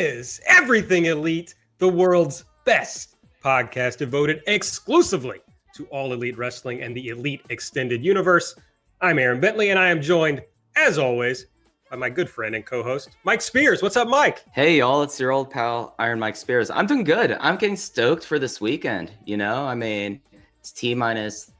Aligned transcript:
Is 0.00 0.40
Everything 0.46 1.04
Elite, 1.04 1.54
the 1.76 1.86
world's 1.86 2.46
best 2.64 3.16
podcast 3.44 3.98
devoted 3.98 4.40
exclusively 4.46 5.40
to 5.74 5.84
all 5.88 6.14
elite 6.14 6.38
wrestling 6.38 6.80
and 6.80 6.96
the 6.96 7.08
elite 7.08 7.42
extended 7.50 8.02
universe. 8.02 8.54
I'm 9.02 9.18
Aaron 9.18 9.40
Bentley, 9.40 9.68
and 9.68 9.78
I 9.78 9.90
am 9.90 10.00
joined, 10.00 10.40
as 10.74 10.96
always, 10.96 11.48
by 11.90 11.96
my 11.98 12.08
good 12.08 12.30
friend 12.30 12.54
and 12.54 12.64
co-host 12.64 13.10
Mike 13.24 13.42
Spears. 13.42 13.82
What's 13.82 13.98
up, 13.98 14.08
Mike? 14.08 14.42
Hey, 14.54 14.78
y'all! 14.78 15.02
It's 15.02 15.20
your 15.20 15.32
old 15.32 15.50
pal 15.50 15.94
Iron 15.98 16.18
Mike 16.18 16.36
Spears. 16.36 16.70
I'm 16.70 16.86
doing 16.86 17.04
good. 17.04 17.36
I'm 17.38 17.56
getting 17.56 17.76
stoked 17.76 18.24
for 18.24 18.38
this 18.38 18.58
weekend. 18.58 19.12
You 19.26 19.36
know, 19.36 19.66
I 19.66 19.74
mean, 19.74 20.22
it's 20.60 20.72
T 20.72 20.94
minus 20.94 21.52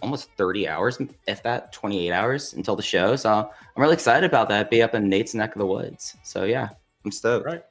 almost 0.00 0.30
30 0.38 0.66
hours, 0.66 0.98
if 1.28 1.42
that, 1.42 1.74
28 1.74 2.10
hours 2.10 2.54
until 2.54 2.74
the 2.74 2.82
show. 2.82 3.16
So 3.16 3.30
I'm 3.30 3.82
really 3.82 3.92
excited 3.92 4.24
about 4.24 4.48
that. 4.48 4.70
Be 4.70 4.80
up 4.80 4.94
in 4.94 5.10
Nate's 5.10 5.34
neck 5.34 5.54
of 5.54 5.58
the 5.58 5.66
woods. 5.66 6.16
So 6.22 6.44
yeah, 6.44 6.70
I'm 7.04 7.12
stoked. 7.12 7.44
Right. 7.44 7.62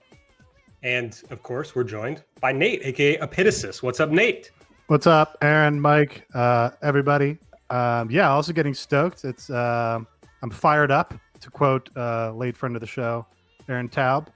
And 0.84 1.22
of 1.30 1.44
course, 1.44 1.76
we're 1.76 1.84
joined 1.84 2.24
by 2.40 2.52
Nate, 2.52 2.82
aka 2.84 3.18
Epitasis. 3.18 3.84
What's 3.84 4.00
up, 4.00 4.10
Nate? 4.10 4.52
What's 4.88 5.08
up, 5.08 5.38
Aaron, 5.42 5.80
Mike, 5.80 6.28
uh, 6.34 6.72
everybody? 6.82 7.38
Um, 7.70 8.10
yeah, 8.10 8.30
also 8.30 8.52
getting 8.52 8.74
stoked. 8.74 9.24
It's 9.24 9.50
uh, 9.50 10.00
I'm 10.42 10.50
fired 10.50 10.92
up 10.92 11.14
to 11.40 11.50
quote 11.50 11.90
uh, 11.96 12.34
late 12.34 12.58
friend 12.58 12.76
of 12.76 12.82
the 12.82 12.88
show, 12.88 13.26
Aaron 13.70 13.90
Taub. 13.90 14.28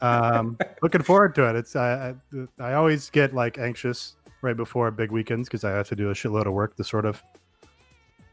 Um, 0.00 0.58
looking 0.82 1.02
forward 1.02 1.34
to 1.36 1.48
it. 1.48 1.56
It's 1.56 1.76
I, 1.76 2.14
I, 2.32 2.46
I 2.58 2.74
always 2.74 3.08
get 3.10 3.32
like 3.32 3.58
anxious 3.58 4.16
right 4.42 4.56
before 4.56 4.90
big 4.90 5.12
weekends 5.12 5.48
because 5.48 5.64
I 5.64 5.70
have 5.70 5.88
to 5.88 5.96
do 5.96 6.10
a 6.10 6.14
shitload 6.14 6.46
of 6.46 6.52
work 6.52 6.76
to 6.76 6.84
sort 6.84 7.06
of 7.06 7.22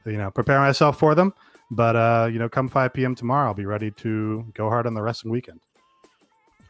you 0.06 0.18
know 0.18 0.32
prepare 0.32 0.60
myself 0.60 0.98
for 0.98 1.14
them. 1.14 1.34
But 1.70 1.96
uh, 1.96 2.30
you 2.32 2.40
know, 2.40 2.50
come 2.50 2.68
5 2.68 2.94
p.m. 2.94 3.16
tomorrow, 3.16 3.50
I'll 3.50 3.54
be 3.54 3.66
ready 3.66 3.92
to 3.92 4.46
go 4.54 4.70
hard 4.70 4.88
on 4.88 4.96
the 4.96 5.02
wrestling 5.02 5.32
weekend. 5.32 5.60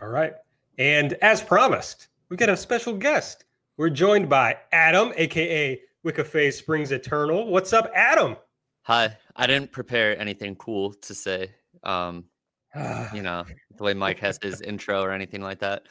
All 0.02 0.10
right. 0.10 0.34
And 0.78 1.14
as 1.22 1.42
promised, 1.42 2.08
we 2.30 2.38
got 2.38 2.50
a 2.50 2.58
special 2.58 2.94
guest. 2.94 3.46
We're 3.78 3.90
joined 3.90 4.30
by 4.30 4.58
Adam, 4.72 5.14
aka 5.16 5.80
Wicca 6.04 6.24
Phase 6.24 6.58
Springs 6.58 6.92
Eternal. 6.92 7.48
What's 7.48 7.74
up, 7.74 7.92
Adam? 7.94 8.36
Hi. 8.84 9.16
I 9.36 9.48
didn't 9.48 9.72
prepare 9.72 10.20
anything 10.20 10.56
cool 10.56 10.94
to 10.94 11.14
say. 11.14 11.52
Um, 11.84 12.26
you 13.14 13.22
know, 13.22 13.46
the 13.78 13.84
way 13.84 13.94
Mike 13.94 14.20
has 14.20 14.40
his 14.42 14.62
intro 14.62 15.02
or 15.02 15.12
anything 15.12 15.42
like 15.42 15.60
that. 15.60 15.84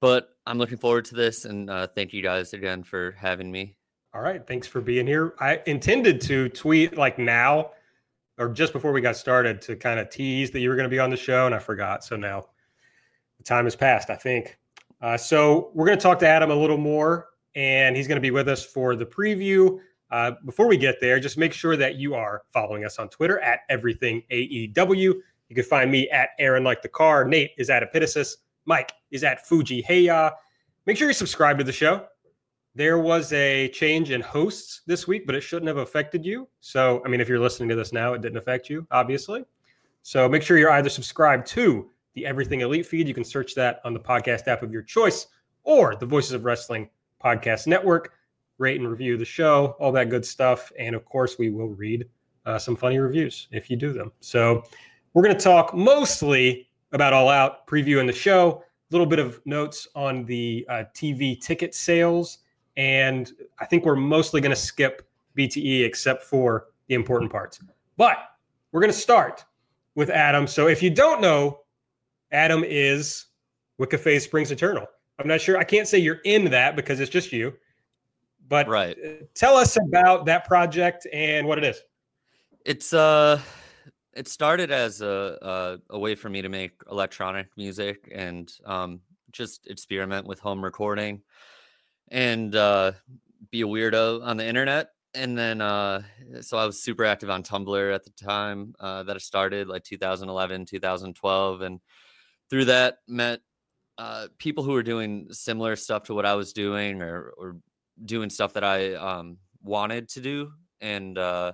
But 0.00 0.36
I'm 0.46 0.58
looking 0.58 0.78
forward 0.78 1.06
to 1.06 1.14
this 1.14 1.46
and 1.46 1.70
uh, 1.70 1.86
thank 1.86 2.12
you 2.12 2.22
guys 2.22 2.52
again 2.52 2.82
for 2.82 3.12
having 3.12 3.50
me. 3.50 3.76
All 4.14 4.20
right. 4.20 4.46
Thanks 4.46 4.66
for 4.66 4.80
being 4.80 5.06
here. 5.06 5.34
I 5.40 5.60
intended 5.66 6.20
to 6.22 6.48
tweet 6.50 6.96
like 6.96 7.18
now 7.18 7.70
or 8.38 8.48
just 8.48 8.72
before 8.72 8.92
we 8.92 9.00
got 9.00 9.16
started 9.16 9.62
to 9.62 9.76
kind 9.76 9.98
of 9.98 10.10
tease 10.10 10.50
that 10.50 10.60
you 10.60 10.68
were 10.68 10.76
going 10.76 10.88
to 10.88 10.90
be 10.90 10.98
on 10.98 11.10
the 11.10 11.16
show, 11.16 11.46
and 11.46 11.54
I 11.54 11.58
forgot. 11.58 12.04
So 12.04 12.16
now 12.16 12.46
time 13.44 13.64
has 13.64 13.76
passed, 13.76 14.10
I 14.10 14.16
think. 14.16 14.58
Uh, 15.00 15.16
so 15.16 15.70
we're 15.74 15.86
going 15.86 15.98
to 15.98 16.02
talk 16.02 16.18
to 16.20 16.26
Adam 16.26 16.50
a 16.50 16.54
little 16.54 16.78
more, 16.78 17.28
and 17.54 17.96
he's 17.96 18.08
going 18.08 18.16
to 18.16 18.22
be 18.22 18.30
with 18.30 18.48
us 18.48 18.64
for 18.64 18.96
the 18.96 19.04
preview. 19.04 19.78
Uh, 20.10 20.32
before 20.44 20.66
we 20.66 20.76
get 20.76 21.00
there, 21.00 21.18
just 21.18 21.36
make 21.36 21.52
sure 21.52 21.76
that 21.76 21.96
you 21.96 22.14
are 22.14 22.42
following 22.52 22.84
us 22.84 22.98
on 22.98 23.08
Twitter 23.08 23.40
at 23.40 23.60
everything 23.68 24.22
AEW. 24.30 25.14
You 25.48 25.54
can 25.54 25.64
find 25.64 25.90
me 25.90 26.08
at 26.10 26.30
Aaron 26.38 26.64
like 26.64 26.82
the 26.82 26.88
car. 26.88 27.24
Nate 27.24 27.50
is 27.58 27.70
at 27.70 27.82
Epitasis. 27.82 28.36
Mike 28.64 28.92
is 29.10 29.24
at 29.24 29.46
Fuji 29.46 29.82
Heya. 29.82 30.32
Make 30.86 30.96
sure 30.96 31.08
you 31.08 31.14
subscribe 31.14 31.58
to 31.58 31.64
the 31.64 31.72
show. 31.72 32.06
There 32.74 32.98
was 32.98 33.32
a 33.32 33.68
change 33.68 34.10
in 34.10 34.20
hosts 34.20 34.82
this 34.86 35.06
week, 35.06 35.26
but 35.26 35.34
it 35.34 35.42
shouldn't 35.42 35.68
have 35.68 35.76
affected 35.76 36.24
you. 36.24 36.48
So, 36.60 37.02
I 37.04 37.08
mean, 37.08 37.20
if 37.20 37.28
you're 37.28 37.38
listening 37.38 37.68
to 37.68 37.76
this 37.76 37.92
now, 37.92 38.14
it 38.14 38.22
didn't 38.22 38.38
affect 38.38 38.68
you, 38.68 38.86
obviously. 38.90 39.44
So 40.02 40.28
make 40.28 40.42
sure 40.42 40.58
you're 40.58 40.70
either 40.72 40.88
subscribed 40.88 41.46
to 41.48 41.90
the 42.14 42.26
Everything 42.26 42.60
Elite 42.60 42.86
feed. 42.86 43.08
You 43.08 43.14
can 43.14 43.24
search 43.24 43.54
that 43.54 43.80
on 43.84 43.92
the 43.92 44.00
podcast 44.00 44.48
app 44.48 44.62
of 44.62 44.72
your 44.72 44.82
choice 44.82 45.26
or 45.64 45.96
the 45.96 46.06
Voices 46.06 46.32
of 46.32 46.44
Wrestling 46.44 46.88
Podcast 47.22 47.66
Network. 47.66 48.12
Rate 48.58 48.80
and 48.80 48.88
review 48.88 49.16
the 49.16 49.24
show, 49.24 49.74
all 49.80 49.90
that 49.92 50.10
good 50.10 50.24
stuff. 50.24 50.70
And 50.78 50.94
of 50.94 51.04
course, 51.04 51.38
we 51.38 51.50
will 51.50 51.70
read 51.70 52.06
uh, 52.46 52.58
some 52.58 52.76
funny 52.76 52.98
reviews 52.98 53.48
if 53.50 53.68
you 53.68 53.76
do 53.76 53.92
them. 53.92 54.12
So 54.20 54.62
we're 55.12 55.24
going 55.24 55.36
to 55.36 55.42
talk 55.42 55.74
mostly 55.74 56.68
about 56.92 57.12
All 57.12 57.28
Out, 57.28 57.66
previewing 57.66 58.06
the 58.06 58.12
show, 58.12 58.62
a 58.62 58.94
little 58.94 59.06
bit 59.06 59.18
of 59.18 59.40
notes 59.44 59.88
on 59.96 60.24
the 60.24 60.64
uh, 60.68 60.84
TV 60.94 61.40
ticket 61.40 61.74
sales. 61.74 62.38
And 62.76 63.32
I 63.58 63.64
think 63.64 63.84
we're 63.84 63.96
mostly 63.96 64.40
going 64.40 64.50
to 64.54 64.56
skip 64.60 65.08
BTE 65.36 65.84
except 65.84 66.22
for 66.22 66.68
the 66.86 66.94
important 66.94 67.32
parts. 67.32 67.60
But 67.96 68.18
we're 68.70 68.80
going 68.80 68.92
to 68.92 68.98
start 68.98 69.44
with 69.96 70.10
Adam. 70.10 70.46
So 70.46 70.68
if 70.68 70.80
you 70.82 70.90
don't 70.90 71.20
know 71.20 71.63
Adam 72.34 72.64
is 72.66 73.26
Wicca 73.78 73.96
Phase 73.96 74.24
Springs 74.24 74.50
Eternal. 74.50 74.86
I'm 75.18 75.28
not 75.28 75.40
sure. 75.40 75.56
I 75.56 75.64
can't 75.64 75.86
say 75.86 75.98
you're 75.98 76.20
in 76.24 76.50
that 76.50 76.74
because 76.74 76.98
it's 76.98 77.10
just 77.10 77.32
you. 77.32 77.54
But 78.48 78.68
right. 78.68 78.98
Tell 79.34 79.56
us 79.56 79.76
about 79.76 80.26
that 80.26 80.44
project 80.44 81.06
and 81.12 81.46
what 81.46 81.58
it 81.58 81.64
is. 81.64 81.80
It's 82.66 82.92
uh 82.92 83.40
it 84.12 84.28
started 84.28 84.70
as 84.70 85.00
a, 85.00 85.38
a, 85.90 85.94
a 85.94 85.98
way 85.98 86.14
for 86.14 86.28
me 86.28 86.42
to 86.42 86.48
make 86.48 86.72
electronic 86.90 87.48
music 87.56 88.10
and 88.14 88.52
um, 88.64 89.00
just 89.32 89.66
experiment 89.66 90.26
with 90.26 90.38
home 90.38 90.62
recording 90.62 91.20
and 92.12 92.54
uh, 92.54 92.92
be 93.50 93.62
a 93.62 93.66
weirdo 93.66 94.24
on 94.24 94.36
the 94.36 94.46
internet 94.46 94.90
and 95.14 95.36
then 95.36 95.60
uh, 95.60 96.00
so 96.40 96.56
i 96.56 96.64
was 96.64 96.80
super 96.80 97.04
active 97.04 97.30
on 97.30 97.42
tumblr 97.42 97.94
at 97.94 98.04
the 98.04 98.10
time 98.10 98.74
uh, 98.78 99.02
that 99.02 99.16
i 99.16 99.18
started 99.18 99.68
like 99.68 99.82
2011 99.82 100.64
2012 100.64 101.62
and 101.62 101.80
through 102.50 102.66
that 102.66 102.98
met 103.08 103.40
uh, 103.98 104.28
people 104.38 104.64
who 104.64 104.72
were 104.72 104.82
doing 104.82 105.28
similar 105.30 105.76
stuff 105.76 106.04
to 106.04 106.14
what 106.14 106.26
I 106.26 106.34
was 106.34 106.52
doing 106.52 107.02
or, 107.02 107.32
or 107.36 107.56
doing 108.04 108.30
stuff 108.30 108.52
that 108.54 108.64
I 108.64 108.94
um, 108.94 109.38
wanted 109.62 110.08
to 110.10 110.20
do 110.20 110.52
and 110.80 111.16
uh, 111.16 111.52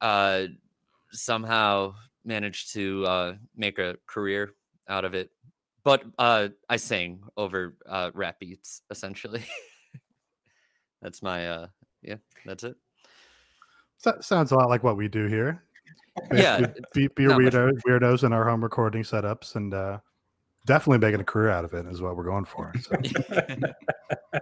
uh, 0.00 0.44
somehow 1.12 1.94
managed 2.24 2.72
to 2.74 3.06
uh, 3.06 3.34
make 3.56 3.78
a 3.78 3.96
career 4.06 4.50
out 4.88 5.04
of 5.04 5.14
it. 5.14 5.30
But 5.82 6.04
uh, 6.18 6.48
I 6.68 6.76
sing 6.76 7.22
over 7.36 7.76
uh, 7.88 8.10
rap 8.12 8.40
beats 8.40 8.82
essentially. 8.90 9.44
that's 11.02 11.22
my 11.22 11.68
yeah, 12.02 12.16
that's 12.44 12.64
it. 12.64 12.76
That 14.04 14.24
sounds 14.24 14.52
a 14.52 14.56
lot 14.56 14.68
like 14.68 14.82
what 14.82 14.96
we 14.96 15.08
do 15.08 15.26
here 15.26 15.62
yeah, 16.32 16.66
be, 16.94 17.08
be 17.08 17.24
weirdo, 17.24 17.72
weirdos 17.86 18.24
in 18.24 18.32
our 18.32 18.48
home 18.48 18.62
recording 18.62 19.02
setups 19.02 19.56
and 19.56 19.74
uh, 19.74 19.98
definitely 20.66 20.98
making 20.98 21.20
a 21.20 21.24
career 21.24 21.50
out 21.50 21.64
of 21.64 21.74
it 21.74 21.86
is 21.86 22.00
what 22.00 22.16
we're 22.16 22.24
going 22.24 22.44
for. 22.44 22.72
So. 22.80 22.96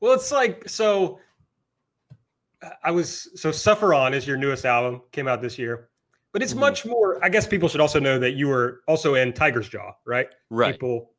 well, 0.00 0.12
it's 0.12 0.32
like 0.32 0.68
so. 0.68 1.20
I 2.84 2.92
was 2.92 3.28
so 3.40 3.50
"Suffer 3.50 3.92
On" 3.94 4.14
is 4.14 4.26
your 4.26 4.36
newest 4.36 4.64
album, 4.64 5.02
came 5.10 5.26
out 5.26 5.42
this 5.42 5.58
year, 5.58 5.88
but 6.32 6.42
it's 6.42 6.52
mm-hmm. 6.52 6.60
much 6.60 6.86
more. 6.86 7.22
I 7.24 7.28
guess 7.28 7.46
people 7.46 7.68
should 7.68 7.80
also 7.80 7.98
know 7.98 8.18
that 8.18 8.32
you 8.32 8.48
were 8.48 8.82
also 8.86 9.14
in 9.14 9.32
Tiger's 9.32 9.68
Jaw, 9.68 9.92
right? 10.06 10.28
Right. 10.50 10.72
People 10.72 11.10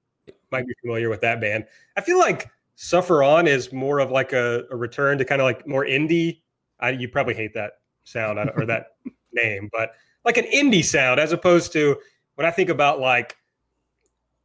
might 0.52 0.66
be 0.66 0.74
familiar 0.82 1.10
with 1.10 1.22
that 1.22 1.42
band. 1.42 1.66
I 1.98 2.02
feel 2.02 2.18
like 2.18 2.50
"Suffer 2.76 3.24
On" 3.24 3.48
is 3.48 3.74
more 3.74 4.00
of 4.00 4.12
like 4.12 4.34
a, 4.34 4.64
a 4.72 4.76
return 4.76 5.18
to 5.18 5.26
kind 5.26 5.42
of 5.42 5.46
like 5.46 5.68
more 5.68 5.86
indie. 5.86 6.42
I, 6.80 6.92
you 6.92 7.08
probably 7.08 7.34
hate 7.34 7.54
that 7.54 7.74
sound 8.04 8.40
or 8.56 8.66
that 8.66 8.88
name, 9.34 9.70
but 9.72 9.92
like 10.26 10.38
an 10.38 10.46
indie 10.46 10.84
sound 10.84 11.20
as 11.20 11.32
opposed 11.32 11.72
to 11.74 11.98
when 12.36 12.46
I 12.48 12.52
think 12.52 12.70
about 12.70 13.00
like 13.00 13.38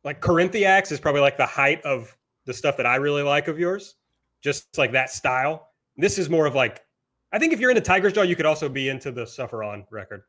like 0.05 0.21
Corinthiacs 0.21 0.93
is 0.93 1.01
probably 1.01 1.21
like 1.21 1.37
the 1.37 1.47
height 1.47 1.83
of 1.83 2.17
the 2.45 2.55
stuff 2.55 2.77
that 2.77 2.87
I 2.87 2.97
really 2.97 3.23
like 3.23 3.49
of 3.49 3.59
yours, 3.59 3.97
just 4.41 4.79
like 4.79 4.93
that 4.93 5.11
style. 5.11 5.69
This 5.97 6.19
is 6.19 6.31
more 6.31 6.47
of 6.47 6.55
like 6.55 6.85
I 7.33 7.39
think 7.39 7.53
if 7.53 7.61
you're 7.61 7.71
into 7.71 7.83
Tiger's 7.83 8.13
Jaw, 8.13 8.23
you 8.23 8.37
could 8.37 8.47
also 8.47 8.69
be 8.69 8.89
into 8.89 9.13
the 9.13 9.27
Suffer 9.27 9.63
On 9.63 9.85
record. 9.91 10.23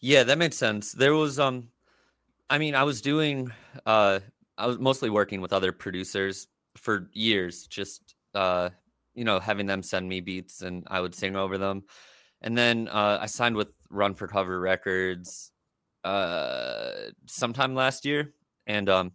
Yeah, 0.00 0.22
that 0.22 0.38
makes 0.38 0.56
sense. 0.56 0.92
There 0.92 1.14
was 1.14 1.38
um 1.38 1.68
I 2.48 2.58
mean, 2.58 2.74
I 2.74 2.84
was 2.84 3.00
doing 3.00 3.50
uh 3.84 4.20
I 4.58 4.66
was 4.66 4.78
mostly 4.78 5.10
working 5.10 5.40
with 5.40 5.52
other 5.52 5.72
producers 5.72 6.46
for 6.76 7.08
years, 7.12 7.66
just 7.66 8.14
uh 8.34 8.70
you 9.14 9.24
know, 9.24 9.40
having 9.40 9.66
them 9.66 9.82
send 9.82 10.08
me 10.08 10.20
beats 10.20 10.62
and 10.62 10.84
I 10.88 11.00
would 11.00 11.14
sing 11.14 11.36
over 11.36 11.56
them. 11.56 11.84
And 12.42 12.56
then 12.56 12.88
uh, 12.88 13.18
I 13.20 13.26
signed 13.26 13.56
with 13.56 13.74
Run 13.90 14.14
for 14.14 14.28
Cover 14.28 14.60
Records 14.60 15.52
uh, 16.04 16.92
sometime 17.26 17.74
last 17.74 18.04
year, 18.04 18.32
and 18.66 18.88
um, 18.88 19.12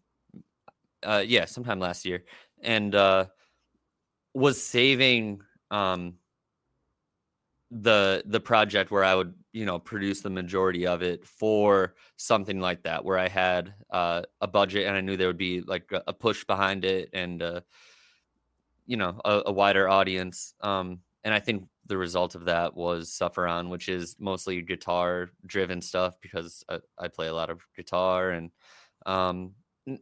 uh, 1.03 1.23
yeah, 1.25 1.45
sometime 1.45 1.79
last 1.79 2.05
year, 2.05 2.23
and 2.61 2.93
uh, 2.93 3.25
was 4.33 4.61
saving 4.61 5.41
um, 5.69 6.15
the 7.71 8.23
the 8.25 8.39
project 8.41 8.91
where 8.91 9.03
I 9.03 9.15
would 9.15 9.33
you 9.53 9.65
know 9.65 9.79
produce 9.79 10.21
the 10.21 10.29
majority 10.29 10.85
of 10.85 11.01
it 11.01 11.25
for 11.25 11.95
something 12.17 12.59
like 12.59 12.83
that, 12.83 13.05
where 13.05 13.17
I 13.17 13.29
had 13.29 13.73
uh, 13.89 14.23
a 14.41 14.47
budget 14.47 14.87
and 14.87 14.95
I 14.95 15.01
knew 15.01 15.15
there 15.15 15.27
would 15.27 15.37
be 15.37 15.61
like 15.61 15.91
a, 15.91 16.13
push 16.13 16.43
behind 16.43 16.83
it 16.83 17.09
and 17.13 17.41
uh, 17.41 17.61
you 18.85 18.97
know 18.97 19.19
a, 19.23 19.43
a 19.47 19.51
wider 19.51 19.87
audience. 19.87 20.53
Um, 20.61 20.99
and 21.23 21.33
I 21.33 21.39
think 21.39 21.67
the 21.87 21.97
result 21.97 22.35
of 22.35 22.45
that 22.45 22.75
was 22.75 23.11
Suffer 23.11 23.47
On, 23.47 23.69
which 23.69 23.89
is 23.89 24.15
mostly 24.19 24.61
guitar 24.61 25.29
driven 25.45 25.81
stuff 25.81 26.15
because 26.21 26.63
I, 26.69 26.79
I, 26.97 27.07
play 27.07 27.27
a 27.27 27.33
lot 27.33 27.49
of 27.49 27.59
guitar 27.75 28.29
and 28.31 28.51
um, 29.05 29.53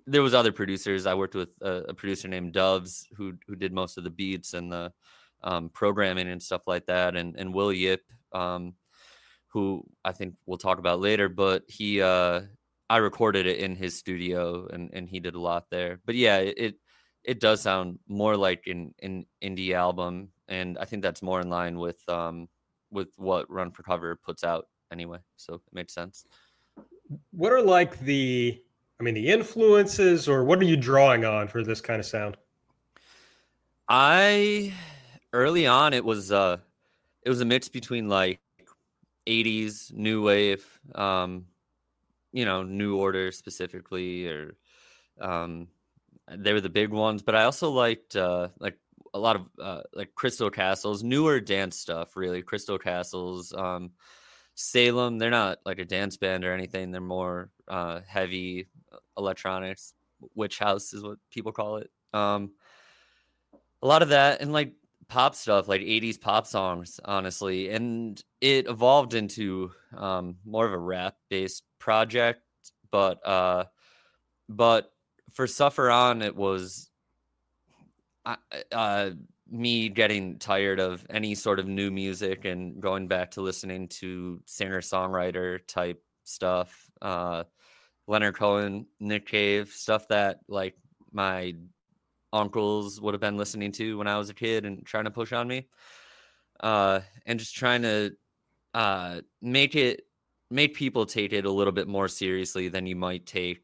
there 0.05 0.21
was 0.21 0.33
other 0.33 0.51
producers. 0.51 1.05
I 1.05 1.13
worked 1.13 1.35
with 1.35 1.49
a, 1.61 1.85
a, 1.89 1.93
producer 1.93 2.27
named 2.27 2.53
Doves 2.53 3.07
who 3.15 3.33
who 3.47 3.55
did 3.55 3.73
most 3.73 3.97
of 3.97 4.03
the 4.03 4.09
beats 4.09 4.53
and 4.53 4.71
the 4.71 4.91
um, 5.41 5.69
programming 5.69 6.29
and 6.29 6.41
stuff 6.41 6.63
like 6.67 6.85
that, 6.87 7.15
and 7.15 7.35
and 7.37 7.53
Will 7.53 7.71
Yip, 7.71 8.01
um, 8.33 8.73
who 9.47 9.83
I 10.03 10.11
think 10.11 10.35
we'll 10.45 10.57
talk 10.57 10.79
about 10.79 10.99
later. 10.99 11.29
But 11.29 11.63
he, 11.67 12.01
uh, 12.01 12.41
I 12.89 12.97
recorded 12.97 13.47
it 13.47 13.59
in 13.59 13.75
his 13.75 13.97
studio, 13.97 14.67
and 14.67 14.89
and 14.93 15.07
he 15.07 15.19
did 15.19 15.35
a 15.35 15.39
lot 15.39 15.69
there. 15.69 15.99
But 16.05 16.15
yeah, 16.15 16.37
it 16.37 16.75
it 17.23 17.39
does 17.39 17.61
sound 17.61 17.99
more 18.07 18.35
like 18.35 18.63
an 18.67 18.93
an 19.01 19.25
indie 19.41 19.73
album, 19.73 20.29
and 20.50 20.78
I 20.78 20.86
think 20.86 21.01
that's 21.01 21.22
more 21.22 21.40
in 21.40 21.50
line 21.50 21.80
with 21.80 22.07
um 22.10 22.50
with 22.92 23.10
what 23.18 23.50
Run 23.50 23.72
for 23.72 23.84
Cover 23.84 24.16
puts 24.16 24.44
out 24.44 24.68
anyway. 24.92 25.19
So 25.38 25.56
it 25.56 25.62
makes 25.72 25.94
sense. 25.94 26.25
What 27.31 27.54
are 27.54 27.62
like 27.62 28.00
the 28.00 28.62
I 29.00 29.04
mean, 29.04 29.13
the 29.13 29.30
influences, 29.30 30.28
or 30.28 30.44
what 30.44 30.60
are 30.60 30.66
you 30.66 30.75
drawing 30.75 31.24
on 31.24 31.48
for 31.48 31.63
this 31.63 31.80
kind 31.80 32.01
of 32.01 32.06
sound? 32.06 32.36
I 33.88 34.74
early 35.31 35.68
on 35.68 35.94
it 35.94 36.04
was 36.04 36.31
uh 36.31 36.57
it 37.24 37.30
was 37.30 37.42
a 37.42 37.46
mix 37.46 37.69
between 37.69 38.10
like 38.10 38.40
80s 39.28 39.94
new 39.94 40.24
wave 40.24 40.66
um 40.96 41.46
you 42.31 42.46
know 42.46 42.63
new 42.63 42.98
order 42.98 43.31
specifically 43.31 44.28
or 44.28 44.56
um 45.22 45.68
they 46.31 46.54
were 46.54 46.62
the 46.62 46.69
big 46.69 46.90
ones 46.90 47.22
but 47.22 47.36
i 47.36 47.44
also 47.44 47.69
liked 47.69 48.16
uh 48.16 48.48
like 48.60 48.78
a 49.13 49.19
lot 49.19 49.35
of 49.35 49.50
uh 49.61 49.81
like 49.94 50.13
crystal 50.15 50.50
castles 50.50 51.03
newer 51.03 51.39
dance 51.39 51.77
stuff 51.77 52.15
really 52.15 52.41
crystal 52.41 52.77
castles 52.77 53.53
um 53.53 53.91
salem 54.56 55.17
they're 55.17 55.29
not 55.29 55.59
like 55.65 55.79
a 55.79 55.85
dance 55.85 56.17
band 56.17 56.44
or 56.44 56.53
anything 56.53 56.91
they're 56.91 57.01
more 57.01 57.50
uh 57.67 58.01
heavy 58.07 58.67
electronics 59.17 59.94
witch 60.35 60.59
house 60.59 60.94
is 60.94 61.03
what 61.03 61.17
people 61.31 61.51
call 61.51 61.77
it 61.77 61.89
um 62.13 62.51
a 63.81 63.88
lot 63.88 64.01
of 64.01 64.09
that 64.09 64.41
and 64.41 64.51
like 64.51 64.73
pop 65.07 65.33
stuff 65.33 65.67
like 65.67 65.81
80s 65.81 66.19
pop 66.19 66.45
songs 66.45 67.00
honestly 67.03 67.69
and 67.69 68.23
it 68.41 68.67
evolved 68.67 69.13
into 69.13 69.71
um 69.95 70.35
more 70.45 70.65
of 70.65 70.73
a 70.73 70.77
rap 70.77 71.15
based 71.29 71.63
project 71.79 72.41
but 72.91 73.25
uh 73.25 73.65
but 74.47 74.91
for 75.31 75.47
suffer 75.47 75.89
on 75.89 76.21
it 76.21 76.35
was 76.35 76.88
uh 78.71 79.11
me 79.51 79.89
getting 79.89 80.37
tired 80.37 80.79
of 80.79 81.05
any 81.09 81.33
sort 81.33 81.59
of 81.59 81.67
new 81.67 81.89
music 81.89 82.45
and 82.45 82.79
going 82.79 83.07
back 83.07 83.31
to 83.31 83.41
listening 83.41 83.87
to 83.87 84.39
singer 84.45 84.79
songwriter 84.79 85.59
type 85.67 86.03
stuff 86.23 86.89
uh 87.01 87.43
Leonard 88.09 88.35
Cohen, 88.35 88.87
Nick 88.99 89.27
Cave, 89.27 89.69
stuff 89.69 90.07
that 90.07 90.39
like 90.47 90.75
my 91.11 91.53
uncles 92.33 92.99
would 92.99 93.13
have 93.13 93.21
been 93.21 93.37
listening 93.37 93.71
to 93.73 93.99
when 93.99 94.07
I 94.07 94.17
was 94.17 94.31
a 94.31 94.33
kid 94.33 94.65
and 94.65 94.83
trying 94.83 95.03
to 95.03 95.11
push 95.11 95.31
on 95.31 95.47
me. 95.47 95.67
Uh, 96.59 97.01
and 97.27 97.37
just 97.37 97.55
trying 97.55 97.83
to 97.83 98.11
uh, 98.73 99.21
make 99.43 99.75
it 99.75 100.07
make 100.49 100.73
people 100.73 101.05
take 101.05 101.33
it 101.33 101.45
a 101.45 101.51
little 101.51 101.71
bit 101.71 101.87
more 101.87 102.07
seriously 102.07 102.67
than 102.67 102.87
you 102.87 102.95
might 102.95 103.27
take 103.27 103.61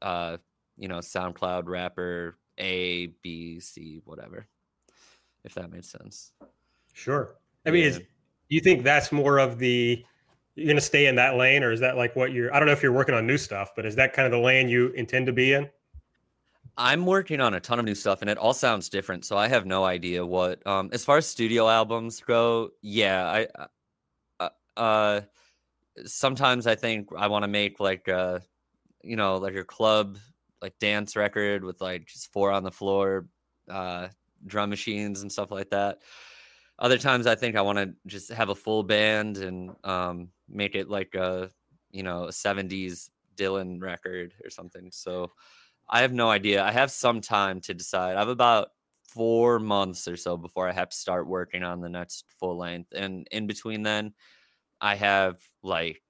uh, 0.00 0.36
you 0.76 0.86
know, 0.86 0.98
SoundCloud 0.98 1.64
rapper 1.66 2.38
A, 2.58 3.06
B, 3.22 3.60
C, 3.60 4.00
whatever. 4.04 4.46
If 5.44 5.54
that 5.54 5.70
makes 5.70 5.88
sense. 5.88 6.32
Sure. 6.92 7.36
I 7.64 7.70
mean, 7.70 7.82
yeah. 7.82 7.88
is, 7.88 8.00
you 8.48 8.60
think 8.60 8.82
that's 8.82 9.12
more 9.12 9.38
of 9.38 9.58
the 9.58 10.04
you're 10.58 10.66
going 10.66 10.76
to 10.76 10.82
stay 10.82 11.06
in 11.06 11.14
that 11.14 11.36
lane 11.36 11.62
or 11.62 11.70
is 11.70 11.80
that 11.80 11.96
like 11.96 12.16
what 12.16 12.32
you're 12.32 12.52
i 12.52 12.58
don't 12.58 12.66
know 12.66 12.72
if 12.72 12.82
you're 12.82 12.92
working 12.92 13.14
on 13.14 13.26
new 13.26 13.38
stuff 13.38 13.72
but 13.76 13.86
is 13.86 13.94
that 13.94 14.12
kind 14.12 14.26
of 14.26 14.32
the 14.32 14.38
lane 14.38 14.68
you 14.68 14.88
intend 14.88 15.26
to 15.26 15.32
be 15.32 15.52
in 15.52 15.68
i'm 16.76 17.06
working 17.06 17.40
on 17.40 17.54
a 17.54 17.60
ton 17.60 17.78
of 17.78 17.84
new 17.84 17.94
stuff 17.94 18.22
and 18.22 18.30
it 18.30 18.36
all 18.36 18.52
sounds 18.52 18.88
different 18.88 19.24
so 19.24 19.38
i 19.38 19.46
have 19.46 19.66
no 19.66 19.84
idea 19.84 20.24
what 20.24 20.64
um 20.66 20.90
as 20.92 21.04
far 21.04 21.16
as 21.16 21.26
studio 21.26 21.68
albums 21.68 22.20
go 22.20 22.70
yeah 22.82 23.30
i 23.30 23.46
uh, 24.40 24.48
uh 24.76 25.20
sometimes 26.04 26.66
i 26.66 26.74
think 26.74 27.08
i 27.16 27.28
want 27.28 27.44
to 27.44 27.48
make 27.48 27.78
like 27.78 28.08
uh 28.08 28.40
you 29.02 29.14
know 29.14 29.36
like 29.36 29.54
a 29.54 29.64
club 29.64 30.18
like 30.62 30.78
dance 30.78 31.16
record 31.16 31.64
with 31.64 31.80
like 31.80 32.06
just 32.06 32.32
four 32.32 32.50
on 32.50 32.62
the 32.62 32.70
floor 32.70 33.26
uh 33.70 34.08
drum 34.46 34.70
machines 34.70 35.22
and 35.22 35.30
stuff 35.30 35.50
like 35.50 35.70
that 35.70 35.98
other 36.78 36.98
times 36.98 37.26
i 37.26 37.34
think 37.34 37.56
i 37.56 37.60
want 37.62 37.78
to 37.78 37.92
just 38.06 38.30
have 38.32 38.48
a 38.48 38.54
full 38.54 38.82
band 38.82 39.38
and 39.38 39.70
um 39.84 40.28
make 40.48 40.74
it 40.74 40.88
like 40.88 41.14
a 41.14 41.50
you 41.90 42.02
know 42.02 42.24
a 42.24 42.28
70s 42.28 43.10
Dylan 43.38 43.80
record 43.80 44.34
or 44.44 44.50
something. 44.50 44.90
So 44.90 45.32
I 45.88 46.02
have 46.02 46.12
no 46.12 46.28
idea. 46.28 46.62
I 46.62 46.72
have 46.72 46.90
some 46.90 47.20
time 47.22 47.60
to 47.62 47.72
decide. 47.72 48.16
I 48.16 48.18
have 48.18 48.28
about 48.28 48.68
four 49.04 49.58
months 49.58 50.06
or 50.06 50.16
so 50.16 50.36
before 50.36 50.68
I 50.68 50.72
have 50.72 50.90
to 50.90 50.96
start 50.96 51.26
working 51.26 51.62
on 51.62 51.80
the 51.80 51.88
next 51.88 52.24
full 52.38 52.58
length. 52.58 52.92
And 52.94 53.26
in 53.30 53.46
between 53.46 53.82
then, 53.82 54.12
I 54.80 54.96
have 54.96 55.40
like 55.62 56.02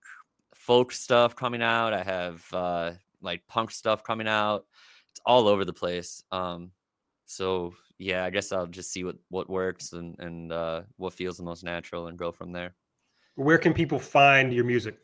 folk 0.55 0.91
stuff 0.91 1.37
coming 1.37 1.63
out. 1.63 1.93
I 1.93 2.03
have 2.03 2.45
uh 2.53 2.93
like 3.21 3.47
punk 3.49 3.71
stuff 3.71 4.03
coming 4.03 4.29
out. 4.29 4.67
It's 5.11 5.21
all 5.25 5.49
over 5.49 5.65
the 5.65 5.73
place. 5.73 6.23
Um 6.33 6.73
so 7.27 7.75
yeah, 7.99 8.25
I 8.25 8.31
guess 8.31 8.53
I'll 8.53 8.67
just 8.67 8.93
see 8.93 9.05
what 9.05 9.17
what 9.29 9.51
works 9.51 9.93
and 9.93 10.19
and 10.19 10.53
uh 10.53 10.83
what 10.97 11.13
feels 11.13 11.37
the 11.37 11.43
most 11.43 11.65
natural 11.65 12.07
and 12.07 12.19
go 12.19 12.33
from 12.33 12.53
there 12.53 12.75
where 13.39 13.57
can 13.59 13.73
people 13.73 14.01
find 14.01 14.53
your 14.53 14.65
music? 14.65 14.99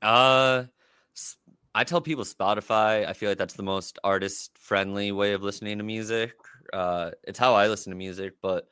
Uh, 0.00 0.64
I 1.74 1.84
tell 1.84 2.00
people 2.00 2.24
Spotify. 2.24 3.06
I 3.06 3.12
feel 3.12 3.28
like 3.28 3.36
that's 3.36 3.54
the 3.54 3.62
most 3.62 3.98
artist 4.02 4.56
friendly 4.58 5.12
way 5.12 5.34
of 5.34 5.42
listening 5.42 5.76
to 5.76 5.84
music. 5.84 6.32
Uh, 6.72 7.10
it's 7.24 7.38
how 7.38 7.52
I 7.54 7.68
listen 7.68 7.90
to 7.90 7.96
music, 7.96 8.34
but 8.40 8.68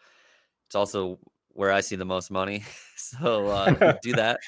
it's 0.67 0.75
also 0.75 1.19
where 1.55 1.73
I 1.73 1.81
see 1.81 1.97
the 1.97 2.05
most 2.05 2.31
money. 2.31 2.65
so 2.97 3.47
uh, 3.47 3.97
do 4.03 4.13
that. 4.17 4.41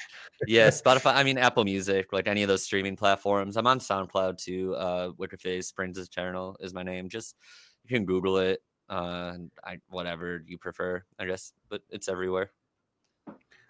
Yeah, 0.45 0.67
Spotify. 0.67 1.15
I 1.15 1.23
mean, 1.23 1.37
Apple 1.37 1.63
Music, 1.63 2.13
like 2.13 2.27
any 2.27 2.43
of 2.43 2.49
those 2.49 2.63
streaming 2.63 2.95
platforms. 2.95 3.57
I'm 3.57 3.67
on 3.67 3.79
SoundCloud 3.79 4.37
too. 4.37 4.75
Uh, 4.75 5.11
Wicca 5.17 5.37
Phase 5.37 5.67
Springs 5.67 5.97
Eternal 5.97 6.55
is 6.59 6.73
my 6.73 6.83
name. 6.83 7.09
Just 7.09 7.35
you 7.83 7.95
can 7.95 8.05
Google 8.05 8.37
it. 8.37 8.61
Uh, 8.89 9.37
I 9.63 9.79
whatever 9.89 10.43
you 10.45 10.57
prefer, 10.57 11.03
I 11.19 11.25
guess, 11.25 11.53
but 11.69 11.81
it's 11.89 12.07
everywhere. 12.07 12.51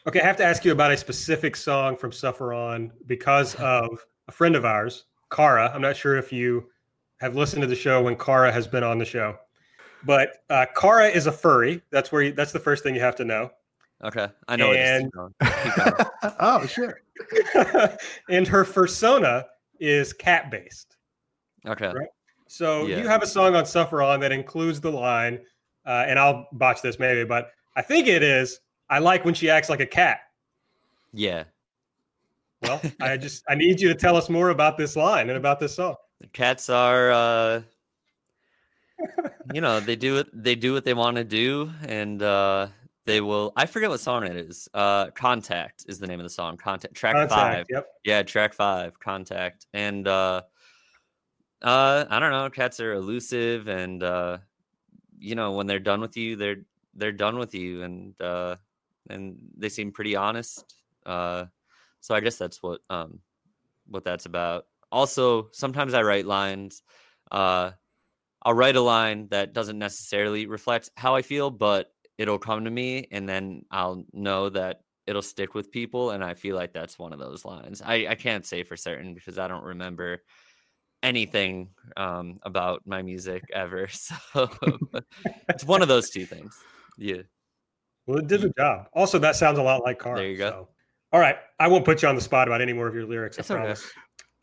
Okay, 0.08 0.22
I 0.22 0.25
have 0.25 0.38
to 0.38 0.46
ask 0.46 0.63
you 0.63 0.72
about 0.72 0.91
a 0.91 0.98
specific 0.98 1.56
song 1.56 1.98
from 1.98 2.12
Suffer 2.12 2.53
On 2.53 2.91
because 3.08 3.56
of 3.60 4.06
a 4.27 4.32
friend 4.32 4.56
of 4.56 4.65
ours, 4.65 5.06
Kara. 5.32 5.72
I'm 5.74 5.82
not 5.82 5.96
sure 5.96 6.17
if 6.17 6.32
you 6.32 6.70
have 7.20 7.36
listened 7.36 7.62
to 7.62 7.67
the 7.67 7.75
show 7.75 8.01
when 8.01 8.15
Kara 8.15 8.51
has 8.51 8.67
been 8.67 8.84
on 8.84 9.00
the 9.00 9.06
show, 9.06 9.36
but 10.06 10.44
uh, 10.50 10.66
Kara 10.80 11.08
is 11.08 11.27
a 11.27 11.32
furry. 11.32 11.82
That's 11.92 12.12
where 12.12 12.24
you, 12.24 12.32
that's 12.32 12.51
the 12.51 12.60
first 12.60 12.84
thing 12.84 12.96
you 12.96 13.01
have 13.01 13.16
to 13.18 13.25
know. 13.25 13.51
Okay, 14.04 14.27
I 14.48 14.56
know. 14.56 14.74
And, 14.74 15.12
oh, 16.39 16.66
sure. 16.68 17.01
and 18.30 18.48
her 18.48 18.63
persona 18.63 19.46
is 19.80 20.13
cat 20.13 20.51
based. 20.51 20.98
Okay. 21.66 21.88
Right? 21.88 22.10
So 22.48 22.86
yeah. 22.86 22.98
you 22.98 23.08
have 23.08 23.24
a 23.24 23.27
song 23.27 23.56
on 23.56 23.66
Suffer 23.66 24.01
On 24.01 24.20
that 24.20 24.32
includes 24.32 24.80
the 24.80 24.92
line, 24.92 25.39
uh, 25.86 26.06
and 26.08 26.18
I'll 26.20 26.48
botch 26.54 26.82
this 26.82 27.00
maybe, 27.00 27.24
but 27.24 27.51
I 27.75 27.82
think 27.82 28.08
it 28.08 28.24
is 28.24 28.60
I 28.89 29.00
like 29.00 29.25
when 29.25 29.34
she 29.34 29.50
acts 29.50 29.70
like 29.70 29.80
a 29.80 29.86
cat. 29.86 30.20
Yeah. 31.13 31.44
Well, 32.62 32.82
I 33.01 33.18
just 33.18 33.44
I 33.50 33.56
need 33.56 33.82
you 33.82 33.89
to 33.89 33.96
tell 33.96 34.16
us 34.16 34.30
more 34.30 34.50
about 34.50 34.77
this 34.77 34.96
line 34.96 35.30
and 35.30 35.38
about 35.38 35.60
this 35.60 35.75
song. 35.75 35.96
The 36.22 36.27
cats 36.27 36.70
are 36.70 37.12
uh 37.12 37.62
you 39.54 39.62
know, 39.62 39.80
they 39.80 39.96
do 39.96 40.18
it 40.18 40.27
they 40.34 40.56
do 40.56 40.74
what 40.74 40.86
they 40.86 40.94
want 40.94 41.18
to 41.18 41.24
do 41.24 41.72
and 41.84 42.22
uh 42.22 42.68
they 43.06 43.22
will 43.22 43.54
I 43.56 43.66
forget 43.66 43.89
what 43.89 44.00
song 44.00 44.25
it 44.25 44.36
is. 44.36 44.68
Uh 44.74 45.12
Contact 45.12 45.86
is 45.88 46.00
the 46.00 46.08
name 46.08 46.20
of 46.20 46.24
the 46.25 46.30
song. 46.30 46.58
Contact 46.58 46.94
track 46.94 47.16
Contact, 47.16 47.30
5. 47.32 47.66
Yep. 47.70 47.88
Yeah, 48.04 48.24
track 48.24 48.54
5, 48.54 49.00
Contact. 49.00 49.68
And 49.74 50.08
uh 50.08 50.42
uh 51.62 52.06
I 52.10 52.20
don't 52.20 52.32
know, 52.32 52.50
cats 52.50 52.80
are 52.80 52.94
elusive 52.94 53.68
and 53.68 54.04
uh 54.04 54.39
you 55.20 55.36
know, 55.36 55.54
when 55.54 55.66
they're 55.66 55.80
done 55.80 56.01
with 56.01 56.16
you, 56.18 56.36
they're 56.36 56.63
they're 56.94 57.12
done 57.12 57.38
with 57.38 57.56
you 57.56 57.84
and 57.84 58.20
uh 58.22 58.58
and 59.10 59.38
they 59.58 59.70
seem 59.70 59.92
pretty 59.92 60.16
honest. 60.16 60.75
Uh, 61.06 61.46
so 62.00 62.16
I 62.16 62.20
guess 62.20 62.38
that's 62.38 62.62
what 62.62 62.82
um, 62.89 63.20
what 63.88 64.04
that's 64.04 64.25
about. 64.25 64.66
Also, 64.92 65.50
sometimes 65.51 65.94
I 65.94 66.04
write 66.04 66.25
lines. 66.25 66.84
Uh, 67.32 67.72
I'll 68.48 68.54
write 68.54 68.77
a 68.77 68.82
line 68.82 69.27
that 69.32 69.51
doesn't 69.51 69.77
necessarily 69.77 70.46
reflect 70.46 70.89
how 70.96 71.16
I 71.16 71.22
feel, 71.22 71.51
but 71.51 71.88
it'll 72.18 72.39
come 72.39 72.63
to 72.63 72.72
me, 72.72 73.06
and 73.12 73.27
then 73.27 73.63
I'll 73.72 74.06
know 74.13 74.48
that 74.48 74.84
it'll 75.06 75.22
stick 75.22 75.54
with 75.54 75.70
people. 75.70 76.12
And 76.12 76.24
I 76.24 76.34
feel 76.34 76.56
like 76.56 76.72
that's 76.72 76.98
one 76.98 77.12
of 77.12 77.20
those 77.20 77.44
lines. 77.44 77.82
I, 77.86 78.08
I 78.08 78.16
can't 78.16 78.46
say 78.46 78.63
for 78.63 78.77
certain 78.77 79.13
because 79.13 79.38
I 79.38 79.50
don't 79.50 79.66
remember 79.66 80.24
anything 81.04 81.72
um, 81.98 82.38
about 82.44 82.84
my 82.86 83.01
music 83.01 83.44
ever. 83.54 83.89
So 83.98 84.16
it's 85.50 85.66
one 85.66 85.82
of 85.82 85.89
those 85.89 86.10
two 86.10 86.25
things. 86.25 86.58
Yeah. 86.98 87.24
Well, 88.06 88.20
it 88.20 88.27
did 88.27 88.39
the 88.39 88.54
job. 88.58 88.88
Also, 88.94 89.20
that 89.20 89.36
sounds 89.36 89.60
a 89.60 89.62
lot 89.62 89.84
like 89.84 90.00
Car. 90.00 90.16
There 90.16 90.25
you 90.25 90.38
go. 90.38 90.50
So. 90.50 90.68
All 91.12 91.20
right, 91.20 91.36
I 91.60 91.68
won't 91.68 91.84
put 91.84 92.01
you 92.01 92.08
on 92.08 92.16
the 92.16 92.22
spot 92.22 92.48
about 92.48 92.62
any 92.62 92.72
more 92.72 92.88
of 92.88 92.96
your 92.96 93.06
lyrics. 93.06 93.38
It's 93.38 93.51
I 93.51 93.56
okay. 93.56 93.62
promise. 93.62 93.92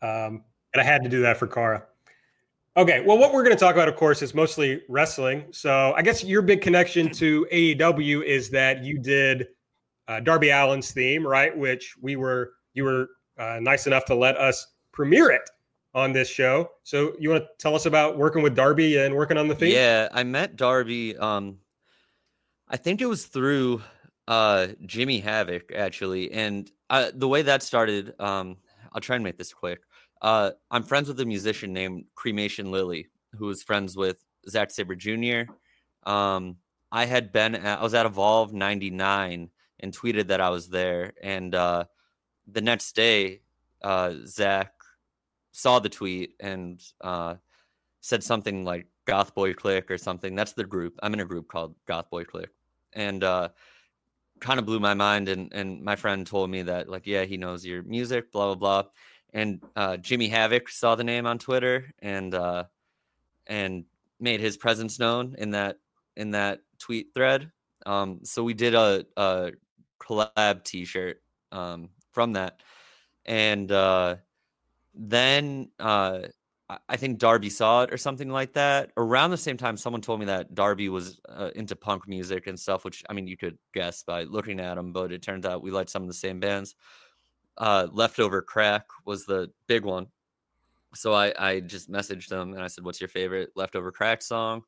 Um, 0.03 0.43
and 0.73 0.81
I 0.81 0.83
had 0.83 1.01
to 1.01 1.09
do 1.09 1.21
that 1.21 1.37
for 1.37 1.47
Cara. 1.47 1.85
Okay, 2.77 3.01
well, 3.05 3.17
what 3.17 3.31
we're 3.31 3.43
going 3.43 3.55
to 3.55 3.59
talk 3.59 3.73
about, 3.73 3.87
of 3.87 3.95
course, 3.95 4.21
is 4.21 4.33
mostly 4.33 4.81
wrestling. 4.89 5.45
So 5.51 5.93
I 5.95 6.01
guess 6.01 6.25
your 6.25 6.41
big 6.41 6.61
connection 6.61 7.09
to 7.11 7.47
AEW 7.49 8.23
is 8.25 8.49
that 8.49 8.83
you 8.83 8.97
did 8.97 9.47
uh, 10.09 10.19
Darby 10.19 10.51
Allin's 10.51 10.91
theme, 10.91 11.25
right? 11.25 11.57
Which 11.57 11.95
we 12.01 12.17
were 12.17 12.53
you 12.73 12.83
were 12.83 13.09
uh, 13.37 13.59
nice 13.61 13.87
enough 13.87 14.03
to 14.05 14.15
let 14.15 14.37
us 14.37 14.67
premiere 14.91 15.31
it 15.31 15.49
on 15.93 16.11
this 16.11 16.27
show. 16.27 16.69
So 16.83 17.13
you 17.17 17.29
want 17.29 17.43
to 17.43 17.49
tell 17.59 17.75
us 17.75 17.85
about 17.85 18.17
working 18.17 18.43
with 18.43 18.55
Darby 18.55 18.97
and 18.97 19.15
working 19.15 19.37
on 19.37 19.47
the 19.47 19.55
theme? 19.55 19.73
Yeah, 19.73 20.09
I 20.11 20.23
met 20.23 20.57
Darby. 20.57 21.15
Um, 21.15 21.59
I 22.67 22.75
think 22.75 23.01
it 23.01 23.05
was 23.05 23.25
through 23.25 23.81
uh 24.27 24.67
Jimmy 24.85 25.19
Havoc 25.19 25.71
actually, 25.73 26.29
and 26.33 26.69
uh, 26.89 27.11
the 27.13 27.27
way 27.27 27.41
that 27.43 27.63
started. 27.63 28.19
Um, 28.19 28.57
I'll 28.91 29.01
try 29.01 29.15
and 29.15 29.23
make 29.23 29.37
this 29.37 29.53
quick. 29.53 29.81
Uh, 30.25 30.49
I'm 30.71 30.81
friends 30.81 31.07
with 31.07 31.19
a 31.19 31.25
musician 31.25 31.71
named 31.71 32.05
Cremation 32.15 32.71
Lily, 32.71 33.09
who 33.37 33.45
was 33.45 33.61
friends 33.61 33.95
with 33.95 34.25
Zack 34.49 34.71
Sabre 34.71 34.95
Jr. 34.95 35.43
Um, 36.09 36.55
I 36.91 37.05
had 37.05 37.31
been 37.31 37.53
at, 37.53 37.77
I 37.77 37.83
was 37.83 37.93
at 37.93 38.07
Evolve 38.07 38.51
'99 38.51 39.51
and 39.81 39.93
tweeted 39.95 40.25
that 40.29 40.41
I 40.41 40.49
was 40.49 40.67
there, 40.67 41.13
and 41.21 41.53
uh, 41.53 41.85
the 42.47 42.61
next 42.61 42.95
day, 42.95 43.41
uh, 43.83 44.13
Zach 44.25 44.73
saw 45.51 45.77
the 45.77 45.89
tweet 45.89 46.33
and 46.39 46.81
uh, 47.01 47.35
said 48.01 48.23
something 48.23 48.65
like 48.65 48.87
GothBoiClique 49.05 49.91
or 49.91 49.99
something. 49.99 50.33
That's 50.33 50.53
the 50.53 50.63
group. 50.63 50.97
I'm 51.03 51.13
in 51.13 51.19
a 51.19 51.25
group 51.25 51.47
called 51.49 51.75
GothBoiClique. 51.87 52.49
And 52.93 53.23
uh 53.23 53.49
kind 54.39 54.59
of 54.59 54.65
blew 54.65 54.79
my 54.79 54.93
mind 54.93 55.29
and 55.29 55.51
and 55.53 55.81
my 55.81 55.95
friend 55.95 56.27
told 56.27 56.49
me 56.49 56.61
that 56.61 56.89
like 56.89 57.07
yeah, 57.07 57.23
he 57.23 57.37
knows 57.37 57.65
your 57.65 57.83
music, 57.83 58.31
blah 58.31 58.53
blah 58.53 58.55
blah. 58.55 58.89
And 59.35 59.61
uh 59.75 59.97
Jimmy 59.97 60.29
Havoc 60.29 60.69
saw 60.69 60.95
the 60.95 61.03
name 61.03 61.27
on 61.27 61.39
Twitter 61.39 61.93
and 61.99 62.33
uh 62.33 62.65
and 63.47 63.85
made 64.19 64.41
his 64.41 64.57
presence 64.57 64.99
known 64.99 65.35
in 65.37 65.51
that 65.51 65.77
in 66.17 66.31
that 66.31 66.61
tweet 66.79 67.13
thread. 67.13 67.51
Um 67.85 68.21
so 68.23 68.43
we 68.43 68.55
did 68.55 68.75
a 68.75 69.05
a 69.17 69.51
collab 70.01 70.63
t-shirt 70.63 71.21
um 71.51 71.89
from 72.13 72.33
that. 72.33 72.61
And 73.25 73.71
uh 73.71 74.17
then 74.95 75.71
uh 75.79 76.21
I- 76.89 76.97
think 76.97 77.19
Darby 77.19 77.51
saw 77.51 77.83
it 77.83 77.93
or 77.93 77.97
something 77.97 78.29
like 78.29 78.53
that. 78.53 78.91
Around 78.97 79.31
the 79.31 79.37
same 79.37 79.57
time, 79.57 79.77
someone 79.77 80.01
told 80.01 80.19
me 80.19 80.25
that 80.27 80.55
Darby 80.55 80.89
was 80.89 81.19
uh, 81.29 81.51
into 81.55 81.75
punk 81.75 82.07
music 82.07 82.47
and 82.47 82.59
stuff, 82.59 82.83
which 82.85 83.03
I 83.09 83.13
mean, 83.13 83.27
you 83.27 83.37
could 83.37 83.59
guess 83.73 84.01
by 84.03 84.23
looking 84.23 84.59
at 84.59 84.77
him, 84.77 84.91
but 84.91 85.11
it 85.11 85.21
turns 85.21 85.45
out 85.45 85.61
we 85.61 85.71
liked 85.71 85.91
some 85.91 86.01
of 86.01 86.07
the 86.07 86.15
same 86.15 86.39
bands. 86.39 86.73
Uh, 87.57 87.87
Leftover 87.91 88.41
Crack 88.41 88.85
was 89.05 89.25
the 89.25 89.51
big 89.67 89.85
one. 89.85 90.07
So 90.93 91.13
I, 91.13 91.33
I 91.37 91.59
just 91.59 91.91
messaged 91.91 92.31
him 92.31 92.53
and 92.53 92.61
I 92.61 92.67
said, 92.67 92.83
What's 92.83 93.01
your 93.01 93.07
favorite 93.07 93.51
Leftover 93.55 93.91
Crack 93.91 94.21
song? 94.21 94.63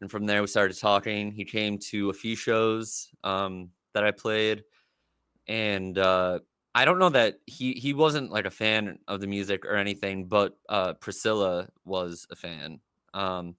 And 0.00 0.10
from 0.10 0.26
there, 0.26 0.40
we 0.40 0.46
started 0.46 0.78
talking. 0.78 1.32
He 1.32 1.44
came 1.44 1.78
to 1.90 2.10
a 2.10 2.14
few 2.14 2.36
shows 2.36 3.08
um, 3.22 3.70
that 3.94 4.04
I 4.04 4.10
played. 4.10 4.64
And 5.46 5.96
uh, 5.98 6.40
I 6.74 6.84
don't 6.84 6.98
know 6.98 7.10
that 7.10 7.36
he 7.46 7.72
he 7.74 7.94
wasn't 7.94 8.30
like 8.30 8.46
a 8.46 8.50
fan 8.50 8.98
of 9.08 9.20
the 9.20 9.26
music 9.26 9.64
or 9.64 9.76
anything, 9.76 10.26
but 10.26 10.58
uh, 10.68 10.94
Priscilla 10.94 11.68
was 11.84 12.26
a 12.30 12.36
fan. 12.36 12.80
Um, 13.12 13.54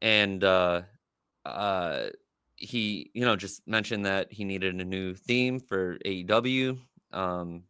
and 0.00 0.42
uh, 0.42 0.82
uh, 1.46 2.06
he, 2.56 3.10
you 3.14 3.24
know, 3.24 3.36
just 3.36 3.66
mentioned 3.66 4.04
that 4.04 4.32
he 4.32 4.44
needed 4.44 4.74
a 4.80 4.84
new 4.84 5.14
theme 5.14 5.60
for 5.60 5.98
AEW. 6.04 6.78
Um, 7.12 7.64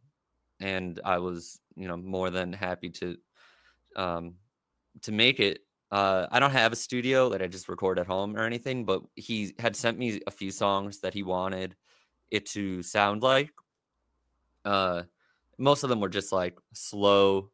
and 0.59 0.99
I 1.03 1.19
was, 1.19 1.59
you 1.75 1.87
know, 1.87 1.97
more 1.97 2.29
than 2.29 2.53
happy 2.53 2.89
to 2.91 3.17
um, 3.95 4.35
to 5.01 5.11
make 5.11 5.39
it. 5.39 5.59
Uh, 5.91 6.27
I 6.31 6.39
don't 6.39 6.51
have 6.51 6.73
a 6.73 6.75
studio 6.75 7.29
that 7.29 7.41
I 7.41 7.47
just 7.47 7.69
record 7.69 7.99
at 7.99 8.07
home 8.07 8.35
or 8.35 8.41
anything, 8.41 8.83
but 8.83 9.03
he 9.15 9.53
had 9.59 9.75
sent 9.75 9.99
me 9.99 10.21
a 10.25 10.31
few 10.31 10.49
songs 10.49 10.99
that 11.01 11.13
he 11.13 11.21
wanted 11.21 11.75
it 12.31 12.47
to 12.47 12.81
sound 12.81 13.21
like 13.21 13.51
uh 14.65 15.03
most 15.57 15.83
of 15.83 15.89
them 15.89 15.99
were 15.99 16.09
just 16.09 16.31
like 16.31 16.57
slow 16.73 17.49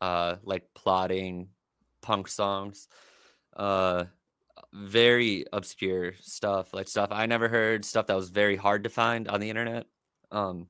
uh 0.00 0.36
like 0.42 0.64
plotting 0.74 1.48
punk 2.02 2.28
songs 2.28 2.88
uh 3.56 4.04
very 4.72 5.44
obscure 5.52 6.14
stuff 6.20 6.72
like 6.74 6.88
stuff 6.88 7.08
i 7.12 7.26
never 7.26 7.48
heard 7.48 7.84
stuff 7.84 8.06
that 8.06 8.16
was 8.16 8.30
very 8.30 8.56
hard 8.56 8.84
to 8.84 8.90
find 8.90 9.28
on 9.28 9.40
the 9.40 9.48
internet 9.48 9.86
um 10.32 10.66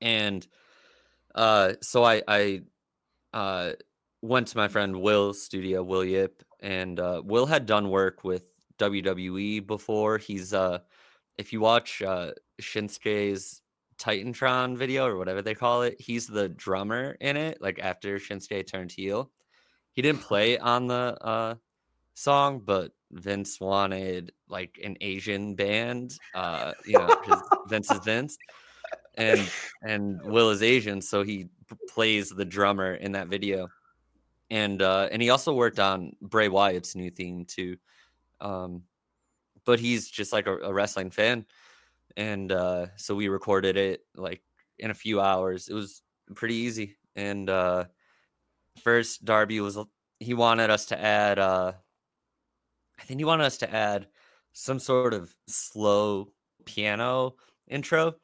and 0.00 0.46
uh 1.34 1.72
so 1.80 2.04
i 2.04 2.22
i 2.28 2.62
uh 3.32 3.72
went 4.22 4.46
to 4.46 4.56
my 4.56 4.68
friend 4.68 5.00
will's 5.00 5.42
studio 5.42 5.82
will 5.82 6.04
yip 6.04 6.42
and 6.60 6.98
uh 6.98 7.22
will 7.24 7.46
had 7.46 7.66
done 7.66 7.90
work 7.90 8.24
with 8.24 8.44
wwe 8.78 9.64
before 9.66 10.18
he's 10.18 10.52
uh 10.54 10.78
if 11.36 11.52
you 11.52 11.60
watch 11.60 12.02
uh 12.02 12.32
shinsuke's 12.60 13.62
Titantron 13.98 14.76
video 14.76 15.06
or 15.06 15.16
whatever 15.16 15.42
they 15.42 15.54
call 15.54 15.82
it. 15.82 16.00
He's 16.00 16.26
the 16.26 16.48
drummer 16.48 17.16
in 17.20 17.36
it. 17.36 17.60
Like 17.60 17.78
after 17.80 18.18
Shinsuke 18.18 18.66
turned 18.66 18.92
heel, 18.92 19.30
he 19.92 20.02
didn't 20.02 20.20
play 20.28 20.58
on 20.58 20.86
the 20.86 21.18
uh, 21.20 21.54
song, 22.14 22.62
but 22.64 22.92
Vince 23.10 23.60
wanted 23.60 24.32
like 24.48 24.78
an 24.82 24.96
Asian 25.00 25.54
band. 25.54 26.16
Uh, 26.34 26.72
you 26.86 26.98
know, 26.98 27.06
because 27.06 27.42
Vince 27.66 27.90
is 27.90 27.98
Vince, 28.04 28.38
and 29.18 29.46
and 29.82 30.22
Will 30.22 30.48
is 30.48 30.62
Asian, 30.62 31.02
so 31.02 31.22
he 31.22 31.50
plays 31.90 32.30
the 32.30 32.46
drummer 32.46 32.94
in 32.94 33.12
that 33.12 33.28
video. 33.28 33.68
And 34.50 34.80
uh, 34.80 35.08
and 35.12 35.20
he 35.20 35.28
also 35.28 35.52
worked 35.52 35.78
on 35.78 36.16
Bray 36.22 36.48
Wyatt's 36.48 36.94
new 36.94 37.10
theme 37.10 37.44
too. 37.44 37.76
Um, 38.40 38.84
but 39.66 39.78
he's 39.78 40.08
just 40.08 40.32
like 40.32 40.46
a, 40.46 40.56
a 40.58 40.72
wrestling 40.72 41.10
fan 41.10 41.44
and 42.18 42.50
uh, 42.50 42.86
so 42.96 43.14
we 43.14 43.28
recorded 43.28 43.76
it 43.76 44.04
like 44.16 44.42
in 44.78 44.90
a 44.90 44.94
few 44.94 45.20
hours. 45.20 45.68
It 45.68 45.74
was 45.74 46.02
pretty 46.34 46.56
easy. 46.56 46.96
And 47.14 47.48
uh, 47.48 47.84
first, 48.82 49.24
Darby 49.24 49.60
was 49.60 49.78
he 50.18 50.34
wanted 50.34 50.68
us 50.68 50.86
to 50.86 51.00
add. 51.00 51.38
Uh, 51.38 51.72
I 52.98 53.02
think 53.04 53.20
he 53.20 53.24
wanted 53.24 53.44
us 53.44 53.58
to 53.58 53.72
add 53.72 54.08
some 54.52 54.80
sort 54.80 55.14
of 55.14 55.32
slow 55.46 56.32
piano 56.64 57.36
intro, 57.68 58.16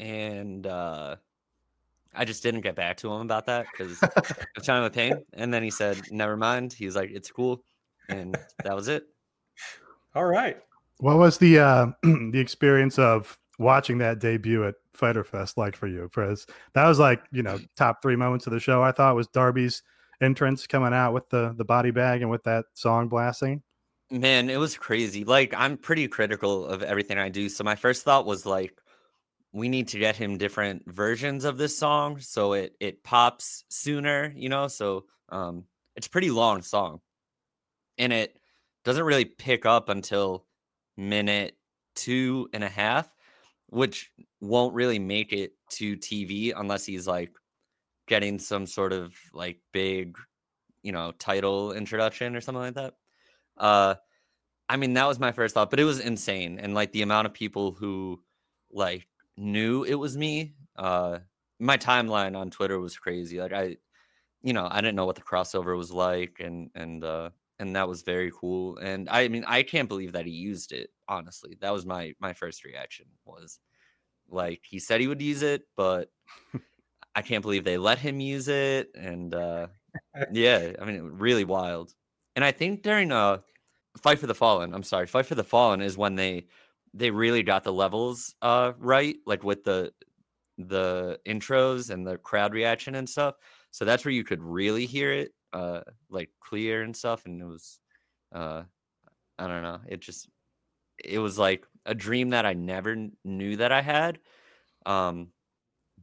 and 0.00 0.66
uh, 0.66 1.16
I 2.14 2.24
just 2.24 2.42
didn't 2.42 2.62
get 2.62 2.74
back 2.74 2.96
to 2.98 3.12
him 3.12 3.20
about 3.20 3.46
that 3.46 3.66
because 3.70 4.02
it 4.02 4.10
was 4.56 4.66
kind 4.66 4.84
of 4.84 4.86
a 4.86 4.90
pain. 4.90 5.22
And 5.34 5.52
then 5.54 5.62
he 5.62 5.70
said, 5.70 6.00
"Never 6.10 6.36
mind." 6.36 6.72
He 6.72 6.86
was 6.86 6.96
like, 6.96 7.10
"It's 7.12 7.30
cool," 7.30 7.62
and 8.08 8.36
that 8.64 8.74
was 8.74 8.88
it. 8.88 9.04
All 10.14 10.24
right. 10.24 10.58
What 10.98 11.18
was 11.18 11.38
the 11.38 11.58
uh, 11.58 11.86
the 12.02 12.40
experience 12.40 12.98
of 12.98 13.38
watching 13.58 13.98
that 13.98 14.18
debut 14.18 14.66
at 14.66 14.74
Fyter 14.94 15.22
Fest 15.22 15.56
like 15.56 15.76
for 15.76 15.86
you, 15.86 16.08
Chris? 16.12 16.46
That 16.72 16.88
was 16.88 16.98
like 16.98 17.22
you 17.30 17.42
know 17.42 17.58
top 17.76 18.02
three 18.02 18.16
moments 18.16 18.46
of 18.46 18.52
the 18.52 18.60
show. 18.60 18.82
I 18.82 18.92
thought 18.92 19.14
was 19.14 19.28
Darby's 19.28 19.82
entrance 20.22 20.66
coming 20.66 20.94
out 20.94 21.12
with 21.12 21.28
the 21.28 21.54
the 21.56 21.64
body 21.64 21.90
bag 21.90 22.22
and 22.22 22.30
with 22.30 22.42
that 22.44 22.64
song 22.74 23.08
blasting. 23.08 23.62
Man, 24.10 24.50
it 24.50 24.56
was 24.56 24.76
crazy. 24.76 25.24
Like 25.24 25.54
I'm 25.56 25.76
pretty 25.76 26.08
critical 26.08 26.66
of 26.66 26.82
everything 26.82 27.18
I 27.18 27.28
do. 27.28 27.48
So 27.48 27.62
my 27.62 27.76
first 27.76 28.02
thought 28.02 28.26
was 28.26 28.44
like 28.44 28.80
we 29.52 29.68
need 29.68 29.88
to 29.88 29.98
get 29.98 30.16
him 30.16 30.38
different 30.38 30.82
versions 30.92 31.44
of 31.44 31.58
this 31.58 31.76
song 31.76 32.20
so 32.20 32.52
it 32.52 32.74
it 32.80 33.02
pops 33.02 33.64
sooner, 33.68 34.32
you 34.36 34.48
know? 34.48 34.68
So 34.68 35.06
um 35.30 35.64
it's 35.96 36.06
a 36.06 36.10
pretty 36.10 36.30
long 36.30 36.62
song. 36.62 37.00
And 37.98 38.12
it 38.12 38.38
doesn't 38.84 39.04
really 39.04 39.24
pick 39.24 39.66
up 39.66 39.88
until 39.88 40.46
minute 40.96 41.56
two 41.94 42.48
and 42.52 42.64
a 42.64 42.68
half, 42.68 43.12
which 43.68 44.10
won't 44.40 44.74
really 44.74 44.98
make 44.98 45.32
it 45.32 45.52
to 45.70 45.96
TV 45.96 46.52
unless 46.56 46.86
he's 46.86 47.06
like 47.06 47.32
getting 48.08 48.38
some 48.38 48.66
sort 48.66 48.92
of 48.92 49.14
like 49.32 49.60
big, 49.72 50.16
you 50.82 50.92
know, 50.92 51.12
title 51.18 51.72
introduction 51.72 52.36
or 52.36 52.40
something 52.40 52.62
like 52.62 52.74
that. 52.74 52.94
Uh 53.56 53.96
I 54.68 54.76
mean 54.76 54.94
that 54.94 55.06
was 55.08 55.18
my 55.18 55.32
first 55.32 55.54
thought, 55.54 55.70
but 55.70 55.80
it 55.80 55.84
was 55.84 56.00
insane. 56.00 56.58
And 56.60 56.74
like 56.74 56.92
the 56.92 57.02
amount 57.02 57.26
of 57.26 57.34
people 57.34 57.72
who 57.72 58.22
like 58.72 59.06
knew 59.40 59.84
it 59.84 59.94
was 59.94 60.16
me. 60.16 60.54
Uh 60.76 61.20
my 61.58 61.76
timeline 61.76 62.36
on 62.36 62.50
Twitter 62.50 62.80
was 62.80 62.96
crazy. 62.98 63.40
Like 63.40 63.52
I 63.52 63.76
you 64.42 64.52
know, 64.52 64.68
I 64.70 64.80
didn't 64.80 64.96
know 64.96 65.06
what 65.06 65.16
the 65.16 65.22
crossover 65.22 65.76
was 65.76 65.92
like 65.92 66.38
and 66.40 66.70
and 66.74 67.04
uh 67.04 67.30
and 67.58 67.76
that 67.76 67.88
was 67.88 68.02
very 68.02 68.32
cool. 68.38 68.78
And 68.78 69.08
I 69.08 69.28
mean 69.28 69.44
I 69.46 69.62
can't 69.62 69.88
believe 69.88 70.12
that 70.12 70.26
he 70.26 70.32
used 70.32 70.72
it, 70.72 70.90
honestly. 71.08 71.56
That 71.60 71.72
was 71.72 71.86
my 71.86 72.14
my 72.20 72.32
first 72.34 72.64
reaction 72.64 73.06
was 73.24 73.60
like 74.28 74.62
he 74.64 74.78
said 74.78 75.00
he 75.00 75.08
would 75.08 75.22
use 75.22 75.42
it, 75.42 75.62
but 75.76 76.10
I 77.14 77.22
can't 77.22 77.42
believe 77.42 77.64
they 77.64 77.78
let 77.78 77.98
him 77.98 78.20
use 78.20 78.48
it. 78.48 78.90
And 78.94 79.34
uh 79.34 79.68
yeah, 80.32 80.72
I 80.80 80.84
mean 80.84 81.02
really 81.18 81.44
wild. 81.44 81.94
And 82.36 82.44
I 82.44 82.52
think 82.52 82.82
during 82.82 83.12
uh 83.12 83.38
Fight 83.98 84.20
for 84.20 84.28
the 84.28 84.34
Fallen, 84.34 84.72
I'm 84.74 84.84
sorry, 84.84 85.06
Fight 85.06 85.26
for 85.26 85.34
the 85.34 85.44
Fallen 85.44 85.80
is 85.82 85.96
when 85.98 86.14
they 86.14 86.46
they 86.94 87.10
really 87.10 87.42
got 87.42 87.64
the 87.64 87.72
levels 87.72 88.34
uh 88.42 88.72
right, 88.78 89.16
like 89.26 89.44
with 89.44 89.64
the 89.64 89.92
the 90.58 91.18
intros 91.26 91.90
and 91.90 92.06
the 92.06 92.18
crowd 92.18 92.52
reaction 92.52 92.94
and 92.94 93.08
stuff. 93.08 93.36
So 93.70 93.84
that's 93.84 94.04
where 94.04 94.12
you 94.12 94.24
could 94.24 94.42
really 94.42 94.84
hear 94.86 95.12
it, 95.12 95.32
uh, 95.52 95.82
like 96.10 96.30
clear 96.40 96.82
and 96.82 96.94
stuff. 96.94 97.24
And 97.24 97.40
it 97.40 97.46
was, 97.46 97.80
uh, 98.34 98.64
I 99.38 99.46
don't 99.46 99.62
know, 99.62 99.80
it 99.88 100.00
just, 100.00 100.28
it 101.02 101.18
was 101.18 101.38
like 101.38 101.64
a 101.86 101.94
dream 101.94 102.30
that 102.30 102.44
I 102.44 102.52
never 102.52 103.08
knew 103.24 103.56
that 103.56 103.72
I 103.72 103.80
had. 103.80 104.18
Um, 104.84 105.28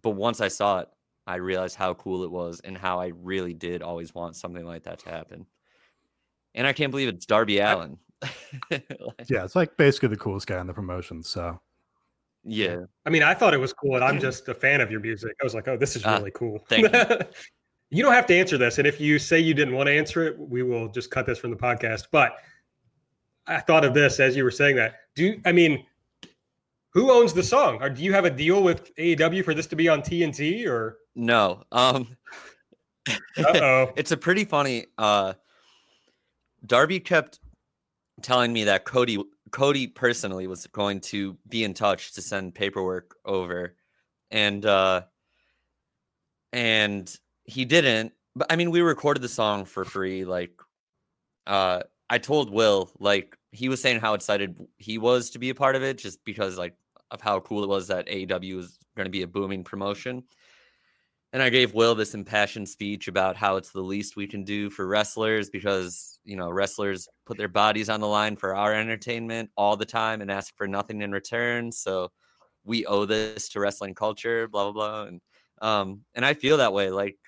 but 0.02 0.12
once 0.12 0.42
I 0.42 0.48
saw 0.48 0.80
it, 0.80 0.90
I 1.28 1.36
realized 1.36 1.76
how 1.76 1.94
cool 1.94 2.24
it 2.24 2.32
was 2.32 2.62
and 2.62 2.78
how 2.78 3.00
I 3.00 3.08
really 3.08 3.54
did 3.54 3.82
always 3.82 4.16
want 4.16 4.38
something 4.38 4.66
like 4.66 4.84
that 4.84 5.00
to 5.00 5.10
happen. 5.10 5.46
And 6.56 6.66
I 6.66 6.74
can't 6.74 6.92
believe 6.92 7.10
it's 7.10 7.26
Darby 7.26 7.60
Allin. 7.60 8.00
Like, 8.72 8.86
yeah, 9.28 9.44
it's 9.44 9.56
like 9.56 9.76
basically 9.78 10.10
the 10.10 10.18
coolest 10.18 10.48
guy 10.48 10.60
in 10.60 10.68
the 10.68 10.74
promotion. 10.74 11.24
So 11.24 11.60
yeah. 12.44 12.80
I 13.06 13.10
mean, 13.10 13.24
I 13.24 13.34
thought 13.34 13.54
it 13.54 13.60
was 13.60 13.74
cool, 13.74 13.96
and 13.96 14.04
I'm 14.04 14.20
just 14.20 14.48
a 14.48 14.54
fan 14.54 14.82
of 14.82 14.90
your 14.90 15.02
music. 15.02 15.36
I 15.42 15.44
was 15.44 15.54
like, 15.54 15.68
oh, 15.68 15.78
this 15.78 15.96
is 15.96 16.06
ah, 16.06 16.18
really 16.18 16.32
uh, 16.32 16.38
cool. 16.38 16.60
Thank 16.70 16.94
you. 16.94 17.20
you 17.90 18.04
don't 18.04 18.14
have 18.14 18.26
to 18.28 18.36
answer 18.36 18.58
this. 18.58 18.78
And 18.78 18.88
if 18.88 19.00
you 19.00 19.20
say 19.20 19.40
you 19.40 19.54
didn't 19.54 19.74
want 19.74 19.88
to 19.88 19.94
answer 19.94 20.24
it, 20.26 20.38
we 20.38 20.64
will 20.64 20.88
just 20.90 21.12
cut 21.12 21.26
this 21.26 21.40
from 21.40 21.52
the 21.52 21.58
podcast. 21.58 22.08
But 22.12 22.38
I 23.48 23.60
thought 23.60 23.86
of 23.86 23.94
this 23.94 24.20
as 24.20 24.36
you 24.36 24.44
were 24.44 24.52
saying 24.52 24.76
that. 24.78 24.96
Do 25.16 25.40
I 25.46 25.52
mean 25.52 25.86
who 26.90 27.12
owns 27.12 27.34
the 27.34 27.44
song? 27.44 27.82
Or 27.82 27.90
do 27.90 28.04
you 28.04 28.14
have 28.14 28.26
a 28.26 28.30
deal 28.30 28.62
with 28.62 28.94
AEW 28.96 29.44
for 29.44 29.54
this 29.54 29.68
to 29.68 29.76
be 29.76 29.88
on 29.88 30.02
TNT 30.02 30.68
or 30.68 30.98
no? 31.16 31.64
Um 31.72 32.18
oh 33.38 33.92
it's 33.96 34.12
a 34.12 34.18
pretty 34.18 34.44
funny 34.46 34.86
uh 34.98 35.34
Darby 36.66 37.00
kept 37.00 37.40
telling 38.22 38.54
me 38.54 38.66
that 38.66 38.86
Cody 38.86 39.24
Cody 39.52 39.88
personally 39.88 40.48
was 40.48 40.68
going 40.68 41.00
to 41.00 41.38
be 41.48 41.64
in 41.64 41.74
touch 41.74 42.14
to 42.14 42.22
send 42.22 42.56
paperwork 42.56 43.16
over, 43.26 43.76
and 44.32 44.66
uh, 44.66 45.02
and 46.54 47.14
he 47.44 47.66
didn't. 47.66 48.14
But 48.36 48.52
I 48.52 48.56
mean, 48.56 48.72
we 48.72 48.82
recorded 48.82 49.22
the 49.22 49.30
song 49.30 49.66
for 49.66 49.86
free. 49.86 50.26
Like, 50.26 50.52
uh, 51.46 51.82
I 52.10 52.18
told 52.18 52.52
Will 52.52 52.92
like 53.00 53.38
he 53.52 53.70
was 53.70 53.82
saying 53.82 54.00
how 54.00 54.14
excited 54.14 54.56
he 54.78 54.98
was 54.98 55.30
to 55.32 55.40
be 55.40 55.50
a 55.50 55.56
part 55.56 55.76
of 55.76 55.84
it, 55.84 55.98
just 55.98 56.24
because 56.26 56.58
like 56.58 56.76
of 57.12 57.22
how 57.22 57.40
cool 57.40 57.64
it 57.64 57.70
was 57.70 57.88
that 57.88 58.08
AEW 58.08 58.58
was 58.58 58.78
going 58.96 59.06
to 59.06 59.12
be 59.12 59.22
a 59.22 59.28
booming 59.28 59.64
promotion. 59.64 60.24
And 61.38 61.44
I 61.44 61.50
gave 61.50 61.76
Will 61.76 61.94
this 61.94 62.16
impassioned 62.16 62.68
speech 62.68 63.08
about 63.08 63.36
how 63.36 63.58
it's 63.58 63.70
the 63.70 63.80
least 63.80 64.16
we 64.16 64.26
can 64.26 64.44
do 64.44 64.72
for 64.72 64.88
wrestlers 64.88 65.52
because, 65.52 66.18
you 66.24 66.36
know, 66.36 66.50
wrestlers 66.50 67.08
put 67.28 67.38
their 67.38 67.48
bodies 67.48 67.90
on 67.92 68.00
the 68.00 68.08
line 68.08 68.36
for 68.36 68.56
our 68.56 68.74
entertainment 68.74 69.52
all 69.56 69.78
the 69.78 69.86
time 69.86 70.22
and 70.22 70.32
ask 70.32 70.58
for 70.58 70.68
nothing 70.68 71.04
in 71.04 71.12
return. 71.12 71.72
So 71.72 72.12
we 72.64 72.88
owe 72.88 73.06
this 73.06 73.50
to 73.50 73.60
wrestling 73.60 73.94
culture, 73.94 74.48
blah, 74.48 74.72
blah, 74.72 74.72
blah. 74.72 75.04
And, 75.04 75.22
um, 75.62 76.02
and 76.16 76.26
I 76.26 76.34
feel 76.34 76.58
that 76.58 76.74
way. 76.74 76.90
Like, 76.90 77.20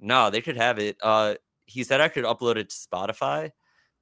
no, 0.00 0.28
they 0.28 0.40
could 0.40 0.56
have 0.56 0.80
it. 0.80 0.96
Uh, 1.00 1.36
he 1.64 1.84
said 1.84 2.00
I 2.00 2.08
could 2.08 2.24
upload 2.24 2.56
it 2.56 2.68
to 2.70 2.74
Spotify. 2.74 3.52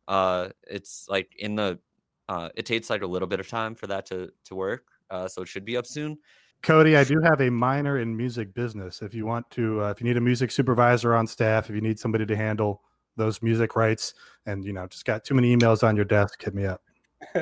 Uh, 0.08 0.48
it's 0.68 1.04
like 1.06 1.34
in 1.38 1.56
the, 1.56 1.78
uh, 2.30 2.48
it 2.54 2.64
takes 2.64 2.88
like 2.88 3.02
a 3.02 3.06
little 3.06 3.28
bit 3.28 3.40
of 3.40 3.48
time 3.48 3.74
for 3.74 3.88
that 3.88 4.06
to, 4.06 4.32
to 4.46 4.54
work. 4.54 4.86
Uh, 5.10 5.28
so 5.28 5.42
it 5.42 5.48
should 5.48 5.66
be 5.66 5.76
up 5.76 5.84
soon. 5.84 6.16
Cody, 6.62 6.96
I 6.96 7.04
do 7.04 7.20
have 7.22 7.40
a 7.40 7.50
minor 7.50 7.98
in 7.98 8.14
music 8.14 8.52
business. 8.52 9.00
If 9.00 9.14
you 9.14 9.24
want 9.24 9.50
to, 9.52 9.82
uh, 9.82 9.90
if 9.90 10.00
you 10.00 10.06
need 10.06 10.18
a 10.18 10.20
music 10.20 10.50
supervisor 10.50 11.14
on 11.14 11.26
staff, 11.26 11.70
if 11.70 11.74
you 11.74 11.80
need 11.80 11.98
somebody 11.98 12.26
to 12.26 12.36
handle 12.36 12.82
those 13.16 13.40
music 13.42 13.76
rights, 13.76 14.14
and 14.46 14.64
you 14.64 14.72
know, 14.72 14.86
just 14.86 15.06
got 15.06 15.24
too 15.24 15.34
many 15.34 15.56
emails 15.56 15.82
on 15.82 15.96
your 15.96 16.04
desk, 16.04 16.42
hit 16.42 16.54
me 16.54 16.66
up. 16.66 16.82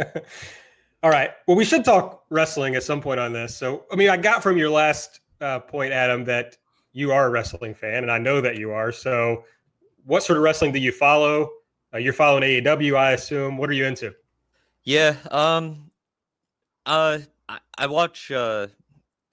All 1.03 1.11
right. 1.11 1.31
Well, 1.47 1.57
we 1.57 1.65
should 1.65 1.85
talk 1.85 2.25
wrestling 2.31 2.75
at 2.75 2.83
some 2.83 3.01
point 3.01 3.21
on 3.21 3.33
this. 3.33 3.57
So, 3.57 3.85
I 3.93 3.97
mean, 3.97 4.09
I 4.09 4.17
got 4.17 4.43
from 4.43 4.57
your 4.57 4.71
last 4.71 5.21
uh, 5.41 5.61
point, 5.61 5.93
Adam, 5.93 6.25
that 6.25 6.57
you 6.93 7.13
are 7.13 7.27
a 7.27 7.31
wrestling 7.31 7.75
fan, 7.75 8.03
and 8.03 8.11
I 8.11 8.19
know 8.19 8.41
that 8.41 8.57
you 8.57 8.71
are. 8.71 8.93
So, 8.93 9.45
what 10.05 10.23
sort 10.23 10.37
of 10.37 10.43
wrestling 10.43 10.73
do 10.73 10.79
you 10.79 10.93
follow? 10.93 11.51
Uh, 11.93 11.99
you're 11.99 12.13
following 12.13 12.43
AEW, 12.43 12.97
I 12.97 13.13
assume. 13.13 13.57
What 13.57 13.69
are 13.71 13.75
you 13.75 13.85
into? 13.85 14.15
Yeah. 14.85 15.17
Um. 15.31 15.91
Uh. 16.87 17.19
I, 17.49 17.59
I 17.77 17.87
watch. 17.87 18.31
Uh 18.31 18.69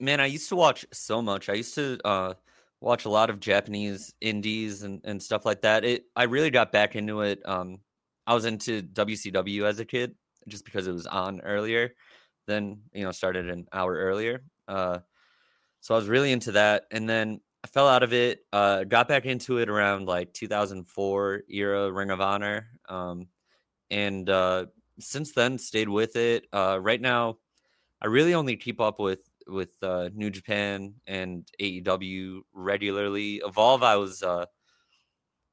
man, 0.00 0.20
I 0.20 0.26
used 0.26 0.48
to 0.50 0.56
watch 0.56 0.86
so 0.92 1.22
much. 1.22 1.48
I 1.48 1.54
used 1.54 1.74
to 1.74 1.98
uh, 2.04 2.34
watch 2.80 3.04
a 3.04 3.10
lot 3.10 3.30
of 3.30 3.40
Japanese 3.40 4.14
indies 4.20 4.82
and, 4.82 5.00
and 5.04 5.22
stuff 5.22 5.44
like 5.46 5.62
that. 5.62 5.84
It 5.84 6.04
I 6.14 6.24
really 6.24 6.50
got 6.50 6.72
back 6.72 6.96
into 6.96 7.22
it. 7.22 7.40
Um, 7.44 7.80
I 8.26 8.34
was 8.34 8.44
into 8.44 8.82
WCW 8.82 9.64
as 9.64 9.80
a 9.80 9.84
kid 9.84 10.14
just 10.48 10.64
because 10.64 10.86
it 10.86 10.92
was 10.92 11.06
on 11.06 11.40
earlier. 11.40 11.94
Then 12.46 12.80
you 12.92 13.04
know 13.04 13.12
started 13.12 13.48
an 13.48 13.66
hour 13.72 13.94
earlier. 13.94 14.44
Uh, 14.68 14.98
so 15.80 15.94
I 15.94 15.98
was 15.98 16.08
really 16.08 16.32
into 16.32 16.52
that, 16.52 16.84
and 16.90 17.08
then 17.08 17.40
I 17.64 17.68
fell 17.68 17.88
out 17.88 18.02
of 18.02 18.12
it. 18.12 18.40
Uh, 18.52 18.84
got 18.84 19.08
back 19.08 19.24
into 19.26 19.58
it 19.58 19.68
around 19.68 20.06
like 20.06 20.32
2004 20.32 21.42
era 21.48 21.92
Ring 21.92 22.10
of 22.10 22.20
Honor, 22.20 22.68
um, 22.88 23.28
and 23.90 24.28
uh, 24.28 24.66
since 24.98 25.32
then 25.32 25.58
stayed 25.58 25.88
with 25.88 26.16
it. 26.16 26.46
Uh, 26.52 26.78
right 26.80 27.00
now, 27.00 27.38
I 28.00 28.06
really 28.06 28.34
only 28.34 28.56
keep 28.56 28.80
up 28.80 28.98
with 28.98 29.25
with 29.46 29.70
uh, 29.82 30.10
New 30.14 30.30
Japan 30.30 30.94
and 31.06 31.46
AEW 31.60 32.40
regularly. 32.52 33.42
Evolve, 33.44 33.82
I 33.82 33.96
was 33.96 34.22
uh, 34.22 34.46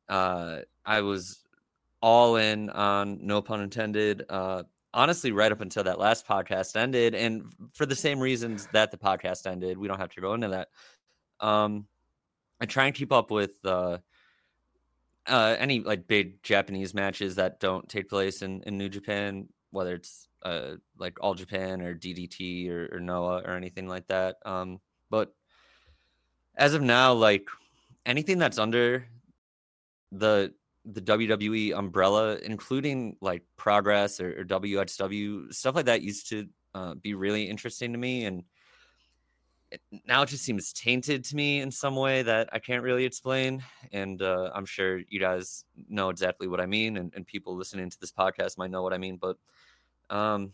uh, 0.09 0.59
I 0.85 1.01
was 1.01 1.43
all 2.01 2.35
in 2.35 2.69
on, 2.69 3.19
no 3.25 3.41
pun 3.41 3.61
intended. 3.61 4.23
Uh, 4.29 4.63
honestly, 4.93 5.31
right 5.31 5.51
up 5.51 5.61
until 5.61 5.83
that 5.83 5.99
last 5.99 6.27
podcast 6.27 6.75
ended, 6.75 7.15
and 7.15 7.45
for 7.73 7.85
the 7.85 7.95
same 7.95 8.19
reasons 8.19 8.67
that 8.73 8.91
the 8.91 8.97
podcast 8.97 9.47
ended, 9.47 9.77
we 9.77 9.87
don't 9.87 9.99
have 9.99 10.09
to 10.09 10.21
go 10.21 10.33
into 10.33 10.49
that. 10.49 10.69
Um, 11.39 11.87
I 12.59 12.65
try 12.65 12.85
and 12.85 12.95
keep 12.95 13.11
up 13.11 13.31
with 13.31 13.53
uh, 13.65 13.97
uh, 15.27 15.55
any 15.57 15.79
like 15.79 16.07
big 16.07 16.41
Japanese 16.43 16.93
matches 16.93 17.35
that 17.35 17.59
don't 17.59 17.87
take 17.87 18.09
place 18.09 18.41
in, 18.41 18.61
in 18.63 18.77
New 18.77 18.89
Japan, 18.89 19.47
whether 19.71 19.95
it's 19.95 20.27
uh, 20.43 20.75
like 20.97 21.17
All 21.21 21.33
Japan 21.33 21.81
or 21.81 21.95
DDT 21.95 22.69
or, 22.69 22.95
or 22.95 22.99
Noah 22.99 23.41
or 23.45 23.51
anything 23.51 23.87
like 23.87 24.07
that. 24.07 24.37
Um, 24.45 24.79
but 25.09 25.33
as 26.55 26.73
of 26.73 26.81
now, 26.81 27.13
like 27.13 27.47
anything 28.05 28.37
that's 28.37 28.59
under 28.59 29.05
the 30.11 30.53
the 30.85 31.01
WWE 31.01 31.77
umbrella, 31.77 32.37
including 32.43 33.15
like 33.21 33.43
Progress 33.55 34.19
or, 34.19 34.41
or 34.41 34.43
WXW 34.43 35.53
stuff 35.53 35.75
like 35.75 35.85
that, 35.85 36.01
used 36.01 36.29
to 36.29 36.47
uh, 36.75 36.93
be 36.95 37.13
really 37.13 37.49
interesting 37.49 37.93
to 37.93 37.97
me, 37.97 38.25
and 38.25 38.43
it, 39.71 39.81
now 40.05 40.21
it 40.23 40.29
just 40.29 40.43
seems 40.43 40.73
tainted 40.73 41.23
to 41.25 41.35
me 41.35 41.61
in 41.61 41.71
some 41.71 41.95
way 41.95 42.21
that 42.21 42.49
I 42.51 42.59
can't 42.59 42.83
really 42.83 43.05
explain. 43.05 43.63
And 43.91 44.21
uh, 44.21 44.51
I'm 44.53 44.65
sure 44.65 44.99
you 45.07 45.19
guys 45.19 45.63
know 45.89 46.09
exactly 46.09 46.47
what 46.47 46.59
I 46.59 46.65
mean, 46.65 46.97
and, 46.97 47.13
and 47.15 47.25
people 47.25 47.55
listening 47.55 47.89
to 47.89 47.99
this 47.99 48.11
podcast 48.11 48.57
might 48.57 48.71
know 48.71 48.83
what 48.83 48.93
I 48.93 48.97
mean, 48.97 49.17
but 49.17 49.37
um, 50.09 50.51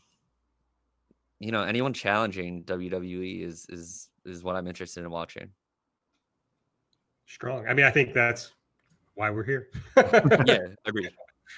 you 1.40 1.52
know, 1.52 1.64
anyone 1.64 1.94
challenging 1.94 2.64
WWE 2.64 3.44
is 3.44 3.66
is 3.70 4.10
is 4.26 4.44
what 4.44 4.56
I'm 4.56 4.68
interested 4.68 5.04
in 5.04 5.10
watching. 5.10 5.50
Strong. 7.26 7.68
I 7.68 7.74
mean, 7.74 7.86
I 7.86 7.92
think 7.92 8.14
that's 8.14 8.52
why 9.16 9.30
we're 9.30 9.44
here. 9.44 9.70
yeah, 10.46 10.68
agreed. 10.86 11.12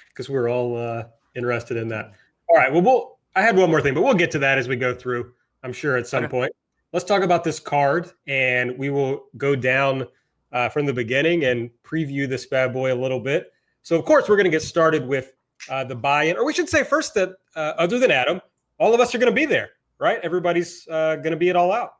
Because 0.08 0.28
we're 0.28 0.48
all 0.48 0.76
uh, 0.76 1.04
interested 1.34 1.76
in 1.76 1.88
that. 1.88 2.12
All 2.48 2.56
right. 2.56 2.72
Well, 2.72 2.82
we'll. 2.82 3.18
I 3.34 3.40
had 3.40 3.56
one 3.56 3.70
more 3.70 3.80
thing, 3.80 3.94
but 3.94 4.02
we'll 4.02 4.14
get 4.14 4.30
to 4.32 4.38
that 4.40 4.58
as 4.58 4.68
we 4.68 4.76
go 4.76 4.94
through. 4.94 5.32
I'm 5.62 5.72
sure 5.72 5.96
at 5.96 6.06
some 6.06 6.24
okay. 6.24 6.30
point. 6.30 6.52
Let's 6.92 7.04
talk 7.06 7.22
about 7.22 7.44
this 7.44 7.58
card, 7.58 8.12
and 8.26 8.76
we 8.76 8.90
will 8.90 9.24
go 9.38 9.56
down 9.56 10.06
uh, 10.52 10.68
from 10.68 10.84
the 10.84 10.92
beginning 10.92 11.44
and 11.44 11.70
preview 11.82 12.28
this 12.28 12.46
bad 12.46 12.72
boy 12.72 12.92
a 12.92 12.94
little 12.94 13.20
bit. 13.20 13.52
So, 13.82 13.98
of 13.98 14.04
course, 14.04 14.28
we're 14.28 14.36
going 14.36 14.44
to 14.44 14.50
get 14.50 14.62
started 14.62 15.06
with 15.06 15.32
uh, 15.68 15.84
the 15.84 15.94
buy-in, 15.94 16.36
or 16.36 16.44
we 16.44 16.52
should 16.52 16.68
say 16.68 16.84
first 16.84 17.14
that 17.14 17.30
uh, 17.56 17.74
other 17.78 17.98
than 17.98 18.10
Adam, 18.10 18.40
all 18.78 18.94
of 18.94 19.00
us 19.00 19.14
are 19.14 19.18
going 19.18 19.30
to 19.30 19.34
be 19.34 19.46
there, 19.46 19.70
right? 19.98 20.18
Everybody's 20.22 20.86
uh, 20.88 21.16
going 21.16 21.30
to 21.32 21.36
be 21.36 21.48
it 21.48 21.56
all 21.56 21.72
out. 21.72 21.94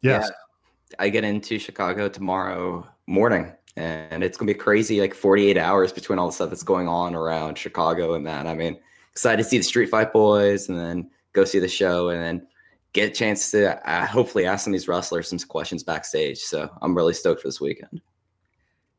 Yes. 0.00 0.30
Yeah. 0.30 0.96
I 0.98 1.08
get 1.10 1.24
into 1.24 1.58
Chicago 1.58 2.08
tomorrow 2.08 2.86
morning, 3.06 3.52
and 3.76 4.24
it's 4.24 4.38
going 4.38 4.46
to 4.46 4.54
be 4.54 4.58
crazy, 4.58 5.00
like 5.00 5.14
48 5.14 5.58
hours 5.58 5.92
between 5.92 6.18
all 6.18 6.26
the 6.26 6.32
stuff 6.32 6.48
that's 6.50 6.62
going 6.62 6.88
on 6.88 7.14
around 7.14 7.58
Chicago 7.58 8.14
and 8.14 8.26
that. 8.26 8.46
I 8.46 8.54
mean, 8.54 8.78
excited 9.12 9.42
to 9.42 9.48
see 9.48 9.58
the 9.58 9.64
Street 9.64 9.90
Fight 9.90 10.12
Boys, 10.12 10.68
and 10.68 10.78
then 10.78 11.10
go 11.34 11.44
see 11.44 11.58
the 11.58 11.68
show, 11.68 12.08
and 12.08 12.22
then 12.22 12.46
get 12.94 13.10
a 13.10 13.14
chance 13.14 13.50
to 13.50 13.88
uh, 13.88 14.06
hopefully 14.06 14.46
ask 14.46 14.64
some 14.64 14.72
of 14.72 14.80
these 14.80 14.88
wrestlers 14.88 15.28
some 15.28 15.38
questions 15.40 15.82
backstage. 15.82 16.38
So 16.38 16.70
I'm 16.80 16.96
really 16.96 17.14
stoked 17.14 17.42
for 17.42 17.48
this 17.48 17.60
weekend. 17.60 18.00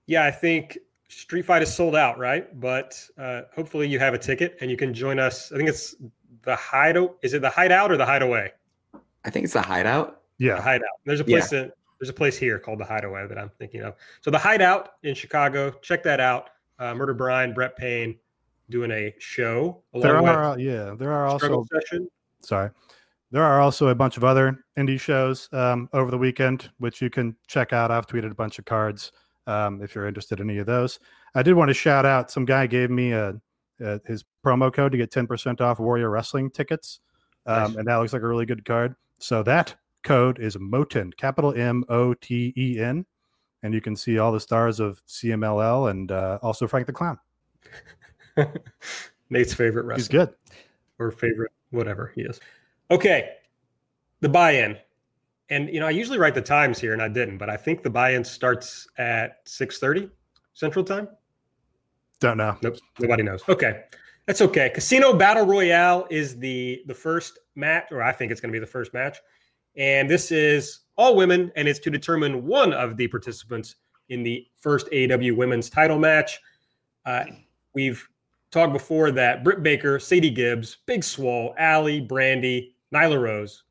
Yeah, 0.05 0.25
I 0.25 0.31
think 0.31 0.77
Street 1.09 1.43
Fight 1.43 1.61
is 1.61 1.73
sold 1.73 1.95
out, 1.95 2.17
right? 2.17 2.59
But 2.59 3.03
uh, 3.17 3.41
hopefully 3.53 3.87
you 3.87 3.99
have 3.99 4.13
a 4.13 4.17
ticket 4.17 4.57
and 4.61 4.71
you 4.71 4.77
can 4.77 4.93
join 4.93 5.19
us. 5.19 5.51
I 5.51 5.57
think 5.57 5.67
it's 5.67 5.95
the 6.43 6.55
hideout. 6.55 7.17
Is 7.21 7.33
it 7.33 7.41
the 7.41 7.49
hideout 7.49 7.91
or 7.91 7.97
the 7.97 8.05
hideaway? 8.05 8.53
I 9.25 9.29
think 9.29 9.43
it's 9.43 9.53
the 9.53 9.61
hideout. 9.61 10.21
Yeah, 10.37 10.55
the 10.55 10.61
hideout. 10.61 10.89
There's 11.05 11.19
a 11.19 11.25
place 11.25 11.51
yeah. 11.51 11.63
that 11.63 11.73
there's 11.99 12.09
a 12.09 12.13
place 12.13 12.37
here 12.37 12.59
called 12.59 12.79
the 12.79 12.85
Hideaway 12.85 13.27
that 13.27 13.37
I'm 13.37 13.51
thinking 13.59 13.81
of. 13.81 13.95
So 14.21 14.31
the 14.31 14.37
Hideout 14.37 14.93
in 15.03 15.13
Chicago. 15.13 15.71
Check 15.81 16.01
that 16.03 16.19
out. 16.19 16.51
Uh, 16.79 16.93
Murder 16.95 17.13
Brian, 17.13 17.53
Brett 17.53 17.75
Payne 17.75 18.17
doing 18.69 18.89
a 18.91 19.13
show. 19.19 19.81
There 19.93 20.15
are, 20.15 20.51
uh, 20.51 20.55
yeah, 20.55 20.95
there 20.97 21.11
are 21.11 21.25
also. 21.25 21.65
Session. 21.73 22.07
Sorry, 22.39 22.69
there 23.31 23.43
are 23.43 23.59
also 23.59 23.89
a 23.89 23.95
bunch 23.95 24.15
of 24.15 24.23
other 24.23 24.63
indie 24.77 24.99
shows 24.99 25.49
um, 25.51 25.89
over 25.91 26.09
the 26.09 26.17
weekend, 26.17 26.69
which 26.77 27.01
you 27.01 27.09
can 27.09 27.35
check 27.47 27.73
out. 27.73 27.91
I've 27.91 28.07
tweeted 28.07 28.31
a 28.31 28.35
bunch 28.35 28.59
of 28.59 28.65
cards 28.65 29.11
um, 29.49 29.81
if 29.81 29.95
you're 29.95 30.07
interested 30.07 30.39
in 30.39 30.49
any 30.49 30.59
of 30.59 30.65
those. 30.67 30.99
I 31.33 31.43
did 31.43 31.55
want 31.55 31.69
to 31.69 31.73
shout 31.73 32.05
out 32.05 32.31
some 32.31 32.45
guy 32.45 32.67
gave 32.67 32.89
me 32.89 33.11
a, 33.11 33.33
a 33.81 33.99
his 34.05 34.23
promo 34.45 34.71
code 34.71 34.91
to 34.91 34.97
get 34.97 35.11
10% 35.11 35.59
off 35.61 35.79
Warrior 35.79 36.09
Wrestling 36.09 36.51
tickets. 36.51 36.99
Um, 37.45 37.63
Nice. 37.63 37.75
And 37.75 37.87
that 37.87 37.95
looks 37.95 38.13
like 38.13 38.21
a 38.21 38.27
really 38.27 38.45
good 38.45 38.63
card. 38.63 38.95
So 39.19 39.41
that 39.43 39.75
code 40.03 40.39
is 40.39 40.55
MOTEN, 40.57 41.13
capital 41.17 41.53
M 41.53 41.83
O 41.89 42.13
T 42.13 42.53
E 42.55 42.79
N. 42.79 43.05
And 43.63 43.73
you 43.73 43.81
can 43.81 43.95
see 43.95 44.19
all 44.19 44.31
the 44.31 44.39
stars 44.39 44.79
of 44.79 45.05
CMLL 45.07 45.91
and 45.91 46.11
uh, 46.11 46.39
also 46.41 46.67
Frank 46.67 46.87
the 46.87 46.93
Clown. 46.93 47.17
Nate's 49.29 49.53
favorite 49.53 49.85
wrestler 49.85 49.97
He's 49.97 50.07
good. 50.07 50.29
or 50.97 51.11
favorite 51.11 51.51
whatever 51.71 52.11
he 52.15 52.21
is. 52.21 52.39
Okay, 52.91 53.31
the 54.21 54.29
buy-in, 54.29 54.77
and 55.49 55.69
you 55.69 55.79
know 55.79 55.87
I 55.87 55.91
usually 55.91 56.17
write 56.17 56.35
the 56.35 56.41
times 56.41 56.79
here, 56.79 56.93
and 56.93 57.01
I 57.01 57.07
didn't, 57.07 57.37
but 57.37 57.49
I 57.49 57.57
think 57.57 57.83
the 57.83 57.89
buy-in 57.89 58.23
starts 58.23 58.87
at 58.97 59.37
six 59.45 59.79
thirty 59.79 60.09
Central 60.53 60.83
Time. 60.83 61.07
Don't 62.19 62.37
know. 62.37 62.57
Nope, 62.61 62.77
nobody 62.99 63.23
knows. 63.23 63.43
Okay, 63.47 63.83
that's 64.25 64.41
okay. 64.41 64.69
Casino 64.69 65.13
Battle 65.13 65.45
Royale 65.45 66.05
is 66.09 66.37
the 66.37 66.83
the 66.87 66.93
first 66.93 67.39
match, 67.55 67.91
or 67.91 68.03
I 68.03 68.11
think 68.11 68.31
it's 68.31 68.41
going 68.41 68.51
to 68.51 68.55
be 68.55 68.59
the 68.59 68.67
first 68.67 68.93
match, 68.93 69.17
and 69.75 70.09
this 70.09 70.31
is 70.31 70.81
all 70.97 71.15
women, 71.15 71.51
and 71.55 71.67
it's 71.67 71.79
to 71.79 71.89
determine 71.89 72.45
one 72.45 72.73
of 72.73 72.97
the 72.97 73.07
participants 73.07 73.75
in 74.09 74.23
the 74.23 74.45
first 74.59 74.87
AEW 74.87 75.35
Women's 75.37 75.69
Title 75.69 75.97
match. 75.97 76.39
Uh, 77.05 77.25
we've 77.73 78.07
talked 78.51 78.73
before 78.73 79.11
that 79.11 79.43
Britt 79.43 79.63
Baker, 79.63 79.99
Sadie 79.99 80.29
Gibbs, 80.29 80.77
Big 80.85 81.03
Swole, 81.03 81.55
Allie, 81.57 82.01
Brandy, 82.01 82.75
Nyla 82.93 83.21
Rose. 83.21 83.63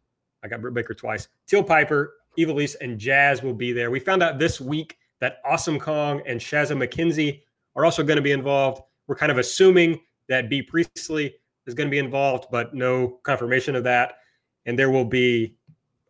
I 0.43 0.49
got 0.49 0.61
Britt 0.61 0.75
Baker 0.75 0.95
twice. 0.95 1.29
Teal 1.47 1.63
Piper, 1.63 2.15
Ivelisse, 2.39 2.77
and 2.81 2.99
Jazz 2.99 3.43
will 3.43 3.55
be 3.55 3.73
there. 3.73 3.91
We 3.91 4.01
found 4.01 4.23
out 4.23 4.39
this 4.39 4.61
week 4.61 4.99
that 5.21 5.41
Awesome 5.45 5.79
Kong 5.79 6.23
and 6.27 6.41
Shazza 6.41 6.77
McKenzie 6.77 7.43
are 7.77 7.85
also 7.85 8.03
going 8.03 8.17
to 8.17 8.23
be 8.23 8.33
involved. 8.33 8.83
We're 9.07 9.17
kind 9.17 9.33
of 9.33 9.39
assuming 9.39 10.01
that 10.29 10.49
Bea 10.49 10.63
Priestley 10.63 11.35
is 11.67 11.75
going 11.75 11.89
to 11.89 11.91
be 11.91 11.99
involved, 11.99 12.47
but 12.51 12.75
no 12.75 13.19
confirmation 13.23 13.75
of 13.75 13.85
that. 13.85 14.19
And 14.67 14.79
there 14.79 14.91
will 14.91 15.05
be 15.05 15.57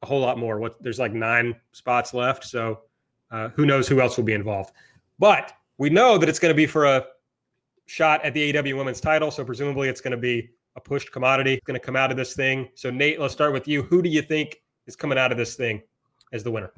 a 0.03 0.07
whole 0.07 0.21
lot 0.21 0.38
more. 0.38 0.59
What 0.59 0.83
there's 0.83 0.99
like 0.99 1.12
nine 1.12 1.55
spots 1.73 2.12
left, 2.14 2.45
so 2.45 2.81
uh, 3.31 3.49
who 3.51 3.67
knows 3.67 3.88
who 3.88 4.01
else 4.01 4.17
will 4.17 4.25
be 4.25 4.35
involved. 4.35 4.73
But 5.19 5.53
we 5.79 5.91
know 5.91 6.19
that 6.19 6.29
it's 6.29 6.38
going 6.38 6.53
to 6.53 6.57
be 6.57 6.67
for 6.67 6.85
a 6.85 7.05
shot 7.87 8.25
at 8.25 8.35
the 8.35 8.53
AEW 8.53 8.77
Women's 8.77 9.01
Title, 9.01 9.31
so 9.31 9.45
presumably 9.45 9.88
it's 9.88 10.01
going 10.01 10.12
to 10.12 10.17
be 10.17 10.51
a 10.79 10.81
pushed 10.81 11.12
commodity. 11.12 11.61
Going 11.67 11.79
to 11.79 11.85
come 11.85 11.97
out 11.97 12.11
of 12.11 12.17
this 12.17 12.35
thing. 12.35 12.69
So 12.75 12.91
Nate, 12.91 13.21
let's 13.21 13.35
start 13.35 13.53
with 13.53 13.69
you. 13.69 13.83
Who 13.83 14.01
do 14.01 14.09
you 14.09 14.23
think 14.23 14.62
is 14.87 14.97
coming 14.97 15.19
out 15.19 15.31
of 15.31 15.37
this 15.37 15.55
thing 15.55 15.83
as 16.33 16.43
the 16.43 16.51
winner? 16.51 16.73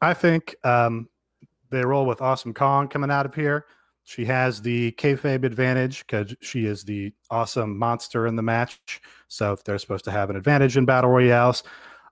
I 0.00 0.14
think 0.14 0.54
um, 0.64 1.08
they 1.70 1.84
roll 1.84 2.06
with 2.06 2.20
Awesome 2.20 2.54
Kong 2.54 2.88
coming 2.88 3.10
out 3.10 3.26
of 3.26 3.34
here. 3.34 3.66
She 4.04 4.24
has 4.26 4.60
the 4.60 4.92
kayfabe 4.92 5.44
advantage 5.44 6.04
because 6.06 6.34
she 6.40 6.66
is 6.66 6.84
the 6.84 7.12
awesome 7.30 7.78
monster 7.78 8.26
in 8.26 8.36
the 8.36 8.42
match. 8.42 9.00
So 9.28 9.52
if 9.52 9.64
they're 9.64 9.78
supposed 9.78 10.04
to 10.04 10.10
have 10.10 10.28
an 10.28 10.36
advantage 10.36 10.76
in 10.76 10.84
battle 10.84 11.10
royales. 11.10 11.62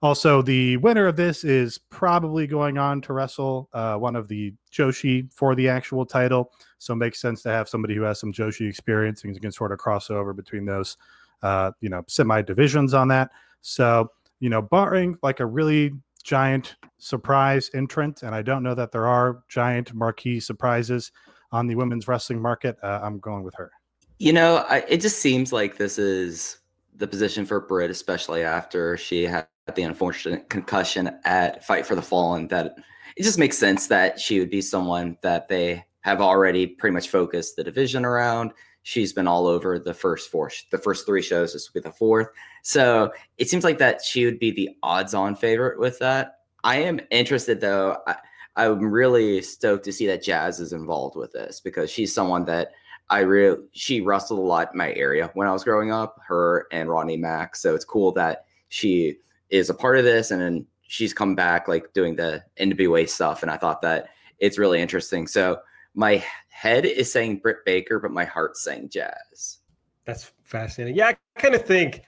Also, 0.03 0.41
the 0.41 0.79
winner 0.79 1.07
of 1.07 1.17
this 1.17 1.45
is 1.45 1.77
probably 1.77 2.47
going 2.47 2.79
on 2.79 3.03
to 3.03 3.13
wrestle 3.13 3.69
uh, 3.75 3.97
one 3.97 4.17
of 4.17 4.29
the 4.29 4.55
Joshi 4.73 5.31
for 5.33 5.55
the 5.55 5.69
actual 5.69 6.07
title. 6.07 6.53
So 6.79 6.95
it 6.95 6.97
makes 6.97 7.21
sense 7.21 7.43
to 7.43 7.51
have 7.51 7.69
somebody 7.69 7.95
who 7.95 8.03
has 8.03 8.19
some 8.19 8.33
Joshi 8.33 8.67
experience 8.67 9.25
and 9.25 9.39
can 9.39 9.53
sort 9.53 9.73
of 9.73 9.79
cross 9.79 10.11
over 10.11 10.33
between 10.33 10.65
those, 10.65 10.97
uh, 11.43 11.73
you 11.81 11.91
know, 11.91 12.03
semi 12.09 12.41
divisions 12.41 12.95
on 12.95 13.09
that. 13.09 13.31
So, 13.61 14.11
you 14.39 14.49
know, 14.49 14.63
barring 14.63 15.19
like 15.23 15.41
a 15.41 15.47
really 15.47 15.93
giant 16.23 16.77
surprise 16.97 17.71
entrant, 17.75 18.23
and 18.23 18.35
I 18.35 18.41
don't 18.41 18.63
know 18.63 18.75
that 18.75 18.93
there 18.93 19.07
are 19.07 19.43
giant 19.49 19.93
marquee 19.93 20.41
surprises 20.41 21.13
on 21.53 21.67
the 21.67 21.75
women's 21.75 22.09
wrestling 22.09 22.41
market. 22.41 22.79
Uh, 22.83 23.01
I'm 23.03 23.19
going 23.19 23.43
with 23.43 23.55
her. 23.57 23.71
You 24.19 24.33
know, 24.33 24.65
I, 24.69 24.79
it 24.89 25.03
just 25.03 25.19
seems 25.19 25.53
like 25.53 25.77
this 25.77 25.99
is 25.99 26.60
the 27.01 27.09
position 27.09 27.45
for 27.45 27.61
Britt, 27.61 27.91
especially 27.91 28.45
after 28.45 28.97
she 28.97 29.25
had 29.25 29.49
the 29.75 29.83
unfortunate 29.83 30.49
concussion 30.49 31.11
at 31.25 31.65
Fight 31.65 31.87
for 31.87 31.95
the 31.95 32.03
Fallen. 32.03 32.47
That 32.49 32.77
it 33.17 33.23
just 33.23 33.39
makes 33.39 33.59
sense 33.59 33.89
that 33.89 34.21
she 34.21 34.39
would 34.39 34.51
be 34.51 34.61
someone 34.61 35.17
that 35.23 35.49
they 35.49 35.85
have 36.03 36.21
already 36.21 36.67
pretty 36.67 36.95
much 36.95 37.09
focused 37.09 37.57
the 37.57 37.65
division 37.65 38.05
around. 38.05 38.53
She's 38.83 39.13
been 39.13 39.27
all 39.27 39.47
over 39.47 39.79
the 39.79 39.93
first 39.93 40.31
four, 40.31 40.51
the 40.71 40.79
first 40.79 41.07
three 41.07 41.23
shows. 41.23 41.53
This 41.53 41.69
will 41.69 41.81
be 41.81 41.89
the 41.89 41.95
fourth. 41.95 42.29
So 42.63 43.13
it 43.39 43.49
seems 43.49 43.65
like 43.65 43.79
that 43.79 44.03
she 44.03 44.25
would 44.25 44.39
be 44.39 44.51
the 44.51 44.71
odds-on 44.83 45.37
favorite 45.37 45.79
with 45.79 45.99
that. 45.99 46.39
I 46.65 46.77
am 46.79 47.01
interested 47.11 47.61
though. 47.61 47.99
I, 48.07 48.17
I'm 48.57 48.91
really 48.91 49.41
stoked 49.43 49.85
to 49.85 49.93
see 49.93 50.07
that 50.07 50.23
Jazz 50.23 50.61
is 50.61 50.73
involved 50.73 51.17
with 51.17 51.33
this 51.33 51.61
because 51.61 51.91
she's 51.91 52.15
someone 52.15 52.45
that 52.47 52.73
I 53.11 53.21
really 53.21 53.59
she 53.73 54.01
wrestled 54.01 54.39
a 54.39 54.43
lot 54.43 54.71
in 54.73 54.79
my 54.79 54.93
area 54.95 55.31
when 55.35 55.49
I 55.49 55.53
was 55.53 55.65
growing 55.65 55.93
up. 55.93 56.19
Her 56.27 56.67
and 56.73 56.89
Ronnie 56.89 57.17
Mack. 57.17 57.57
So 57.57 57.75
it's 57.75 57.85
cool 57.85 58.13
that 58.13 58.45
she 58.69 59.17
is 59.51 59.69
a 59.69 59.75
part 59.75 59.99
of 59.99 60.05
this, 60.05 60.31
and 60.31 60.41
then 60.41 60.67
she's 60.83 61.13
come 61.13 61.35
back 61.35 61.69
like 61.69 61.93
doing 61.93 62.17
the 62.17 62.43
NWA 62.59 63.09
stuff. 63.09 63.43
And 63.43 63.51
I 63.51 63.57
thought 63.57 63.83
that 63.83 64.09
it's 64.39 64.59
really 64.59 64.81
interesting. 64.81 65.27
So 65.27 65.59
my 65.95 66.25
head 66.49 66.87
is 66.87 67.13
saying 67.13 67.39
Britt 67.39 67.65
Baker, 67.67 67.99
but 67.99 68.13
my 68.13 68.25
heart's 68.25 68.63
saying 68.63 68.91
Jazz. 68.91 69.59
That's 70.05 70.33
fascinating. 70.43 70.97
Yeah, 70.97 71.09
I 71.09 71.17
kind 71.41 71.55
of 71.55 71.65
think 71.65 72.03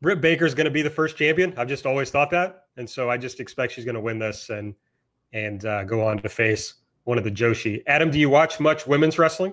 Britt 0.00 0.20
Baker's 0.20 0.54
going 0.54 0.66
to 0.66 0.70
be 0.70 0.82
the 0.82 0.90
first 0.90 1.16
champion. 1.16 1.54
I've 1.56 1.68
just 1.68 1.86
always 1.86 2.10
thought 2.10 2.30
that, 2.30 2.66
and 2.76 2.88
so 2.88 3.10
I 3.10 3.16
just 3.16 3.40
expect 3.40 3.72
she's 3.72 3.84
going 3.84 3.96
to 3.96 4.00
win 4.00 4.18
this 4.18 4.50
and 4.50 4.74
and 5.32 5.64
uh, 5.64 5.84
go 5.84 6.06
on 6.06 6.18
to 6.18 6.28
face 6.28 6.74
one 7.04 7.18
of 7.18 7.24
the 7.24 7.30
Joshi. 7.30 7.82
Adam, 7.86 8.10
do 8.10 8.18
you 8.18 8.30
watch 8.30 8.60
much 8.60 8.86
women's 8.86 9.18
wrestling? 9.18 9.52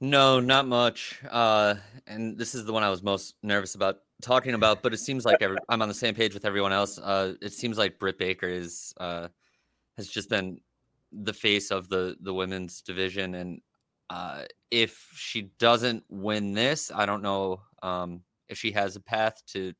No, 0.00 0.40
not 0.40 0.66
much. 0.66 1.20
Uh, 1.28 1.76
and 2.06 2.36
this 2.36 2.54
is 2.54 2.64
the 2.64 2.72
one 2.72 2.82
I 2.82 2.90
was 2.90 3.02
most 3.02 3.34
nervous 3.42 3.74
about 3.74 3.96
talking 4.20 4.54
about. 4.54 4.82
But 4.82 4.92
it 4.92 4.98
seems 4.98 5.24
like 5.24 5.38
every, 5.40 5.56
I'm 5.68 5.80
on 5.80 5.88
the 5.88 5.94
same 5.94 6.14
page 6.14 6.34
with 6.34 6.44
everyone 6.44 6.72
else. 6.72 6.98
Uh, 6.98 7.34
it 7.40 7.52
seems 7.52 7.78
like 7.78 7.98
Britt 7.98 8.18
Baker 8.18 8.46
is 8.48 8.92
uh, 8.98 9.28
has 9.96 10.08
just 10.08 10.28
been 10.28 10.60
the 11.12 11.32
face 11.32 11.70
of 11.70 11.88
the 11.88 12.16
the 12.20 12.34
women's 12.34 12.82
division, 12.82 13.36
and 13.36 13.60
uh, 14.10 14.42
if 14.70 15.08
she 15.14 15.50
doesn't 15.58 16.04
win 16.10 16.52
this, 16.52 16.92
I 16.94 17.06
don't 17.06 17.22
know 17.22 17.62
um, 17.82 18.22
if 18.48 18.58
she 18.58 18.72
has 18.72 18.96
a 18.96 19.00
path 19.00 19.42
to 19.48 19.72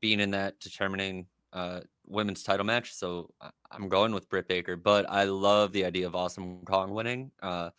being 0.00 0.18
in 0.18 0.32
that 0.32 0.58
determining 0.58 1.26
uh, 1.52 1.80
women's 2.06 2.42
title 2.42 2.66
match. 2.66 2.92
So 2.92 3.30
I- 3.40 3.50
I'm 3.70 3.88
going 3.88 4.12
with 4.12 4.28
Britt 4.28 4.48
Baker, 4.48 4.76
but 4.76 5.08
I 5.08 5.24
love 5.24 5.72
the 5.72 5.84
idea 5.84 6.06
of 6.08 6.16
Awesome 6.16 6.62
Kong 6.64 6.92
winning. 6.92 7.30
Uh, 7.40 7.70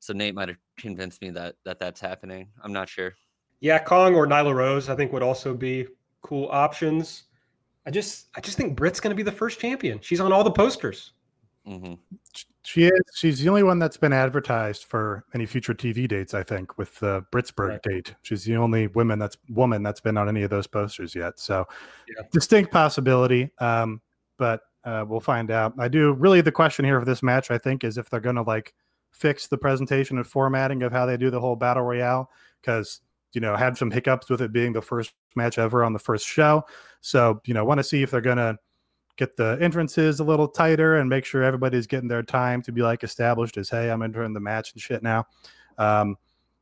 so 0.00 0.12
Nate 0.12 0.34
might 0.34 0.48
have 0.48 0.58
convinced 0.76 1.20
me 1.22 1.30
that 1.30 1.56
that 1.64 1.78
that's 1.78 2.00
happening. 2.00 2.48
I'm 2.62 2.72
not 2.72 2.88
sure. 2.88 3.14
Yeah, 3.60 3.78
Kong 3.78 4.14
or 4.14 4.26
Nyla 4.26 4.54
Rose, 4.54 4.88
I 4.88 4.94
think 4.94 5.12
would 5.12 5.22
also 5.22 5.54
be 5.54 5.86
cool 6.22 6.48
options. 6.50 7.24
I 7.86 7.90
just 7.90 8.28
I 8.36 8.40
just 8.40 8.56
think 8.56 8.76
Britt's 8.76 9.00
going 9.00 9.10
to 9.10 9.16
be 9.16 9.22
the 9.22 9.32
first 9.32 9.58
champion. 9.60 9.98
She's 10.00 10.20
on 10.20 10.32
all 10.32 10.44
the 10.44 10.50
posters. 10.50 11.12
hmm 11.66 11.94
She 12.64 12.84
is. 12.84 13.00
She's 13.14 13.40
the 13.40 13.48
only 13.48 13.62
one 13.62 13.78
that's 13.78 13.96
been 13.96 14.12
advertised 14.12 14.84
for 14.84 15.24
any 15.34 15.46
future 15.46 15.74
TV 15.74 16.06
dates. 16.06 16.34
I 16.34 16.42
think 16.42 16.76
with 16.78 16.94
the 17.00 17.24
Britsburg 17.32 17.68
Right. 17.70 17.82
date, 17.82 18.14
she's 18.22 18.44
the 18.44 18.56
only 18.56 18.88
woman 18.88 19.18
that's 19.18 19.36
woman 19.48 19.82
that's 19.82 20.00
been 20.00 20.16
on 20.18 20.28
any 20.28 20.42
of 20.42 20.50
those 20.50 20.66
posters 20.66 21.14
yet. 21.14 21.40
So, 21.40 21.66
Yeah. 22.08 22.24
distinct 22.30 22.70
possibility. 22.72 23.50
Um, 23.58 24.00
but 24.38 24.60
uh, 24.84 25.04
we'll 25.08 25.20
find 25.20 25.50
out. 25.50 25.72
I 25.78 25.88
do 25.88 26.12
really 26.12 26.40
the 26.42 26.52
question 26.52 26.84
here 26.84 26.98
for 27.00 27.06
this 27.06 27.22
match. 27.22 27.50
I 27.50 27.58
think 27.58 27.82
is 27.84 27.98
if 27.98 28.08
they're 28.10 28.20
going 28.20 28.36
to 28.36 28.42
like 28.42 28.74
fix 29.12 29.46
the 29.46 29.58
presentation 29.58 30.16
and 30.16 30.26
formatting 30.26 30.82
of 30.82 30.92
how 30.92 31.06
they 31.06 31.16
do 31.16 31.30
the 31.30 31.40
whole 31.40 31.56
battle 31.56 31.82
royale 31.82 32.30
because 32.60 33.00
you 33.32 33.40
know 33.40 33.56
had 33.56 33.76
some 33.76 33.90
hiccups 33.90 34.30
with 34.30 34.40
it 34.40 34.52
being 34.52 34.72
the 34.72 34.82
first 34.82 35.12
match 35.36 35.58
ever 35.58 35.84
on 35.84 35.92
the 35.92 35.98
first 35.98 36.26
show. 36.26 36.64
So 37.00 37.40
you 37.44 37.54
know 37.54 37.64
want 37.64 37.78
to 37.78 37.84
see 37.84 38.02
if 38.02 38.10
they're 38.10 38.20
to 38.20 38.58
get 39.16 39.36
the 39.36 39.58
entrances 39.60 40.20
a 40.20 40.24
little 40.24 40.46
tighter 40.46 40.98
and 40.98 41.10
make 41.10 41.24
sure 41.24 41.42
everybody's 41.42 41.86
getting 41.86 42.08
their 42.08 42.22
time 42.22 42.62
to 42.62 42.72
be 42.72 42.82
like 42.82 43.02
established 43.02 43.56
as 43.56 43.68
hey 43.68 43.90
i'm 43.90 44.00
entering 44.00 44.32
the 44.32 44.40
match 44.40 44.72
and 44.72 44.80
shit 44.80 45.02
now. 45.02 45.26
Um 45.76 46.16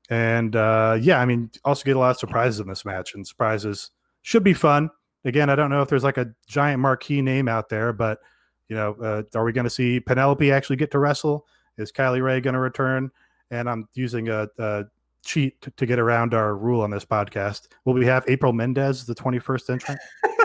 and 0.09 0.57
uh 0.57 0.97
yeah 1.01 1.21
i 1.21 1.25
mean 1.25 1.51
also 1.65 1.85
get 1.85 1.97
a 1.97 1.99
lot 1.99 2.13
of 2.13 2.19
surprises 2.19 2.61
in 2.61 2.69
this 2.69 2.85
match 2.85 3.15
and 3.15 3.27
surprises 3.27 3.91
should 4.23 4.45
be 4.45 4.55
fun. 4.55 4.91
Again 5.25 5.51
i 5.51 5.55
don't 5.55 5.71
know 5.71 5.83
if 5.83 5.89
there's 5.89 6.05
like 6.05 6.19
a 6.19 6.33
giant 6.47 6.81
marquee 6.81 7.21
name 7.21 7.49
out 7.49 7.69
there 7.69 7.93
but 7.93 8.21
you 8.69 8.77
know 8.77 8.95
uh, 9.03 9.23
are 9.35 9.45
we 9.45 9.53
going 9.53 9.65
to 9.65 9.71
see 9.71 10.01
penelope 10.01 10.51
actually 10.51 10.77
get 10.77 10.91
to 10.93 10.99
wrestle 10.99 11.47
is 11.79 11.93
kylie 11.93 12.23
rae 12.23 12.41
going 12.41 12.55
to 12.55 12.61
return 12.61 13.11
and 13.51 13.69
i'm 13.69 13.89
using 13.95 14.29
a, 14.29 14.49
a 14.59 14.85
cheat 15.25 15.61
to, 15.61 15.71
to 15.73 15.87
get 15.87 15.99
around 15.99 16.35
our 16.35 16.57
rule 16.57 16.83
on 16.83 16.91
this 16.91 17.05
podcast 17.05 17.69
will 17.85 17.95
we 17.95 18.07
have 18.07 18.25
april 18.29 18.53
mendez 18.53 19.07
the 19.07 19.15
21st 19.15 19.71
entrant 19.71 20.01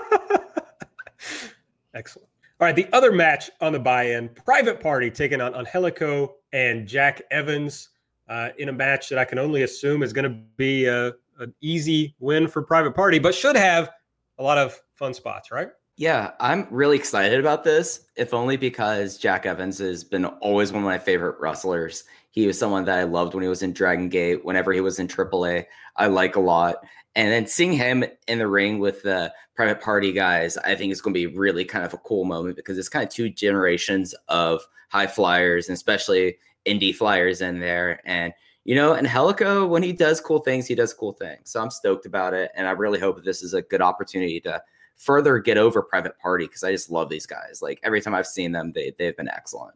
Excellent. 1.93 2.27
All 2.59 2.65
right, 2.65 2.75
the 2.75 2.87
other 2.93 3.11
match 3.11 3.49
on 3.59 3.73
the 3.73 3.79
buy-in, 3.79 4.29
Private 4.29 4.79
Party 4.79 5.09
taking 5.09 5.41
on 5.41 5.55
Angelico 5.55 6.35
and 6.53 6.87
Jack 6.87 7.21
Evans 7.31 7.89
uh, 8.29 8.49
in 8.59 8.69
a 8.69 8.73
match 8.73 9.09
that 9.09 9.17
I 9.17 9.25
can 9.25 9.39
only 9.39 9.63
assume 9.63 10.03
is 10.03 10.13
going 10.13 10.31
to 10.31 10.37
be 10.57 10.85
a, 10.85 11.07
an 11.39 11.53
easy 11.61 12.15
win 12.19 12.47
for 12.47 12.61
Private 12.61 12.95
Party, 12.95 13.17
but 13.19 13.33
should 13.33 13.55
have 13.55 13.89
a 14.37 14.43
lot 14.43 14.57
of 14.57 14.79
fun 14.93 15.13
spots, 15.13 15.51
right? 15.51 15.69
Yeah, 16.01 16.31
I'm 16.39 16.65
really 16.71 16.97
excited 16.97 17.39
about 17.39 17.63
this, 17.63 18.07
if 18.15 18.33
only 18.33 18.57
because 18.57 19.19
Jack 19.19 19.45
Evans 19.45 19.77
has 19.77 20.03
been 20.03 20.25
always 20.25 20.73
one 20.73 20.81
of 20.81 20.87
my 20.87 20.97
favorite 20.97 21.39
wrestlers. 21.39 22.05
He 22.31 22.47
was 22.47 22.57
someone 22.57 22.85
that 22.85 22.97
I 22.97 23.03
loved 23.03 23.35
when 23.35 23.43
he 23.43 23.47
was 23.47 23.61
in 23.61 23.71
Dragon 23.71 24.09
Gate, 24.09 24.43
whenever 24.43 24.73
he 24.73 24.81
was 24.81 24.97
in 24.97 25.07
AAA. 25.07 25.63
I 25.97 26.07
like 26.07 26.35
a 26.35 26.39
lot. 26.39 26.77
And 27.15 27.31
then 27.31 27.45
seeing 27.45 27.73
him 27.73 28.03
in 28.27 28.39
the 28.39 28.47
ring 28.47 28.79
with 28.79 29.03
the 29.03 29.31
private 29.55 29.79
party 29.79 30.11
guys, 30.11 30.57
I 30.57 30.73
think 30.73 30.91
is 30.91 31.01
going 31.01 31.13
to 31.13 31.19
be 31.19 31.37
really 31.37 31.63
kind 31.63 31.85
of 31.85 31.93
a 31.93 31.99
cool 31.99 32.25
moment 32.25 32.55
because 32.55 32.79
it's 32.79 32.89
kind 32.89 33.05
of 33.07 33.13
two 33.13 33.29
generations 33.29 34.15
of 34.27 34.63
high 34.89 35.05
flyers 35.05 35.67
and 35.69 35.75
especially 35.75 36.35
indie 36.65 36.95
flyers 36.95 37.41
in 37.41 37.59
there. 37.59 38.01
And, 38.05 38.33
you 38.63 38.73
know, 38.73 38.95
Angelico, 38.95 39.67
when 39.67 39.83
he 39.83 39.93
does 39.93 40.19
cool 40.19 40.39
things, 40.39 40.65
he 40.65 40.73
does 40.73 40.95
cool 40.95 41.13
things. 41.13 41.51
So 41.51 41.61
I'm 41.61 41.69
stoked 41.69 42.07
about 42.07 42.33
it. 42.33 42.49
And 42.55 42.67
I 42.67 42.71
really 42.71 42.99
hope 42.99 43.23
this 43.23 43.43
is 43.43 43.53
a 43.53 43.61
good 43.61 43.83
opportunity 43.83 44.39
to 44.39 44.63
further 44.97 45.39
get 45.39 45.57
over 45.57 45.81
private 45.81 46.17
party 46.19 46.45
because 46.45 46.63
I 46.63 46.71
just 46.71 46.91
love 46.91 47.09
these 47.09 47.25
guys. 47.25 47.61
Like 47.61 47.79
every 47.83 48.01
time 48.01 48.13
I've 48.13 48.27
seen 48.27 48.51
them, 48.51 48.71
they, 48.73 48.93
they've 48.97 49.15
been 49.17 49.29
excellent. 49.29 49.75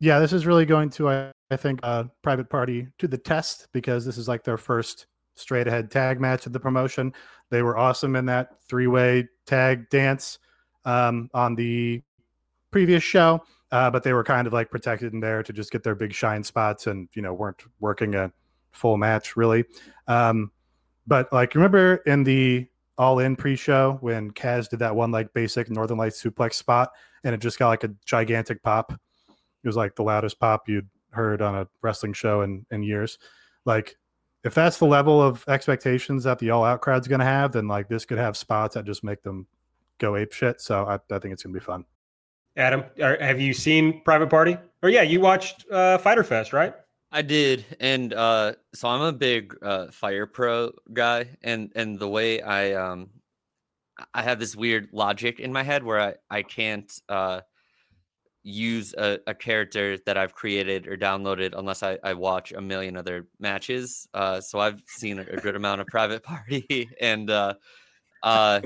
Yeah, 0.00 0.18
this 0.18 0.32
is 0.32 0.46
really 0.46 0.66
going 0.66 0.90
to, 0.90 1.08
I, 1.08 1.32
I 1.50 1.56
think, 1.56 1.80
uh, 1.82 2.04
private 2.22 2.48
party 2.50 2.88
to 2.98 3.08
the 3.08 3.18
test 3.18 3.68
because 3.72 4.04
this 4.04 4.18
is 4.18 4.28
like 4.28 4.44
their 4.44 4.56
first 4.56 5.06
straight 5.34 5.66
ahead 5.66 5.90
tag 5.90 6.20
match 6.20 6.46
of 6.46 6.52
the 6.52 6.60
promotion. 6.60 7.12
They 7.50 7.62
were 7.62 7.76
awesome 7.76 8.16
in 8.16 8.26
that 8.26 8.62
three 8.68 8.86
way 8.86 9.28
tag 9.46 9.88
dance 9.90 10.38
um, 10.84 11.30
on 11.34 11.54
the 11.54 12.02
previous 12.70 13.02
show, 13.02 13.42
uh, 13.72 13.90
but 13.90 14.02
they 14.02 14.12
were 14.12 14.24
kind 14.24 14.46
of 14.46 14.52
like 14.52 14.70
protected 14.70 15.12
in 15.12 15.20
there 15.20 15.42
to 15.42 15.52
just 15.52 15.70
get 15.70 15.82
their 15.82 15.94
big 15.94 16.12
shine 16.12 16.44
spots 16.44 16.86
and, 16.86 17.08
you 17.14 17.22
know, 17.22 17.32
weren't 17.32 17.62
working 17.80 18.14
a 18.14 18.32
full 18.72 18.96
match 18.96 19.36
really. 19.36 19.64
Um, 20.06 20.50
but 21.06 21.32
like, 21.32 21.54
remember 21.54 21.96
in 22.06 22.24
the 22.24 22.66
all 22.96 23.18
in 23.18 23.36
pre 23.36 23.56
show 23.56 23.98
when 24.00 24.30
Kaz 24.30 24.68
did 24.68 24.78
that 24.80 24.94
one 24.94 25.10
like 25.10 25.32
basic 25.32 25.70
Northern 25.70 25.98
Lights 25.98 26.22
suplex 26.22 26.54
spot 26.54 26.90
and 27.22 27.34
it 27.34 27.38
just 27.38 27.58
got 27.58 27.68
like 27.68 27.84
a 27.84 27.94
gigantic 28.04 28.62
pop? 28.62 28.92
It 28.92 29.66
was 29.66 29.76
like 29.76 29.96
the 29.96 30.02
loudest 30.02 30.38
pop 30.38 30.68
you'd 30.68 30.88
heard 31.10 31.42
on 31.42 31.54
a 31.54 31.68
wrestling 31.82 32.12
show 32.12 32.42
in, 32.42 32.66
in 32.70 32.82
years. 32.82 33.18
Like 33.64 33.96
if 34.44 34.54
that's 34.54 34.78
the 34.78 34.84
level 34.84 35.22
of 35.22 35.44
expectations 35.48 36.24
that 36.24 36.38
the 36.38 36.50
all 36.50 36.64
out 36.64 36.82
crowd's 36.82 37.08
going 37.08 37.20
to 37.20 37.24
have, 37.24 37.52
then 37.52 37.66
like 37.66 37.88
this 37.88 38.04
could 38.04 38.18
have 38.18 38.36
spots 38.36 38.74
that 38.74 38.84
just 38.84 39.02
make 39.02 39.22
them 39.22 39.46
go 39.98 40.16
ape 40.16 40.32
shit. 40.32 40.60
So 40.60 40.84
I, 40.84 40.94
I 41.14 41.18
think 41.18 41.32
it's 41.32 41.42
going 41.42 41.54
to 41.54 41.60
be 41.60 41.64
fun. 41.64 41.84
Adam, 42.56 42.84
are, 43.02 43.16
have 43.20 43.40
you 43.40 43.52
seen 43.52 44.02
Private 44.02 44.30
Party? 44.30 44.56
Or 44.82 44.88
yeah, 44.88 45.02
you 45.02 45.20
watched 45.20 45.64
uh, 45.70 45.98
Fyter 45.98 46.22
Fest, 46.22 46.52
right? 46.52 46.74
I 47.14 47.22
did, 47.22 47.64
and 47.78 48.12
uh, 48.12 48.54
so 48.74 48.88
I'm 48.88 49.00
a 49.00 49.12
big 49.12 49.56
uh, 49.62 49.86
Fire 49.92 50.26
Pro 50.26 50.72
guy, 50.92 51.28
and 51.42 51.70
and 51.76 51.96
the 51.96 52.08
way 52.08 52.42
I 52.42 52.72
um 52.72 53.08
I 54.12 54.22
have 54.22 54.40
this 54.40 54.56
weird 54.56 54.88
logic 54.92 55.38
in 55.38 55.52
my 55.52 55.62
head 55.62 55.84
where 55.84 56.00
I 56.00 56.14
I 56.28 56.42
can't 56.42 56.92
uh 57.08 57.42
use 58.42 58.94
a, 58.98 59.20
a, 59.28 59.34
character 59.34 59.96
that 60.04 60.18
I've 60.18 60.34
created 60.34 60.86
or 60.86 60.98
downloaded 60.98 61.54
unless 61.56 61.82
I, 61.82 61.98
I 62.02 62.12
watch 62.12 62.52
a 62.52 62.60
million 62.60 62.94
other 62.94 63.26
matches. 63.38 64.06
Uh, 64.12 64.38
so 64.42 64.60
I've 64.60 64.82
seen 64.86 65.18
a, 65.18 65.24
good 65.24 65.56
amount 65.56 65.80
of 65.80 65.86
Private 65.86 66.22
Party, 66.32 66.90
and 67.00 67.30
uh, 67.30 67.54
uh, 68.24 68.62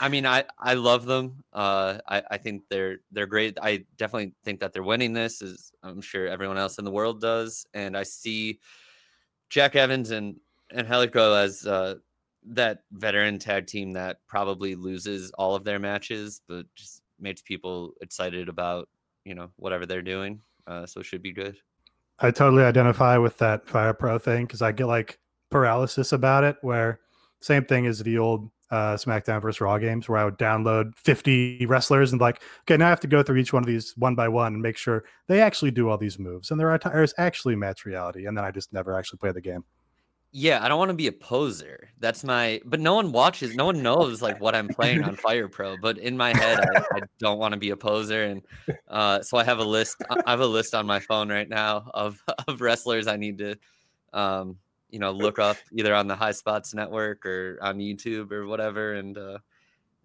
I 0.00 0.08
mean, 0.08 0.26
I 0.26 0.44
I 0.58 0.74
love 0.74 1.06
them. 1.06 1.44
Uh, 1.52 1.98
I 2.08 2.22
I 2.32 2.36
think 2.38 2.64
they're 2.68 2.98
they're 3.12 3.26
great. 3.26 3.56
I 3.62 3.84
definitely 3.96 4.32
think 4.44 4.58
that 4.60 4.72
they're 4.72 4.82
winning 4.82 5.12
this, 5.12 5.40
as 5.42 5.70
I'm 5.84 6.00
sure 6.00 6.26
everyone 6.26 6.58
else 6.58 6.78
in 6.78 6.84
the 6.84 6.90
world 6.90 7.20
does. 7.20 7.66
And 7.72 7.96
I 7.96 8.02
see 8.02 8.58
Jack 9.48 9.76
Evans 9.76 10.10
and 10.10 10.40
Angelico 10.74 11.34
as 11.34 11.64
uh, 11.64 11.94
that 12.48 12.80
veteran 12.90 13.38
tag 13.38 13.68
team 13.68 13.92
that 13.92 14.18
probably 14.26 14.74
loses 14.74 15.30
all 15.38 15.54
of 15.54 15.62
their 15.62 15.78
matches, 15.78 16.40
but 16.48 16.66
just 16.74 17.02
makes 17.20 17.40
people 17.40 17.92
excited 18.00 18.48
about 18.48 18.88
you 19.24 19.36
know 19.36 19.50
whatever 19.54 19.86
they're 19.86 20.02
doing. 20.02 20.40
Uh, 20.66 20.84
so 20.84 20.98
it 20.98 21.06
should 21.06 21.22
be 21.22 21.32
good. 21.32 21.56
I 22.18 22.32
totally 22.32 22.64
identify 22.64 23.18
with 23.18 23.38
that 23.38 23.68
Fire 23.68 23.94
Pro 23.94 24.18
thing 24.18 24.46
because 24.46 24.62
I 24.62 24.72
get 24.72 24.86
like 24.86 25.20
paralysis 25.48 26.10
about 26.10 26.42
it. 26.42 26.56
Where 26.62 26.98
same 27.40 27.64
thing 27.64 27.86
as 27.86 28.00
the 28.00 28.18
old 28.18 28.50
uh, 28.70 28.94
SmackDown 28.94 29.40
versus 29.40 29.60
Raw 29.60 29.78
games, 29.78 30.08
where 30.08 30.18
I 30.18 30.24
would 30.24 30.38
download 30.38 30.96
50 30.96 31.66
wrestlers 31.66 32.12
and 32.12 32.20
like, 32.20 32.42
okay, 32.62 32.76
now 32.76 32.86
I 32.86 32.90
have 32.90 33.00
to 33.00 33.06
go 33.06 33.22
through 33.22 33.36
each 33.36 33.52
one 33.52 33.62
of 33.62 33.66
these 33.66 33.94
one 33.96 34.14
by 34.14 34.28
one 34.28 34.54
and 34.54 34.62
make 34.62 34.76
sure 34.76 35.04
they 35.28 35.40
actually 35.40 35.70
do 35.70 35.88
all 35.88 35.98
these 35.98 36.18
moves 36.18 36.50
and 36.50 36.58
there 36.58 36.70
are 36.70 36.78
there's 36.78 37.14
actually 37.18 37.56
match 37.56 37.84
reality, 37.84 38.26
and 38.26 38.36
then 38.36 38.44
I 38.44 38.50
just 38.50 38.72
never 38.72 38.96
actually 38.98 39.18
play 39.18 39.32
the 39.32 39.40
game 39.40 39.64
yeah, 40.38 40.62
I 40.62 40.68
don't 40.68 40.78
want 40.78 40.90
to 40.90 40.94
be 40.94 41.06
a 41.06 41.12
poser. 41.12 41.88
That's 41.98 42.22
my, 42.22 42.60
but 42.66 42.78
no 42.78 42.94
one 42.94 43.10
watches, 43.10 43.54
no 43.54 43.64
one 43.64 43.82
knows 43.82 44.20
like 44.20 44.38
what 44.38 44.54
I'm 44.54 44.68
playing 44.68 45.02
on 45.02 45.16
Fire 45.16 45.48
Pro. 45.48 45.78
But 45.78 45.96
in 45.96 46.14
my 46.14 46.36
head, 46.36 46.60
I, 46.60 46.80
I 46.92 47.00
don't 47.18 47.38
want 47.38 47.52
to 47.52 47.58
be 47.58 47.70
a 47.70 47.76
poser, 47.76 48.24
and 48.24 48.42
uh, 48.86 49.22
so 49.22 49.38
I 49.38 49.44
have 49.44 49.60
a 49.60 49.64
list. 49.64 49.96
I 50.10 50.30
have 50.30 50.40
a 50.40 50.46
list 50.46 50.74
on 50.74 50.86
my 50.86 51.00
phone 51.00 51.30
right 51.30 51.48
now 51.48 51.90
of 51.94 52.22
of 52.48 52.60
wrestlers 52.60 53.06
I 53.06 53.16
need 53.16 53.38
to, 53.38 53.56
um, 54.12 54.58
you 54.96 55.00
know, 55.00 55.10
look 55.10 55.38
up 55.38 55.58
either 55.72 55.94
on 55.94 56.06
the 56.06 56.16
High 56.16 56.32
Spots 56.32 56.72
Network 56.72 57.26
or 57.26 57.58
on 57.60 57.76
YouTube 57.76 58.32
or 58.32 58.46
whatever, 58.46 58.94
and 58.94 59.18
uh, 59.18 59.36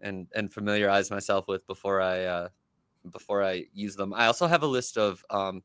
and 0.02 0.28
and 0.36 0.52
familiarize 0.54 1.10
myself 1.10 1.48
with 1.48 1.66
before 1.66 2.02
I 2.02 2.26
uh, 2.26 2.50
before 3.10 3.42
I 3.42 3.68
use 3.74 3.96
them. 3.96 4.14
I 4.14 4.26
also 4.26 4.48
have 4.48 4.64
a 4.64 4.68
list 4.68 4.98
of 4.98 5.24
um, 5.30 5.64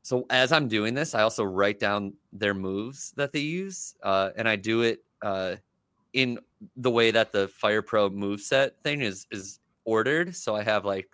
so 0.00 0.24
as 0.30 0.50
I'm 0.50 0.66
doing 0.66 0.94
this, 0.94 1.14
I 1.14 1.20
also 1.20 1.44
write 1.44 1.78
down 1.78 2.14
their 2.32 2.54
moves 2.54 3.12
that 3.16 3.32
they 3.32 3.40
use, 3.40 3.94
uh, 4.02 4.30
and 4.34 4.48
I 4.48 4.56
do 4.56 4.80
it 4.80 5.04
uh, 5.20 5.56
in 6.14 6.38
the 6.74 6.90
way 6.90 7.10
that 7.10 7.30
the 7.30 7.48
Fire 7.48 7.82
Pro 7.82 8.08
move 8.08 8.40
set 8.40 8.82
thing 8.82 9.02
is 9.02 9.26
is 9.30 9.60
ordered. 9.84 10.34
So 10.34 10.56
I 10.56 10.62
have 10.62 10.86
like, 10.86 11.10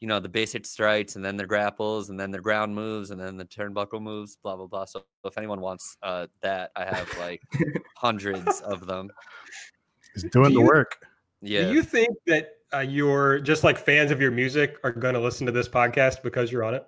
you 0.00 0.06
know, 0.06 0.20
the 0.20 0.28
basic 0.28 0.64
strikes, 0.64 1.16
and 1.16 1.24
then 1.24 1.36
their 1.36 1.46
grapples, 1.46 2.10
and 2.10 2.18
then 2.18 2.30
their 2.30 2.40
ground 2.40 2.74
moves, 2.74 3.10
and 3.10 3.20
then 3.20 3.36
the 3.36 3.44
turnbuckle 3.44 4.00
moves, 4.00 4.36
blah 4.42 4.56
blah 4.56 4.66
blah. 4.66 4.84
So 4.84 5.02
if 5.24 5.36
anyone 5.36 5.60
wants 5.60 5.96
uh, 6.02 6.26
that, 6.40 6.70
I 6.76 6.84
have 6.84 7.08
like 7.18 7.42
hundreds 7.96 8.60
of 8.60 8.86
them. 8.86 9.10
He's 10.14 10.24
doing 10.30 10.50
do 10.50 10.54
the 10.54 10.60
you, 10.60 10.66
work. 10.66 11.04
Yeah. 11.40 11.64
Do 11.64 11.74
you 11.74 11.82
think 11.82 12.16
that 12.26 12.52
uh, 12.72 12.80
you're 12.80 13.40
just 13.40 13.64
like 13.64 13.78
fans 13.78 14.10
of 14.10 14.20
your 14.20 14.30
music 14.30 14.76
are 14.84 14.92
going 14.92 15.14
to 15.14 15.20
listen 15.20 15.46
to 15.46 15.52
this 15.52 15.68
podcast 15.68 16.22
because 16.22 16.52
you're 16.52 16.64
on 16.64 16.74
it? 16.74 16.86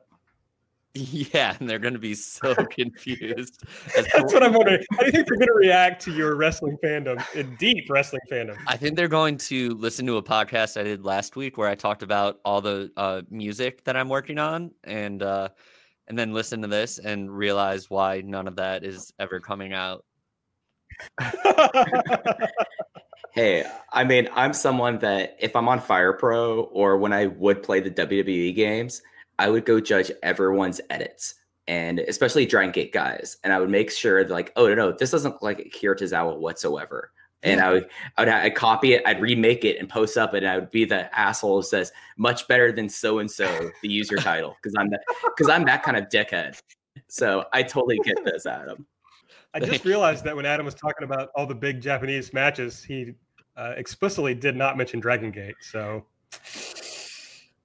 Yeah, 0.95 1.57
and 1.61 1.71
they're 1.71 1.79
going 1.79 1.95
to 1.95 2.01
be 2.01 2.15
so 2.15 2.55
confused. 2.71 3.63
That's 3.95 4.33
what 4.35 4.43
I'm 4.43 4.53
wondering. 4.53 4.83
How 4.93 5.01
do 5.01 5.07
you 5.07 5.13
think 5.13 5.29
they're 5.29 5.37
going 5.37 5.47
to 5.47 5.55
react 5.55 6.03
to 6.05 6.13
your 6.13 6.35
wrestling 6.35 6.77
fandom, 6.83 7.23
in 7.35 7.55
deep 7.57 7.89
wrestling 7.89 8.23
fandom? 8.31 8.57
I 8.67 8.77
think 8.77 8.97
they're 8.97 9.07
going 9.07 9.37
to 9.39 9.71
listen 9.71 10.05
to 10.07 10.17
a 10.17 10.23
podcast 10.23 10.79
I 10.79 10.83
did 10.83 11.05
last 11.05 11.37
week 11.37 11.57
where 11.57 11.69
I 11.69 11.77
talked 11.77 12.03
about 12.03 12.41
all 12.45 12.61
the 12.61 12.91
uh, 12.97 13.23
music 13.31 13.85
that 13.85 13.97
I'm 13.97 14.09
working 14.09 14.39
on, 14.39 14.73
and 14.83 15.23
uh, 15.23 15.51
and 16.09 16.19
then 16.19 16.33
listen 16.33 16.61
to 16.63 16.69
this 16.69 16.99
and 16.99 17.31
realize 17.31 17.89
why 17.89 18.23
none 18.23 18.49
of 18.49 18.57
that 18.57 18.83
is 18.83 19.13
ever 19.21 19.39
coming 19.39 19.73
out. 19.73 20.05
hey, 23.33 23.65
I 23.93 24.03
mean, 24.03 24.29
I'm 24.35 24.53
someone 24.53 24.99
that 24.99 25.37
if 25.39 25.55
I'm 25.55 25.69
on 25.69 25.79
Fire 25.81 26.13
Pro 26.13 26.63
or 26.63 26.99
when 26.99 27.13
I 27.13 27.27
would 27.27 27.63
play 27.63 27.79
the 27.79 27.93
WWE 27.93 28.57
games 28.57 29.03
I 29.41 29.49
would 29.49 29.65
go 29.65 29.81
judge 29.81 30.13
everyone's 30.23 30.83
edits 30.91 31.37
and 31.67 31.99
especially 32.01 32.45
Dragon 32.45 32.73
Gate 32.73 32.93
guys. 32.93 33.39
And 33.43 33.55
I 33.55 33.59
would 33.59 33.71
make 33.71 33.91
sure 33.91 34.23
that 34.23 34.31
like, 34.31 34.53
oh 34.57 34.69
no, 34.69 34.75
no, 34.75 34.93
this 34.93 35.11
doesn't 35.13 35.31
look 35.33 35.43
like 35.43 35.61
Akira 35.61 35.97
Tozawa 35.97 36.37
whatsoever. 36.37 37.11
And 37.43 37.59
yeah. 37.59 37.69
I 37.69 37.73
would, 37.73 37.89
I 38.19 38.21
would, 38.21 38.29
I'd 38.29 38.55
copy 38.55 38.93
it, 38.93 39.03
I'd 39.07 39.19
remake 39.19 39.65
it 39.65 39.79
and 39.79 39.89
post 39.89 40.19
up, 40.19 40.35
and 40.35 40.47
I 40.47 40.59
would 40.59 40.71
be 40.71 40.85
the 40.85 41.19
asshole 41.19 41.57
who 41.57 41.63
says 41.63 41.91
much 42.19 42.47
better 42.49 42.71
than 42.71 42.87
so 42.87 43.21
and 43.21 43.31
so 43.31 43.71
the 43.83 43.89
user 43.89 44.17
title 44.17 44.57
because 44.61 44.75
I'm 44.79 44.91
that 44.91 45.01
because 45.25 45.49
I'm 45.49 45.65
that 45.65 45.83
kind 45.83 45.97
of 45.97 46.05
dickhead. 46.11 46.61
So 47.09 47.47
I 47.55 47.63
totally 47.63 47.99
get 48.05 48.19
this, 48.27 48.45
Adam. 48.45 48.85
I 49.55 49.61
just 49.61 49.87
realized 49.87 50.23
that 50.25 50.37
when 50.37 50.45
Adam 50.45 50.67
was 50.67 50.75
talking 50.75 51.05
about 51.05 51.31
all 51.35 51.47
the 51.47 51.55
big 51.55 51.81
Japanese 51.81 52.35
matches, 52.35 52.85
he 52.85 53.15
uh, 53.57 53.73
explicitly 53.79 54.35
did 54.35 54.55
not 54.55 54.77
mention 54.77 55.01
Dragon 55.01 55.31
Gate. 55.31 55.57
So 55.61 56.05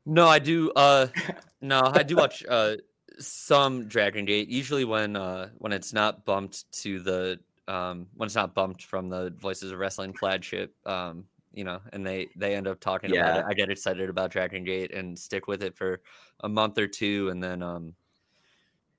no, 0.06 0.28
I 0.28 0.39
do. 0.39 0.72
Uh, 0.76 1.08
no, 1.62 1.82
I 1.94 2.04
do 2.04 2.15
watch 2.15 2.44
uh, 2.48 2.76
some 3.20 3.88
Dragon 3.88 4.26
Gate. 4.26 4.48
Usually 4.48 4.86
when 4.86 5.15
uh, 5.15 5.50
when 5.58 5.72
it's 5.72 5.94
not 5.94 6.26
bumped 6.26 6.72
to 6.84 7.00
the 7.00 7.39
um, 7.68 8.08
when 8.15 8.28
it's 8.28 8.36
not 8.36 8.54
bumped 8.54 8.84
from 8.84 9.10
the 9.10 9.32
Voices 9.39 9.72
of 9.72 9.80
Wrestling 9.80 10.13
flagship. 10.13 10.74
Um, 10.86 11.26
you 11.54 11.63
know, 11.63 11.80
and 11.94 12.06
they 12.06 12.28
they 12.36 12.56
end 12.56 12.68
up 12.68 12.80
talking 12.80 13.13
yeah. 13.13 13.30
about 13.30 13.39
it. 13.39 13.46
I 13.48 13.54
get 13.54 13.70
excited 13.70 14.10
about 14.10 14.30
Dragon 14.30 14.63
Gate 14.63 14.94
and 14.94 15.18
stick 15.18 15.48
with 15.48 15.63
it 15.63 15.76
for 15.76 16.02
a 16.41 16.50
month 16.50 16.78
or 16.78 16.88
two, 16.88 17.30
and 17.30 17.41
then 17.41 17.63
um, 17.63 17.94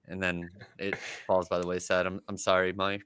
and 0.08 0.22
then 0.22 0.50
it 0.78 0.96
falls 1.26 1.48
by 1.48 1.58
the 1.58 1.66
wayside. 1.66 2.06
I'm 2.06 2.20
I'm 2.28 2.38
sorry, 2.38 2.72
Mike. 2.72 3.02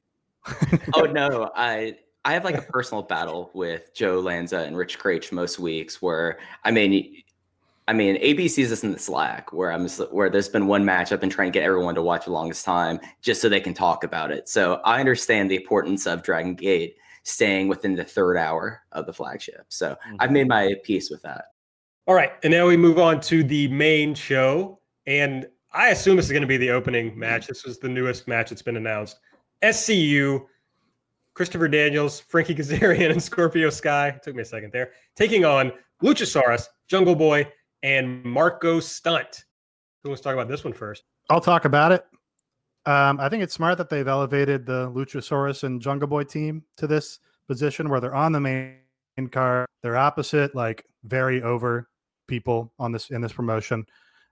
oh 0.94 1.02
no, 1.12 1.50
I 1.54 1.96
I 2.24 2.32
have 2.32 2.44
like 2.44 2.56
a 2.56 2.62
personal 2.62 3.02
battle 3.02 3.50
with 3.52 3.92
Joe 3.92 4.20
Lanza 4.20 4.58
and 4.58 4.76
Rich 4.76 4.98
Kraetsch 4.98 5.32
most 5.32 5.58
weeks 5.58 6.00
where 6.00 6.38
I 6.64 6.70
mean 6.70 7.22
I 7.90 7.92
mean, 7.92 8.22
ABC 8.22 8.62
is 8.62 8.70
this 8.70 8.84
in 8.84 8.92
the 8.92 9.00
Slack 9.00 9.52
where 9.52 9.72
I'm 9.72 9.88
where 10.12 10.30
there's 10.30 10.48
been 10.48 10.68
one 10.68 10.84
match 10.84 11.10
I've 11.10 11.20
been 11.20 11.28
trying 11.28 11.50
to 11.50 11.58
get 11.58 11.64
everyone 11.64 11.96
to 11.96 12.02
watch 12.02 12.26
the 12.26 12.30
longest 12.30 12.64
time 12.64 13.00
just 13.20 13.42
so 13.42 13.48
they 13.48 13.58
can 13.58 13.74
talk 13.74 14.04
about 14.04 14.30
it. 14.30 14.48
So 14.48 14.74
I 14.84 15.00
understand 15.00 15.50
the 15.50 15.56
importance 15.56 16.06
of 16.06 16.22
Dragon 16.22 16.54
Gate 16.54 16.94
staying 17.24 17.66
within 17.66 17.96
the 17.96 18.04
third 18.04 18.36
hour 18.36 18.80
of 18.92 19.06
the 19.06 19.12
flagship. 19.12 19.64
So 19.70 19.90
mm-hmm. 19.90 20.16
I've 20.20 20.30
made 20.30 20.46
my 20.46 20.76
peace 20.84 21.10
with 21.10 21.20
that. 21.22 21.46
All 22.06 22.14
right. 22.14 22.30
And 22.44 22.52
now 22.52 22.68
we 22.68 22.76
move 22.76 23.00
on 23.00 23.20
to 23.22 23.42
the 23.42 23.66
main 23.66 24.14
show. 24.14 24.78
And 25.08 25.48
I 25.72 25.88
assume 25.88 26.14
this 26.14 26.26
is 26.26 26.30
going 26.30 26.42
to 26.42 26.46
be 26.46 26.58
the 26.58 26.70
opening 26.70 27.18
match. 27.18 27.48
This 27.48 27.64
was 27.64 27.80
the 27.80 27.88
newest 27.88 28.28
match 28.28 28.50
that's 28.50 28.62
been 28.62 28.76
announced. 28.76 29.18
SCU, 29.64 30.46
Christopher 31.34 31.66
Daniels, 31.66 32.20
Frankie 32.20 32.54
Kazarian, 32.54 33.10
and 33.10 33.20
Scorpio 33.20 33.68
Sky. 33.68 34.10
It 34.10 34.22
took 34.22 34.36
me 34.36 34.42
a 34.42 34.44
second 34.44 34.72
there. 34.72 34.92
Taking 35.16 35.44
on 35.44 35.72
Luchasaurus, 36.04 36.66
Jungle 36.86 37.16
Boy, 37.16 37.50
and 37.82 38.24
Marko 38.24 38.80
Stunt. 38.80 39.44
Who 40.02 40.10
wants 40.10 40.20
to 40.22 40.24
talk 40.24 40.34
about 40.34 40.48
this 40.48 40.64
one 40.64 40.72
first? 40.72 41.04
I'll 41.28 41.40
talk 41.40 41.64
about 41.64 41.92
it. 41.92 42.04
Um, 42.86 43.20
I 43.20 43.28
think 43.28 43.42
it's 43.42 43.54
smart 43.54 43.78
that 43.78 43.90
they've 43.90 44.08
elevated 44.08 44.64
the 44.64 44.90
Luchasaurus 44.90 45.64
and 45.64 45.80
Jungle 45.80 46.08
Boy 46.08 46.24
team 46.24 46.64
to 46.78 46.86
this 46.86 47.18
position 47.46 47.88
where 47.88 48.00
they're 48.00 48.14
on 48.14 48.32
the 48.32 48.40
main 48.40 48.76
card. 49.30 49.66
They're 49.82 49.96
opposite, 49.96 50.54
like 50.54 50.84
very 51.04 51.42
over 51.42 51.88
people 52.26 52.72
on 52.78 52.92
this 52.92 53.10
in 53.10 53.20
this 53.20 53.32
promotion, 53.32 53.84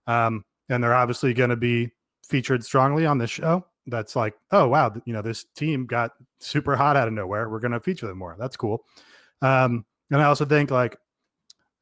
um, 0.06 0.44
and 0.70 0.82
they're 0.82 0.94
obviously 0.94 1.34
going 1.34 1.50
to 1.50 1.56
be 1.56 1.90
featured 2.26 2.64
strongly 2.64 3.04
on 3.04 3.18
this 3.18 3.30
show. 3.30 3.64
That's 3.86 4.16
like, 4.16 4.34
oh 4.50 4.68
wow, 4.68 4.94
you 5.04 5.12
know, 5.12 5.22
this 5.22 5.44
team 5.56 5.86
got 5.86 6.12
super 6.40 6.76
hot 6.76 6.96
out 6.96 7.08
of 7.08 7.14
nowhere. 7.14 7.48
We're 7.48 7.60
going 7.60 7.72
to 7.72 7.80
feature 7.80 8.06
them 8.06 8.18
more. 8.18 8.36
That's 8.38 8.56
cool. 8.56 8.84
Um, 9.42 9.84
and 10.10 10.22
I 10.22 10.24
also 10.24 10.44
think 10.44 10.70
like 10.70 10.96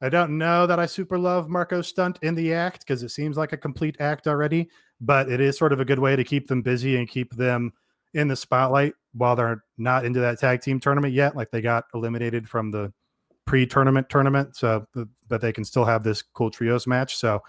I 0.01 0.09
don't 0.09 0.37
know 0.37 0.67
that 0.67 0.79
I 0.79 0.85
super 0.85 1.17
love 1.17 1.49
Marco's 1.49 1.87
Stunt 1.87 2.19
in 2.21 2.35
the 2.35 2.53
act 2.53 2.81
because 2.81 3.01
it 3.01 3.09
seems 3.09 3.35
like 3.35 3.53
a 3.53 3.57
complete 3.57 3.97
act 3.99 4.27
already, 4.27 4.69
but 5.01 5.29
it 5.29 5.41
is 5.41 5.57
sort 5.57 5.73
of 5.73 5.79
a 5.79 5.85
good 5.85 5.99
way 5.99 6.15
to 6.15 6.23
keep 6.23 6.47
them 6.47 6.61
busy 6.61 6.97
and 6.97 7.07
keep 7.07 7.35
them 7.35 7.73
in 8.13 8.27
the 8.27 8.35
spotlight 8.35 8.93
while 9.13 9.35
they're 9.35 9.63
not 9.77 10.05
into 10.05 10.19
that 10.19 10.39
tag 10.39 10.61
team 10.61 10.79
tournament 10.79 11.13
yet. 11.13 11.35
Like 11.35 11.49
they 11.49 11.61
got 11.61 11.85
eliminated 11.93 12.47
from 12.47 12.69
the 12.69 12.93
pre-tournament 13.45 14.09
tournament, 14.09 14.55
so 14.55 14.85
but 15.27 15.41
they 15.41 15.51
can 15.51 15.63
still 15.63 15.85
have 15.85 16.03
this 16.03 16.21
cool 16.21 16.51
trios 16.51 16.85
match. 16.85 17.15
So, 17.15 17.41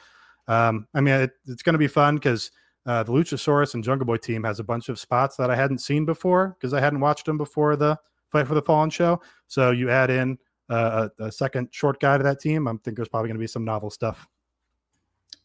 um, 0.46 0.87
I 0.94 1.02
mean, 1.02 1.14
it, 1.14 1.32
it's 1.46 1.62
going 1.62 1.74
to 1.74 1.78
be 1.78 1.88
fun 1.88 2.14
because 2.14 2.50
uh, 2.87 3.02
the 3.02 3.12
Luchasaurus 3.12 3.74
and 3.74 3.84
Jungle 3.84 4.06
Boy 4.06 4.16
team 4.16 4.42
has 4.44 4.58
a 4.58 4.64
bunch 4.64 4.88
of 4.88 4.98
spots 4.98 5.37
that 5.37 5.50
I 5.50 5.56
hadn't 5.56 5.78
seen 5.78 6.06
before 6.06 6.56
because 6.58 6.72
I 6.72 6.80
hadn't 6.80 7.00
watched 7.00 7.26
them 7.26 7.37
before 7.37 7.76
the 7.76 7.98
Fight 8.30 8.46
for 8.46 8.54
the 8.54 8.62
Fallen 8.62 8.90
show. 8.90 9.20
So 9.46 9.70
you 9.70 9.90
add 9.90 10.11
in 10.11 10.38
a, 10.68 11.11
a, 11.18 11.33
second 11.33 11.68
short 11.70 12.00
guy 12.00 12.16
to 12.16 12.24
that 12.24 12.40
team, 12.40 12.68
I 12.68 12.72
think 12.85 12.96
there's 12.96 13.09
probably 13.09 13.28
going 13.28 13.38
to 13.38 13.42
be 13.42 13.46
some 13.46 13.64
novel 13.64 13.90
stuff. 13.90 14.28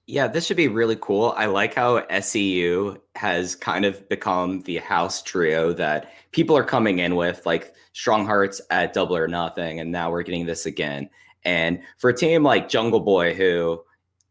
Yeah, 0.05 0.27
this 0.27 0.45
should 0.45 0.57
be 0.57 0.67
really 0.67 0.97
cool. 0.99 1.33
I 1.37 1.45
like 1.45 1.73
how 1.73 2.01
SCU 2.01 2.99
has 3.15 3.55
kind 3.55 3.85
of 3.85 4.07
become 4.09 4.61
the 4.61 4.77
house 4.77 5.23
trio 5.23 5.71
that 5.73 6.11
people 6.31 6.57
are 6.57 6.63
coming 6.63 6.99
in 6.99 7.15
with, 7.15 7.45
like 7.45 7.73
Strong 7.93 8.25
Hearts 8.25 8.59
at 8.69 8.91
Double 8.91 9.15
or 9.15 9.29
Nothing, 9.29 9.79
and 9.79 9.91
now 9.91 10.11
we're 10.11 10.23
getting 10.23 10.45
this 10.45 10.65
again. 10.65 11.09
And 11.45 11.81
for 11.99 12.09
a 12.09 12.13
team 12.13 12.43
like 12.43 12.67
Jungle 12.67 12.99
Boy, 12.99 13.33
who 13.33 13.81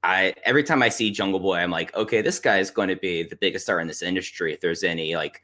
I 0.02 0.34
every 0.44 0.62
time 0.62 0.82
I 0.82 0.90
see 0.90 1.10
Jungle 1.10 1.40
Boy, 1.40 1.56
I'm 1.56 1.70
like, 1.70 1.94
okay, 1.96 2.20
this 2.20 2.38
guy 2.38 2.58
is 2.58 2.70
going 2.70 2.88
to 2.88 2.96
be 2.96 3.22
the 3.22 3.36
biggest 3.36 3.64
star 3.64 3.80
in 3.80 3.86
this 3.86 4.02
industry 4.02 4.52
if 4.52 4.60
there's 4.60 4.84
any 4.84 5.14
like 5.14 5.40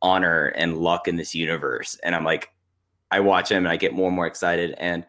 honor 0.00 0.46
and 0.56 0.78
luck 0.78 1.08
in 1.08 1.16
this 1.16 1.34
universe. 1.34 1.98
And 2.02 2.14
I'm 2.14 2.24
like, 2.24 2.50
I 3.10 3.20
watch 3.20 3.50
him 3.50 3.58
and 3.58 3.68
I 3.68 3.76
get 3.76 3.94
more 3.94 4.08
and 4.08 4.16
more 4.16 4.26
excited. 4.26 4.74
And 4.78 5.06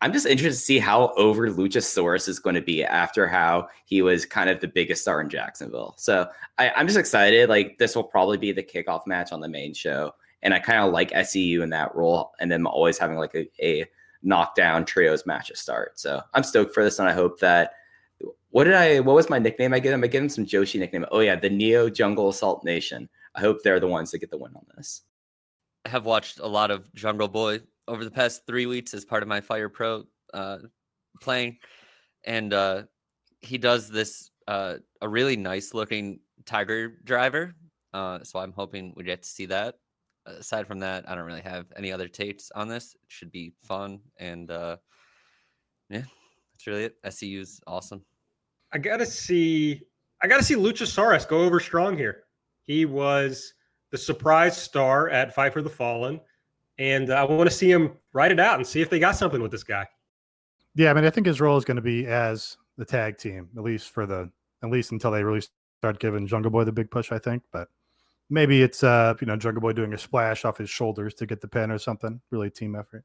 I'm 0.00 0.12
just 0.12 0.26
interested 0.26 0.60
to 0.60 0.64
see 0.64 0.78
how 0.78 1.12
over 1.16 1.50
Luchasaurus 1.50 2.28
is 2.28 2.38
going 2.38 2.54
to 2.54 2.62
be 2.62 2.84
after 2.84 3.26
how 3.26 3.68
he 3.84 4.00
was 4.02 4.24
kind 4.24 4.48
of 4.48 4.60
the 4.60 4.68
biggest 4.68 5.02
star 5.02 5.20
in 5.20 5.28
Jacksonville. 5.28 5.94
So 5.98 6.28
I, 6.56 6.70
am 6.80 6.86
just 6.86 6.98
excited. 6.98 7.48
Like 7.48 7.78
this 7.78 7.96
will 7.96 8.04
probably 8.04 8.36
be 8.36 8.52
the 8.52 8.62
kickoff 8.62 9.06
match 9.06 9.32
on 9.32 9.40
the 9.40 9.48
main 9.48 9.74
show. 9.74 10.14
And 10.42 10.54
I 10.54 10.60
kind 10.60 10.78
of 10.78 10.92
like 10.92 11.10
SCU 11.10 11.62
in 11.62 11.70
that 11.70 11.94
role. 11.96 12.32
And 12.38 12.50
then 12.50 12.64
always 12.64 12.96
having 12.96 13.16
like 13.16 13.34
a, 13.34 13.48
a 13.60 13.86
knockdown 14.22 14.84
trios 14.84 15.26
match 15.26 15.48
to 15.48 15.56
start. 15.56 15.98
So 15.98 16.20
I'm 16.32 16.44
stoked 16.44 16.74
for 16.74 16.84
this. 16.84 17.00
And 17.00 17.08
I 17.08 17.12
hope 17.12 17.40
that 17.40 17.72
what 18.50 18.64
did 18.64 18.74
I 18.74 19.00
what 19.00 19.16
was 19.16 19.28
my 19.28 19.38
nickname 19.38 19.74
I 19.74 19.80
get 19.80 19.92
him? 19.92 20.04
I 20.04 20.06
get 20.06 20.22
him 20.22 20.28
some 20.28 20.46
Joshi 20.46 20.78
nickname. 20.78 21.06
Oh 21.10 21.20
yeah, 21.20 21.36
the 21.36 21.50
Neo 21.50 21.90
Jungle 21.90 22.28
Assault 22.28 22.64
Nation. 22.64 23.08
I 23.34 23.40
hope 23.40 23.62
they're 23.62 23.80
the 23.80 23.88
ones 23.88 24.10
that 24.10 24.18
get 24.18 24.30
the 24.30 24.38
win 24.38 24.54
on 24.54 24.64
this 24.76 25.02
have 25.86 26.04
watched 26.04 26.38
a 26.38 26.46
lot 26.46 26.70
of 26.70 26.92
Jungle 26.94 27.28
Boy 27.28 27.60
over 27.86 28.04
the 28.04 28.10
past 28.10 28.42
three 28.46 28.66
weeks 28.66 28.94
as 28.94 29.04
part 29.04 29.22
of 29.22 29.28
my 29.28 29.40
Fire 29.40 29.68
Pro 29.68 30.04
uh, 30.34 30.58
playing, 31.20 31.58
and 32.24 32.52
uh, 32.52 32.82
he 33.40 33.58
does 33.58 33.88
this 33.88 34.30
uh, 34.46 34.76
a 35.00 35.08
really 35.08 35.36
nice 35.36 35.74
looking 35.74 36.20
Tiger 36.46 36.98
Driver. 37.04 37.54
Uh, 37.92 38.22
so 38.22 38.38
I'm 38.38 38.52
hoping 38.52 38.92
we 38.96 39.04
get 39.04 39.22
to 39.22 39.28
see 39.28 39.46
that. 39.46 39.76
Aside 40.26 40.66
from 40.66 40.78
that, 40.80 41.08
I 41.08 41.14
don't 41.14 41.24
really 41.24 41.40
have 41.40 41.66
any 41.76 41.90
other 41.90 42.08
takes 42.08 42.50
on 42.50 42.68
this. 42.68 42.94
It 42.94 43.00
should 43.08 43.32
be 43.32 43.54
fun, 43.62 44.00
and 44.18 44.50
uh, 44.50 44.76
yeah, 45.88 46.02
that's 46.52 46.66
really 46.66 46.84
it. 46.84 46.96
SCU's 47.08 47.60
awesome. 47.66 48.04
I 48.72 48.78
gotta 48.78 49.06
see. 49.06 49.80
I 50.22 50.26
gotta 50.26 50.42
see 50.42 50.54
Luchasaurus 50.54 51.26
go 51.26 51.40
over 51.40 51.60
strong 51.60 51.96
here. 51.96 52.24
He 52.64 52.84
was 52.84 53.54
the 53.90 53.98
surprise 53.98 54.56
star 54.56 55.08
at 55.08 55.34
Fight 55.34 55.52
for 55.52 55.62
the 55.62 55.70
Fallen, 55.70 56.20
and 56.78 57.10
I 57.10 57.24
want 57.24 57.48
to 57.48 57.54
see 57.54 57.70
him 57.70 57.92
write 58.12 58.32
it 58.32 58.40
out 58.40 58.56
and 58.56 58.66
see 58.66 58.80
if 58.80 58.90
they 58.90 58.98
got 58.98 59.16
something 59.16 59.40
with 59.40 59.50
this 59.50 59.64
guy. 59.64 59.86
Yeah, 60.74 60.90
I 60.90 60.94
mean, 60.94 61.04
I 61.04 61.10
think 61.10 61.26
his 61.26 61.40
role 61.40 61.56
is 61.56 61.64
going 61.64 61.76
to 61.76 61.82
be 61.82 62.06
as 62.06 62.56
the 62.76 62.84
tag 62.84 63.18
team, 63.18 63.48
at 63.56 63.62
least 63.62 63.90
for 63.90 64.06
the 64.06 64.30
at 64.62 64.70
least 64.70 64.92
until 64.92 65.10
they 65.10 65.22
really 65.22 65.42
start 65.78 65.98
giving 65.98 66.26
Jungle 66.26 66.50
Boy 66.50 66.64
the 66.64 66.72
big 66.72 66.90
push. 66.90 67.12
I 67.12 67.18
think, 67.18 67.42
but 67.52 67.68
maybe 68.30 68.62
it's 68.62 68.82
uh 68.82 69.14
you 69.20 69.26
know 69.26 69.36
Jungle 69.36 69.60
Boy 69.60 69.72
doing 69.72 69.92
a 69.92 69.98
splash 69.98 70.44
off 70.44 70.58
his 70.58 70.70
shoulders 70.70 71.14
to 71.14 71.26
get 71.26 71.40
the 71.40 71.48
pin 71.48 71.70
or 71.70 71.78
something. 71.78 72.20
Really 72.30 72.50
team 72.50 72.76
effort. 72.76 73.04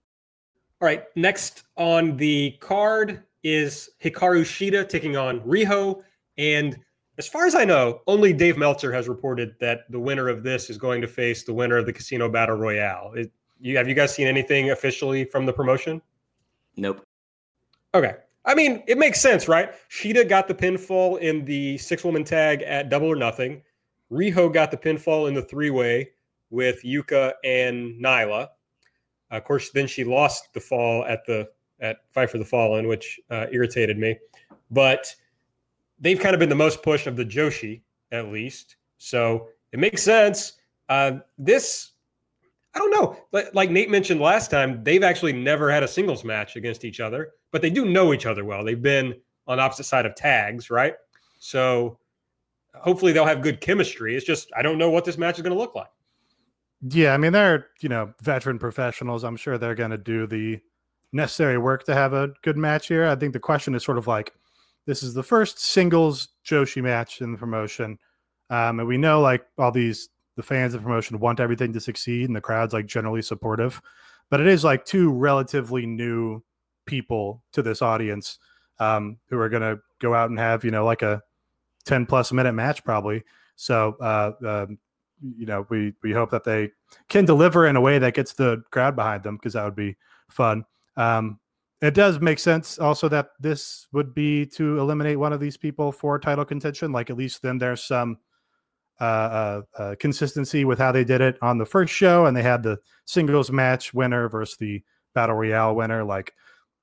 All 0.82 0.86
right, 0.86 1.06
next 1.16 1.64
on 1.78 2.18
the 2.18 2.58
card 2.60 3.24
is 3.44 3.90
Hikaru 4.04 4.42
Shida 4.42 4.88
taking 4.88 5.18
on 5.18 5.40
Riho 5.42 6.04
and 6.38 6.80
as 7.18 7.28
far 7.28 7.46
as 7.46 7.56
I 7.56 7.64
know, 7.64 8.02
only 8.08 8.34
Dave 8.34 8.58
Meltzer 8.58 8.92
has 8.92 9.08
reported 9.08 9.56
that 9.60 9.90
the 9.92 10.00
winner 10.00 10.30
of 10.30 10.44
this 10.44 10.70
is 10.70 10.78
going 10.78 11.02
to 11.02 11.08
face 11.08 11.44
the 11.44 11.54
winner 11.54 11.78
of 11.78 11.86
the 11.86 11.94
Casino 11.94 12.28
Battle 12.28 12.56
Royale. 12.56 13.14
It, 13.16 13.32
you, 13.60 13.78
have 13.78 13.88
you 13.88 13.94
guys 13.94 14.14
seen 14.14 14.28
anything 14.28 14.72
officially 14.72 15.24
from 15.26 15.46
the 15.46 15.54
promotion? 15.54 16.02
Nope. 16.76 17.06
Okay. 17.94 18.16
I 18.46 18.56
mean, 18.56 18.84
it 18.88 18.98
makes 18.98 19.22
sense, 19.22 19.48
right? 19.48 19.72
Shida 19.90 20.28
got 20.28 20.48
the 20.48 20.56
pinfall 20.56 21.20
in 21.20 21.46
the 21.46 21.78
six 21.78 22.04
woman 22.04 22.24
tag 22.24 22.62
at 22.64 22.90
Double 22.90 23.08
or 23.08 23.16
Nothing. 23.16 23.62
Riho 24.12 24.52
got 24.52 24.72
the 24.72 24.78
pinfall 24.78 25.28
in 25.28 25.34
the 25.34 25.42
three 25.42 25.70
way 25.70 26.10
with 26.50 26.84
Yuka 26.84 27.34
and 27.44 28.04
Nyla. 28.04 28.50
Of 29.32 29.44
course, 29.44 29.72
then 29.72 29.88
she 29.88 30.04
lost 30.04 30.54
the 30.54 30.60
fall 30.60 31.06
at 31.06 31.26
the 31.26 31.50
at 31.80 31.98
Fight 32.10 32.30
for 32.30 32.38
the 32.38 32.46
Fallen, 32.46 32.88
which 32.88 33.20
uh, 33.30 33.48
irritated 33.52 33.98
me. 33.98 34.18
But 34.72 35.14
they've 36.00 36.20
kind 36.20 36.34
of 36.34 36.40
been 36.40 36.50
the 36.50 36.56
most 36.56 36.84
push 36.84 37.08
of 37.08 37.16
the 37.16 37.26
Joshi, 37.26 37.82
at 38.12 38.30
least. 38.30 38.78
So 38.98 39.48
it 39.72 39.80
makes 39.80 40.04
sense. 40.04 40.54
Uh, 40.90 41.20
this, 41.38 41.92
I 42.76 42.80
don't 42.80 42.92
know. 42.92 43.18
Like, 43.32 43.54
like 43.54 43.72
Nate 43.72 43.90
mentioned 43.90 44.22
last 44.22 44.52
time, 44.52 44.84
they've 44.84 45.04
actually 45.04 45.34
never 45.34 45.72
had 45.72 45.84
a 45.84 45.88
singles 45.88 46.24
match 46.24 46.56
against 46.56 46.86
each 46.86 47.00
other, 47.00 47.32
but 47.52 47.62
they 47.62 47.70
do 47.70 47.86
know 47.86 48.14
each 48.14 48.26
other 48.26 48.46
well. 48.46 48.64
They've 48.64 48.82
been 48.82 49.16
on 49.48 49.60
opposite 49.60 49.86
side 49.86 50.06
of 50.06 50.16
tags, 50.16 50.70
right? 50.70 50.96
So 51.40 52.00
hopefully 52.76 53.12
they'll 53.12 53.26
have 53.26 53.42
good 53.42 53.62
chemistry. 53.62 54.16
It's 54.16 54.26
just 54.26 54.50
I 54.56 54.62
don't 54.62 54.78
know 54.78 54.90
what 54.90 55.06
this 55.06 55.18
match 55.18 55.38
is 55.38 55.42
going 55.42 55.54
to 55.54 55.60
look 55.60 55.76
like. 55.76 55.90
Yeah, 56.90 57.14
I 57.14 57.18
mean 57.18 57.34
they're 57.34 57.68
you 57.82 57.90
know 57.90 58.14
veteran 58.22 58.60
professionals. 58.60 59.24
I'm 59.24 59.38
sure 59.38 59.58
they're 59.58 59.76
going 59.76 59.92
to 59.92 59.98
do 59.98 60.28
the 60.28 60.60
necessary 61.12 61.58
work 61.58 61.84
to 61.86 61.94
have 61.94 62.14
a 62.14 62.30
good 62.42 62.58
match 62.58 62.88
here. 62.88 63.06
I 63.06 63.16
think 63.16 63.34
the 63.34 63.40
question 63.40 63.76
is 63.76 63.84
sort 63.84 63.98
of 63.98 64.08
like 64.08 64.34
this 64.86 65.04
is 65.04 65.14
the 65.14 65.24
first 65.24 65.60
singles 65.60 66.30
Joshi 66.46 66.82
match 66.82 67.22
in 67.22 67.32
the 67.32 67.38
promotion. 67.38 67.98
Um, 68.50 68.80
and 68.80 68.88
we 68.88 68.98
know 68.98 69.22
like 69.22 69.46
all 69.58 69.72
these 69.72 70.10
the 70.36 70.44
fans 70.44 70.74
of 70.74 70.82
the 70.82 70.86
promotion 70.86 71.20
want 71.20 71.40
everything 71.40 71.72
to 71.74 71.80
succeed 71.80 72.28
and 72.28 72.36
the 72.36 72.42
crowd's 72.42 72.74
like 72.74 72.86
generally 72.86 73.22
supportive. 73.22 73.82
But 74.30 74.42
it 74.42 74.48
is 74.48 74.64
like 74.64 74.84
two 74.84 75.12
relatively 75.12 75.86
new 75.86 76.44
people 76.86 77.44
to 77.54 77.62
this 77.62 77.82
audience 77.82 78.40
um, 78.80 79.18
who 79.30 79.38
are 79.38 79.50
gonna 79.50 79.78
go 80.00 80.14
out 80.14 80.30
and 80.30 80.40
have, 80.40 80.64
you 80.64 80.72
know, 80.72 80.86
like 80.86 81.02
a 81.02 81.22
10 81.86 82.06
plus 82.06 82.32
minute 82.32 82.54
match 82.54 82.84
probably. 82.84 83.24
So 83.56 83.96
uh, 84.02 84.32
um, 84.46 84.78
you 85.38 85.46
know, 85.46 85.66
we 85.70 85.94
we 86.04 86.12
hope 86.12 86.32
that 86.32 86.44
they 86.44 86.72
can 87.08 87.26
deliver 87.26 87.68
in 87.68 87.76
a 87.76 87.82
way 87.82 88.00
that 88.00 88.14
gets 88.14 88.34
the 88.34 88.64
crowd 88.72 88.96
behind 88.96 89.24
them 89.24 89.38
because 89.38 89.54
that 89.54 89.64
would 89.64 89.76
be 89.76 89.96
fun. 90.30 90.66
Um, 90.98 91.40
it 91.82 91.94
does 91.94 92.20
make 92.20 92.40
sense 92.40 92.80
also 92.80 93.10
that 93.10 93.30
this 93.40 93.88
would 93.92 94.14
be 94.14 94.46
to 94.46 94.80
eliminate 94.80 95.20
one 95.20 95.34
of 95.34 95.40
these 95.40 95.58
people 95.58 95.92
for 95.92 96.18
title 96.18 96.46
contention. 96.46 96.92
Like 96.92 97.10
at 97.10 97.18
least 97.18 97.42
then 97.42 97.58
there's 97.58 97.84
some 97.84 98.18
uh, 99.02 99.04
uh, 99.04 99.62
uh, 99.78 99.96
consistency 100.00 100.66
with 100.66 100.80
how 100.80 100.92
they 100.92 101.04
did 101.04 101.20
it 101.20 101.38
on 101.42 101.58
the 101.58 101.66
first 101.66 101.94
show, 101.94 102.26
and 102.26 102.38
they 102.38 102.44
had 102.44 102.64
the 102.64 102.80
singles 103.06 103.52
match 103.52 103.94
winner 103.94 104.30
versus 104.30 104.56
the 104.58 104.82
battle 105.14 105.36
royale 105.36 105.76
winner. 105.76 106.04
Like 106.04 106.34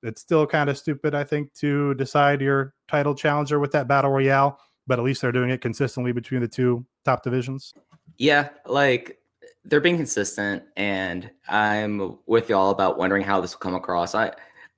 it's 0.02 0.20
still 0.20 0.46
kind 0.46 0.68
of 0.68 0.76
stupid, 0.76 1.14
I 1.14 1.24
think, 1.24 1.54
to 1.54 1.94
decide 1.94 2.40
your 2.40 2.74
title 2.88 3.14
challenger 3.14 3.58
with 3.58 3.72
that 3.72 3.88
battle 3.88 4.10
royale, 4.10 4.58
but 4.86 4.98
at 4.98 5.04
least 5.04 5.22
they're 5.22 5.32
doing 5.32 5.50
it 5.50 5.60
consistently 5.60 6.12
between 6.12 6.40
the 6.40 6.48
two 6.48 6.84
top 7.04 7.22
divisions. 7.22 7.72
Yeah, 8.18 8.50
like 8.66 9.18
they're 9.64 9.80
being 9.80 9.96
consistent, 9.96 10.64
and 10.76 11.30
I'm 11.48 12.18
with 12.26 12.48
y'all 12.48 12.70
about 12.70 12.98
wondering 12.98 13.22
how 13.22 13.40
this 13.40 13.54
will 13.54 13.60
come 13.60 13.74
across. 13.74 14.14
I 14.14 14.32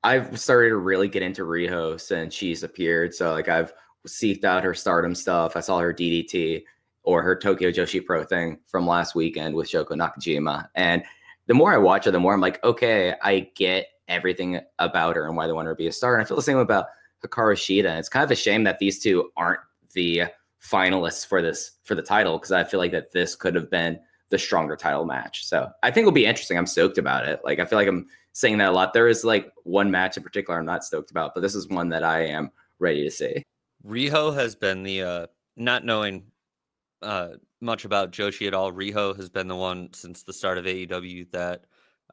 I've 0.04 0.38
started 0.38 0.70
to 0.70 0.76
really 0.76 1.08
get 1.08 1.22
into 1.22 1.42
Riho 1.42 2.00
since 2.00 2.34
she's 2.34 2.62
appeared. 2.62 3.14
So 3.14 3.32
like 3.32 3.48
I've 3.48 3.72
seeked 4.06 4.44
out 4.44 4.64
her 4.64 4.74
Stardom 4.74 5.14
stuff. 5.14 5.56
I 5.56 5.60
saw 5.60 5.78
her 5.78 5.94
DDT 5.94 6.64
or 7.04 7.22
her 7.22 7.36
Tokyo 7.36 7.70
Joshi 7.70 8.04
Pro 8.04 8.24
thing 8.24 8.58
from 8.66 8.86
last 8.86 9.14
weekend 9.14 9.54
with 9.54 9.68
Shoko 9.68 9.90
Nakajima, 9.90 10.68
and 10.74 11.02
the 11.46 11.54
more 11.54 11.72
I 11.72 11.78
watch 11.78 12.04
her, 12.04 12.10
the 12.10 12.20
more 12.20 12.34
I'm 12.34 12.40
like, 12.40 12.62
okay, 12.64 13.14
I 13.22 13.50
get 13.56 13.88
everything 14.08 14.60
about 14.78 15.16
her 15.16 15.26
and 15.26 15.36
why 15.36 15.46
they 15.46 15.52
want 15.52 15.66
her 15.66 15.72
to 15.72 15.76
be 15.76 15.88
a 15.88 15.92
star. 15.92 16.14
And 16.14 16.22
I 16.22 16.26
feel 16.26 16.36
the 16.36 16.42
same 16.42 16.58
about 16.58 16.86
Hikaru 17.24 17.54
Shida. 17.54 17.88
And 17.88 17.98
it's 17.98 18.08
kind 18.08 18.24
of 18.24 18.30
a 18.30 18.36
shame 18.36 18.64
that 18.64 18.78
these 18.78 19.00
two 19.00 19.30
aren't 19.36 19.60
the 19.94 20.24
finalists 20.62 21.26
for 21.26 21.42
this 21.42 21.72
for 21.82 21.94
the 21.94 22.02
title 22.02 22.38
because 22.38 22.52
I 22.52 22.64
feel 22.64 22.78
like 22.78 22.92
that 22.92 23.12
this 23.12 23.34
could 23.34 23.54
have 23.54 23.70
been 23.70 23.98
the 24.30 24.38
stronger 24.38 24.76
title 24.76 25.04
match. 25.04 25.44
So 25.44 25.68
I 25.82 25.90
think 25.90 26.02
it'll 26.04 26.12
be 26.12 26.26
interesting. 26.26 26.56
I'm 26.56 26.66
stoked 26.66 26.98
about 26.98 27.28
it. 27.28 27.40
Like 27.44 27.58
I 27.58 27.64
feel 27.64 27.78
like 27.78 27.88
I'm 27.88 28.06
saying 28.32 28.58
that 28.58 28.70
a 28.70 28.72
lot. 28.72 28.92
There 28.92 29.08
is 29.08 29.24
like 29.24 29.52
one 29.64 29.90
match 29.90 30.16
in 30.16 30.22
particular 30.22 30.58
I'm 30.58 30.66
not 30.66 30.84
stoked 30.84 31.10
about, 31.10 31.34
but 31.34 31.40
this 31.40 31.54
is 31.54 31.68
one 31.68 31.88
that 31.90 32.04
I 32.04 32.26
am 32.26 32.50
ready 32.78 33.04
to 33.04 33.10
see. 33.10 33.42
Riho 33.86 34.34
has 34.34 34.54
been 34.54 34.82
the 34.82 35.02
uh 35.02 35.26
not 35.56 35.84
knowing 35.84 36.24
uh 37.02 37.30
much 37.60 37.84
about 37.84 38.12
Joshi 38.12 38.46
at 38.46 38.54
all. 38.54 38.72
Riho 38.72 39.16
has 39.16 39.28
been 39.28 39.48
the 39.48 39.56
one 39.56 39.88
since 39.92 40.22
the 40.22 40.32
start 40.32 40.58
of 40.58 40.64
AEW 40.64 41.30
that 41.32 41.64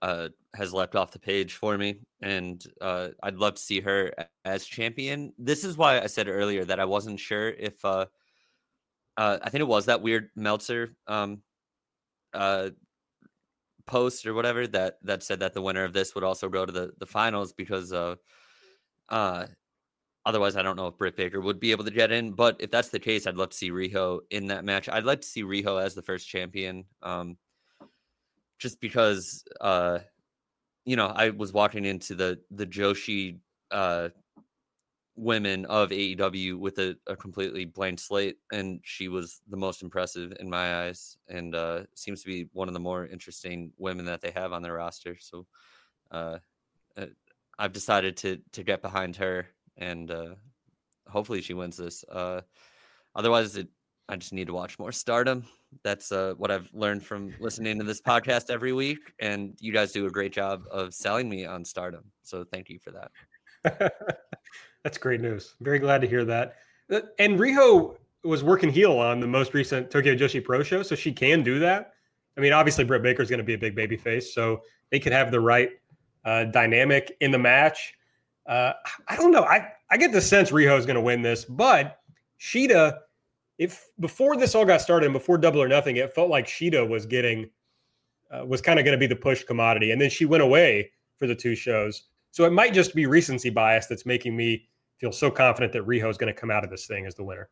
uh 0.01 0.29
has 0.55 0.73
leapt 0.73 0.95
off 0.95 1.11
the 1.11 1.19
page 1.19 1.53
for 1.53 1.77
me 1.77 1.99
and 2.21 2.65
uh 2.81 3.09
I'd 3.23 3.35
love 3.35 3.55
to 3.55 3.61
see 3.61 3.79
her 3.81 4.11
as 4.45 4.65
champion. 4.65 5.33
This 5.37 5.63
is 5.63 5.77
why 5.77 6.01
I 6.01 6.07
said 6.07 6.27
earlier 6.27 6.65
that 6.65 6.79
I 6.79 6.85
wasn't 6.85 7.19
sure 7.19 7.49
if 7.49 7.83
uh 7.85 8.05
uh, 9.19 9.37
I 9.43 9.49
think 9.49 9.59
it 9.59 9.67
was 9.67 9.87
that 9.87 10.01
weird 10.01 10.29
Meltzer 10.37 10.95
um, 11.05 11.41
uh, 12.33 12.69
post 13.89 14.25
or 14.27 14.33
whatever 14.35 14.67
that 14.67 14.99
that 15.01 15.23
said 15.23 15.39
that 15.39 15.53
the 15.53 15.61
winner 15.61 15.83
of 15.83 15.93
this 15.93 16.13
would 16.13 16.23
also 16.23 16.47
go 16.47 16.65
to 16.65 16.71
the 16.71 16.91
the 16.99 17.05
finals 17.05 17.51
because 17.51 17.91
uh, 17.91 18.15
uh, 19.09 19.47
otherwise 20.25 20.55
I 20.55 20.61
don't 20.61 20.75
know 20.75 20.87
if 20.87 20.97
Britt 20.97 21.17
Baker 21.17 21.41
would 21.41 21.59
be 21.59 21.71
able 21.71 21.85
to 21.85 21.91
get 21.91 22.11
in. 22.11 22.31
But 22.31 22.57
if 22.59 22.69
that's 22.69 22.89
the 22.89 22.99
case, 22.99 23.25
I'd 23.25 23.35
love 23.35 23.49
to 23.49 23.57
see 23.57 23.71
Riho 23.71 24.19
in 24.29 24.47
that 24.47 24.63
match. 24.63 24.87
I'd 24.87 25.05
like 25.05 25.21
to 25.21 25.27
see 25.27 25.43
Riho 25.43 25.81
as 25.81 25.95
the 25.95 26.03
first 26.03 26.29
champion, 26.29 26.85
um, 27.01 27.35
just 28.59 28.79
because 28.79 29.43
uh, 29.59 29.99
you 30.85 30.95
know 30.95 31.07
I 31.07 31.31
was 31.31 31.51
walking 31.51 31.85
into 31.85 32.13
the 32.13 32.39
the 32.51 32.67
Joshi 32.67 33.39
uh, 33.71 34.09
women 35.19 35.65
of 35.65 35.89
AEW 35.89 36.57
with 36.57 36.79
a, 36.79 36.95
a, 37.07 37.15
completely 37.15 37.65
blank 37.65 37.99
slate, 37.99 38.37
and 38.53 38.79
she 38.83 39.09
was 39.09 39.41
the 39.49 39.57
most 39.57 39.83
impressive 39.83 40.33
in 40.39 40.49
my 40.49 40.85
eyes, 40.85 41.17
and 41.27 41.55
uh, 41.55 41.81
seems 41.93 42.21
to 42.21 42.27
be 42.27 42.47
one 42.53 42.69
of 42.69 42.73
the 42.73 42.79
more 42.79 43.05
interesting 43.05 43.73
women 43.77 44.05
that 44.05 44.21
they 44.21 44.31
have 44.31 44.53
on 44.53 44.61
their 44.61 44.75
roster. 44.75 45.17
So, 45.19 45.45
uh, 46.11 46.37
uh 46.97 47.07
I've 47.57 47.73
decided 47.73 48.15
to 48.17 48.39
to 48.53 48.63
get 48.63 48.81
behind 48.81 49.17
her, 49.17 49.47
and 49.77 50.09
uh, 50.09 50.35
hopefully 51.07 51.41
she 51.41 51.53
wins 51.53 51.75
this. 51.75 52.05
Uh, 52.05 52.41
otherwise, 53.13 53.57
it, 53.57 53.67
I 54.07 54.15
just 54.15 54.31
need 54.31 54.47
to 54.47 54.53
watch 54.53 54.79
more 54.79 54.93
Stardom. 54.93 55.43
That's 55.83 56.13
uh, 56.13 56.35
what 56.37 56.49
I've 56.49 56.69
learned 56.73 57.03
from 57.03 57.33
listening 57.41 57.77
to 57.79 57.83
this 57.83 58.01
podcast 58.01 58.49
every 58.49 58.71
week, 58.71 58.99
and 59.19 59.57
you 59.59 59.73
guys 59.73 59.91
do 59.91 60.05
a 60.05 60.09
great 60.09 60.31
job 60.31 60.63
of 60.71 60.93
selling 60.93 61.27
me 61.27 61.45
on 61.45 61.65
Stardom. 61.65 62.05
So, 62.23 62.45
thank 62.45 62.69
you 62.69 62.79
for 62.79 62.91
that. 62.91 63.11
That's 64.83 64.97
great 64.97 65.21
news. 65.21 65.55
Very 65.59 65.79
glad 65.79 66.01
to 66.01 66.07
hear 66.07 66.25
that. 66.25 66.55
Uh, 66.91 67.01
and 67.19 67.39
Riho 67.39 67.97
was 68.23 68.43
working 68.43 68.69
heel 68.69 68.97
on 68.97 69.19
the 69.19 69.27
most 69.27 69.53
recent 69.53 69.91
Tokyo 69.91 70.15
Joshi 70.15 70.43
Pro 70.43 70.63
show, 70.63 70.83
so 70.83 70.95
she 70.95 71.11
can 71.11 71.43
do 71.43 71.59
that. 71.59 71.93
I 72.37 72.41
mean, 72.41 72.53
obviously 72.53 72.83
Britt 72.83 73.03
Baker 73.03 73.21
is 73.21 73.29
going 73.29 73.39
to 73.39 73.43
be 73.43 73.53
a 73.53 73.57
big 73.57 73.75
baby 73.75 73.97
face, 73.97 74.33
so 74.33 74.61
they 74.91 74.99
could 74.99 75.11
have 75.11 75.31
the 75.31 75.39
right 75.39 75.71
uh, 76.25 76.45
dynamic 76.45 77.15
in 77.21 77.31
the 77.31 77.39
match. 77.39 77.93
Uh, 78.45 78.73
I 79.07 79.15
don't 79.15 79.31
know. 79.31 79.43
I 79.43 79.71
I 79.91 79.97
get 79.97 80.11
the 80.11 80.21
sense 80.21 80.51
Riho 80.51 80.77
is 80.77 80.85
going 80.85 80.95
to 80.95 81.01
win 81.01 81.21
this, 81.21 81.45
but 81.45 81.99
Shida, 82.39 82.99
if 83.57 83.85
before 83.99 84.37
this 84.37 84.55
all 84.55 84.65
got 84.65 84.81
started 84.81 85.05
and 85.05 85.13
before 85.13 85.37
Double 85.37 85.61
or 85.61 85.67
Nothing, 85.67 85.97
it 85.97 86.13
felt 86.13 86.29
like 86.29 86.47
Shida 86.47 86.87
was 86.87 87.05
getting 87.05 87.49
uh, 88.31 88.45
was 88.45 88.61
kind 88.61 88.79
of 88.79 88.85
going 88.85 88.97
to 88.97 88.99
be 88.99 89.07
the 89.07 89.15
push 89.15 89.43
commodity, 89.43 89.91
and 89.91 90.01
then 90.01 90.09
she 90.09 90.25
went 90.25 90.43
away 90.43 90.91
for 91.17 91.27
the 91.27 91.35
two 91.35 91.55
shows. 91.55 92.03
So 92.31 92.45
it 92.45 92.51
might 92.51 92.73
just 92.73 92.93
be 92.93 93.05
recency 93.05 93.49
bias 93.49 93.87
that's 93.87 94.05
making 94.05 94.35
me 94.35 94.67
feel 94.97 95.11
so 95.11 95.31
confident 95.31 95.73
that 95.73 95.85
Riho 95.85 96.09
is 96.09 96.17
going 96.17 96.33
to 96.33 96.39
come 96.39 96.51
out 96.51 96.63
of 96.63 96.69
this 96.69 96.85
thing 96.85 97.05
as 97.05 97.15
the 97.15 97.23
winner. 97.23 97.49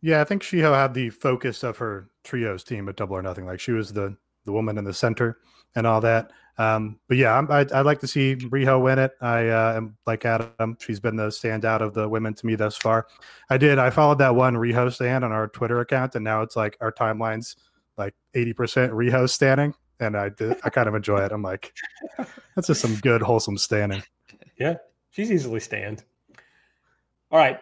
Yeah, 0.00 0.20
I 0.20 0.24
think 0.24 0.42
Shiho 0.42 0.74
had 0.74 0.92
the 0.92 1.10
focus 1.10 1.62
of 1.62 1.78
her 1.78 2.10
trios 2.24 2.62
team 2.62 2.88
at 2.88 2.96
Double 2.96 3.16
or 3.16 3.22
Nothing. 3.22 3.46
Like 3.46 3.60
she 3.60 3.72
was 3.72 3.92
the 3.92 4.16
the 4.44 4.52
woman 4.52 4.76
in 4.76 4.84
the 4.84 4.92
center 4.92 5.38
and 5.74 5.86
all 5.86 6.00
that. 6.02 6.30
Um, 6.56 7.00
but 7.08 7.16
yeah, 7.16 7.34
i 7.36 7.62
would 7.62 7.86
like 7.86 8.00
to 8.00 8.06
see 8.06 8.36
Riho 8.36 8.80
win 8.80 8.98
it. 8.98 9.12
I 9.20 9.48
uh, 9.48 9.72
am 9.76 9.96
like 10.06 10.24
Adam; 10.24 10.76
she's 10.78 11.00
been 11.00 11.16
the 11.16 11.28
standout 11.28 11.80
of 11.80 11.94
the 11.94 12.08
women 12.08 12.34
to 12.34 12.46
me 12.46 12.54
thus 12.54 12.76
far. 12.76 13.08
I 13.50 13.56
did. 13.56 13.78
I 13.78 13.90
followed 13.90 14.18
that 14.18 14.36
one 14.36 14.54
Riho 14.54 14.92
stand 14.92 15.24
on 15.24 15.32
our 15.32 15.48
Twitter 15.48 15.80
account, 15.80 16.14
and 16.14 16.22
now 16.22 16.42
it's 16.42 16.54
like 16.54 16.76
our 16.80 16.92
timeline's 16.92 17.56
like 17.96 18.14
eighty 18.34 18.52
percent 18.52 18.92
Riho 18.92 19.28
standing, 19.28 19.74
and 20.00 20.16
I 20.16 20.28
did, 20.30 20.56
I 20.64 20.70
kind 20.70 20.88
of 20.88 20.94
enjoy 20.94 21.18
it. 21.24 21.32
I'm 21.32 21.42
like, 21.42 21.72
that's 22.54 22.66
just 22.66 22.80
some 22.80 22.96
good 22.96 23.22
wholesome 23.22 23.58
standing. 23.58 24.02
Yeah, 24.58 24.76
she's 25.10 25.30
easily 25.30 25.60
stand. 25.60 26.04
All 27.30 27.38
right. 27.38 27.60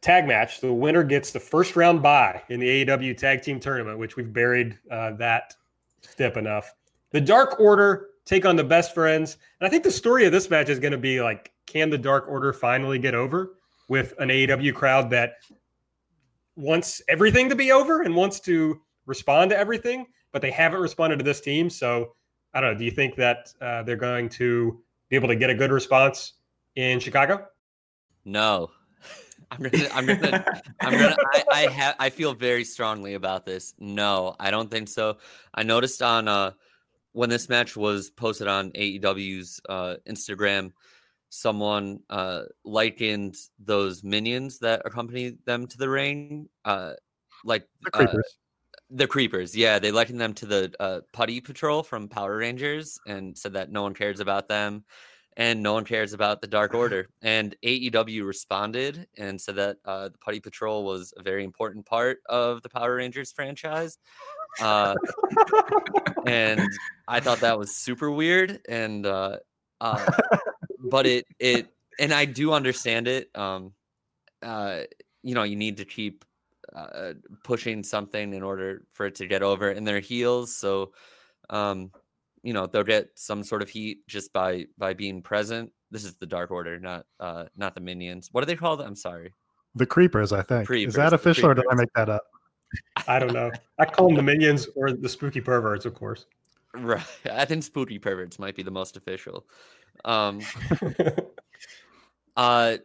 Tag 0.00 0.26
match. 0.26 0.60
The 0.60 0.72
winner 0.72 1.02
gets 1.02 1.32
the 1.32 1.40
first 1.40 1.74
round 1.74 2.02
bye 2.02 2.42
in 2.48 2.60
the 2.60 2.84
AEW 2.84 3.16
tag 3.16 3.42
team 3.42 3.58
tournament, 3.58 3.98
which 3.98 4.16
we've 4.16 4.32
buried 4.32 4.78
uh, 4.90 5.12
that 5.12 5.54
step 6.02 6.36
enough. 6.36 6.72
The 7.10 7.20
Dark 7.20 7.58
Order 7.58 8.10
take 8.28 8.44
on 8.44 8.56
the 8.56 8.64
best 8.64 8.94
friends. 8.94 9.38
And 9.58 9.66
I 9.66 9.70
think 9.70 9.82
the 9.82 9.90
story 9.90 10.26
of 10.26 10.32
this 10.32 10.50
match 10.50 10.68
is 10.68 10.78
going 10.78 10.92
to 10.92 10.98
be 10.98 11.20
like, 11.20 11.50
can 11.66 11.88
the 11.90 11.98
Dark 11.98 12.28
Order 12.28 12.52
finally 12.52 12.98
get 12.98 13.14
over 13.14 13.54
with 13.88 14.12
an 14.18 14.28
AEW 14.28 14.74
crowd 14.74 15.10
that 15.10 15.36
wants 16.54 17.00
everything 17.08 17.48
to 17.48 17.56
be 17.56 17.72
over 17.72 18.02
and 18.02 18.14
wants 18.14 18.38
to 18.40 18.80
respond 19.06 19.50
to 19.50 19.58
everything, 19.58 20.06
but 20.32 20.42
they 20.42 20.50
haven't 20.50 20.80
responded 20.80 21.18
to 21.18 21.24
this 21.24 21.40
team. 21.40 21.70
So 21.70 22.14
I 22.54 22.60
don't 22.60 22.72
know. 22.72 22.78
Do 22.78 22.84
you 22.84 22.90
think 22.90 23.16
that 23.16 23.52
uh, 23.60 23.82
they're 23.82 23.96
going 23.96 24.28
to 24.30 24.80
be 25.08 25.16
able 25.16 25.28
to 25.28 25.36
get 25.36 25.50
a 25.50 25.54
good 25.54 25.70
response 25.70 26.34
in 26.76 27.00
Chicago? 27.00 27.46
No. 28.24 28.70
I'm 29.50 29.62
gonna, 29.62 29.88
I'm 29.94 30.06
gonna, 30.06 30.62
I'm 30.80 30.92
gonna, 30.92 31.16
I, 31.32 31.44
I 31.50 31.60
have, 31.68 31.96
I 31.98 32.10
feel 32.10 32.34
very 32.34 32.64
strongly 32.64 33.14
about 33.14 33.46
this. 33.46 33.72
No, 33.78 34.36
I 34.38 34.50
don't 34.50 34.70
think 34.70 34.88
so. 34.88 35.16
I 35.54 35.62
noticed 35.62 36.02
on, 36.02 36.28
uh, 36.28 36.50
when 37.12 37.30
this 37.30 37.48
match 37.48 37.74
was 37.74 38.10
posted 38.10 38.46
on 38.46 38.72
AEW's, 38.72 39.58
uh, 39.66 39.94
Instagram, 40.06 40.72
someone, 41.30 42.00
uh, 42.10 42.42
likened 42.64 43.36
those 43.58 44.04
minions 44.04 44.58
that 44.58 44.82
accompany 44.84 45.38
them 45.46 45.66
to 45.66 45.78
the 45.78 45.88
ring, 45.88 46.48
uh, 46.66 46.92
like, 47.42 47.66
the 47.82 47.90
creepers. 47.90 48.37
The 48.90 49.06
creepers, 49.06 49.54
yeah, 49.54 49.78
they 49.78 49.90
likened 49.90 50.20
them 50.20 50.32
to 50.34 50.46
the 50.46 50.72
uh, 50.80 51.00
Putty 51.12 51.40
Patrol 51.40 51.82
from 51.82 52.08
Power 52.08 52.38
Rangers, 52.38 52.98
and 53.06 53.36
said 53.36 53.52
that 53.52 53.70
no 53.70 53.82
one 53.82 53.94
cares 53.94 54.20
about 54.20 54.48
them 54.48 54.84
and 55.38 55.62
no 55.62 55.72
one 55.72 55.84
cares 55.84 56.12
about 56.12 56.40
the 56.40 56.48
Dark 56.48 56.74
Order. 56.74 57.08
And 57.22 57.54
AEW 57.64 58.26
responded 58.26 59.06
and 59.16 59.40
said 59.40 59.56
that 59.56 59.76
uh, 59.84 60.08
the 60.08 60.18
Putty 60.18 60.40
Patrol 60.40 60.84
was 60.84 61.14
a 61.16 61.22
very 61.22 61.44
important 61.44 61.86
part 61.86 62.18
of 62.28 62.62
the 62.62 62.68
Power 62.68 62.96
Rangers 62.96 63.32
franchise. 63.32 63.98
Uh, 64.60 64.94
and 66.26 66.60
I 67.06 67.20
thought 67.20 67.40
that 67.40 67.58
was 67.58 67.76
super 67.76 68.10
weird. 68.10 68.60
And 68.68 69.06
uh, 69.06 69.36
uh 69.80 70.06
but 70.90 71.06
it 71.06 71.26
it 71.38 71.68
and 72.00 72.12
I 72.12 72.24
do 72.24 72.52
understand 72.52 73.06
it. 73.06 73.30
Um, 73.36 73.72
uh, 74.42 74.80
you 75.22 75.34
know, 75.34 75.44
you 75.44 75.56
need 75.56 75.76
to 75.76 75.84
keep 75.84 76.24
uh, 76.74 77.12
pushing 77.44 77.82
something 77.82 78.34
in 78.34 78.42
order 78.42 78.82
for 78.92 79.06
it 79.06 79.14
to 79.16 79.26
get 79.26 79.42
over 79.42 79.70
in 79.70 79.84
their 79.84 80.00
heels. 80.00 80.54
So. 80.56 80.92
Um, 81.50 81.90
you 82.42 82.52
know 82.52 82.66
they'll 82.66 82.84
get 82.84 83.10
some 83.14 83.42
sort 83.42 83.62
of 83.62 83.68
heat 83.68 84.06
just 84.06 84.32
by 84.32 84.66
by 84.76 84.94
being 84.94 85.22
present. 85.22 85.70
This 85.90 86.04
is 86.04 86.16
the 86.16 86.26
Dark 86.26 86.50
Order, 86.50 86.78
not 86.78 87.06
uh 87.20 87.44
not 87.56 87.74
the 87.74 87.80
minions. 87.80 88.28
What 88.32 88.42
are 88.42 88.46
they 88.46 88.56
called? 88.56 88.80
I'm 88.80 88.94
sorry. 88.94 89.32
The 89.74 89.86
creepers, 89.86 90.32
I 90.32 90.42
think. 90.42 90.66
Creepers, 90.66 90.94
is 90.94 90.96
that 90.96 91.12
official 91.12 91.50
or 91.50 91.54
did 91.54 91.64
I 91.70 91.74
make 91.74 91.92
that 91.94 92.08
up? 92.08 92.22
I 93.06 93.18
don't 93.18 93.32
know. 93.32 93.50
I 93.78 93.84
call 93.84 94.08
them 94.08 94.16
the 94.16 94.22
minions 94.22 94.66
or 94.76 94.92
the 94.92 95.08
spooky 95.08 95.40
perverts, 95.40 95.84
of 95.84 95.94
course. 95.94 96.26
Right. 96.74 97.02
I 97.30 97.44
think 97.44 97.64
spooky 97.64 97.98
perverts 97.98 98.38
might 98.38 98.56
be 98.56 98.62
the 98.62 98.70
most 98.70 98.96
official. 98.96 99.46
Um 100.04 100.40
uh 102.36 102.76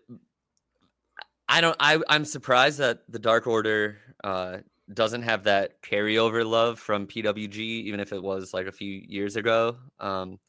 I 1.53 1.61
don't 1.61 1.75
I 1.79 1.99
I'm 2.09 2.25
surprised 2.25 2.79
that 2.79 3.01
the 3.09 3.19
Dark 3.19 3.45
Order 3.45 3.97
uh 4.23 4.57
doesn't 4.91 5.21
have 5.21 5.43
that 5.43 5.83
carryover 5.83 6.43
love 6.43 6.79
from 6.79 7.05
PWG, 7.05 7.57
even 7.57 7.99
if 7.99 8.11
it 8.11 8.21
was 8.21 8.55
like 8.55 8.65
a 8.65 8.71
few 8.71 9.03
years 9.07 9.35
ago. 9.35 9.77
Um, 9.99 10.39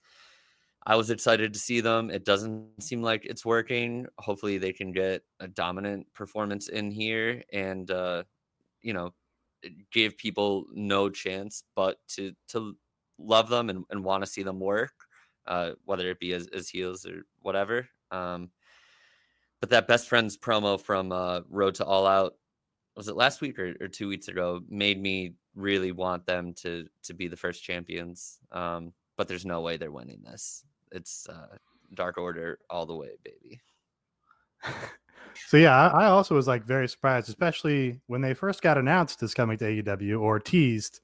I 0.86 0.96
was 0.96 1.10
excited 1.10 1.52
to 1.52 1.58
see 1.58 1.80
them. 1.82 2.10
It 2.10 2.24
doesn't 2.24 2.82
seem 2.82 3.02
like 3.02 3.26
it's 3.26 3.44
working. 3.44 4.06
Hopefully, 4.18 4.56
they 4.56 4.72
can 4.72 4.92
get 4.92 5.22
a 5.40 5.46
dominant 5.46 6.06
performance 6.14 6.68
in 6.68 6.90
here, 6.90 7.42
and 7.52 7.90
uh, 7.90 8.22
you 8.80 8.94
know, 8.94 9.12
gave 9.92 10.16
people 10.16 10.64
no 10.72 11.10
chance 11.10 11.64
but 11.76 11.98
to 12.14 12.32
to 12.48 12.78
love 13.18 13.50
them 13.50 13.68
and, 13.68 13.84
and 13.90 14.02
want 14.02 14.24
to 14.24 14.30
see 14.30 14.42
them 14.42 14.58
work, 14.58 14.94
uh, 15.46 15.72
whether 15.84 16.08
it 16.08 16.18
be 16.18 16.32
as, 16.32 16.48
as 16.54 16.70
heels 16.70 17.04
or 17.04 17.26
whatever. 17.42 17.86
Um, 18.10 18.50
but 19.64 19.70
that 19.70 19.88
best 19.88 20.10
friends 20.10 20.36
promo 20.36 20.78
from 20.78 21.10
uh, 21.10 21.40
Road 21.48 21.74
to 21.76 21.86
All 21.86 22.06
Out 22.06 22.34
was 22.96 23.08
it 23.08 23.16
last 23.16 23.40
week 23.40 23.58
or, 23.58 23.74
or 23.80 23.88
two 23.88 24.08
weeks 24.08 24.28
ago 24.28 24.60
made 24.68 25.00
me 25.00 25.36
really 25.54 25.90
want 25.90 26.26
them 26.26 26.52
to 26.52 26.86
to 27.04 27.14
be 27.14 27.28
the 27.28 27.36
first 27.38 27.64
champions. 27.64 28.40
Um, 28.52 28.92
but 29.16 29.26
there's 29.26 29.46
no 29.46 29.62
way 29.62 29.78
they're 29.78 29.90
winning 29.90 30.20
this. 30.22 30.66
It's 30.92 31.26
uh, 31.30 31.56
Dark 31.94 32.18
Order 32.18 32.58
all 32.68 32.84
the 32.84 32.94
way, 32.94 33.12
baby. 33.24 33.58
so 35.46 35.56
yeah, 35.56 35.74
I, 35.74 36.02
I 36.02 36.06
also 36.08 36.34
was 36.34 36.46
like 36.46 36.66
very 36.66 36.86
surprised, 36.86 37.30
especially 37.30 38.02
when 38.06 38.20
they 38.20 38.34
first 38.34 38.60
got 38.60 38.76
announced 38.76 39.22
as 39.22 39.32
coming 39.32 39.56
to 39.56 39.82
AEW 39.82 40.20
or 40.20 40.40
teased. 40.40 41.00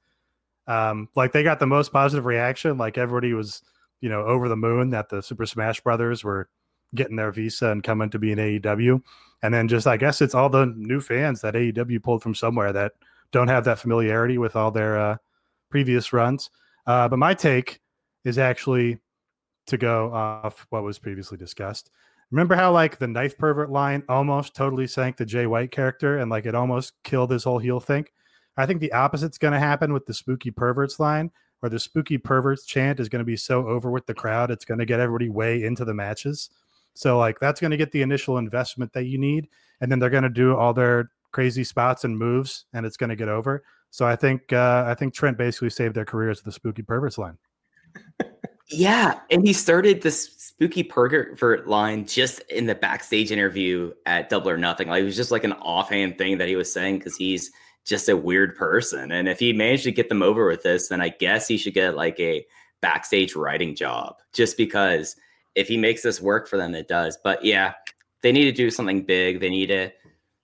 Um, 0.67 1.09
like 1.17 1.33
they 1.33 1.43
got 1.43 1.61
the 1.61 1.67
most 1.67 1.95
positive 1.95 2.27
reaction. 2.27 2.77
Like 2.77 2.99
everybody 2.99 3.33
was, 3.33 3.63
you 4.03 4.11
know, 4.11 4.21
over 4.21 4.51
the 4.51 4.55
moon 4.55 4.91
that 4.91 5.09
the 5.09 5.23
Super 5.23 5.47
Smash 5.47 5.81
Brothers 5.81 6.23
were 6.23 6.51
getting 6.95 7.16
their 7.16 7.32
visa 7.32 7.68
and 7.70 7.82
coming 7.82 8.11
to 8.11 8.18
be 8.18 8.32
in 8.32 8.38
AEW. 8.38 9.03
And 9.43 9.55
then 9.55 9.68
just 9.68 9.86
I 9.86 9.97
guess 9.97 10.20
it's 10.20 10.34
all 10.34 10.49
the 10.49 10.66
new 10.76 11.01
fans 11.01 11.41
that 11.41 11.55
AEW 11.55 12.03
pulled 12.03 12.22
from 12.22 12.34
somewhere 12.34 12.72
that 12.72 12.93
don't 13.32 13.49
have 13.49 13.64
that 13.64 13.78
familiarity 13.78 14.38
with 14.38 14.57
all 14.57 14.70
their 14.70 14.99
uh, 14.99 15.16
previous 15.70 16.12
runs. 16.12 16.51
Uh, 16.86 17.09
but 17.09 17.18
my 17.18 17.34
take 17.34 17.80
is 18.24 18.38
actually 18.38 18.99
to 19.66 19.78
go 19.78 20.12
off 20.12 20.66
what 20.70 20.82
was 20.82 20.99
previously 20.99 21.38
discussed. 21.38 21.91
Remember 22.30 22.55
how 22.55 22.72
like 22.72 22.99
the 22.99 23.09
knife 23.09 23.36
pervert 23.38 23.70
line 23.70 24.03
almost 24.09 24.55
totally 24.55 24.86
sank 24.86 25.16
the 25.16 25.26
Jay 25.26 25.47
White 25.47 25.72
character 25.72 26.18
and 26.18 26.30
like 26.30 26.47
it 26.47 26.55
almost 26.55 26.93
killed 27.03 27.30
his 27.30 27.45
whole 27.45 27.59
heel 27.59 27.80
thing? 27.80 28.07
I 28.57 28.66
think 28.66 28.80
the 28.80 28.93
opposite's 28.93 29.38
going 29.38 29.53
to 29.53 29.59
happen 29.59 29.93
with 29.93 30.07
the 30.07 30.14
spooky 30.14 30.51
perverts 30.51 31.01
line, 31.01 31.30
where 31.61 31.70
the 31.70 31.78
spooky 31.78 32.18
perverts 32.18 32.66
chant 32.66 33.01
is 33.01 33.09
going 33.09 33.20
to 33.20 33.24
be 33.24 33.36
so 33.36 33.66
over 33.66 33.91
with 33.91 34.07
the 34.07 34.14
crowd, 34.14 34.51
it's 34.51 34.64
going 34.64 34.78
to 34.78 34.86
get 34.86 35.01
everybody 35.01 35.28
way 35.28 35.64
into 35.64 35.84
the 35.84 35.95
matches. 35.95 36.51
So 36.95 37.18
like 37.18 37.38
that's 37.41 37.61
going 37.61 37.70
to 37.70 37.76
get 37.76 37.93
the 37.93 38.03
initial 38.03 38.38
investment 38.38 38.93
that 38.93 39.05
you 39.05 39.18
need, 39.18 39.49
and 39.80 39.91
then 39.91 39.99
they're 39.99 40.11
going 40.11 40.24
to 40.24 40.28
do 40.28 40.57
all 40.57 40.74
their 40.74 41.11
crazy 41.32 41.64
spots 41.64 42.05
and 42.05 42.16
moves, 42.16 42.66
and 42.72 42.84
it's 42.84 42.97
going 42.97 43.11
to 43.11 43.16
get 43.16 43.28
over. 43.28 43.62
So 43.91 44.07
I 44.07 44.16
think 44.16 44.53
uh, 44.53 44.84
I 44.86 44.95
think 44.95 45.14
Trent 45.14 45.38
basically 45.38 45.70
saved 45.70 45.95
their 45.95 46.05
careers 46.05 46.38
with 46.38 46.47
the 46.47 46.53
spooky 46.53 46.82
perverts 46.82 47.18
line. 47.18 47.38
Yeah, 48.72 49.18
and 49.30 49.45
he 49.45 49.53
started 49.53 50.01
this 50.01 50.32
spooky 50.36 50.84
pervert 50.84 51.66
line 51.66 52.07
just 52.07 52.41
in 52.51 52.66
the 52.66 52.74
backstage 52.76 53.32
interview 53.32 53.93
at 54.07 54.28
Double 54.28 54.51
or 54.51 54.57
Nothing. 54.57 54.88
Like 54.88 55.03
it 55.03 55.07
was 55.07 55.16
just 55.16 55.32
like 55.32 55.43
an 55.43 55.55
offhand 55.55 56.18
thing 56.18 56.38
that 56.38 56.47
he 56.47 56.55
was 56.55 56.72
saying 56.72 56.99
because 56.99 57.16
he's 57.16 57.51
just 57.84 58.09
a 58.09 58.16
weird 58.16 58.55
person. 58.55 59.11
And 59.11 59.28
if 59.28 59.41
he 59.41 59.53
managed 59.53 59.84
to 59.84 59.93
get 59.93 60.09
them 60.09 60.22
over 60.22 60.47
with 60.47 60.62
this, 60.62 60.88
then 60.88 61.01
I 61.01 61.09
guess 61.09 61.49
he 61.49 61.57
should 61.57 61.74
get 61.74 61.97
like 61.97 62.20
a 62.20 62.47
backstage 62.80 63.34
writing 63.34 63.74
job. 63.74 64.16
Just 64.32 64.57
because 64.57 65.16
if 65.55 65.69
he 65.69 65.77
makes 65.77 66.03
this 66.03 66.21
work 66.21 66.49
for 66.49 66.57
them, 66.57 66.75
it 66.75 66.89
does. 66.89 67.19
But 67.23 67.45
yeah, 67.45 67.75
they 68.23 68.33
need 68.33 68.45
to 68.45 68.53
do 68.53 68.71
something 68.71 69.03
big. 69.03 69.41
They 69.41 69.51
need 69.51 69.67
to 69.67 69.91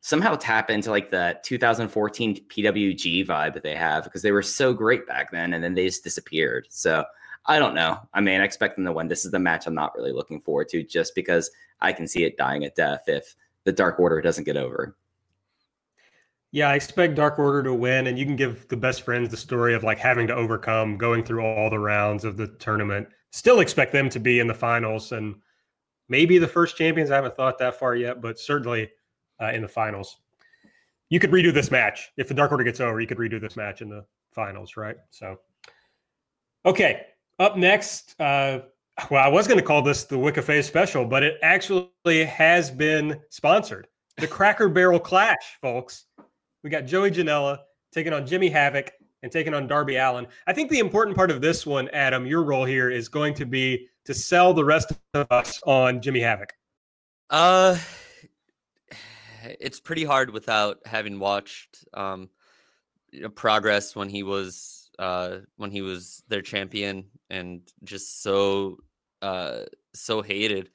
somehow 0.00 0.36
tap 0.36 0.70
into 0.70 0.90
like 0.90 1.10
the 1.10 1.38
2014 1.42 2.46
PWG 2.48 3.26
vibe 3.26 3.54
that 3.54 3.62
they 3.62 3.74
have 3.74 4.04
because 4.04 4.22
they 4.22 4.32
were 4.32 4.42
so 4.42 4.72
great 4.72 5.06
back 5.06 5.32
then 5.32 5.52
and 5.52 5.64
then 5.64 5.74
they 5.74 5.86
just 5.86 6.04
disappeared. 6.04 6.66
So 6.70 7.04
I 7.46 7.58
don't 7.58 7.74
know. 7.74 7.98
I 8.14 8.20
mean, 8.20 8.40
I 8.40 8.44
expect 8.44 8.76
them 8.76 8.84
to 8.84 8.92
win. 8.92 9.08
This 9.08 9.24
is 9.24 9.30
the 9.30 9.38
match 9.38 9.66
I'm 9.66 9.74
not 9.74 9.94
really 9.96 10.12
looking 10.12 10.40
forward 10.40 10.68
to 10.70 10.82
just 10.82 11.14
because 11.14 11.50
I 11.80 11.92
can 11.92 12.06
see 12.06 12.24
it 12.24 12.36
dying 12.36 12.64
a 12.64 12.70
death 12.70 13.04
if 13.08 13.34
the 13.64 13.72
Dark 13.72 13.98
Order 13.98 14.20
doesn't 14.20 14.44
get 14.44 14.56
over. 14.56 14.96
Yeah, 16.52 16.70
I 16.70 16.74
expect 16.74 17.16
Dark 17.16 17.38
Order 17.38 17.62
to 17.64 17.74
win, 17.74 18.06
and 18.06 18.18
you 18.18 18.24
can 18.24 18.36
give 18.36 18.66
the 18.68 18.76
best 18.76 19.02
friends 19.02 19.28
the 19.28 19.36
story 19.36 19.74
of 19.74 19.82
like 19.82 19.98
having 19.98 20.26
to 20.28 20.34
overcome 20.34 20.96
going 20.96 21.24
through 21.24 21.44
all 21.44 21.68
the 21.68 21.78
rounds 21.78 22.24
of 22.24 22.36
the 22.36 22.46
tournament. 22.46 23.08
Still 23.32 23.60
expect 23.60 23.92
them 23.92 24.08
to 24.10 24.20
be 24.20 24.40
in 24.40 24.46
the 24.46 24.54
finals 24.54 25.12
and 25.12 25.34
maybe 26.08 26.38
the 26.38 26.48
first 26.48 26.76
champions. 26.76 27.10
I 27.10 27.16
haven't 27.16 27.36
thought 27.36 27.58
that 27.58 27.78
far 27.78 27.94
yet, 27.94 28.20
but 28.22 28.38
certainly 28.38 28.90
uh, 29.40 29.50
in 29.52 29.62
the 29.62 29.68
finals. 29.68 30.18
You 31.08 31.20
could 31.20 31.30
redo 31.30 31.52
this 31.52 31.70
match 31.70 32.10
if 32.16 32.28
the 32.28 32.34
Dark 32.34 32.50
Order 32.50 32.64
gets 32.64 32.80
over. 32.80 33.00
You 33.00 33.06
could 33.06 33.18
redo 33.18 33.40
this 33.40 33.56
match 33.56 33.82
in 33.82 33.88
the 33.88 34.04
finals, 34.32 34.76
right? 34.76 34.96
So, 35.10 35.38
okay, 36.64 37.06
up 37.38 37.56
next, 37.56 38.18
uh, 38.20 38.60
well, 39.10 39.22
I 39.22 39.28
was 39.28 39.46
going 39.46 39.58
to 39.58 39.64
call 39.64 39.82
this 39.82 40.04
the 40.04 40.42
Phase 40.44 40.66
special, 40.66 41.04
but 41.04 41.22
it 41.22 41.38
actually 41.42 42.24
has 42.24 42.70
been 42.70 43.20
sponsored. 43.30 43.88
The 44.16 44.26
Cracker 44.26 44.68
Barrel 44.68 44.98
Clash, 44.98 45.58
folks. 45.60 46.06
We 46.66 46.70
got 46.70 46.84
Joey 46.84 47.12
Janela 47.12 47.60
taking 47.92 48.12
on 48.12 48.26
Jimmy 48.26 48.48
Havoc 48.48 48.90
and 49.22 49.30
taking 49.30 49.54
on 49.54 49.68
Darby 49.68 49.98
Allin. 49.98 50.26
I 50.48 50.52
think 50.52 50.68
the 50.68 50.80
important 50.80 51.16
part 51.16 51.30
of 51.30 51.40
this 51.40 51.64
one, 51.64 51.88
Adam, 51.90 52.26
your 52.26 52.42
role 52.42 52.64
here 52.64 52.90
is 52.90 53.08
going 53.08 53.34
to 53.34 53.46
be 53.46 53.86
to 54.04 54.12
sell 54.12 54.52
the 54.52 54.64
rest 54.64 54.90
of 55.14 55.28
us 55.30 55.62
on 55.64 56.02
Jimmy 56.02 56.18
Havoc. 56.18 56.52
Uh, 57.30 57.78
it's 59.60 59.78
pretty 59.78 60.02
hard 60.02 60.30
without 60.30 60.78
having 60.84 61.20
watched 61.20 61.84
um, 61.94 62.30
progress 63.36 63.94
when 63.94 64.08
he 64.08 64.24
was 64.24 64.90
uh, 64.98 65.36
when 65.58 65.70
he 65.70 65.82
was 65.82 66.24
their 66.26 66.42
champion 66.42 67.04
and 67.30 67.60
just 67.84 68.24
so 68.24 68.78
uh, 69.22 69.60
so 69.94 70.20
hated 70.20 70.70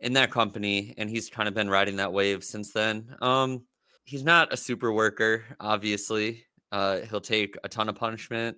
in 0.00 0.14
that 0.14 0.30
company, 0.30 0.94
and 0.96 1.10
he's 1.10 1.28
kind 1.28 1.46
of 1.46 1.52
been 1.52 1.68
riding 1.68 1.96
that 1.96 2.14
wave 2.14 2.42
since 2.42 2.72
then. 2.72 3.14
Um, 3.20 3.66
he's 4.06 4.24
not 4.24 4.52
a 4.52 4.56
super 4.56 4.90
worker, 4.90 5.44
obviously. 5.60 6.44
Uh, 6.72 7.00
he'll 7.10 7.20
take 7.20 7.56
a 7.62 7.68
ton 7.68 7.88
of 7.88 7.96
punishment. 7.96 8.56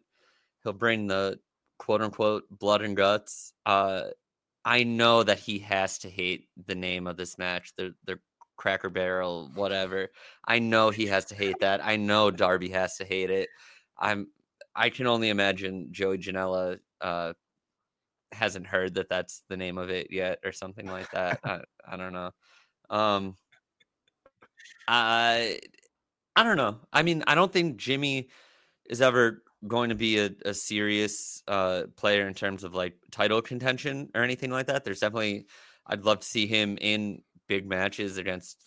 He'll 0.62 0.72
bring 0.72 1.06
the 1.08 1.40
quote 1.78 2.02
unquote 2.02 2.44
blood 2.50 2.82
and 2.82 2.96
guts. 2.96 3.52
Uh, 3.66 4.04
I 4.64 4.84
know 4.84 5.22
that 5.22 5.38
he 5.38 5.58
has 5.60 5.98
to 6.00 6.10
hate 6.10 6.48
the 6.66 6.74
name 6.74 7.06
of 7.06 7.16
this 7.16 7.38
match. 7.38 7.72
The 7.76 7.94
the 8.04 8.18
Cracker 8.56 8.90
Barrel, 8.90 9.50
whatever. 9.54 10.08
I 10.46 10.58
know 10.58 10.90
he 10.90 11.06
has 11.06 11.24
to 11.26 11.34
hate 11.34 11.60
that. 11.60 11.84
I 11.84 11.96
know 11.96 12.30
Darby 12.30 12.68
has 12.70 12.96
to 12.96 13.04
hate 13.04 13.30
it. 13.30 13.48
I'm 13.98 14.28
I 14.74 14.90
can 14.90 15.06
only 15.06 15.30
imagine 15.30 15.88
Joey 15.90 16.18
Janela 16.18 16.78
uh, 17.00 17.32
hasn't 18.32 18.66
heard 18.66 18.94
that 18.94 19.08
that's 19.08 19.42
the 19.48 19.56
name 19.56 19.78
of 19.78 19.90
it 19.90 20.08
yet 20.10 20.40
or 20.44 20.52
something 20.52 20.86
like 20.86 21.10
that. 21.12 21.40
I, 21.44 21.60
I 21.86 21.96
don't 21.96 22.12
know. 22.12 22.30
Um, 22.90 23.36
I 24.86 25.60
I 26.36 26.42
don't 26.44 26.56
know. 26.56 26.78
I 26.92 27.02
mean, 27.02 27.24
I 27.26 27.34
don't 27.34 27.52
think 27.52 27.76
Jimmy 27.76 28.28
is 28.88 29.00
ever 29.02 29.42
going 29.66 29.88
to 29.88 29.94
be 29.96 30.18
a, 30.18 30.30
a 30.44 30.54
serious 30.54 31.42
uh, 31.48 31.84
player 31.96 32.28
in 32.28 32.34
terms 32.34 32.62
of 32.64 32.74
like 32.74 32.94
title 33.10 33.42
contention 33.42 34.08
or 34.14 34.22
anything 34.22 34.50
like 34.50 34.66
that. 34.66 34.84
There's 34.84 35.00
definitely 35.00 35.46
I'd 35.86 36.04
love 36.04 36.20
to 36.20 36.26
see 36.26 36.46
him 36.46 36.78
in 36.80 37.22
big 37.48 37.66
matches 37.66 38.18
against 38.18 38.58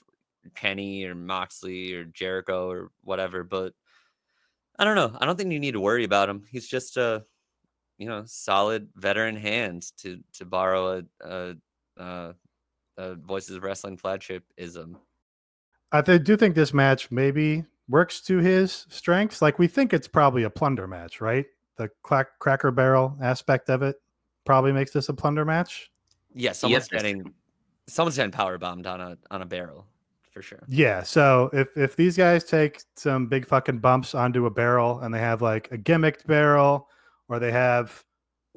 Kenny 0.56 1.06
or 1.06 1.16
Moxley 1.16 1.93
or 1.93 2.04
Jericho 2.06 2.70
or 2.70 2.91
whatever, 3.04 3.43
but 3.43 3.74
I 4.80 4.84
don't 4.84 4.95
know. 4.95 5.16
I 5.20 5.26
don't 5.26 5.38
think 5.38 5.52
you 5.52 5.60
need 5.60 5.74
to 5.74 5.80
worry 5.80 6.04
about 6.04 6.30
him. 6.30 6.43
He's 6.49 6.68
just 6.68 6.97
a, 6.97 7.24
you 7.97 8.08
know, 8.08 8.24
solid 8.26 8.89
veteran 8.95 9.36
hand 9.36 9.86
to 9.99 10.20
to 10.34 10.45
borrow 10.45 11.04
a, 11.24 11.56
a, 11.97 12.36
a 12.97 13.16
Voices 13.16 13.56
of 13.56 13.64
Wrestling 13.64 13.97
flagship 13.97 14.43
ism. 14.58 14.97
I 15.91 16.01
th- 16.01 16.23
do 16.23 16.37
think 16.37 16.55
this 16.55 16.73
match 16.73 17.11
maybe 17.11 17.65
works 17.87 18.21
to 18.21 18.37
his 18.37 18.85
strengths. 18.89 19.41
Like 19.41 19.59
we 19.59 19.67
think 19.67 19.93
it's 19.93 20.07
probably 20.07 20.43
a 20.43 20.49
plunder 20.49 20.87
match, 20.87 21.21
right? 21.21 21.45
The 21.77 21.89
clack- 22.03 22.39
cracker 22.39 22.71
barrel 22.71 23.17
aspect 23.21 23.69
of 23.69 23.81
it 23.81 23.97
probably 24.45 24.71
makes 24.71 24.91
this 24.91 25.09
a 25.09 25.13
plunder 25.13 25.45
match. 25.45 25.91
Yeah, 26.33 26.53
someone's 26.53 26.87
yes. 26.91 27.01
getting 27.01 27.33
someone's 27.87 28.15
getting 28.15 28.31
power 28.31 28.57
bombed 28.57 28.87
on 28.87 29.01
a 29.01 29.17
on 29.29 29.41
a 29.41 29.45
barrel 29.45 29.85
for 30.31 30.41
sure. 30.41 30.63
Yeah. 30.67 31.03
So 31.03 31.49
if 31.53 31.75
if 31.75 31.95
these 31.95 32.15
guys 32.15 32.43
take 32.43 32.81
some 32.95 33.27
big 33.27 33.45
fucking 33.45 33.79
bumps 33.79 34.15
onto 34.15 34.45
a 34.45 34.49
barrel 34.49 34.99
and 34.99 35.13
they 35.13 35.19
have 35.19 35.41
like 35.41 35.71
a 35.71 35.77
gimmicked 35.77 36.25
barrel 36.25 36.87
or 37.27 37.39
they 37.39 37.51
have, 37.51 38.03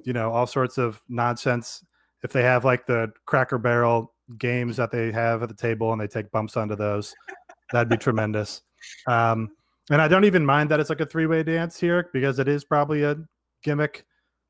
you 0.05 0.13
know, 0.13 0.31
all 0.31 0.47
sorts 0.47 0.79
of 0.79 1.01
nonsense, 1.09 1.85
if 2.23 2.33
they 2.33 2.43
have 2.43 2.65
like 2.65 2.87
the 2.87 3.13
cracker 3.27 3.59
barrel 3.59 4.14
games 4.39 4.77
that 4.77 4.91
they 4.91 5.13
have 5.13 5.43
at 5.43 5.49
the 5.49 5.55
table 5.55 5.93
and 5.93 6.01
they 6.01 6.07
take 6.07 6.31
bumps 6.31 6.57
onto 6.57 6.77
those, 6.77 7.15
that'd 7.73 7.89
be 7.89 7.97
tremendous. 7.97 8.63
Um, 9.07 9.51
and 9.91 10.01
I 10.01 10.09
don't 10.09 10.25
even 10.25 10.45
mind 10.45 10.71
that 10.71 10.81
it's 10.81 10.91
like 10.91 11.01
a 11.01 11.07
three 11.07 11.27
way 11.27 11.43
dance 11.43 11.79
here 11.79 12.09
because 12.13 12.39
it 12.39 12.49
is 12.49 12.65
probably 12.65 13.03
a 13.03 13.17
gimmick 13.63 14.05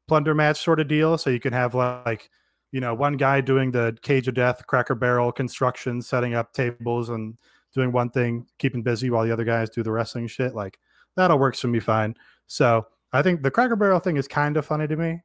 plunder 0.06 0.34
match 0.34 0.62
sort 0.62 0.80
of 0.80 0.88
deal. 0.88 1.18
So 1.18 1.30
you 1.30 1.40
can 1.40 1.52
have 1.52 1.74
like 1.74 2.30
you 2.74 2.80
know, 2.80 2.92
one 2.92 3.16
guy 3.16 3.40
doing 3.40 3.70
the 3.70 3.96
cage 4.02 4.26
of 4.26 4.34
death, 4.34 4.66
cracker 4.66 4.96
barrel 4.96 5.30
construction, 5.30 6.02
setting 6.02 6.34
up 6.34 6.52
tables 6.52 7.08
and 7.08 7.38
doing 7.72 7.92
one 7.92 8.10
thing, 8.10 8.48
keeping 8.58 8.82
busy 8.82 9.10
while 9.10 9.24
the 9.24 9.30
other 9.30 9.44
guys 9.44 9.70
do 9.70 9.84
the 9.84 9.92
wrestling 9.92 10.26
shit. 10.26 10.56
Like 10.56 10.80
that'll 11.14 11.38
work 11.38 11.54
for 11.54 11.68
me 11.68 11.78
fine. 11.78 12.16
So 12.48 12.84
I 13.12 13.22
think 13.22 13.44
the 13.44 13.50
cracker 13.52 13.76
barrel 13.76 14.00
thing 14.00 14.16
is 14.16 14.26
kind 14.26 14.56
of 14.56 14.66
funny 14.66 14.88
to 14.88 14.96
me. 14.96 15.20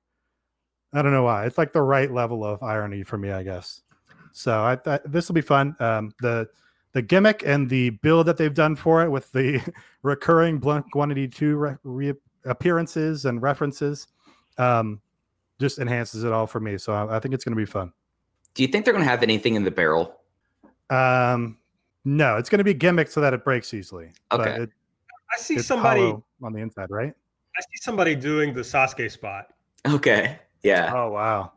I 0.93 1.01
don't 1.01 1.11
know 1.11 1.23
why. 1.23 1.47
It's 1.47 1.57
like 1.57 1.73
the 1.73 1.81
right 1.81 2.11
level 2.11 2.45
of 2.45 2.61
irony 2.61 3.01
for 3.01 3.17
me, 3.17 3.31
I 3.31 3.41
guess. 3.41 3.81
So 4.33 4.51
I, 4.53 4.77
I 4.85 4.99
this 5.05 5.27
will 5.27 5.35
be 5.35 5.41
fun. 5.41 5.75
Um, 5.79 6.13
the 6.21 6.47
the 6.93 7.01
gimmick 7.01 7.43
and 7.45 7.69
the 7.69 7.91
build 7.91 8.25
that 8.27 8.37
they've 8.37 8.53
done 8.53 8.75
for 8.75 9.03
it 9.03 9.09
with 9.09 9.31
the 9.31 9.61
recurring 10.01 10.57
Blink 10.57 10.95
182 10.95 11.55
re- 11.55 11.75
re- 11.83 12.13
appearances 12.45 13.25
and 13.25 13.41
references 13.41 14.07
um, 14.57 14.99
just 15.59 15.77
enhances 15.77 16.23
it 16.23 16.31
all 16.31 16.47
for 16.47 16.59
me. 16.59 16.77
So 16.77 16.93
I, 16.93 17.17
I 17.17 17.19
think 17.19 17.33
it's 17.35 17.43
going 17.43 17.55
to 17.55 17.61
be 17.61 17.65
fun. 17.65 17.93
Do 18.55 18.63
you 18.63 18.67
think 18.69 18.85
they're 18.85 18.93
going 18.93 19.05
to 19.05 19.09
have 19.09 19.21
anything 19.21 19.53
in 19.55 19.63
the 19.63 19.71
barrel? 19.71 20.15
Um, 20.89 21.57
no, 22.05 22.37
it's 22.37 22.49
going 22.49 22.57
to 22.57 22.63
be 22.63 22.73
gimmick 22.73 23.09
so 23.09 23.21
that 23.21 23.33
it 23.33 23.43
breaks 23.43 23.73
easily. 23.73 24.11
But 24.31 24.41
Okay. 24.41 24.63
it, 24.63 24.69
I 25.31 25.37
see 25.39 25.55
it's 25.55 25.67
somebody. 25.67 26.01
on 26.41 26.53
the 26.53 26.59
inside, 26.59 26.89
right? 26.89 27.13
I 27.57 27.61
see 27.61 27.81
somebody 27.81 28.15
doing 28.15 28.53
the 28.53 28.61
Sasuke 28.61 29.11
spot. 29.11 29.47
Okay. 29.87 30.39
Yeah. 30.63 30.91
Oh 30.93 31.09
wow, 31.11 31.51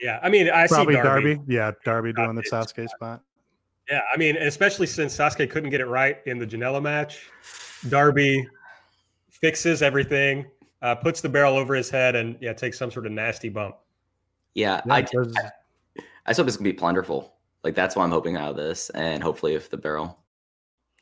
Yeah, 0.00 0.20
I 0.22 0.28
mean, 0.28 0.50
I 0.50 0.66
probably 0.66 0.94
see 0.94 1.02
Darby. 1.02 1.34
Darby. 1.36 1.52
Yeah, 1.52 1.72
Darby 1.84 2.12
doing 2.12 2.34
the 2.34 2.42
Sasuke 2.42 2.84
Sasuke 2.84 2.88
spot. 2.90 3.22
Yeah, 3.90 4.00
I 4.12 4.16
mean, 4.16 4.36
especially 4.36 4.86
since 4.86 5.16
Sasuke 5.16 5.48
couldn't 5.48 5.70
get 5.70 5.80
it 5.80 5.86
right 5.86 6.18
in 6.26 6.38
the 6.38 6.46
Janela 6.46 6.82
match, 6.82 7.30
Darby 7.88 8.46
fixes 9.30 9.80
everything, 9.82 10.44
uh, 10.82 10.94
puts 10.94 11.20
the 11.20 11.28
barrel 11.28 11.56
over 11.56 11.74
his 11.74 11.88
head, 11.88 12.16
and 12.16 12.36
yeah, 12.40 12.52
takes 12.52 12.78
some 12.78 12.90
sort 12.90 13.06
of 13.06 13.12
nasty 13.12 13.48
bump. 13.48 13.76
Yeah. 14.54 14.80
Yeah, 14.86 14.94
I, 14.94 14.98
it 15.00 15.10
does- 15.12 15.36
I 15.96 16.30
just 16.30 16.38
hope 16.38 16.48
it's 16.48 16.56
going 16.56 16.64
to 16.64 16.72
be 16.72 16.72
plunderful. 16.72 17.32
Like, 17.62 17.74
that's 17.74 17.94
what 17.94 18.02
I'm 18.02 18.10
hoping 18.10 18.36
out 18.36 18.50
of 18.50 18.56
this. 18.56 18.90
And 18.90 19.22
hopefully, 19.22 19.54
if 19.54 19.70
the 19.70 19.76
barrel. 19.76 20.18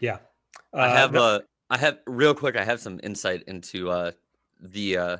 Yeah, 0.01 0.19
I 0.73 0.87
Uh, 0.89 0.97
have 0.97 1.13
no- 1.13 1.23
uh 1.23 1.39
I 1.71 1.79
have 1.79 1.99
real 2.07 2.35
quick 2.35 2.57
I 2.57 2.65
have 2.65 2.79
some 2.81 3.01
insight 3.03 3.43
into 3.47 3.89
uh 3.91 4.13
the 4.61 4.99
uh 4.99 5.17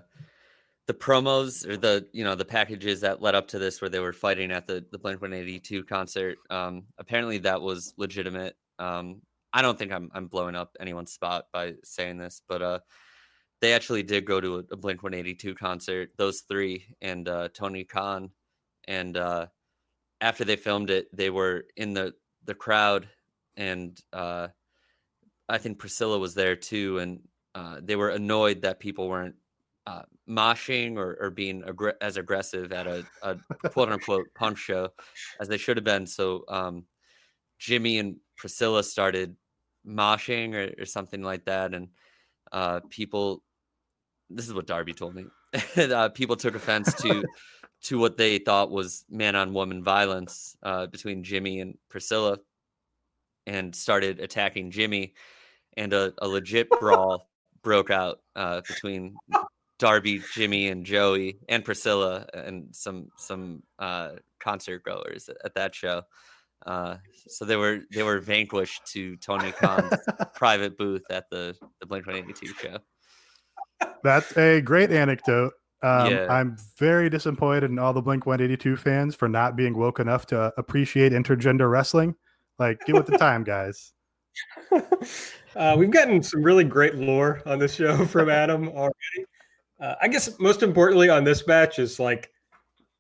the 0.87 0.95
promos 0.95 1.67
or 1.67 1.77
the 1.77 2.07
you 2.13 2.25
know 2.25 2.35
the 2.35 2.45
packages 2.45 3.01
that 3.01 3.23
led 3.23 3.35
up 3.35 3.49
to 3.49 3.59
this 3.59 3.81
where 3.81 3.89
they 3.89 4.01
were 4.01 4.13
fighting 4.13 4.51
at 4.51 4.67
the 4.67 4.85
the 4.93 4.99
Blink 4.99 5.21
182 5.21 5.85
concert. 5.85 6.39
Um 6.51 6.85
apparently 6.99 7.39
that 7.39 7.61
was 7.63 7.95
legitimate. 7.97 8.57
Um 8.79 9.23
I 9.53 9.63
don't 9.63 9.79
think 9.79 9.93
I'm 9.93 10.11
I'm 10.15 10.27
blowing 10.27 10.55
up 10.55 10.77
anyone's 10.81 11.13
spot 11.13 11.47
by 11.53 11.75
saying 11.85 12.19
this, 12.19 12.43
but 12.49 12.63
uh 12.63 12.79
they 13.61 13.73
actually 13.73 14.03
did 14.03 14.27
go 14.27 14.41
to 14.41 14.57
a, 14.57 14.59
a 14.73 14.77
Blink 14.77 15.03
182 15.03 15.55
concert, 15.55 16.11
those 16.19 16.43
three 16.49 16.85
and 17.01 17.29
uh 17.29 17.49
Tony 17.55 17.85
Khan 17.85 18.31
and 18.87 19.17
uh 19.17 19.47
after 20.21 20.45
they 20.45 20.57
filmed 20.57 20.91
it, 20.91 21.09
they 21.17 21.31
were 21.31 21.65
in 21.77 21.95
the 21.95 22.15
the 22.45 22.55
crowd 22.55 23.09
and 23.57 23.99
uh 24.13 24.49
I 25.49 25.59
think 25.59 25.79
Priscilla 25.79 26.19
was 26.19 26.35
there 26.35 26.57
too, 26.57 26.99
and 26.99 27.21
uh, 27.55 27.81
they 27.83 27.97
were 27.97 28.11
annoyed 28.11 28.63
that 28.63 28.81
people 28.81 29.09
weren't 29.09 29.35
uh, 29.87 30.03
moshing 30.29 30.97
or, 30.97 31.17
or 31.21 31.31
being 31.31 31.63
aggr- 31.63 31.95
as 32.01 32.17
aggressive 32.17 32.73
at 32.73 32.87
a, 32.87 33.05
a 33.23 33.37
quote 33.71 33.91
unquote 33.91 34.27
punk 34.35 34.57
show 34.57 34.89
as 35.41 35.49
they 35.49 35.59
should 35.59 35.77
have 35.77 35.85
been. 35.85 36.07
So 36.07 36.45
um, 36.49 36.85
Jimmy 37.59 37.99
and 37.99 38.17
Priscilla 38.37 38.83
started 38.83 39.37
moshing 39.87 40.55
or, 40.55 40.83
or 40.83 40.87
something 40.87 41.23
like 41.23 41.45
that, 41.45 41.75
and 41.75 41.89
uh, 42.53 42.81
people. 42.91 43.43
This 44.31 44.49
is 44.49 44.55
what 44.55 44.67
Darby 44.67 44.95
told 44.95 45.15
me. 45.15 45.27
uh, 45.77 46.09
people 46.09 46.37
took 46.37 46.55
offense 46.55 46.93
to 46.95 47.25
to 47.83 47.99
what 47.99 48.17
they 48.17 48.39
thought 48.39 48.71
was 48.71 49.05
man 49.11 49.37
on 49.37 49.53
woman 49.53 49.85
violence 49.85 50.57
uh, 50.63 50.87
between 50.87 51.23
Jimmy 51.23 51.61
and 51.61 51.77
Priscilla, 51.91 52.39
and 53.47 53.75
started 53.75 54.21
attacking 54.21 54.71
Jimmy, 54.71 55.15
and 55.77 55.93
a, 55.93 56.13
a 56.19 56.27
legit 56.27 56.69
brawl 56.71 57.29
broke 57.63 57.91
out 57.91 58.21
uh, 58.37 58.63
between 58.67 59.15
Darby, 59.79 60.23
Jimmy, 60.33 60.69
and 60.69 60.85
Joey, 60.85 61.39
and 61.49 61.65
Priscilla, 61.65 62.27
and 62.33 62.75
some 62.75 63.09
some 63.17 63.63
uh, 63.79 64.11
concert 64.41 64.85
goers 64.85 65.29
at, 65.29 65.37
at 65.45 65.55
that 65.55 65.75
show. 65.75 66.03
Uh, 66.67 66.97
so 67.29 67.45
they 67.45 67.57
were 67.57 67.81
they 67.93 68.03
were 68.03 68.21
vanquished 68.21 68.87
to 68.87 69.17
Tony 69.17 69.53
Khan's 69.53 70.01
private 70.35 70.79
booth 70.79 71.11
at 71.11 71.29
the 71.31 71.57
the 71.81 71.87
Blink 71.87 72.07
One 72.07 72.17
Eighty 72.17 72.33
Two 72.33 72.53
show. 72.55 72.79
That's 74.03 74.37
a 74.37 74.61
great 74.61 74.91
anecdote. 74.91 75.53
Um, 75.83 76.11
Yeah. 76.11 76.27
I'm 76.31 76.57
very 76.79 77.11
disappointed 77.11 77.71
in 77.71 77.79
all 77.79 77.93
the 77.93 78.01
Blink 78.01 78.25
182 78.25 78.77
fans 78.77 79.15
for 79.15 79.29
not 79.29 79.55
being 79.55 79.77
woke 79.77 80.01
enough 80.01 80.25
to 80.27 80.53
appreciate 80.57 81.13
intergender 81.13 81.71
wrestling. 81.71 82.15
Like, 82.59 82.81
get 82.87 82.95
with 82.95 83.07
the 83.07 83.19
time, 83.19 83.45
guys. 83.45 83.93
uh, 85.57 85.75
we've 85.77 85.91
gotten 85.91 86.23
some 86.23 86.43
really 86.43 86.65
great 86.65 86.95
lore 86.95 87.43
on 87.45 87.59
this 87.59 87.75
show 87.75 88.05
from 88.07 88.31
Adam 88.31 88.69
already. 88.69 89.27
Uh, 89.81 89.95
I 90.01 90.09
guess 90.09 90.39
most 90.39 90.63
importantly 90.63 91.09
on 91.09 91.25
this 91.25 91.47
match 91.47 91.79
is 91.79 91.99
like, 91.99 92.31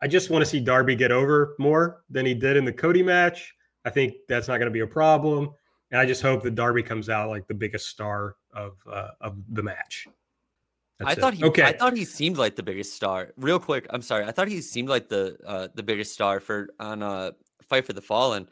I 0.03 0.07
just 0.07 0.31
want 0.31 0.45
to 0.45 0.51
see 0.51 0.61
Darby 0.61 0.97
get 0.97 1.13
over 1.13 1.55
more 1.59 2.03
than 2.11 2.27
he 2.27 2.35
did 2.35 2.57
in 2.57 2.65
the 2.65 2.73
Cody 2.73 3.03
match. 3.03 3.55
I 3.85 3.91
think 3.91 4.15
that's 4.29 4.49
not 4.49 4.59
going 4.59 4.67
to 4.67 4.73
be 4.73 4.81
a 4.81 4.87
problem, 4.87 5.51
and 5.91 6.01
I 6.01 6.07
just 6.07 6.23
hope 6.23 6.43
that 6.43 6.55
Darby 6.55 6.83
comes 6.83 7.09
out 7.09 7.29
like 7.29 7.47
the 7.47 7.55
biggest 7.55 7.89
star 7.89 8.37
of 8.53 8.73
uh, 8.91 9.09
of 9.21 9.37
the 9.51 9.63
match. 9.63 10.07
I 11.05 11.13
it. 11.13 11.19
thought 11.19 11.35
he 11.35 11.45
okay. 11.45 11.65
I 11.65 11.73
thought 11.73 11.97
he 11.97 12.05
seemed 12.05 12.37
like 12.37 12.57
the 12.57 12.63
biggest 12.63 12.95
star. 12.95 13.33
Real 13.37 13.59
quick, 13.59 13.87
I'm 13.91 14.03
sorry. 14.03 14.25
I 14.25 14.31
thought 14.31 14.49
he 14.49 14.61
seemed 14.61 14.89
like 14.89 15.09
the 15.09 15.37
uh 15.47 15.69
the 15.75 15.83
biggest 15.83 16.13
star 16.13 16.41
for 16.41 16.69
on 16.79 17.03
uh 17.03 17.33
Fight 17.69 17.87
for 17.87 17.93
the 17.93 18.03
Fallen. 18.03 18.49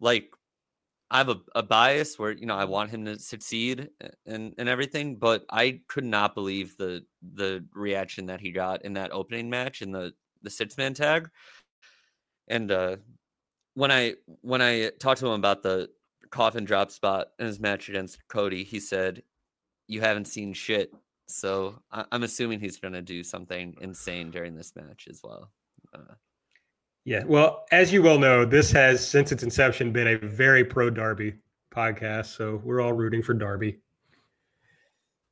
Like 0.00 0.30
I 1.10 1.18
have 1.18 1.30
a, 1.30 1.40
a 1.54 1.62
bias 1.62 2.18
where 2.18 2.32
you 2.32 2.46
know 2.46 2.56
I 2.56 2.64
want 2.64 2.90
him 2.90 3.04
to 3.06 3.18
succeed 3.18 3.88
and 4.26 4.54
and 4.58 4.68
everything, 4.68 5.16
but 5.16 5.44
I 5.50 5.80
could 5.88 6.04
not 6.04 6.34
believe 6.34 6.76
the 6.76 7.04
the 7.22 7.64
reaction 7.74 8.26
that 8.26 8.40
he 8.40 8.52
got 8.52 8.84
in 8.84 8.94
that 8.94 9.12
opening 9.12 9.48
match 9.50 9.80
in 9.82 9.92
the 9.92 10.12
the 10.42 10.50
six 10.50 10.76
man 10.76 10.94
tag. 10.94 11.30
And 12.48 12.70
uh 12.70 12.96
when 13.74 13.90
I 13.92 14.14
when 14.42 14.60
I 14.60 14.90
talked 15.00 15.20
to 15.20 15.26
him 15.26 15.32
about 15.32 15.62
the 15.62 15.88
coffin 16.30 16.64
drop 16.64 16.90
spot 16.90 17.28
in 17.38 17.46
his 17.46 17.60
match 17.60 17.88
against 17.88 18.26
Cody, 18.28 18.64
he 18.64 18.80
said, 18.80 19.22
"You 19.86 20.00
haven't 20.00 20.26
seen 20.26 20.52
shit." 20.52 20.92
So 21.28 21.82
I- 21.92 22.06
I'm 22.12 22.22
assuming 22.22 22.60
he's 22.60 22.78
going 22.78 22.94
to 22.94 23.02
do 23.02 23.22
something 23.22 23.76
insane 23.80 24.30
during 24.30 24.56
this 24.56 24.74
match 24.74 25.06
as 25.10 25.20
well. 25.22 25.52
Uh, 25.94 26.14
Yeah. 27.08 27.24
Well, 27.24 27.64
as 27.72 27.90
you 27.90 28.02
well 28.02 28.18
know, 28.18 28.44
this 28.44 28.70
has 28.72 29.06
since 29.06 29.32
its 29.32 29.42
inception 29.42 29.92
been 29.92 30.08
a 30.08 30.18
very 30.18 30.62
pro 30.62 30.90
Darby 30.90 31.36
podcast. 31.74 32.36
So 32.36 32.60
we're 32.62 32.82
all 32.82 32.92
rooting 32.92 33.22
for 33.22 33.32
Darby. 33.32 33.78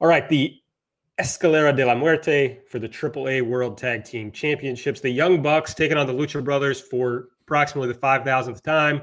All 0.01 0.09
right. 0.09 0.27
The 0.27 0.59
Escalera 1.20 1.77
de 1.77 1.85
la 1.85 1.95
Muerte 1.95 2.61
for 2.66 2.79
the 2.79 2.89
AAA 2.89 3.43
World 3.43 3.77
Tag 3.77 4.05
Team 4.05 4.33
Championships. 4.33 5.03
The 5.03 5.11
Young 5.11 5.43
Bucks 5.43 5.74
taking 5.74 5.99
on 5.99 6.07
the 6.07 6.14
Lucha 6.14 6.43
Brothers 6.43 6.81
for 6.81 7.29
approximately 7.43 7.93
the 7.93 7.99
5,000th 7.99 8.62
time. 8.62 9.03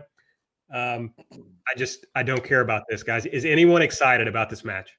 Um, 0.74 1.14
I 1.32 1.78
just, 1.78 2.08
I 2.16 2.24
don't 2.24 2.44
care 2.44 2.62
about 2.62 2.86
this, 2.90 3.04
guys. 3.04 3.28
Is 3.28 3.46
anyone 3.46 3.84
excited 3.84 4.28
about 4.28 4.50
this 4.50 4.66
match? 4.66 4.90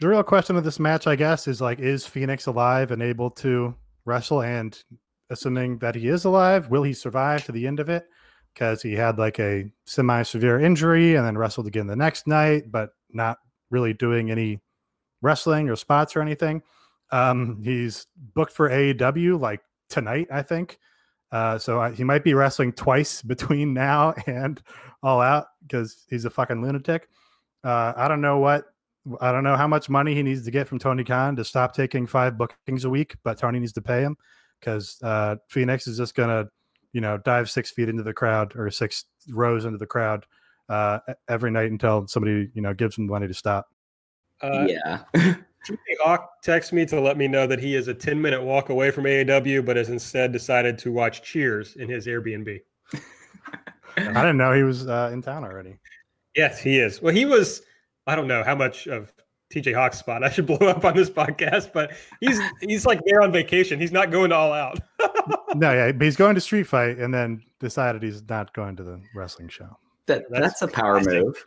The 0.00 0.08
real 0.08 0.24
question 0.24 0.56
of 0.56 0.64
this 0.64 0.80
match, 0.80 1.06
I 1.06 1.14
guess, 1.14 1.46
is 1.46 1.60
like, 1.60 1.78
is 1.78 2.04
Fenix 2.04 2.46
alive 2.46 2.90
and 2.90 3.00
able 3.00 3.30
to 3.30 3.72
wrestle? 4.04 4.42
And 4.42 4.82
assuming 5.32 5.78
that 5.78 5.94
he 5.94 6.08
is 6.08 6.24
alive, 6.24 6.68
will 6.68 6.82
he 6.82 6.92
survive 6.92 7.44
to 7.46 7.52
the 7.52 7.66
end 7.66 7.80
of 7.80 7.88
it? 7.88 8.06
Because 8.52 8.82
he 8.82 8.92
had 8.92 9.18
like 9.18 9.40
a 9.40 9.70
semi 9.86 10.22
severe 10.22 10.60
injury 10.60 11.16
and 11.16 11.26
then 11.26 11.38
wrestled 11.38 11.66
again 11.66 11.86
the 11.86 11.96
next 11.96 12.26
night, 12.26 12.70
but 12.70 12.90
not 13.10 13.38
really 13.70 13.94
doing 13.94 14.30
any 14.30 14.60
wrestling 15.22 15.70
or 15.70 15.76
spots 15.76 16.14
or 16.14 16.20
anything. 16.20 16.62
Um, 17.10 17.62
he's 17.64 18.06
booked 18.34 18.52
for 18.52 18.68
AEW 18.68 19.40
like 19.40 19.62
tonight, 19.88 20.28
I 20.30 20.42
think. 20.42 20.78
Uh, 21.30 21.58
so 21.58 21.80
I, 21.80 21.92
he 21.92 22.04
might 22.04 22.24
be 22.24 22.34
wrestling 22.34 22.72
twice 22.72 23.22
between 23.32 23.72
now 23.72 24.14
and 24.26 24.62
All 25.02 25.22
Out 25.22 25.46
because 25.62 26.04
he's 26.10 26.26
a 26.26 26.30
fucking 26.30 26.62
lunatic. 26.62 27.08
Uh, 27.64 27.94
I 27.96 28.06
don't 28.06 28.20
know 28.20 28.38
what 28.38 28.66
I 29.20 29.32
don't 29.32 29.42
know 29.42 29.56
how 29.56 29.66
much 29.66 29.88
money 29.88 30.14
he 30.14 30.22
needs 30.22 30.44
to 30.44 30.50
get 30.52 30.68
from 30.68 30.78
Tony 30.78 31.02
Khan 31.02 31.34
to 31.36 31.44
stop 31.44 31.74
taking 31.74 32.06
five 32.06 32.38
bookings 32.38 32.84
a 32.84 32.90
week, 32.90 33.16
but 33.24 33.36
Tony 33.38 33.58
needs 33.58 33.72
to 33.72 33.82
pay 33.82 34.02
him 34.02 34.16
because 34.62 35.02
uh, 35.02 35.36
Fenix 35.48 35.86
is 35.86 35.96
just 35.96 36.14
gonna, 36.14 36.48
you 36.92 37.00
know, 37.00 37.18
dive 37.18 37.50
six 37.50 37.70
feet 37.70 37.88
into 37.88 38.02
the 38.02 38.12
crowd 38.12 38.54
or 38.56 38.70
six 38.70 39.06
rows 39.30 39.64
into 39.64 39.78
the 39.78 39.86
crowd 39.86 40.24
uh, 40.68 41.00
every 41.28 41.50
night 41.50 41.70
until 41.70 42.06
somebody, 42.06 42.50
you 42.54 42.62
know, 42.62 42.72
gives 42.72 42.96
him 42.96 43.06
money 43.06 43.26
to 43.26 43.34
stop. 43.34 43.66
Uh, 44.40 44.66
yeah. 44.68 45.00
TJ 45.14 45.76
Hawk 46.02 46.28
texted 46.44 46.72
me 46.72 46.86
to 46.86 47.00
let 47.00 47.16
me 47.16 47.28
know 47.28 47.46
that 47.46 47.60
he 47.60 47.76
is 47.76 47.88
a 47.88 47.94
10 47.94 48.20
minute 48.20 48.42
walk 48.42 48.68
away 48.68 48.90
from 48.90 49.04
AAW, 49.04 49.64
but 49.64 49.76
has 49.76 49.90
instead 49.90 50.32
decided 50.32 50.78
to 50.78 50.90
watch 50.90 51.22
Cheers 51.22 51.76
in 51.76 51.88
his 51.88 52.06
Airbnb. 52.06 52.60
I 53.96 54.02
didn't 54.04 54.38
know 54.38 54.52
he 54.52 54.62
was 54.62 54.88
uh, 54.88 55.10
in 55.12 55.22
town 55.22 55.44
already. 55.44 55.76
Yes, 56.34 56.60
he 56.60 56.78
is. 56.78 57.02
Well, 57.02 57.14
he 57.14 57.24
was. 57.24 57.62
I 58.06 58.16
don't 58.16 58.26
know 58.26 58.42
how 58.42 58.56
much 58.56 58.88
of 58.88 59.12
TJ 59.52 59.74
Hawk's 59.74 59.98
spot 59.98 60.24
I 60.24 60.30
should 60.30 60.46
blow 60.48 60.68
up 60.68 60.84
on 60.84 60.96
this 60.96 61.10
podcast, 61.10 61.72
but 61.72 61.92
he's 62.20 62.40
he's 62.60 62.86
like 62.86 63.00
there 63.06 63.22
on 63.22 63.32
vacation. 63.32 63.78
He's 63.78 63.92
not 63.92 64.10
going 64.10 64.32
all 64.32 64.52
out. 64.52 64.78
No, 65.54 65.70
yeah, 65.72 65.92
but 65.92 66.04
he's 66.04 66.16
going 66.16 66.34
to 66.34 66.40
Street 66.40 66.64
Fight 66.64 66.98
and 66.98 67.12
then 67.12 67.42
decided 67.60 68.02
he's 68.02 68.26
not 68.28 68.54
going 68.54 68.74
to 68.76 68.82
the 68.82 69.00
wrestling 69.14 69.48
show. 69.48 69.76
That, 70.06 70.24
That's 70.30 70.60
that's, 70.60 70.62
a 70.62 70.68
power 70.68 70.94
classic. 71.00 71.22
move. 71.22 71.44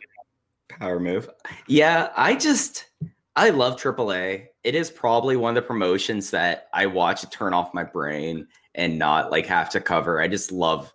Power 0.68 1.00
move. 1.00 1.28
Yeah, 1.66 2.10
I 2.16 2.36
just 2.36 2.86
I 3.34 3.50
love 3.50 3.80
AAA. 3.80 4.46
It 4.64 4.74
is 4.74 4.90
probably 4.90 5.36
one 5.36 5.50
of 5.56 5.62
the 5.62 5.66
promotions 5.66 6.30
that 6.30 6.68
I 6.72 6.86
watch 6.86 7.20
to 7.22 7.30
turn 7.30 7.52
off 7.52 7.74
my 7.74 7.84
brain 7.84 8.46
and 8.76 8.98
not 8.98 9.30
like 9.30 9.46
have 9.46 9.68
to 9.70 9.80
cover. 9.80 10.20
I 10.20 10.28
just 10.28 10.52
love 10.52 10.92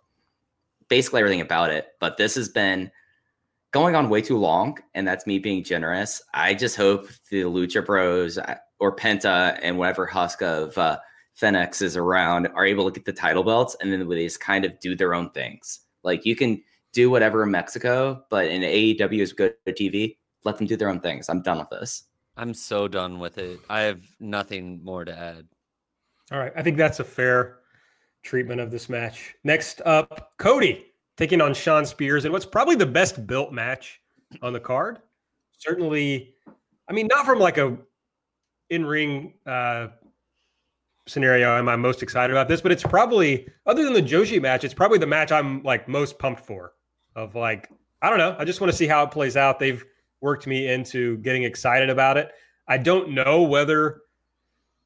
basically 0.88 1.20
everything 1.20 1.40
about 1.42 1.70
it. 1.70 1.88
But 2.00 2.16
this 2.16 2.34
has 2.34 2.48
been 2.48 2.90
going 3.72 3.96
on 3.96 4.08
way 4.08 4.20
too 4.20 4.38
long, 4.38 4.78
and 4.94 5.08
that's 5.08 5.26
me 5.26 5.38
being 5.38 5.64
generous. 5.64 6.22
I 6.34 6.54
just 6.54 6.76
hope 6.76 7.08
the 7.30 7.42
Lucha 7.42 7.84
Bros 7.84 8.38
uh, 8.38 8.56
or 8.78 8.94
Penta 8.94 9.58
and 9.62 9.78
whatever 9.78 10.06
husk 10.06 10.42
of 10.42 10.76
uh, 10.78 10.98
Fenix 11.34 11.82
is 11.82 11.96
around 11.96 12.48
are 12.48 12.66
able 12.66 12.84
to 12.90 12.92
get 12.92 13.04
the 13.06 13.12
title 13.12 13.42
belts, 13.42 13.76
and 13.80 13.90
then 13.90 14.06
they 14.08 14.24
just 14.24 14.40
kind 14.40 14.64
of 14.64 14.78
do 14.78 14.94
their 14.94 15.14
own 15.14 15.30
things. 15.30 15.80
Like 16.04 16.24
you 16.24 16.36
can 16.36 16.62
do 16.92 17.10
whatever 17.10 17.42
in 17.42 17.50
Mexico, 17.50 18.22
but 18.28 18.46
in 18.46 18.62
AEW 18.62 19.20
is 19.20 19.32
good 19.32 19.54
TV. 19.66 20.18
Let 20.44 20.58
them 20.58 20.66
do 20.66 20.76
their 20.76 20.90
own 20.90 21.00
things. 21.00 21.28
I'm 21.28 21.42
done 21.42 21.58
with 21.58 21.70
this. 21.70 22.04
I'm 22.36 22.54
so 22.54 22.88
done 22.88 23.18
with 23.18 23.38
it. 23.38 23.60
I 23.70 23.80
have 23.80 24.02
nothing 24.20 24.82
more 24.82 25.04
to 25.04 25.16
add. 25.16 25.46
All 26.30 26.38
right. 26.38 26.52
I 26.56 26.62
think 26.62 26.76
that's 26.76 27.00
a 27.00 27.04
fair 27.04 27.58
treatment 28.22 28.60
of 28.60 28.70
this 28.70 28.88
match. 28.88 29.34
Next 29.44 29.80
up, 29.84 30.32
Cody 30.38 30.91
taking 31.22 31.40
on 31.40 31.54
Shawn 31.54 31.86
Spears 31.86 32.24
and 32.24 32.32
what's 32.32 32.44
probably 32.44 32.74
the 32.74 32.84
best 32.84 33.28
built 33.28 33.52
match 33.52 34.00
on 34.42 34.52
the 34.52 34.58
card. 34.58 34.98
Certainly, 35.56 36.34
I 36.90 36.92
mean, 36.92 37.06
not 37.06 37.24
from 37.24 37.38
like 37.38 37.58
a 37.58 37.78
in 38.70 38.84
ring 38.84 39.34
uh, 39.46 39.88
scenario 41.06 41.56
am 41.56 41.68
I 41.68 41.76
most 41.76 42.02
excited 42.02 42.32
about 42.32 42.48
this, 42.48 42.60
but 42.60 42.72
it's 42.72 42.82
probably 42.82 43.46
other 43.66 43.84
than 43.84 43.92
the 43.92 44.02
Joshi 44.02 44.42
match, 44.42 44.64
it's 44.64 44.74
probably 44.74 44.98
the 44.98 45.06
match 45.06 45.30
I'm 45.30 45.62
like 45.62 45.86
most 45.86 46.18
pumped 46.18 46.44
for. 46.44 46.72
Of 47.14 47.36
like, 47.36 47.70
I 48.00 48.08
don't 48.08 48.18
know, 48.18 48.34
I 48.36 48.44
just 48.44 48.60
want 48.60 48.72
to 48.72 48.76
see 48.76 48.88
how 48.88 49.04
it 49.04 49.12
plays 49.12 49.36
out. 49.36 49.60
They've 49.60 49.84
worked 50.22 50.48
me 50.48 50.72
into 50.72 51.18
getting 51.18 51.44
excited 51.44 51.88
about 51.88 52.16
it. 52.16 52.32
I 52.66 52.78
don't 52.78 53.10
know 53.10 53.42
whether 53.42 54.00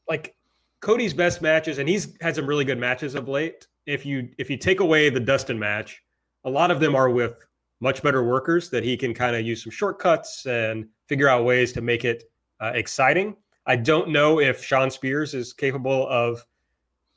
like 0.07 0.35
Cody's 0.83 1.15
best 1.15 1.41
matches, 1.41 1.79
and 1.79 1.89
he's 1.89 2.15
had 2.21 2.37
some 2.37 2.47
really 2.47 2.67
good 2.67 2.79
matches 2.79 3.15
of 3.15 3.27
late. 3.27 3.67
If 3.87 4.05
you 4.05 4.29
if 4.37 4.51
you 4.51 4.59
take 4.59 4.81
away 4.81 5.09
the 5.09 5.21
Dustin 5.21 5.59
match, 5.59 6.03
a 6.47 6.51
lot 6.51 6.71
of 6.71 6.81
them 6.81 6.95
are 6.95 7.11
with 7.11 7.45
much 7.81 8.03
better 8.03 8.23
workers 8.23 8.71
that 8.71 8.83
he 8.83 8.97
can 8.97 9.13
kind 9.13 9.37
of 9.37 9.45
use 9.45 9.65
some 9.65 9.71
shortcuts 9.71 10.47
and 10.47 10.87
figure 11.07 11.29
out 11.29 11.45
ways 11.45 11.73
to 11.73 11.83
make 11.83 12.05
it 12.05 12.31
uh, 12.61 12.73
exciting. 12.75 13.37
I 13.67 13.77
don't 13.77 14.09
know 14.09 14.41
if 14.41 14.65
Shawn 14.65 14.91
Spears 14.91 15.35
is 15.35 15.53
capable 15.53 16.09
of 16.09 16.43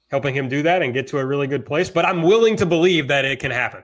helping 0.09 0.34
him 0.34 0.49
do 0.49 0.63
that 0.63 0.82
and 0.82 0.93
get 0.93 1.07
to 1.07 1.19
a 1.19 1.25
really 1.25 1.47
good 1.47 1.65
place, 1.65 1.89
but 1.89 2.05
I'm 2.05 2.23
willing 2.23 2.55
to 2.57 2.65
believe 2.65 3.07
that 3.07 3.23
it 3.23 3.39
can 3.39 3.51
happen. 3.51 3.84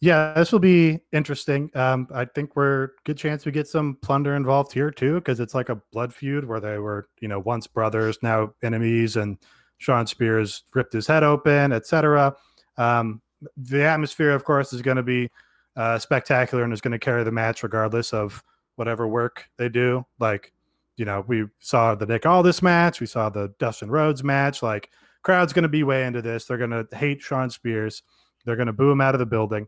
Yeah, 0.00 0.34
this 0.34 0.50
will 0.50 0.58
be 0.58 0.98
interesting. 1.12 1.70
Um, 1.74 2.08
I 2.12 2.24
think 2.26 2.56
we're 2.56 2.90
good 3.04 3.16
chance 3.16 3.46
we 3.46 3.52
get 3.52 3.68
some 3.68 3.96
plunder 4.02 4.34
involved 4.34 4.72
here 4.72 4.90
too, 4.90 5.14
because 5.14 5.38
it's 5.38 5.54
like 5.54 5.68
a 5.68 5.80
blood 5.92 6.12
feud 6.12 6.44
where 6.44 6.60
they 6.60 6.78
were, 6.78 7.08
you 7.20 7.28
know, 7.28 7.38
once 7.38 7.68
brothers, 7.68 8.18
now 8.22 8.52
enemies, 8.62 9.16
and 9.16 9.38
Shawn 9.78 10.06
Spears 10.06 10.64
ripped 10.74 10.92
his 10.92 11.06
head 11.06 11.22
open, 11.22 11.72
etc. 11.72 12.34
Um, 12.76 13.22
the 13.56 13.84
atmosphere, 13.84 14.30
of 14.30 14.44
course, 14.44 14.72
is 14.72 14.82
going 14.82 14.96
to 14.96 15.02
be 15.02 15.30
uh, 15.76 15.98
spectacular 15.98 16.64
and 16.64 16.72
is 16.72 16.80
going 16.80 16.92
to 16.92 16.98
carry 16.98 17.24
the 17.24 17.32
match 17.32 17.62
regardless 17.62 18.12
of 18.12 18.42
whatever 18.76 19.06
work 19.06 19.48
they 19.56 19.68
do. 19.68 20.04
Like, 20.18 20.52
you 20.96 21.04
know, 21.04 21.24
we 21.26 21.46
saw 21.58 21.94
the 21.94 22.06
Nick 22.06 22.26
Aldis 22.26 22.62
match, 22.62 23.00
we 23.00 23.06
saw 23.06 23.28
the 23.28 23.52
Dustin 23.58 23.90
Rhodes 23.90 24.22
match. 24.22 24.62
Like, 24.62 24.90
crowd's 25.22 25.52
going 25.52 25.64
to 25.64 25.68
be 25.68 25.82
way 25.82 26.04
into 26.04 26.22
this. 26.22 26.44
They're 26.44 26.58
going 26.58 26.70
to 26.70 26.86
hate 26.96 27.20
Shawn 27.20 27.50
Spears. 27.50 28.02
They're 28.44 28.56
going 28.56 28.66
to 28.66 28.72
boo 28.72 28.90
him 28.90 29.00
out 29.00 29.14
of 29.14 29.18
the 29.18 29.26
building. 29.26 29.66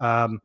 Um, 0.00 0.40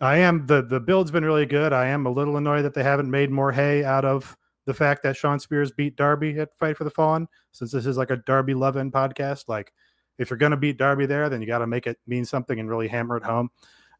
I 0.00 0.18
am 0.18 0.46
the 0.46 0.62
the 0.62 0.80
build's 0.80 1.10
been 1.10 1.24
really 1.24 1.46
good. 1.46 1.72
I 1.72 1.86
am 1.86 2.06
a 2.06 2.10
little 2.10 2.36
annoyed 2.36 2.64
that 2.64 2.74
they 2.74 2.82
haven't 2.82 3.10
made 3.10 3.30
more 3.30 3.52
hay 3.52 3.84
out 3.84 4.04
of 4.04 4.36
the 4.66 4.74
fact 4.74 5.02
that 5.02 5.16
Shawn 5.16 5.38
Spears 5.38 5.72
beat 5.72 5.96
Darby 5.96 6.38
at 6.38 6.56
Fight 6.56 6.76
for 6.76 6.84
the 6.84 6.90
Fallen, 6.90 7.28
since 7.52 7.70
this 7.70 7.86
is 7.86 7.96
like 7.96 8.10
a 8.10 8.16
Darby 8.16 8.54
Levin 8.54 8.90
podcast. 8.90 9.48
Like, 9.48 9.72
if 10.18 10.30
you're 10.30 10.36
going 10.36 10.50
to 10.50 10.56
beat 10.56 10.78
Darby 10.78 11.06
there, 11.06 11.28
then 11.28 11.40
you 11.40 11.46
got 11.46 11.58
to 11.58 11.66
make 11.66 11.86
it 11.86 11.98
mean 12.06 12.24
something 12.24 12.58
and 12.58 12.68
really 12.68 12.88
hammer 12.88 13.16
it 13.16 13.24
home. 13.24 13.50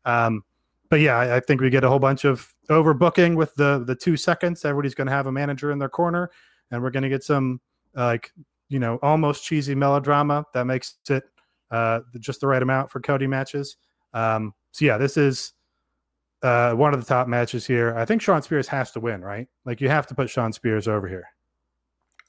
Um, 0.05 0.45
but 0.91 1.01
yeah, 1.01 1.17
I, 1.17 1.37
I, 1.37 1.41
think 1.41 1.61
we 1.61 1.71
get 1.71 1.83
a 1.83 1.89
whole 1.89 1.99
bunch 1.99 2.25
of 2.25 2.53
overbooking 2.71 3.37
with 3.37 3.55
the 3.55 3.83
the 3.85 3.95
two 3.95 4.17
seconds. 4.17 4.65
Everybody's 4.65 4.95
going 4.95 5.07
to 5.07 5.13
have 5.13 5.27
a 5.27 5.33
manager 5.33 5.71
in 5.71 5.79
their 5.79 5.89
corner, 5.89 6.31
and 6.71 6.83
we're 6.83 6.91
going 6.91 7.03
to 7.03 7.09
get 7.09 7.25
some 7.25 7.61
like 7.95 8.31
you 8.69 8.79
know 8.79 8.99
almost 9.03 9.45
cheesy 9.45 9.75
melodrama 9.75 10.45
that 10.53 10.67
makes 10.67 10.97
it 11.09 11.25
uh, 11.71 12.01
just 12.21 12.41
the 12.41 12.47
right 12.47 12.63
amount 12.63 12.91
for 12.91 13.01
Cody 13.01 13.27
matches. 13.27 13.77
Um, 14.13 14.55
so 14.73 14.85
yeah, 14.85 14.99
this 14.99 15.17
is 15.17 15.53
uh, 16.43 16.75
one 16.75 16.93
of 16.93 17.01
the 17.01 17.07
top 17.07 17.27
matches 17.27 17.67
here. 17.67 17.97
I 17.97 18.05
think 18.05 18.23
Shawn 18.23 18.43
Spears 18.43 18.69
has 18.69 18.91
to 18.93 19.01
win, 19.01 19.23
right? 19.23 19.49
Like 19.65 19.81
you 19.81 19.89
have 19.89 20.07
to 20.09 20.15
put 20.15 20.29
Shawn 20.31 20.53
Spears 20.53 20.87
over 20.87 21.09
here. 21.09 21.27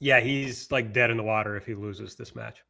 Yeah, 0.00 0.20
he's 0.20 0.70
like 0.70 0.92
dead 0.92 1.10
in 1.10 1.16
the 1.16 1.22
water 1.22 1.56
if 1.56 1.66
he 1.66 1.74
loses 1.74 2.14
this 2.16 2.34
match. 2.34 2.62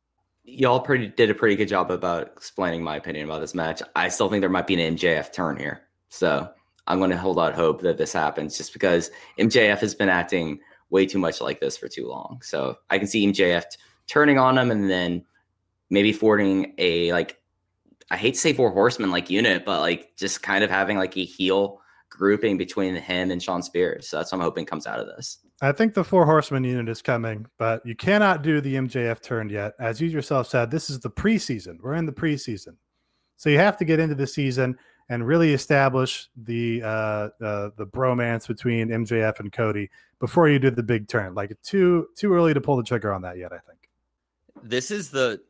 Y'all 0.48 0.80
pretty 0.80 1.08
did 1.08 1.28
a 1.28 1.34
pretty 1.34 1.56
good 1.56 1.68
job 1.68 1.90
about 1.90 2.28
explaining 2.28 2.82
my 2.82 2.96
opinion 2.96 3.26
about 3.26 3.40
this 3.40 3.54
match. 3.54 3.82
I 3.96 4.08
still 4.08 4.30
think 4.30 4.40
there 4.40 4.48
might 4.48 4.66
be 4.66 4.80
an 4.80 4.96
MJF 4.96 5.32
turn 5.32 5.56
here, 5.56 5.82
so 6.08 6.48
I'm 6.86 6.98
going 6.98 7.10
to 7.10 7.18
hold 7.18 7.38
out 7.40 7.54
hope 7.54 7.80
that 7.82 7.98
this 7.98 8.12
happens, 8.12 8.56
just 8.56 8.72
because 8.72 9.10
MJF 9.40 9.78
has 9.78 9.94
been 9.94 10.08
acting 10.08 10.60
way 10.90 11.04
too 11.04 11.18
much 11.18 11.40
like 11.40 11.60
this 11.60 11.76
for 11.76 11.88
too 11.88 12.06
long. 12.06 12.40
So 12.42 12.78
I 12.90 12.98
can 12.98 13.08
see 13.08 13.26
MJF 13.26 13.70
t- 13.70 13.78
turning 14.06 14.38
on 14.38 14.56
him 14.56 14.70
and 14.70 14.88
then 14.88 15.24
maybe 15.90 16.12
forwarding 16.12 16.74
a 16.78 17.12
like 17.12 17.40
I 18.10 18.16
hate 18.16 18.34
to 18.34 18.40
say 18.40 18.52
four 18.52 18.70
horsemen 18.70 19.10
like 19.10 19.30
unit, 19.30 19.64
but 19.64 19.80
like 19.80 20.16
just 20.16 20.42
kind 20.42 20.62
of 20.62 20.70
having 20.70 20.96
like 20.96 21.16
a 21.16 21.24
heel 21.24 21.80
grouping 22.08 22.56
between 22.56 22.94
him 22.94 23.32
and 23.32 23.42
Shawn 23.42 23.62
Spears. 23.62 24.08
So 24.08 24.16
that's 24.16 24.30
what 24.30 24.38
I'm 24.38 24.44
hoping 24.44 24.64
comes 24.64 24.86
out 24.86 25.00
of 25.00 25.06
this. 25.06 25.38
I 25.62 25.72
think 25.72 25.94
the 25.94 26.04
four 26.04 26.26
horsemen 26.26 26.64
unit 26.64 26.88
is 26.88 27.00
coming, 27.00 27.46
but 27.58 27.84
you 27.86 27.96
cannot 27.96 28.42
do 28.42 28.60
the 28.60 28.74
MJF 28.74 29.22
turn 29.22 29.48
yet. 29.48 29.72
As 29.80 30.00
you 30.00 30.08
yourself 30.08 30.48
said, 30.48 30.70
this 30.70 30.90
is 30.90 31.00
the 31.00 31.10
preseason. 31.10 31.78
We're 31.80 31.94
in 31.94 32.04
the 32.04 32.12
preseason. 32.12 32.76
So 33.36 33.48
you 33.48 33.58
have 33.58 33.76
to 33.78 33.84
get 33.84 33.98
into 33.98 34.14
the 34.14 34.26
season 34.26 34.76
and 35.08 35.26
really 35.26 35.54
establish 35.54 36.28
the 36.36 36.82
uh, 36.82 37.28
uh, 37.42 37.70
the 37.76 37.86
bromance 37.86 38.46
between 38.46 38.88
MJF 38.88 39.40
and 39.40 39.52
Cody 39.52 39.88
before 40.20 40.48
you 40.48 40.58
do 40.58 40.70
the 40.70 40.82
big 40.82 41.08
turn. 41.08 41.34
Like 41.34 41.56
too 41.62 42.08
too 42.16 42.34
early 42.34 42.52
to 42.52 42.60
pull 42.60 42.76
the 42.76 42.82
trigger 42.82 43.12
on 43.12 43.22
that 43.22 43.38
yet. 43.38 43.52
I 43.52 43.58
think. 43.58 43.88
This 44.62 44.90
is 44.90 45.10
the 45.10 45.40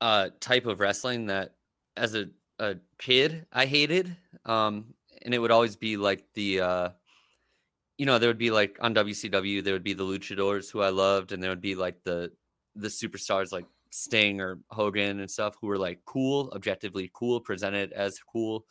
uh, 0.00 0.30
type 0.40 0.66
of 0.66 0.78
wrestling 0.80 1.26
that 1.26 1.54
as 1.96 2.14
a, 2.14 2.28
a 2.58 2.76
kid 2.98 3.46
I 3.52 3.66
hated. 3.66 4.16
Um, 4.44 4.94
and 5.22 5.34
it 5.34 5.38
would 5.38 5.50
always 5.50 5.76
be 5.76 5.96
like 5.96 6.24
the 6.34 6.60
uh, 6.60 6.88
you 7.98 8.06
know, 8.06 8.18
there 8.18 8.28
would 8.30 8.38
be 8.38 8.50
like 8.50 8.78
on 8.80 8.94
WCW, 8.94 9.62
there 9.62 9.74
would 9.74 9.84
be 9.84 9.92
the 9.92 10.04
luchadors 10.04 10.70
who 10.70 10.80
I 10.80 10.90
loved, 10.90 11.32
and 11.32 11.42
there 11.42 11.50
would 11.50 11.60
be 11.60 11.74
like 11.74 12.02
the 12.04 12.32
the 12.76 12.88
superstars 12.88 13.52
like 13.52 13.66
Sting 13.90 14.40
or 14.40 14.60
Hogan 14.70 15.20
and 15.20 15.30
stuff 15.30 15.56
who 15.60 15.66
were 15.66 15.78
like 15.78 16.00
cool, 16.06 16.52
objectively 16.54 17.10
cool, 17.12 17.40
presented 17.40 17.92
as 17.92 18.20
cool. 18.20 18.64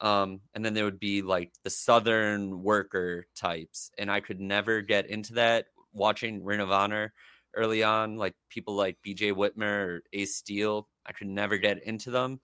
Um, 0.00 0.40
and 0.54 0.64
then 0.64 0.74
there 0.74 0.84
would 0.84 1.00
be 1.00 1.22
like 1.22 1.52
the 1.64 1.70
Southern 1.70 2.62
worker 2.62 3.26
types, 3.36 3.90
and 3.98 4.10
I 4.10 4.20
could 4.20 4.40
never 4.40 4.80
get 4.80 5.06
into 5.10 5.34
that. 5.34 5.66
Watching 5.92 6.44
Ring 6.44 6.60
of 6.60 6.70
Honor 6.70 7.12
early 7.54 7.82
on, 7.82 8.16
like 8.16 8.34
people 8.50 8.74
like 8.76 8.98
BJ 9.04 9.32
Whitmer 9.32 9.86
or 9.86 10.02
Ace 10.12 10.36
Steel, 10.36 10.88
I 11.04 11.12
could 11.12 11.26
never 11.28 11.58
get 11.58 11.82
into 11.82 12.10
them 12.10 12.40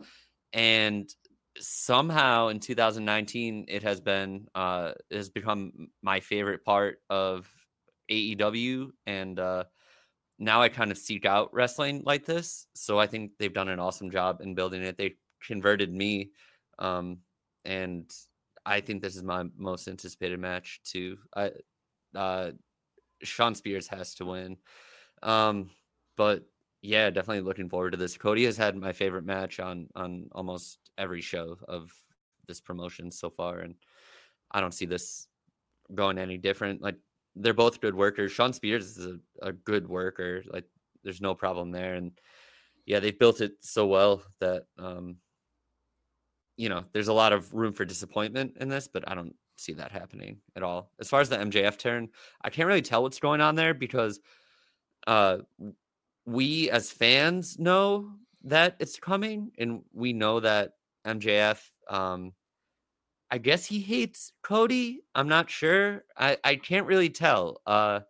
and 0.55 1.13
somehow 1.59 2.49
in 2.49 2.59
2019 2.59 3.67
it 3.69 3.83
has 3.83 4.01
been 4.01 4.49
uh 4.55 4.93
it 5.11 5.17
has 5.17 5.31
become 5.31 5.89
my 6.03 6.21
favorite 6.21 6.65
part 6.65 7.01
of 7.09 7.49
AEW 8.11 8.91
and 9.07 9.39
uh 9.39 9.65
now 10.39 10.61
I 10.61 10.69
kind 10.69 10.91
of 10.91 10.99
seek 10.99 11.25
out 11.25 11.55
wrestling 11.55 12.03
like 12.05 12.27
this 12.27 12.67
so 12.75 12.99
I 12.99 13.07
think 13.07 13.33
they've 13.39 13.53
done 13.53 13.69
an 13.69 13.79
awesome 13.79 14.11
job 14.11 14.41
in 14.41 14.55
building 14.55 14.83
it. 14.83 14.99
They 14.99 15.15
converted 15.47 15.93
me 15.93 16.33
um 16.79 17.19
and 17.65 18.11
I 18.67 18.81
think 18.81 19.03
this 19.03 19.17
is 19.17 19.23
my 19.23 19.45
most 19.57 19.87
anticipated 19.87 20.41
match 20.41 20.81
too. 20.85 21.19
I 21.37 21.53
uh 22.17 22.51
Shawn 23.23 23.55
Spears 23.55 23.87
has 23.89 24.15
to 24.17 24.25
win. 24.25 24.57
Um 25.23 25.71
but 26.17 26.45
yeah, 26.83 27.09
definitely 27.11 27.41
looking 27.43 27.71
forward 27.71 27.93
to 27.93 27.97
this. 27.97 28.19
Cody 28.19 28.45
has 28.45 28.57
had 28.59 28.77
my 28.77 28.93
favorite 28.93 29.25
match 29.25 29.61
on 29.61 29.89
on 29.95 30.29
almost 30.33 30.79
every 30.99 31.21
show 31.21 31.57
of 31.69 31.93
this 32.47 32.61
promotion 32.61 33.11
so 33.11 33.31
far, 33.31 33.61
and 33.61 33.75
I 34.51 34.61
don't 34.61 34.75
see 34.75 34.87
this 34.87 35.27
going 35.95 36.19
any 36.19 36.39
different. 36.39 36.83
Like 36.83 36.97
they're 37.37 37.55
both 37.55 37.81
good 37.81 37.95
workers. 37.95 38.33
Shawn 38.33 38.53
Spears 38.53 38.97
is 38.97 39.07
a, 39.07 39.49
a 39.49 39.53
good 39.53 39.89
worker. 39.89 40.43
Like 40.47 40.65
there's 41.03 41.21
no 41.21 41.35
problem 41.35 41.71
there, 41.71 41.95
and 41.95 42.13
yeah, 42.87 43.01
they've 43.01 43.19
built 43.19 43.41
it 43.41 43.53
so 43.61 43.87
well 43.87 44.23
that 44.41 44.65
um, 44.79 45.17
you 46.57 46.69
know 46.69 46.85
there's 46.93 47.09
a 47.09 47.13
lot 47.13 47.33
of 47.33 47.53
room 47.55 47.73
for 47.73 47.85
disappointment 47.85 48.57
in 48.61 48.69
this, 48.69 48.89
but 48.89 49.09
I 49.09 49.15
don't 49.15 49.35
see 49.57 49.73
that 49.75 49.93
happening 49.93 50.39
at 50.57 50.63
all. 50.63 50.91
As 51.01 51.09
far 51.09 51.21
as 51.21 51.29
the 51.29 51.37
MJF 51.37 51.79
turn, 51.79 52.09
I 52.43 52.51
can't 52.51 52.69
really 52.69 52.83
tell 52.83 53.03
what's 53.03 53.21
going 53.21 53.41
on 53.41 53.55
there 53.55 53.75
because 53.75 54.21
uh 55.07 55.39
we 56.27 56.71
as 56.71 56.91
fans 56.91 57.59
know 57.59 58.11
that 58.45 58.77
it's 58.79 58.99
coming 58.99 59.51
and 59.59 59.83
we 59.93 60.13
know 60.13 60.41
that 60.41 60.73
MJF 61.07 61.61
um 61.89 62.33
I 63.31 63.39
guess 63.39 63.67
he 63.67 63.81
hates 63.81 64.33
Cody. 64.43 65.03
I'm 65.15 65.29
not 65.29 65.51
sure. 65.51 66.05
I 66.17 66.39
I 66.45 66.57
can't 66.57 66.87
really 66.87 67.11
tell. 67.11 67.61
Uh 67.67 68.01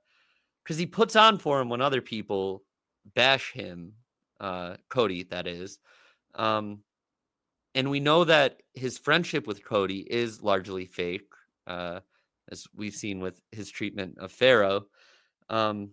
cuz 0.67 0.79
he 0.79 0.87
puts 0.87 1.17
on 1.17 1.39
for 1.39 1.61
him 1.61 1.69
when 1.71 1.83
other 1.83 2.03
people 2.03 2.65
bash 3.15 3.53
him. 3.53 3.95
Uh 4.41 4.77
Cody 4.91 5.25
that 5.25 5.47
is. 5.47 5.79
Um 6.35 6.85
and 7.75 7.91
we 7.91 8.01
know 8.01 8.25
that 8.25 8.63
his 8.75 8.99
friendship 8.99 9.47
with 9.47 9.65
Cody 9.65 10.01
is 10.01 10.43
largely 10.43 10.87
fake, 10.87 11.29
uh, 11.67 12.01
as 12.51 12.67
we've 12.75 12.95
seen 12.95 13.21
with 13.21 13.41
his 13.53 13.71
treatment 13.71 14.19
of 14.19 14.31
Pharaoh. 14.33 14.87
Um, 15.51 15.93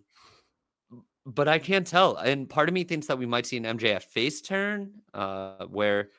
but 1.24 1.48
I 1.48 1.58
can't 1.58 1.86
tell. 1.86 2.16
And 2.16 2.48
part 2.48 2.68
of 2.68 2.74
me 2.74 2.84
thinks 2.84 3.06
that 3.06 3.18
we 3.18 3.26
might 3.26 3.46
see 3.46 3.56
an 3.56 3.64
MJF 3.64 4.02
face 4.02 4.40
turn, 4.40 4.92
uh, 5.14 5.66
where 5.66 6.10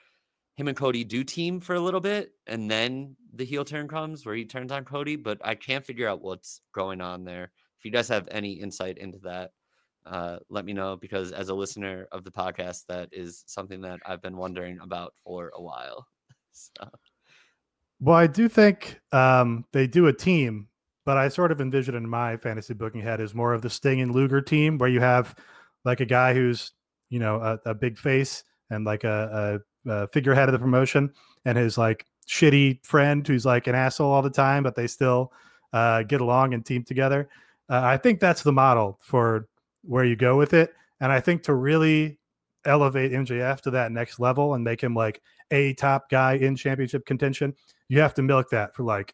him 0.55 0.67
and 0.67 0.77
Cody 0.77 1.03
do 1.03 1.23
team 1.23 1.59
for 1.59 1.75
a 1.75 1.79
little 1.79 1.99
bit, 1.99 2.33
and 2.47 2.69
then 2.69 3.15
the 3.33 3.45
heel 3.45 3.65
turn 3.65 3.87
comes 3.87 4.25
where 4.25 4.35
he 4.35 4.45
turns 4.45 4.71
on 4.71 4.85
Cody. 4.85 5.15
But 5.15 5.39
I 5.43 5.55
can't 5.55 5.85
figure 5.85 6.07
out 6.07 6.21
what's 6.21 6.61
going 6.73 7.01
on 7.01 7.23
there. 7.23 7.51
If 7.79 7.85
you 7.85 7.91
guys 7.91 8.07
have 8.09 8.27
any 8.31 8.53
insight 8.53 8.97
into 8.97 9.19
that, 9.19 9.51
uh, 10.05 10.37
let 10.49 10.65
me 10.65 10.73
know 10.73 10.95
because 10.95 11.31
as 11.31 11.49
a 11.49 11.55
listener 11.55 12.07
of 12.11 12.23
the 12.23 12.31
podcast, 12.31 12.85
that 12.87 13.09
is 13.11 13.43
something 13.47 13.81
that 13.81 13.99
I've 14.05 14.21
been 14.21 14.37
wondering 14.37 14.79
about 14.81 15.13
for 15.23 15.51
a 15.55 15.61
while. 15.61 16.07
So. 16.55 16.87
Well, 17.99 18.15
I 18.15 18.27
do 18.27 18.47
think 18.47 18.99
um, 19.11 19.65
they 19.71 19.87
do 19.87 20.05
a 20.05 20.13
team, 20.13 20.67
but 21.03 21.17
I 21.17 21.29
sort 21.29 21.51
of 21.51 21.61
envision 21.61 21.95
in 21.95 22.07
my 22.07 22.37
fantasy 22.37 22.75
booking 22.75 23.01
head 23.01 23.19
is 23.19 23.33
more 23.33 23.53
of 23.53 23.63
the 23.63 23.71
Sting 23.71 24.01
and 24.01 24.13
Luger 24.13 24.39
team, 24.39 24.77
where 24.77 24.87
you 24.87 24.99
have 24.99 25.33
like 25.83 25.99
a 25.99 26.05
guy 26.05 26.35
who's 26.35 26.73
you 27.09 27.17
know 27.17 27.37
a, 27.37 27.71
a 27.71 27.73
big 27.73 27.97
face 27.97 28.43
and 28.69 28.85
like 28.85 29.03
a, 29.03 29.61
a, 29.61 29.72
figurehead 30.07 30.49
of 30.49 30.53
the 30.53 30.59
promotion, 30.59 31.11
and 31.45 31.57
his 31.57 31.77
like 31.77 32.05
shitty 32.27 32.85
friend 32.85 33.27
who's 33.27 33.45
like 33.45 33.67
an 33.67 33.75
asshole 33.75 34.11
all 34.11 34.21
the 34.21 34.29
time, 34.29 34.63
but 34.63 34.75
they 34.75 34.87
still 34.87 35.31
uh, 35.73 36.03
get 36.03 36.21
along 36.21 36.53
and 36.53 36.65
team 36.65 36.83
together. 36.83 37.29
Uh, 37.69 37.81
I 37.83 37.97
think 37.97 38.19
that's 38.19 38.43
the 38.43 38.53
model 38.53 38.99
for 39.01 39.47
where 39.83 40.05
you 40.05 40.15
go 40.15 40.37
with 40.37 40.53
it. 40.53 40.73
And 40.99 41.11
I 41.11 41.19
think 41.19 41.43
to 41.43 41.53
really 41.53 42.19
elevate 42.65 43.11
MJF 43.11 43.61
to 43.61 43.71
that 43.71 43.91
next 43.91 44.19
level 44.19 44.53
and 44.53 44.63
make 44.63 44.81
him 44.81 44.95
like 44.95 45.21
a 45.51 45.73
top 45.73 46.09
guy 46.09 46.33
in 46.33 46.55
championship 46.55 47.05
contention, 47.05 47.53
you 47.89 47.99
have 47.99 48.13
to 48.15 48.21
milk 48.21 48.49
that 48.51 48.75
for 48.75 48.83
like, 48.83 49.13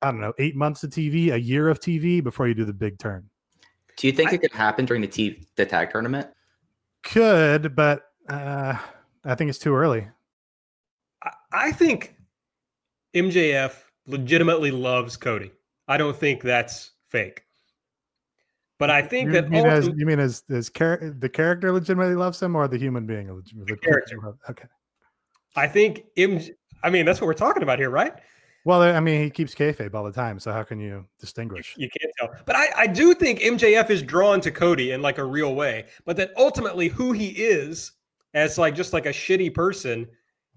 I 0.00 0.10
don't 0.10 0.20
know, 0.20 0.32
eight 0.38 0.56
months 0.56 0.84
of 0.84 0.90
TV, 0.90 1.32
a 1.32 1.40
year 1.40 1.68
of 1.68 1.80
TV 1.80 2.22
before 2.22 2.48
you 2.48 2.54
do 2.54 2.64
the 2.64 2.72
big 2.72 2.98
turn. 2.98 3.28
Do 3.96 4.06
you 4.06 4.12
think 4.12 4.30
I, 4.30 4.34
it 4.34 4.40
could 4.40 4.52
happen 4.52 4.84
during 4.84 5.02
the 5.02 5.08
T 5.08 5.46
the 5.56 5.66
tag 5.66 5.90
tournament? 5.90 6.28
Could, 7.02 7.74
but 7.74 8.02
uh, 8.28 8.76
I 9.24 9.34
think 9.34 9.50
it's 9.50 9.58
too 9.58 9.74
early. 9.74 10.08
I, 11.22 11.30
I 11.52 11.72
think 11.72 12.16
MJF 13.14 13.72
legitimately 14.06 14.70
loves 14.70 15.16
Cody. 15.16 15.52
I 15.88 15.96
don't 15.96 16.16
think 16.16 16.42
that's 16.42 16.92
fake. 17.06 17.42
But 18.78 18.90
I 18.90 19.00
think 19.00 19.28
you 19.28 19.32
that 19.34 19.48
mean 19.48 19.64
as, 19.64 19.88
you 19.96 20.06
mean 20.06 20.18
as, 20.18 20.42
as 20.50 20.68
char- 20.70 21.14
the 21.18 21.28
character 21.28 21.70
legitimately 21.70 22.16
loves 22.16 22.42
him 22.42 22.56
or 22.56 22.66
the 22.66 22.78
human 22.78 23.06
being? 23.06 23.28
The 23.66 23.76
character. 23.76 24.16
Okay. 24.50 24.66
I 25.54 25.68
think 25.68 26.04
MJ, 26.16 26.50
I 26.82 26.90
mean 26.90 27.06
that's 27.06 27.20
what 27.20 27.26
we're 27.28 27.34
talking 27.34 27.62
about 27.62 27.78
here, 27.78 27.90
right? 27.90 28.14
Well, 28.64 28.82
I 28.82 29.00
mean, 29.00 29.20
he 29.20 29.28
keeps 29.28 29.54
kayfabe 29.54 29.92
all 29.92 30.04
the 30.04 30.12
time, 30.12 30.38
so 30.38 30.52
how 30.52 30.62
can 30.62 30.78
you 30.78 31.04
distinguish? 31.18 31.74
You, 31.76 31.84
you 31.84 31.90
can't 32.00 32.12
tell. 32.16 32.42
But 32.44 32.54
I, 32.54 32.68
I 32.76 32.86
do 32.86 33.12
think 33.12 33.40
MJF 33.40 33.90
is 33.90 34.02
drawn 34.02 34.40
to 34.40 34.52
Cody 34.52 34.92
in 34.92 35.02
like 35.02 35.18
a 35.18 35.24
real 35.24 35.56
way, 35.56 35.86
but 36.04 36.16
that 36.16 36.30
ultimately 36.36 36.86
who 36.86 37.10
he 37.10 37.28
is 37.30 37.92
as 38.34 38.58
like 38.58 38.74
just 38.74 38.92
like 38.92 39.06
a 39.06 39.10
shitty 39.10 39.52
person, 39.54 40.06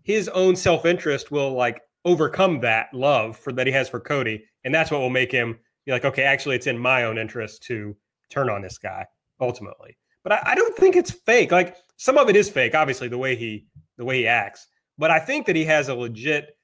his 0.04 0.30
own 0.30 0.56
self-interest 0.56 1.32
will 1.32 1.54
like 1.54 1.82
overcome 2.06 2.60
that 2.62 2.94
love 2.94 3.38
for 3.38 3.52
that 3.54 3.68
he 3.68 3.74
has 3.74 3.90
for 3.90 4.00
Cody, 4.00 4.44
and 4.64 4.74
that's 4.74 4.92
what 4.92 5.02
will 5.02 5.10
make 5.10 5.32
him 5.32 5.58
be 5.86 5.92
like, 5.92 6.06
okay, 6.06 6.24
actually, 6.24 6.56
it's 6.56 6.68
in 6.68 6.78
my 6.78 7.04
own 7.04 7.18
interest 7.18 7.64
to 7.64 7.96
turn 8.30 8.50
on 8.50 8.62
this 8.62 8.78
guy 8.78 9.06
ultimately. 9.40 9.98
But 10.24 10.34
I, 10.34 10.42
I, 10.46 10.56
don't 10.56 10.76
think 10.76 10.96
it's 10.96 11.12
fake. 11.12 11.52
Like 11.52 11.78
some 11.98 12.18
of 12.18 12.30
it 12.30 12.36
is 12.36 12.50
fake, 12.50 12.74
obviously, 12.74 13.08
the 13.08 13.18
way 13.18 13.36
he 13.36 13.68
the 13.98 14.06
way 14.06 14.20
he 14.20 14.28
acts. 14.28 14.68
But 14.98 15.12
I 15.12 15.20
think 15.20 15.46
that 15.46 15.56
he 15.56 15.66
has 15.66 15.90
a 15.90 15.96
legit 15.96 16.58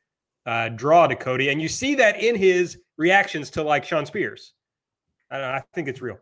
uh, 0.45 0.69
draw 0.69 1.07
to 1.07 1.15
Cody, 1.15 1.49
and 1.49 1.61
you 1.61 1.67
see 1.67 1.95
that 1.95 2.19
in 2.19 2.35
his 2.35 2.77
reactions 2.97 3.49
to 3.51 3.63
like 3.63 3.85
Shawn 3.85 4.05
Spears. 4.05 4.53
I, 5.29 5.37
know, 5.37 5.49
I 5.49 5.63
think 5.73 5.87
it's 5.87 6.01
real. 6.01 6.17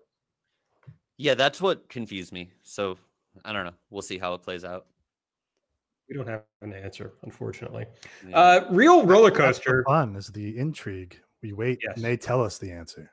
Yeah, 1.18 1.34
that's 1.34 1.62
what 1.62 1.90
confused 1.90 2.32
me. 2.32 2.52
So 2.64 2.98
I 3.46 3.54
don't 3.54 3.66
know. 3.66 3.74
We'll 3.90 4.02
see 4.02 4.18
how 4.18 4.34
it 4.34 4.44
plays 4.44 4.64
out. 4.64 4.86
We 6.10 6.16
don't 6.16 6.28
have 6.28 6.44
an 6.62 6.74
answer, 6.74 7.14
unfortunately. 7.24 7.86
Yeah. 8.28 8.38
Uh, 8.38 8.68
real 8.72 9.06
roller 9.06 9.32
coaster. 9.32 9.84
fun 9.88 10.16
is 10.16 10.28
the 10.28 10.58
intrigue. 10.58 11.20
We 11.44 11.54
wait 11.54 11.80
yes. 11.84 11.96
and 11.96 12.04
they 12.04 12.18
tell 12.18 12.44
us 12.44 12.58
the 12.58 12.72
answer. 12.72 13.12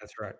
That's 0.00 0.14
right 0.20 0.34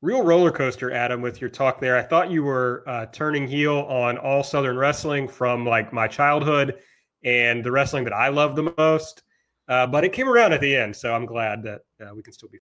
real 0.00 0.22
roller 0.22 0.52
coaster, 0.52 0.92
Adam, 0.92 1.20
with 1.20 1.40
your 1.40 1.50
talk 1.50 1.80
there. 1.80 1.96
I 1.96 2.02
thought 2.02 2.30
you 2.30 2.42
were 2.42 2.84
uh, 2.86 3.06
turning 3.06 3.48
heel 3.48 3.78
on 3.88 4.16
all 4.18 4.42
Southern 4.42 4.76
wrestling 4.76 5.28
from 5.28 5.66
like 5.66 5.92
my 5.92 6.06
childhood 6.06 6.78
and 7.24 7.64
the 7.64 7.72
wrestling 7.72 8.04
that 8.04 8.12
I 8.12 8.28
love 8.28 8.54
the 8.54 8.74
most. 8.76 9.22
Uh, 9.68 9.86
but 9.86 10.04
it 10.04 10.12
came 10.12 10.28
around 10.28 10.52
at 10.52 10.60
the 10.60 10.74
end, 10.74 10.96
so 10.96 11.14
I'm 11.14 11.26
glad 11.26 11.62
that 11.64 11.80
uh, 12.00 12.14
we 12.14 12.22
can 12.22 12.32
still 12.32 12.48
be. 12.48 12.58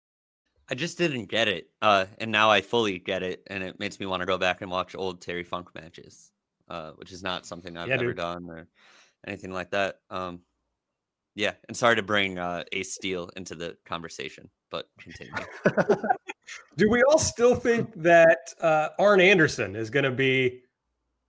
I 0.70 0.74
just 0.74 0.96
didn't 0.96 1.26
get 1.26 1.48
it, 1.48 1.68
uh, 1.82 2.06
and 2.18 2.32
now 2.32 2.50
I 2.50 2.60
fully 2.60 2.98
get 2.98 3.22
it, 3.22 3.42
and 3.48 3.62
it 3.62 3.78
makes 3.78 4.00
me 4.00 4.06
want 4.06 4.20
to 4.20 4.26
go 4.26 4.38
back 4.38 4.62
and 4.62 4.70
watch 4.70 4.94
old 4.94 5.20
Terry 5.20 5.44
Funk 5.44 5.68
matches, 5.74 6.30
uh, 6.68 6.92
which 6.92 7.12
is 7.12 7.22
not 7.22 7.44
something 7.44 7.76
I've 7.76 7.88
yeah, 7.88 7.94
ever 7.94 8.06
dude. 8.06 8.16
done 8.16 8.48
or 8.48 8.66
anything 9.26 9.52
like 9.52 9.70
that. 9.70 10.00
Um, 10.08 10.40
yeah, 11.34 11.52
and 11.68 11.76
sorry 11.76 11.96
to 11.96 12.02
bring 12.02 12.38
uh, 12.38 12.64
Ace 12.72 12.94
Steel 12.94 13.30
into 13.36 13.54
the 13.54 13.76
conversation, 13.84 14.48
but 14.70 14.88
continue. 14.98 15.34
Do 16.76 16.88
we 16.88 17.02
all 17.02 17.18
still 17.18 17.54
think 17.54 17.92
that 17.96 18.38
uh, 18.60 18.88
Arn 18.98 19.20
Anderson 19.20 19.76
is 19.76 19.90
going 19.90 20.04
to 20.04 20.10
be 20.10 20.62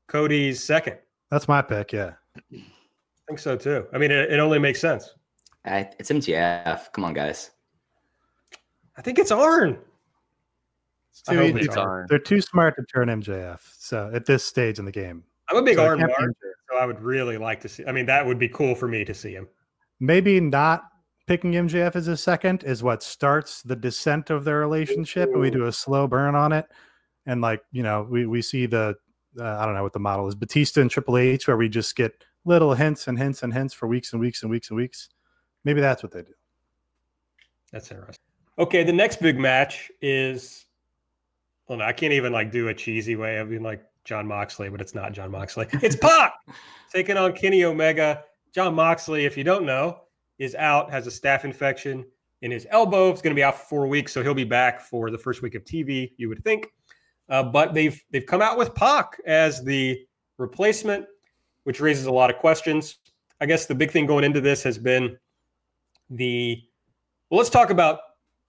Cody's 0.07 0.63
second? 0.63 0.97
That's 1.31 1.47
my 1.47 1.61
pick. 1.61 1.91
Yeah, 1.91 2.13
I 2.53 2.63
think 3.27 3.39
so 3.39 3.57
too. 3.57 3.87
I 3.93 3.97
mean, 3.97 4.11
it, 4.11 4.31
it 4.31 4.39
only 4.39 4.59
makes 4.59 4.79
sense. 4.79 5.13
I, 5.65 5.89
it's 5.99 6.11
MJF. 6.11 6.93
Come 6.93 7.03
on, 7.03 7.13
guys. 7.13 7.51
I 8.97 9.01
think 9.01 9.19
it's 9.19 9.31
Arn. 9.31 9.77
It's 11.11 11.21
too 11.21 11.41
easy. 11.41 11.61
It's 11.61 11.77
Arn. 11.77 12.07
They're 12.09 12.19
too 12.19 12.41
smart 12.41 12.75
to 12.77 12.83
turn 12.83 13.07
MJF. 13.07 13.59
So 13.77 14.11
at 14.13 14.25
this 14.25 14.43
stage 14.43 14.79
in 14.79 14.85
the 14.85 14.91
game, 14.91 15.23
I'm 15.49 15.57
a 15.57 15.61
big 15.61 15.75
so 15.75 15.85
Arn 15.85 15.99
mark, 15.99 16.35
so 16.69 16.77
I 16.77 16.85
would 16.85 17.01
really 17.01 17.37
like 17.37 17.61
to 17.61 17.69
see. 17.69 17.85
I 17.85 17.91
mean, 17.91 18.05
that 18.07 18.25
would 18.25 18.39
be 18.39 18.49
cool 18.49 18.75
for 18.75 18.87
me 18.87 19.05
to 19.05 19.13
see 19.13 19.33
him. 19.33 19.47
Maybe 19.99 20.39
not 20.39 20.83
picking 21.27 21.53
MJF 21.53 21.95
as 21.95 22.07
a 22.07 22.17
second 22.17 22.63
is 22.63 22.83
what 22.83 23.03
starts 23.03 23.61
the 23.61 23.75
descent 23.75 24.29
of 24.29 24.43
their 24.43 24.59
relationship, 24.59 25.29
and 25.31 25.39
we 25.39 25.49
do 25.49 25.65
a 25.65 25.71
slow 25.71 26.07
burn 26.07 26.35
on 26.35 26.51
it. 26.51 26.65
And 27.25 27.41
like 27.41 27.61
you 27.71 27.83
know, 27.83 28.07
we 28.09 28.25
we 28.25 28.41
see 28.41 28.65
the 28.65 28.95
uh, 29.39 29.43
I 29.43 29.65
don't 29.65 29.75
know 29.75 29.83
what 29.83 29.93
the 29.93 29.99
model 29.99 30.27
is, 30.27 30.35
Batista 30.35 30.81
and 30.81 30.89
Triple 30.89 31.17
H, 31.17 31.47
where 31.47 31.57
we 31.57 31.69
just 31.69 31.95
get 31.95 32.23
little 32.45 32.73
hints 32.73 33.07
and 33.07 33.17
hints 33.17 33.43
and 33.43 33.53
hints 33.53 33.73
for 33.73 33.87
weeks 33.87 34.13
and 34.13 34.21
weeks 34.21 34.43
and 34.43 34.51
weeks 34.51 34.69
and 34.69 34.77
weeks. 34.77 35.09
Maybe 35.63 35.81
that's 35.81 36.03
what 36.03 36.11
they 36.11 36.21
do. 36.21 36.33
That's 37.71 37.91
interesting. 37.91 38.23
Okay, 38.57 38.83
the 38.83 38.93
next 38.93 39.21
big 39.21 39.37
match 39.37 39.91
is. 40.01 40.65
Well, 41.67 41.79
no, 41.79 41.85
I 41.85 41.93
can't 41.93 42.13
even 42.13 42.31
like 42.31 42.51
do 42.51 42.67
a 42.67 42.73
cheesy 42.73 43.15
way 43.15 43.37
of 43.37 43.49
being 43.49 43.63
like 43.63 43.83
Jon 44.03 44.27
Moxley, 44.27 44.69
but 44.69 44.79
it's 44.79 44.93
not 44.93 45.13
Jon 45.13 45.31
Moxley. 45.31 45.67
It's 45.81 45.95
Pac 45.95 46.33
taking 46.93 47.17
on 47.17 47.33
Kenny 47.33 47.63
Omega. 47.63 48.23
Jon 48.53 48.73
Moxley, 48.73 49.25
if 49.25 49.35
you 49.35 49.43
don't 49.43 49.65
know, 49.65 50.01
is 50.37 50.55
out, 50.55 50.89
has 50.91 51.07
a 51.07 51.09
staph 51.09 51.43
infection 51.43 52.05
in 52.41 52.51
his 52.51 52.67
elbow. 52.69 53.09
It's 53.09 53.21
going 53.21 53.35
to 53.35 53.39
be 53.39 53.43
out 53.43 53.59
for 53.59 53.65
four 53.65 53.87
weeks, 53.87 54.13
so 54.13 54.23
he'll 54.23 54.33
be 54.33 54.45
back 54.45 54.79
for 54.79 55.09
the 55.09 55.17
first 55.17 55.41
week 55.41 55.55
of 55.55 55.65
TV. 55.65 56.11
You 56.17 56.29
would 56.29 56.43
think, 56.43 56.67
uh, 57.29 57.43
but 57.43 57.73
they've 57.73 58.01
they've 58.11 58.25
come 58.25 58.41
out 58.41 58.57
with 58.57 58.73
Pac 58.75 59.19
as 59.25 59.63
the 59.63 59.99
replacement, 60.37 61.05
which 61.63 61.81
raises 61.81 62.05
a 62.05 62.11
lot 62.11 62.29
of 62.29 62.37
questions. 62.37 62.99
I 63.41 63.45
guess 63.45 63.65
the 63.65 63.75
big 63.75 63.91
thing 63.91 64.05
going 64.05 64.23
into 64.23 64.39
this 64.39 64.63
has 64.63 64.77
been 64.77 65.17
the. 66.09 66.61
Well, 67.29 67.39
let's 67.39 67.49
talk 67.49 67.71
about 67.71 67.99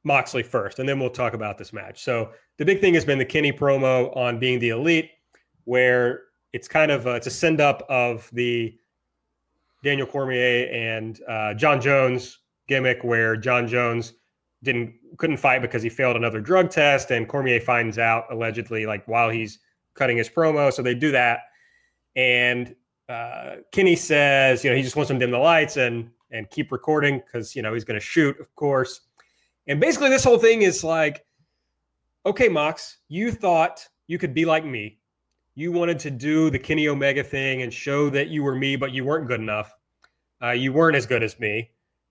Moxley 0.07 0.45
first, 0.45 0.79
and 0.79 0.89
then 0.89 1.01
we'll 1.01 1.11
talk 1.11 1.35
about 1.35 1.59
this 1.59 1.73
match. 1.73 2.03
So 2.03 2.31
the 2.59 2.65
big 2.65 2.81
thing 2.81 2.95
has 2.95 3.05
been 3.05 3.19
the 3.19 3.25
Kenny 3.25 3.53
promo 3.53 4.17
on 4.17 4.39
being 4.39 4.61
the 4.61 4.69
elite, 4.69 5.11
where 5.65 6.23
it's 6.53 6.69
kind 6.69 6.93
of 6.93 7.07
a, 7.07 7.17
it's 7.17 7.27
a 7.27 7.31
send 7.31 7.61
up 7.61 7.85
of 7.89 8.31
the 8.33 8.79
Daniel 9.83 10.07
Cormier 10.07 10.69
and 10.73 11.21
uh, 11.29 11.55
Jon 11.55 11.81
Jones 11.81 12.39
gimmick 12.69 13.03
where 13.03 13.37
Jon 13.37 13.67
Jones 13.67 14.13
didn't 14.63 14.95
couldn't 15.19 15.39
fight 15.39 15.61
because 15.61 15.83
he 15.83 15.89
failed 15.89 16.15
another 16.15 16.41
drug 16.41 16.71
test, 16.71 17.11
and 17.11 17.29
Cormier 17.29 17.61
finds 17.61 17.99
out 17.99 18.27
allegedly 18.31 18.87
like 18.87 19.07
while 19.09 19.29
he's 19.29 19.59
cutting 19.95 20.17
his 20.17 20.29
promo. 20.29 20.73
So 20.73 20.83
they 20.83 20.95
do 20.95 21.11
that, 21.11 21.41
and 22.15 22.77
uh, 23.09 23.57
Kenny 23.73 23.97
says, 23.97 24.63
you 24.63 24.71
know, 24.71 24.77
he 24.77 24.83
just 24.83 24.95
wants 24.95 25.09
them 25.09 25.19
to 25.19 25.27
dim 25.27 25.33
the 25.33 25.39
lights 25.39 25.77
and 25.77 26.11
and 26.31 26.49
keep 26.51 26.71
recording 26.71 27.19
because 27.19 27.57
you 27.57 27.63
know 27.63 27.75
he's 27.75 27.85
going 27.85 27.99
to 27.99 28.07
shoot, 28.07 28.39
of 28.39 28.55
course. 28.55 29.01
And 29.67 29.81
basically, 29.81 30.11
this 30.11 30.25
whole 30.25 30.39
thing 30.39 30.63
is 30.63 30.85
like, 30.85 31.25
okay, 32.25 32.49
Mox, 32.49 32.99
you 33.09 33.33
thought 33.33 33.87
you 34.07 34.19
could 34.19 34.35
be 34.35 34.45
like 34.45 34.65
me 34.65 34.99
you 35.57 35.73
wanted 35.73 35.99
to 35.99 36.11
do 36.11 36.51
the 36.51 36.59
Kenny 36.59 36.87
Omega 36.87 37.25
thing 37.25 37.63
and 37.63 37.73
show 37.73 38.11
that 38.11 38.29
you 38.29 38.45
were 38.45 38.55
me, 38.55 38.77
but 38.77 38.93
you 38.93 39.05
weren't 39.05 39.27
good 39.27 39.41
enough. 39.41 39.75
Uh, 40.41 40.51
you 40.51 40.73
weren't 40.73 40.95
as 40.95 41.07
good 41.07 41.23
as 41.23 41.41
me, 41.41 41.71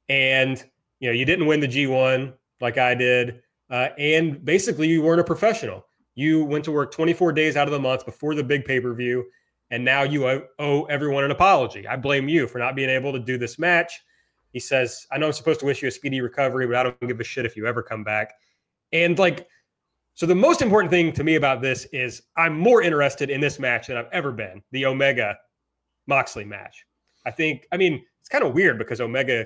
and 0.09 0.65
you 0.99 1.07
know 1.07 1.13
you 1.13 1.25
didn't 1.25 1.45
win 1.45 1.59
the 1.59 1.67
G1 1.67 2.33
like 2.59 2.79
I 2.79 2.95
did, 2.95 3.43
uh, 3.69 3.89
and 3.99 4.43
basically 4.43 4.87
you 4.87 5.03
weren't 5.03 5.21
a 5.21 5.23
professional. 5.23 5.85
You 6.15 6.43
went 6.43 6.65
to 6.65 6.71
work 6.71 6.91
24 6.91 7.33
days 7.33 7.55
out 7.55 7.67
of 7.67 7.71
the 7.71 7.79
month 7.79 8.03
before 8.03 8.33
the 8.33 8.43
big 8.43 8.65
pay 8.65 8.79
per 8.79 8.95
view, 8.95 9.25
and 9.69 9.85
now 9.85 10.01
you 10.01 10.27
owe, 10.27 10.41
owe 10.57 10.85
everyone 10.85 11.23
an 11.23 11.29
apology. 11.29 11.87
I 11.87 11.97
blame 11.97 12.27
you 12.27 12.47
for 12.47 12.57
not 12.57 12.75
being 12.75 12.89
able 12.89 13.13
to 13.13 13.19
do 13.19 13.37
this 13.37 13.59
match. 13.59 14.01
He 14.55 14.61
says, 14.61 15.05
I 15.11 15.17
know 15.17 15.25
I'm 15.25 15.33
supposed 15.33 15.59
to 15.59 15.65
wish 15.65 15.81
you 15.81 15.89
a 15.89 15.91
speedy 15.91 16.21
recovery, 16.21 16.65
but 16.65 16.77
I 16.77 16.83
don't 16.83 16.97
give 17.05 17.19
a 17.19 17.25
shit 17.25 17.45
if 17.45 17.57
you 17.57 17.67
ever 17.67 17.83
come 17.83 18.05
back. 18.05 18.31
And 18.93 19.19
like, 19.19 19.49
so 20.13 20.25
the 20.25 20.33
most 20.33 20.61
important 20.61 20.89
thing 20.91 21.11
to 21.11 21.25
me 21.25 21.35
about 21.35 21.61
this 21.61 21.85
is 21.91 22.21
I'm 22.37 22.57
more 22.57 22.81
interested 22.81 23.29
in 23.29 23.41
this 23.41 23.59
match 23.59 23.87
than 23.87 23.97
I've 23.97 24.07
ever 24.13 24.31
been 24.31 24.63
the 24.71 24.85
Omega 24.85 25.35
Moxley 26.07 26.45
match. 26.45 26.85
I 27.25 27.31
think, 27.31 27.67
I 27.73 27.75
mean, 27.75 28.01
it's 28.21 28.29
kind 28.29 28.45
of 28.45 28.53
weird 28.53 28.77
because 28.77 29.01
Omega 29.01 29.45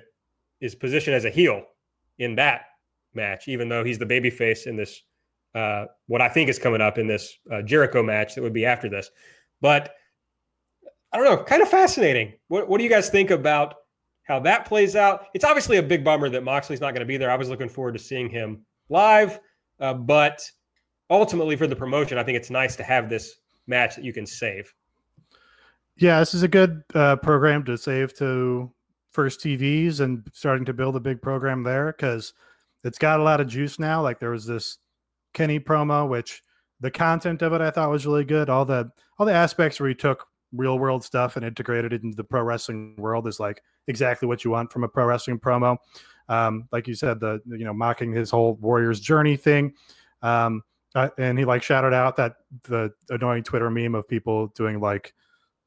is 0.61 0.75
positioned 0.75 1.15
as 1.15 1.25
a 1.25 1.31
heel 1.31 1.63
in 2.19 2.35
that 2.35 2.65
match, 3.15 3.47
even 3.47 3.67
though 3.67 3.83
he's 3.83 3.97
the 3.97 4.05
babyface 4.05 4.67
in 4.67 4.75
this, 4.75 5.01
uh, 5.55 5.85
what 6.05 6.21
I 6.21 6.29
think 6.29 6.51
is 6.51 6.59
coming 6.59 6.81
up 6.81 6.99
in 6.99 7.07
this 7.07 7.35
uh, 7.51 7.63
Jericho 7.63 8.03
match 8.03 8.35
that 8.35 8.43
would 8.43 8.53
be 8.53 8.67
after 8.67 8.87
this. 8.87 9.09
But 9.59 9.95
I 11.11 11.17
don't 11.17 11.25
know, 11.25 11.43
kind 11.43 11.63
of 11.63 11.67
fascinating. 11.67 12.33
What, 12.47 12.69
what 12.69 12.77
do 12.77 12.83
you 12.83 12.91
guys 12.91 13.09
think 13.09 13.31
about 13.31 13.73
how 14.29 14.39
that 14.39 14.65
plays 14.65 14.95
out? 14.95 15.25
It's 15.33 15.43
obviously 15.43 15.77
a 15.77 15.83
big 15.83 16.03
bummer 16.03 16.29
that 16.29 16.43
Moxley's 16.43 16.79
not 16.79 16.93
going 16.93 17.01
to 17.01 17.05
be 17.05 17.17
there. 17.17 17.31
I 17.31 17.35
was 17.35 17.49
looking 17.49 17.67
forward 17.67 17.93
to 17.93 17.99
seeing 17.99 18.29
him 18.29 18.63
live, 18.87 19.39
uh, 19.79 19.95
but 19.95 20.49
ultimately 21.09 21.55
for 21.55 21.65
the 21.65 21.75
promotion, 21.75 22.19
I 22.19 22.23
think 22.23 22.37
it's 22.37 22.51
nice 22.51 22.75
to 22.75 22.83
have 22.83 23.09
this 23.09 23.37
match 23.65 23.95
that 23.95 24.05
you 24.05 24.13
can 24.13 24.27
save. 24.27 24.71
Yeah, 25.97 26.19
this 26.19 26.35
is 26.35 26.43
a 26.43 26.47
good 26.47 26.83
uh, 26.93 27.15
program 27.17 27.65
to 27.65 27.77
save 27.77 28.13
to 28.17 28.71
first 29.11 29.41
TVs 29.41 29.99
and 29.99 30.23
starting 30.31 30.63
to 30.65 30.73
build 30.73 30.95
a 30.95 30.99
big 30.99 31.21
program 31.21 31.63
there 31.63 31.87
because 31.91 32.33
it's 32.83 32.99
got 32.99 33.19
a 33.19 33.23
lot 33.23 33.41
of 33.41 33.47
juice 33.47 33.79
now. 33.79 34.01
Like 34.01 34.19
there 34.19 34.29
was 34.29 34.45
this 34.45 34.77
Kenny 35.33 35.59
promo, 35.59 36.07
which 36.07 36.43
the 36.79 36.91
content 36.91 37.41
of 37.41 37.53
it 37.53 37.61
I 37.61 37.71
thought 37.71 37.89
was 37.89 38.05
really 38.05 38.25
good. 38.25 38.49
All 38.49 38.63
the 38.63 38.91
all 39.17 39.25
the 39.25 39.33
aspects 39.33 39.79
where 39.79 39.89
he 39.89 39.95
took 39.95 40.27
real 40.53 40.79
world 40.79 41.03
stuff 41.03 41.35
and 41.35 41.43
integrated 41.43 41.93
it 41.93 42.03
into 42.03 42.15
the 42.15 42.23
pro 42.23 42.43
wrestling 42.43 42.95
world 42.97 43.27
is 43.27 43.39
like 43.39 43.61
exactly 43.89 44.27
what 44.27 44.45
you 44.45 44.51
want 44.51 44.71
from 44.71 44.85
a 44.85 44.87
pro 44.87 45.05
wrestling 45.05 45.39
promo. 45.39 45.77
Um, 46.29 46.69
like 46.71 46.87
you 46.87 46.93
said, 46.93 47.19
the 47.19 47.41
you 47.45 47.65
know 47.65 47.73
mocking 47.73 48.13
his 48.13 48.31
whole 48.31 48.55
Warriors 48.55 49.01
journey 49.01 49.35
thing. 49.35 49.73
Um, 50.21 50.63
uh, 50.95 51.09
and 51.17 51.37
he 51.37 51.45
like 51.45 51.61
shouted 51.61 51.93
out 51.93 52.15
that 52.15 52.35
the 52.63 52.91
annoying 53.09 53.43
Twitter 53.43 53.69
meme 53.69 53.95
of 53.95 54.07
people 54.07 54.47
doing 54.55 54.79
like, 54.79 55.13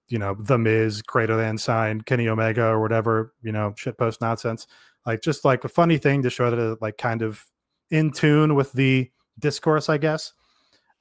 you 0.09 0.19
know, 0.19 0.35
the 0.35 0.59
Miz 0.59 1.01
greater 1.03 1.37
than 1.37 1.59
sign 1.59 2.01
Kenny 2.01 2.29
Omega 2.29 2.67
or 2.67 2.81
whatever, 2.81 3.35
you 3.43 3.53
know, 3.53 3.73
shitpost 3.77 4.21
nonsense. 4.21 4.67
Like 5.07 5.23
just 5.23 5.45
like 5.45 5.65
a 5.65 5.69
funny 5.69 5.99
thing 5.99 6.23
to 6.23 6.31
show 6.31 6.51
that 6.51 6.59
it 6.59 6.83
like 6.83 6.99
kind 6.99 7.23
of 7.23 7.45
in 7.91 8.11
tune 8.11 8.55
with 8.55 8.73
the 8.73 9.11
discourse, 9.39 9.89
I 9.89 9.99
guess. 9.99 10.33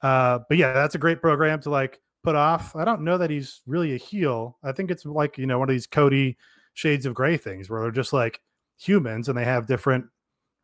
Uh, 0.02 0.40
but 0.48 0.58
yeah, 0.58 0.72
that's 0.72 0.94
a 0.94 0.98
great 0.98 1.20
program 1.20 1.60
to 1.62 1.70
like 1.70 2.00
put 2.22 2.36
off. 2.36 2.76
I 2.76 2.84
don't 2.84 3.02
know 3.02 3.18
that 3.18 3.30
he's 3.30 3.60
really 3.66 3.94
a 3.94 3.98
heel. 3.98 4.58
I 4.62 4.72
think 4.72 4.90
it's 4.90 5.04
like, 5.04 5.36
you 5.36 5.46
know, 5.46 5.58
one 5.58 5.68
of 5.68 5.74
these 5.74 5.86
Cody 5.86 6.36
shades 6.74 7.06
of 7.06 7.14
gray 7.14 7.36
things 7.36 7.68
where 7.68 7.82
they're 7.82 7.90
just 7.90 8.12
like 8.12 8.40
humans 8.78 9.28
and 9.28 9.36
they 9.36 9.44
have 9.44 9.66
different 9.66 10.04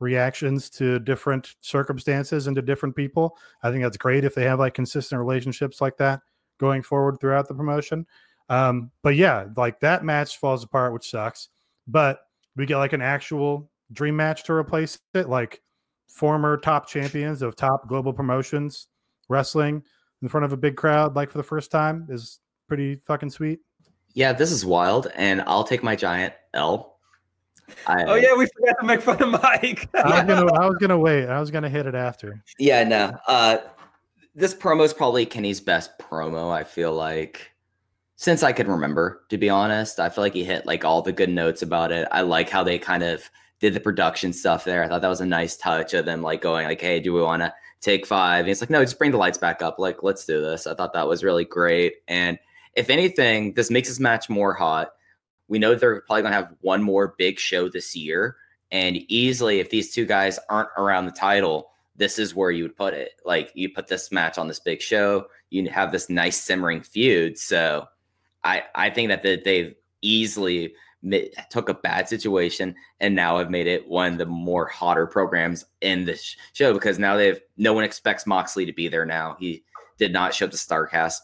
reactions 0.00 0.70
to 0.70 0.98
different 1.00 1.56
circumstances 1.60 2.46
and 2.46 2.56
to 2.56 2.62
different 2.62 2.94
people. 2.94 3.36
I 3.62 3.70
think 3.70 3.82
that's 3.82 3.96
great 3.96 4.24
if 4.24 4.34
they 4.34 4.44
have 4.44 4.58
like 4.58 4.74
consistent 4.74 5.18
relationships 5.18 5.80
like 5.80 5.96
that 5.98 6.20
going 6.58 6.82
forward 6.82 7.18
throughout 7.20 7.48
the 7.48 7.54
promotion. 7.54 8.06
Um, 8.48 8.90
but 9.02 9.16
yeah, 9.16 9.46
like 9.56 9.80
that 9.80 10.04
match 10.04 10.38
falls 10.38 10.64
apart, 10.64 10.92
which 10.92 11.10
sucks. 11.10 11.48
But 11.86 12.20
we 12.56 12.66
get 12.66 12.78
like 12.78 12.92
an 12.92 13.02
actual 13.02 13.70
dream 13.92 14.16
match 14.16 14.44
to 14.44 14.52
replace 14.52 14.98
it, 15.14 15.28
like 15.28 15.60
former 16.08 16.56
top 16.56 16.88
champions 16.88 17.42
of 17.42 17.56
top 17.56 17.88
global 17.88 18.12
promotions 18.12 18.88
wrestling 19.28 19.82
in 20.22 20.28
front 20.28 20.44
of 20.44 20.52
a 20.52 20.56
big 20.56 20.76
crowd, 20.76 21.14
like 21.14 21.30
for 21.30 21.38
the 21.38 21.44
first 21.44 21.70
time, 21.70 22.06
is 22.10 22.40
pretty 22.66 22.96
fucking 22.96 23.30
sweet. 23.30 23.60
Yeah, 24.18 24.32
this 24.32 24.50
is 24.50 24.66
wild, 24.66 25.06
and 25.14 25.42
I'll 25.42 25.62
take 25.62 25.84
my 25.84 25.94
giant 25.94 26.34
L 26.52 26.98
I, 27.86 28.02
oh 28.02 28.16
yeah, 28.16 28.34
we 28.34 28.46
forgot 28.46 28.74
to 28.80 28.84
make 28.84 29.00
fun 29.00 29.22
of 29.22 29.30
Mike. 29.30 29.88
I 29.94 30.24
was 30.24 30.26
gonna, 30.26 30.52
I 30.60 30.66
was 30.66 30.76
gonna 30.78 30.98
wait. 30.98 31.28
I 31.28 31.38
was 31.38 31.52
gonna 31.52 31.68
hit 31.68 31.86
it 31.86 31.94
after. 31.94 32.42
Yeah, 32.58 32.82
no. 32.82 33.16
Uh, 33.28 33.58
this 34.34 34.54
promo 34.54 34.82
is 34.84 34.92
probably 34.92 35.24
Kenny's 35.24 35.60
best 35.60 35.96
promo. 36.00 36.50
I 36.50 36.64
feel 36.64 36.92
like 36.92 37.52
since 38.16 38.42
I 38.42 38.50
can 38.50 38.66
remember, 38.66 39.22
to 39.28 39.38
be 39.38 39.48
honest, 39.48 40.00
I 40.00 40.08
feel 40.08 40.24
like 40.24 40.34
he 40.34 40.42
hit 40.42 40.66
like 40.66 40.84
all 40.84 41.00
the 41.00 41.12
good 41.12 41.30
notes 41.30 41.62
about 41.62 41.92
it. 41.92 42.08
I 42.10 42.22
like 42.22 42.50
how 42.50 42.64
they 42.64 42.76
kind 42.76 43.04
of 43.04 43.22
did 43.60 43.72
the 43.72 43.78
production 43.78 44.32
stuff 44.32 44.64
there. 44.64 44.82
I 44.82 44.88
thought 44.88 45.02
that 45.02 45.06
was 45.06 45.20
a 45.20 45.26
nice 45.26 45.56
touch 45.56 45.94
of 45.94 46.06
them 46.06 46.22
like 46.22 46.42
going 46.42 46.66
like, 46.66 46.80
"Hey, 46.80 46.98
do 46.98 47.12
we 47.14 47.22
want 47.22 47.42
to 47.42 47.54
take 47.80 48.04
five? 48.04 48.40
And 48.40 48.50
it's 48.50 48.60
like, 48.60 48.70
"No, 48.70 48.82
just 48.82 48.98
bring 48.98 49.12
the 49.12 49.16
lights 49.16 49.38
back 49.38 49.62
up. 49.62 49.78
Like, 49.78 50.02
let's 50.02 50.24
do 50.24 50.40
this." 50.40 50.66
I 50.66 50.74
thought 50.74 50.92
that 50.94 51.06
was 51.06 51.22
really 51.22 51.44
great. 51.44 51.98
And 52.08 52.36
if 52.74 52.90
anything, 52.90 53.54
this 53.54 53.70
makes 53.70 53.88
this 53.88 54.00
match 54.00 54.28
more 54.28 54.54
hot 54.54 54.92
we 55.48 55.58
know 55.58 55.74
they're 55.74 56.02
probably 56.02 56.22
going 56.22 56.32
to 56.32 56.38
have 56.38 56.54
one 56.60 56.82
more 56.82 57.14
big 57.18 57.38
show 57.38 57.68
this 57.68 57.96
year. 57.96 58.36
And 58.70 58.98
easily, 59.08 59.60
if 59.60 59.70
these 59.70 59.94
two 59.94 60.04
guys 60.04 60.38
aren't 60.50 60.68
around 60.76 61.06
the 61.06 61.12
title, 61.12 61.70
this 61.96 62.18
is 62.18 62.34
where 62.34 62.50
you 62.50 62.64
would 62.64 62.76
put 62.76 62.94
it. 62.94 63.12
Like 63.24 63.50
you 63.54 63.70
put 63.70 63.88
this 63.88 64.12
match 64.12 64.38
on 64.38 64.46
this 64.46 64.60
big 64.60 64.82
show, 64.82 65.26
you 65.50 65.68
have 65.70 65.90
this 65.90 66.10
nice 66.10 66.40
simmering 66.40 66.82
feud. 66.82 67.38
So 67.38 67.88
I 68.44 68.64
I 68.74 68.90
think 68.90 69.08
that 69.08 69.22
they've 69.22 69.74
easily 70.02 70.74
took 71.48 71.68
a 71.68 71.74
bad 71.74 72.08
situation 72.08 72.74
and 73.00 73.14
now 73.14 73.38
have 73.38 73.50
made 73.50 73.68
it 73.68 73.88
one 73.88 74.12
of 74.12 74.18
the 74.18 74.26
more 74.26 74.66
hotter 74.66 75.06
programs 75.06 75.64
in 75.80 76.04
the 76.04 76.20
show 76.52 76.74
because 76.74 76.98
now 76.98 77.16
they've 77.16 77.40
no 77.56 77.72
one 77.72 77.84
expects 77.84 78.26
Moxley 78.26 78.66
to 78.66 78.72
be 78.72 78.88
there 78.88 79.06
now. 79.06 79.36
He 79.40 79.64
did 79.96 80.12
not 80.12 80.34
show 80.34 80.44
up 80.44 80.50
to 80.50 80.56
Starcast 80.56 81.18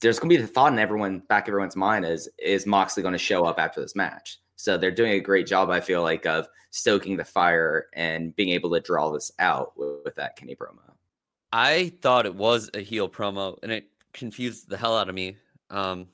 there's 0.00 0.18
going 0.18 0.30
to 0.30 0.36
be 0.36 0.42
the 0.42 0.48
thought 0.48 0.72
in 0.72 0.78
everyone 0.78 1.20
back 1.28 1.48
everyone's 1.48 1.76
mind 1.76 2.04
is 2.04 2.28
is 2.38 2.66
Moxley 2.66 3.02
going 3.02 3.12
to 3.12 3.18
show 3.18 3.44
up 3.44 3.58
after 3.58 3.80
this 3.80 3.96
match? 3.96 4.40
So 4.56 4.76
they're 4.76 4.90
doing 4.90 5.12
a 5.12 5.20
great 5.20 5.46
job, 5.46 5.70
I 5.70 5.80
feel 5.80 6.02
like, 6.02 6.26
of 6.26 6.48
stoking 6.70 7.16
the 7.16 7.24
fire 7.24 7.86
and 7.94 8.34
being 8.34 8.50
able 8.50 8.70
to 8.70 8.80
draw 8.80 9.10
this 9.10 9.30
out 9.38 9.72
with, 9.76 10.00
with 10.04 10.14
that 10.16 10.36
Kenny 10.36 10.56
promo. 10.56 10.80
I 11.52 11.92
thought 12.02 12.26
it 12.26 12.34
was 12.34 12.68
a 12.74 12.80
heel 12.80 13.08
promo, 13.08 13.56
and 13.62 13.72
it 13.72 13.86
confused 14.12 14.68
the 14.68 14.76
hell 14.76 14.96
out 14.96 15.08
of 15.08 15.14
me 15.14 15.36
um, 15.70 16.08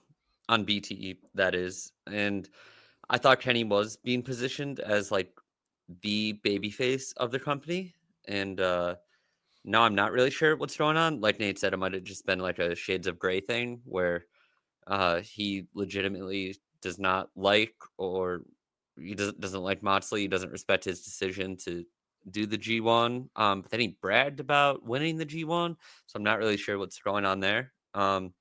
on 0.49 0.65
BTE. 0.65 1.17
That 1.35 1.55
is, 1.55 1.93
and 2.07 2.49
I 3.09 3.19
thought 3.19 3.41
Kenny 3.41 3.65
was 3.65 3.97
being 3.97 4.23
positioned 4.23 4.79
as 4.81 5.11
like 5.11 5.33
the 6.03 6.39
babyface 6.45 7.15
of 7.17 7.31
the 7.31 7.41
company, 7.41 7.95
and 8.29 8.61
uh, 8.61 8.97
no, 9.65 9.83
I'm 9.83 9.95
not 9.95 10.13
really 10.13 10.31
sure 10.31 10.57
what's 10.57 10.77
going 10.77 10.97
on. 10.97 11.21
Like 11.21 11.41
Nate 11.41 11.59
said, 11.59 11.73
it 11.73 11.79
might 11.79 11.95
have 11.95 12.05
just 12.05 12.27
been 12.27 12.39
like 12.39 12.59
a 12.59 12.75
Shades 12.75 13.07
of 13.07 13.19
Gray 13.19 13.41
thing 13.41 13.81
where 13.85 14.27
uh, 14.87 15.21
he 15.21 15.67
legitimately 15.75 16.57
does 16.83 16.99
not 16.99 17.31
like 17.35 17.75
or 17.97 18.43
he 18.99 19.15
doesn't 19.15 19.41
doesn't 19.41 19.63
like 19.63 19.83
Moxley. 19.83 20.23
He 20.23 20.29
doesn't 20.29 20.53
respect 20.53 20.85
his 20.85 21.03
decision 21.03 21.57
to 21.65 21.85
do 22.31 22.47
the 22.47 22.59
G1. 22.59 23.29
Um, 23.37 23.63
but 23.63 23.71
then 23.71 23.81
he 23.81 23.97
bragged 24.01 24.41
about 24.41 24.85
winning 24.85 25.17
the 25.17 25.27
G1, 25.27 25.77
so 26.07 26.17
I'm 26.17 26.23
not 26.23 26.39
really 26.39 26.57
sure 26.57 26.79
what's 26.79 26.99
going 26.99 27.25
on 27.25 27.41
there. 27.41 27.73
Um, 27.95 28.35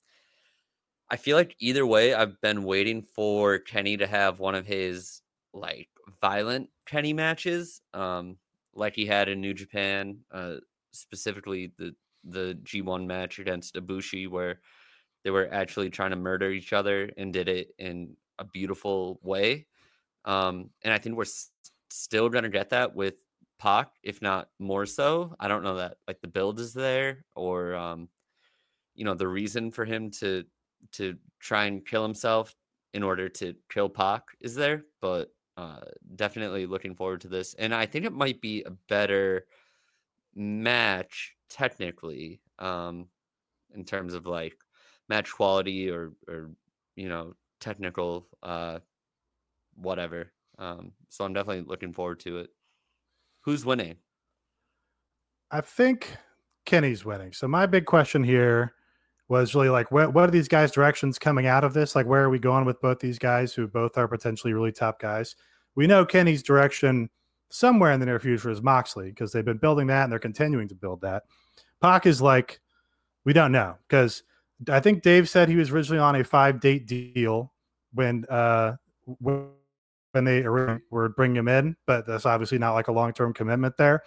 I 1.10 1.16
feel 1.16 1.38
like 1.38 1.56
either 1.60 1.86
way, 1.86 2.14
I've 2.14 2.40
been 2.42 2.64
waiting 2.64 3.02
for 3.02 3.60
Kenny 3.60 3.98
to 3.98 4.08
have 4.08 4.40
one 4.40 4.56
of 4.56 4.66
his 4.66 5.22
like 5.54 5.90
violent 6.22 6.70
Kenny 6.86 7.14
matches, 7.14 7.82
um, 7.94 8.38
like 8.74 8.96
he 8.96 9.06
had 9.06 9.30
in 9.30 9.40
New 9.40 9.54
Japan. 9.54 10.20
Uh, 10.32 10.56
specifically 10.94 11.74
the 11.78 11.96
the 12.26 12.56
G1 12.64 13.06
match 13.08 13.40
against 13.40 13.76
Ibushi 13.76 14.30
where 14.30 14.62
they 15.24 15.32
were 15.32 15.52
actually 15.54 15.90
trying 15.90 16.12
to 16.12 16.16
murder 16.16 16.52
each 16.52 16.74
other 16.74 17.12
and 17.18 17.34
did 17.34 17.48
it 17.50 17.70
in 17.78 18.16
a 18.40 18.46
beautiful 18.46 19.20
way. 19.22 19.68
Um, 20.26 20.72
and 20.84 20.94
I 20.94 20.98
think 20.98 21.16
we're 21.18 21.24
s- 21.24 21.52
still 21.90 22.30
going 22.30 22.44
to 22.44 22.50
get 22.50 22.72
that 22.72 22.96
with 22.96 23.16
Pac, 23.60 23.92
if 24.04 24.22
not 24.22 24.50
more 24.60 24.86
so. 24.86 25.36
I 25.40 25.48
don't 25.48 25.64
know 25.64 25.78
that 25.78 25.98
like 26.08 26.22
the 26.22 26.28
build 26.28 26.60
is 26.60 26.74
there 26.74 27.26
or, 27.36 27.76
um, 27.76 28.10
you 28.96 29.06
know, 29.06 29.14
the 29.16 29.28
reason 29.28 29.72
for 29.72 29.86
him 29.86 30.12
to 30.12 30.46
to 30.94 31.18
try 31.40 31.66
and 31.66 31.86
kill 31.86 32.04
himself 32.04 32.56
in 32.94 33.04
order 33.04 33.30
to 33.30 33.56
kill 33.70 33.90
Pac 33.90 34.24
is 34.42 34.54
there, 34.56 34.84
but 35.02 35.30
uh, 35.58 35.82
definitely 36.16 36.66
looking 36.66 36.96
forward 36.96 37.22
to 37.22 37.28
this. 37.28 37.54
And 37.56 37.74
I 37.74 37.86
think 37.86 38.06
it 38.06 38.14
might 38.14 38.42
be 38.42 38.64
a 38.64 38.72
better 38.90 39.48
match 40.36 41.36
technically 41.50 42.42
um 42.60 43.08
in 43.76 43.84
terms 43.84 44.14
of 44.14 44.26
like 44.26 44.56
match 45.10 45.32
quality 45.32 45.90
or 45.90 46.14
or 46.28 46.52
you 46.96 47.08
know 47.08 47.34
technical 47.60 48.28
uh 48.42 48.80
whatever 49.76 50.32
um 50.60 50.92
so 51.10 51.24
i'm 51.26 51.34
definitely 51.34 51.64
looking 51.64 51.94
forward 51.94 52.20
to 52.20 52.40
it. 52.40 52.50
Who's 53.42 53.66
winning? 53.66 53.96
I 55.52 55.62
think 55.62 56.16
kenny's 56.66 57.04
winning. 57.04 57.34
So 57.34 57.48
my 57.48 57.66
big 57.66 57.86
question 57.86 58.24
here 58.24 58.74
was 59.28 59.54
really 59.54 59.70
like 59.70 59.92
what, 59.92 60.14
what 60.14 60.30
are 60.30 60.32
these 60.32 60.48
guys 60.48 60.72
directions 60.72 61.20
coming 61.20 61.46
out 61.46 61.64
of 61.64 61.74
this? 61.74 61.96
Like 61.96 62.06
where 62.06 62.24
are 62.24 62.30
we 62.30 62.40
going 62.40 62.66
with 62.66 62.82
both 62.82 63.00
these 63.00 63.20
guys 63.20 63.54
who 63.54 63.68
both 63.68 63.98
are 63.98 64.08
potentially 64.08 64.54
really 64.54 64.72
top 64.72 65.00
guys? 65.00 65.36
We 65.76 65.88
know 65.88 66.06
kenny's 66.06 66.44
direction 66.44 67.10
somewhere 67.54 67.92
in 67.92 68.00
the 68.00 68.06
near 68.08 68.20
future 68.20 68.50
is 68.50 68.64
Moxley 68.64 69.10
because 69.10 69.32
they've 69.32 69.46
been 69.46 69.58
building 69.58 69.86
that 69.86 70.04
and 70.04 70.12
they're 70.12 70.18
continuing 70.18 70.68
to 70.68 70.76
build 70.76 71.02
that. 71.02 71.24
Pac 71.82 72.08
is 72.08 72.20
like, 72.20 72.60
we 73.26 73.32
don't 73.32 73.52
know 73.52 73.76
because 73.88 74.24
I 74.70 74.80
think 74.80 75.04
Dave 75.04 75.30
said 75.30 75.50
he 75.50 75.56
was 75.56 75.70
originally 75.70 76.00
on 76.00 76.16
a 76.16 76.24
five 76.24 76.60
date 76.60 76.88
deal 76.88 77.54
when 77.94 78.26
uh 78.28 78.74
when 79.20 80.26
they 80.26 80.42
were 80.48 81.10
bringing 81.16 81.38
him 81.38 81.48
in, 81.48 81.76
but 81.86 82.08
that's 82.08 82.26
obviously 82.26 82.58
not 82.58 82.74
like 82.74 82.88
a 82.88 82.92
long 82.92 83.14
term 83.14 83.34
commitment 83.34 83.78
there. 83.78 84.02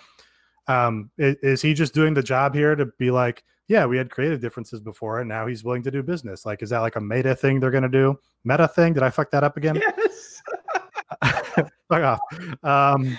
Um, 0.67 1.11
is, 1.17 1.37
is 1.43 1.63
he 1.63 1.73
just 1.73 1.95
doing 1.95 2.15
the 2.15 2.25
job 2.25 2.53
here 2.53 2.75
to 2.75 2.87
be 2.99 3.13
like, 3.13 3.45
yeah, 3.69 3.87
we 3.87 3.97
had 3.97 4.11
creative 4.11 4.41
differences 4.41 4.81
before, 4.81 5.21
and 5.21 5.29
now 5.29 5.47
he's 5.47 5.63
willing 5.63 5.85
to 5.85 5.91
do 5.93 6.03
business? 6.03 6.45
Like, 6.45 6.63
is 6.63 6.71
that 6.71 6.81
like 6.81 6.97
a 6.97 7.01
meta 7.01 7.35
thing 7.37 7.61
they're 7.61 7.71
gonna 7.71 7.89
do? 7.89 8.19
Meta 8.45 8.67
thing? 8.67 8.93
Did 8.93 9.05
I 9.05 9.11
fuck 9.11 9.31
that 9.31 9.45
up 9.45 9.57
again? 9.57 9.81
Yes. 9.99 10.16
Fuck 11.89 12.03
off. 12.03 12.21
Um, 12.63 13.19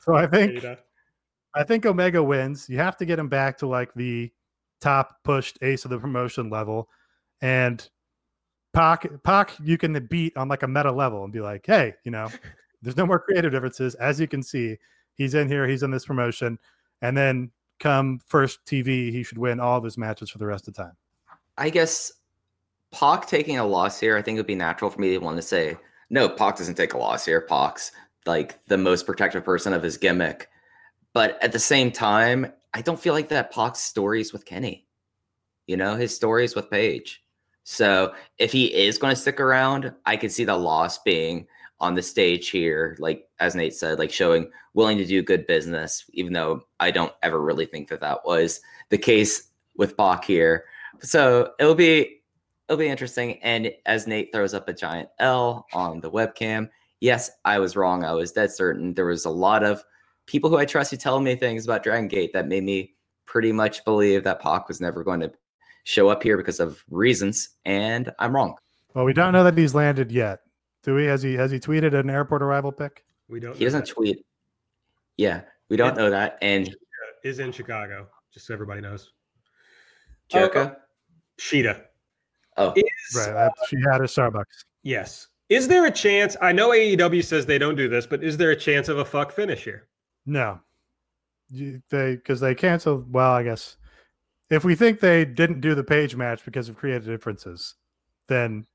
so 0.00 0.14
I 0.14 0.26
think 0.26 0.64
I 1.54 1.64
think 1.64 1.86
Omega 1.86 2.22
wins. 2.22 2.68
You 2.68 2.78
have 2.78 2.96
to 2.98 3.04
get 3.04 3.18
him 3.18 3.28
back 3.28 3.58
to 3.58 3.66
like 3.66 3.92
the 3.94 4.30
top 4.80 5.16
pushed 5.24 5.58
ace 5.62 5.84
of 5.84 5.90
the 5.90 5.98
promotion 5.98 6.50
level. 6.50 6.88
And 7.40 7.86
Pac, 8.72 9.08
Pac, 9.22 9.54
you 9.62 9.78
can 9.78 10.06
beat 10.06 10.36
on 10.36 10.48
like 10.48 10.62
a 10.62 10.68
meta 10.68 10.92
level 10.92 11.24
and 11.24 11.32
be 11.32 11.40
like, 11.40 11.64
hey, 11.66 11.94
you 12.04 12.10
know, 12.10 12.28
there's 12.82 12.96
no 12.96 13.06
more 13.06 13.18
creative 13.18 13.52
differences. 13.52 13.94
As 13.96 14.20
you 14.20 14.28
can 14.28 14.42
see, 14.42 14.76
he's 15.14 15.34
in 15.34 15.48
here, 15.48 15.66
he's 15.66 15.82
in 15.82 15.90
this 15.90 16.04
promotion. 16.04 16.58
And 17.02 17.16
then 17.16 17.50
come 17.80 18.20
first 18.26 18.64
TV, 18.64 19.10
he 19.10 19.22
should 19.22 19.38
win 19.38 19.60
all 19.60 19.78
of 19.78 19.84
his 19.84 19.96
matches 19.98 20.30
for 20.30 20.38
the 20.38 20.46
rest 20.46 20.68
of 20.68 20.74
the 20.74 20.82
time. 20.82 20.96
I 21.56 21.70
guess 21.70 22.12
Pac 22.92 23.26
taking 23.26 23.58
a 23.58 23.64
loss 23.64 23.98
here, 23.98 24.16
I 24.16 24.22
think 24.22 24.36
it 24.36 24.40
would 24.40 24.46
be 24.46 24.54
natural 24.54 24.90
for 24.90 25.00
me 25.00 25.10
to 25.10 25.18
want 25.18 25.36
to 25.36 25.42
say, 25.42 25.76
no, 26.10 26.28
Pac 26.28 26.56
doesn't 26.56 26.74
take 26.74 26.94
a 26.94 26.98
loss 26.98 27.24
here. 27.24 27.40
Pac's 27.42 27.92
like 28.26 28.64
the 28.66 28.78
most 28.78 29.06
protective 29.06 29.44
person 29.44 29.72
of 29.72 29.82
his 29.82 29.96
gimmick. 29.96 30.48
But 31.12 31.42
at 31.42 31.52
the 31.52 31.58
same 31.58 31.90
time, 31.90 32.52
I 32.74 32.82
don't 32.82 33.00
feel 33.00 33.14
like 33.14 33.28
that 33.28 33.52
Pac's 33.52 33.80
stories 33.80 34.32
with 34.32 34.44
Kenny. 34.44 34.86
You 35.66 35.76
know, 35.76 35.96
his 35.96 36.14
stories 36.14 36.54
with 36.54 36.70
Page. 36.70 37.22
So 37.64 38.14
if 38.38 38.50
he 38.52 38.72
is 38.74 38.96
going 38.96 39.14
to 39.14 39.20
stick 39.20 39.40
around, 39.40 39.92
I 40.06 40.16
could 40.16 40.32
see 40.32 40.44
the 40.44 40.56
loss 40.56 40.98
being 40.98 41.46
on 41.80 41.94
the 41.94 42.02
stage 42.02 42.48
here, 42.48 42.96
like 42.98 43.28
as 43.40 43.54
Nate 43.54 43.74
said, 43.74 43.98
like 43.98 44.10
showing 44.10 44.50
willing 44.74 44.98
to 44.98 45.04
do 45.04 45.22
good 45.22 45.46
business, 45.46 46.04
even 46.12 46.32
though 46.32 46.62
I 46.80 46.90
don't 46.90 47.12
ever 47.22 47.40
really 47.40 47.66
think 47.66 47.88
that 47.88 48.00
that 48.00 48.24
was 48.24 48.60
the 48.88 48.98
case 48.98 49.50
with 49.76 49.96
Pac 49.96 50.24
here. 50.24 50.64
So 51.00 51.52
it'll 51.60 51.74
be 51.74 52.17
it'll 52.68 52.78
be 52.78 52.88
interesting. 52.88 53.42
And 53.42 53.72
as 53.86 54.06
Nate 54.06 54.32
throws 54.32 54.54
up 54.54 54.68
a 54.68 54.72
giant 54.72 55.08
L 55.18 55.66
on 55.72 56.00
the 56.00 56.10
webcam, 56.10 56.68
yes, 57.00 57.30
I 57.44 57.58
was 57.58 57.76
wrong. 57.76 58.04
I 58.04 58.12
was 58.12 58.32
dead 58.32 58.52
certain. 58.52 58.94
There 58.94 59.06
was 59.06 59.24
a 59.24 59.30
lot 59.30 59.64
of 59.64 59.82
people 60.26 60.50
who 60.50 60.58
I 60.58 60.64
trust 60.64 60.90
who 60.90 60.96
tell 60.96 61.20
me 61.20 61.34
things 61.34 61.64
about 61.64 61.82
Dragon 61.82 62.08
Gate 62.08 62.32
that 62.34 62.46
made 62.48 62.64
me 62.64 62.94
pretty 63.24 63.52
much 63.52 63.84
believe 63.84 64.24
that 64.24 64.40
Pac 64.40 64.68
was 64.68 64.80
never 64.80 65.02
going 65.02 65.20
to 65.20 65.32
show 65.84 66.08
up 66.08 66.22
here 66.22 66.36
because 66.36 66.60
of 66.60 66.84
reasons, 66.90 67.50
and 67.64 68.12
I'm 68.18 68.34
wrong. 68.34 68.56
Well, 68.94 69.04
we 69.04 69.12
don't 69.12 69.32
know 69.32 69.44
that 69.44 69.56
he's 69.56 69.74
landed 69.74 70.12
yet. 70.12 70.40
Do 70.82 70.94
we? 70.94 71.04
Has 71.06 71.22
he 71.22 71.34
has 71.34 71.50
he 71.50 71.58
tweeted 71.58 71.94
an 71.98 72.10
airport 72.10 72.42
arrival 72.42 72.72
pic? 72.72 73.04
We 73.28 73.40
don't. 73.40 73.56
He 73.56 73.64
doesn't 73.64 73.86
that. 73.86 73.92
tweet. 73.94 74.24
Yeah, 75.16 75.42
we 75.68 75.76
don't 75.76 75.96
Yeah. 75.96 76.02
know 76.02 76.10
that. 76.10 76.38
And 76.42 76.74
Is 77.24 77.38
in 77.40 77.52
Chicago, 77.52 78.08
just 78.32 78.46
so 78.46 78.54
everybody 78.54 78.80
knows. 78.80 79.12
Jericho. 80.28 80.60
Oh, 80.60 80.76
oh, 80.76 80.82
Shida. 81.38 81.84
Oh, 82.58 82.72
Is, 82.76 82.84
Right. 83.16 83.32
That, 83.32 83.52
she 83.68 83.76
had 83.90 84.00
a 84.00 84.04
Starbucks. 84.04 84.64
Yes. 84.82 85.28
Is 85.48 85.66
there 85.68 85.86
a 85.86 85.90
chance? 85.90 86.36
I 86.42 86.52
know 86.52 86.70
AEW 86.70 87.24
says 87.24 87.46
they 87.46 87.56
don't 87.58 87.76
do 87.76 87.88
this, 87.88 88.06
but 88.06 88.22
is 88.22 88.36
there 88.36 88.50
a 88.50 88.56
chance 88.56 88.88
of 88.88 88.98
a 88.98 89.04
fuck 89.04 89.32
finish 89.32 89.64
here? 89.64 89.86
No, 90.26 90.60
You- 91.48 91.80
they 91.90 92.16
because 92.16 92.40
they 92.40 92.54
canceled. 92.54 93.10
Well, 93.12 93.30
I 93.32 93.42
guess 93.44 93.76
if 94.50 94.64
we 94.64 94.74
think 94.74 95.00
they 95.00 95.24
didn't 95.24 95.60
do 95.60 95.74
the 95.74 95.84
Page 95.84 96.16
match 96.16 96.44
because 96.44 96.68
of 96.68 96.76
creative 96.76 97.06
differences, 97.06 97.76
then 98.26 98.66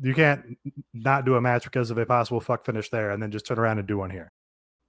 you 0.00 0.14
can't 0.14 0.56
not 0.94 1.24
do 1.26 1.34
a 1.34 1.40
match 1.40 1.64
because 1.64 1.90
of 1.90 1.98
a 1.98 2.06
possible 2.06 2.40
fuck 2.40 2.64
finish 2.64 2.88
there, 2.88 3.10
and 3.10 3.22
then 3.22 3.30
just 3.30 3.44
turn 3.44 3.58
around 3.58 3.78
and 3.78 3.86
do 3.88 3.98
one 3.98 4.10
here. 4.10 4.32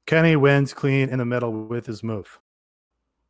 Kenny 0.05 0.35
wins 0.37 0.73
clean 0.73 1.09
in 1.09 1.17
the 1.19 1.25
middle 1.25 1.51
with 1.51 1.85
his 1.85 2.03
move. 2.03 2.39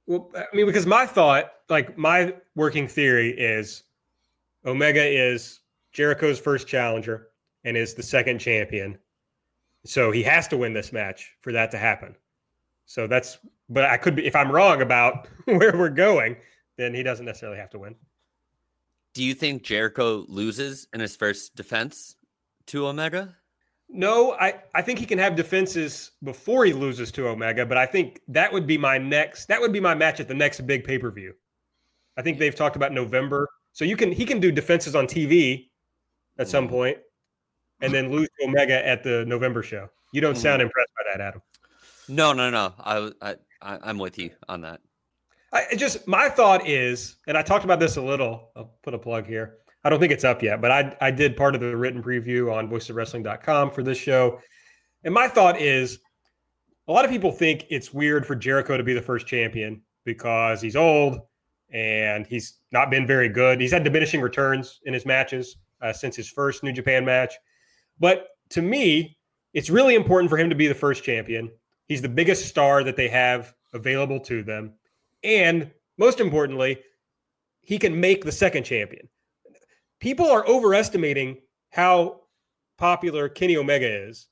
Well, 0.05 0.30
I 0.36 0.43
mean, 0.55 0.66
because 0.68 0.86
my 0.86 1.05
thought, 1.05 1.51
like 1.70 1.97
my 1.97 2.36
working 2.55 2.88
theory 2.88 3.30
is 3.32 3.84
Omega 4.66 5.03
is 5.03 5.62
Jericho's 5.91 6.39
first 6.39 6.68
challenger 6.68 7.30
and 7.64 7.76
is 7.78 7.93
the 7.93 8.03
second 8.03 8.39
champion. 8.39 8.97
So 9.86 10.12
he 10.12 10.24
has 10.24 10.47
to 10.49 10.57
win 10.57 10.74
this 10.74 10.91
match 10.91 11.32
for 11.41 11.51
that 11.53 11.72
to 11.72 11.78
happen. 11.78 12.16
So 12.86 13.07
that's, 13.07 13.38
but 13.70 13.86
I 13.86 13.97
could 13.97 14.16
be, 14.16 14.26
if 14.26 14.36
I'm 14.36 14.51
wrong 14.51 14.82
about 14.82 15.28
where 15.45 15.78
we're 15.78 15.89
going, 15.89 16.36
then 16.78 16.93
he 16.93 17.03
doesn't 17.03 17.26
necessarily 17.26 17.57
have 17.57 17.70
to 17.72 17.80
win. 17.80 17.95
Do 19.14 19.24
you 19.24 19.34
think 19.34 19.64
Jericho 19.64 20.26
loses 20.28 20.88
in 20.93 20.99
his 20.99 21.16
first 21.16 21.55
defense 21.55 22.16
to 22.68 22.88
Omega? 22.88 23.36
No, 23.89 24.34
I, 24.34 24.62
I 24.76 24.84
think 24.84 24.99
he 24.99 25.05
can 25.05 25.18
have 25.18 25.36
defenses 25.36 26.12
before 26.24 26.64
he 26.64 26.74
loses 26.74 27.12
to 27.14 27.28
Omega, 27.28 27.66
but 27.66 27.78
I 27.78 27.88
think 27.88 28.22
that 28.28 28.53
would 28.53 28.68
be 28.68 28.78
my 28.78 28.99
next 28.99 29.47
that 29.47 29.60
would 29.60 29.74
be 29.74 29.80
my 29.80 29.95
match 29.95 30.20
at 30.20 30.28
the 30.28 30.34
next 30.36 30.66
big 30.68 30.84
pay-per-view. 30.84 31.34
I 32.16 32.22
think 32.22 32.38
they've 32.38 32.53
talked 32.53 32.76
about 32.76 32.91
November. 32.91 33.49
So 33.80 33.86
you 33.86 33.95
can 33.95 34.11
he 34.11 34.25
can 34.25 34.41
do 34.41 34.51
defenses 34.51 34.93
on 34.93 35.07
TV 35.07 35.69
at 36.38 36.49
some 36.49 36.67
Mhm. 36.67 36.69
point 36.69 36.97
and 37.82 37.93
then 37.93 38.11
lose 38.11 38.27
to 38.38 38.47
Omega 38.47 38.86
at 38.86 39.03
the 39.03 39.23
November 39.23 39.63
show. 39.63 39.88
You 40.11 40.19
don't 40.19 40.36
sound 40.36 40.61
impressed 40.61 40.91
by 40.97 41.03
that, 41.09 41.21
Adam. 41.25 41.41
No, 42.09 42.34
no, 42.34 42.49
no. 42.49 42.73
I, 42.77 43.09
I, 43.21 43.36
I 43.61 43.80
I'm 43.84 43.97
with 43.97 44.19
you 44.19 44.32
on 44.49 44.59
that. 44.61 44.82
I 45.53 45.75
just 45.77 46.05
my 46.09 46.27
thought 46.27 46.67
is, 46.67 47.15
and 47.25 47.38
I 47.38 47.41
talked 47.41 47.63
about 47.63 47.80
this 47.80 47.95
a 47.95 48.01
little. 48.01 48.51
I'll 48.53 48.77
put 48.84 48.93
a 48.93 48.99
plug 48.99 49.25
here. 49.25 49.59
I 49.86 49.89
don't 49.89 50.01
think 50.01 50.11
it's 50.11 50.25
up 50.25 50.43
yet, 50.43 50.59
but 50.59 50.71
I 50.71 50.97
I 50.99 51.09
did 51.09 51.38
part 51.38 51.55
of 51.55 51.61
the 51.61 51.77
written 51.77 52.03
preview 52.03 52.53
on 52.53 52.67
voiceofwrestling.com 52.69 53.71
for 53.71 53.82
this 53.82 53.97
show. 53.97 54.41
And 55.05 55.13
my 55.13 55.30
thought 55.30 55.61
is 55.61 55.99
a 56.89 56.91
lot 56.91 57.05
of 57.05 57.11
people 57.11 57.32
think 57.32 57.65
it's 57.69 57.93
weird 57.93 58.27
for 58.27 58.36
Jericho 58.36 58.75
to 58.75 58.84
be 58.84 58.93
the 58.93 59.01
first 59.01 59.25
champion 59.25 59.84
because 60.03 60.61
he's 60.61 60.75
old 60.75 61.21
and 61.72 62.26
he's 62.26 62.59
not 62.72 62.89
been 62.89 63.05
very 63.05 63.30
good. 63.30 63.61
He's 63.61 63.72
had 63.72 63.84
diminishing 63.84 64.22
returns 64.22 64.80
in 64.86 64.93
his 64.93 65.05
matches 65.05 65.57
uh, 65.82 65.93
since 65.93 66.15
his 66.15 66.30
first 66.30 66.63
New 66.63 66.72
Japan 66.72 67.05
match. 67.05 67.34
But 67.99 68.30
to 68.49 68.61
me, 68.61 69.17
it's 69.53 69.70
really 69.70 69.95
important 69.95 70.30
for 70.30 70.38
him 70.38 70.49
to 70.49 70.55
be 70.55 70.67
the 70.67 70.76
first 70.76 71.03
champion. 71.03 71.51
He's 71.88 72.01
the 72.01 72.09
biggest 72.09 72.47
star 72.47 72.84
that 72.84 72.95
they 72.95 73.07
have 73.07 73.53
available 73.74 74.20
to 74.22 74.43
them. 74.43 74.74
And 75.23 75.69
most 75.98 76.19
importantly, 76.19 76.80
he 77.61 77.77
can 77.77 77.99
make 77.99 78.23
the 78.23 78.31
second 78.31 78.64
champion. 78.64 79.07
People 79.99 80.27
are 80.27 80.48
overestimating 80.48 81.38
how 81.72 82.22
popular 82.77 83.27
Kenny 83.27 83.57
Omega 83.57 84.07
is. 84.07 84.27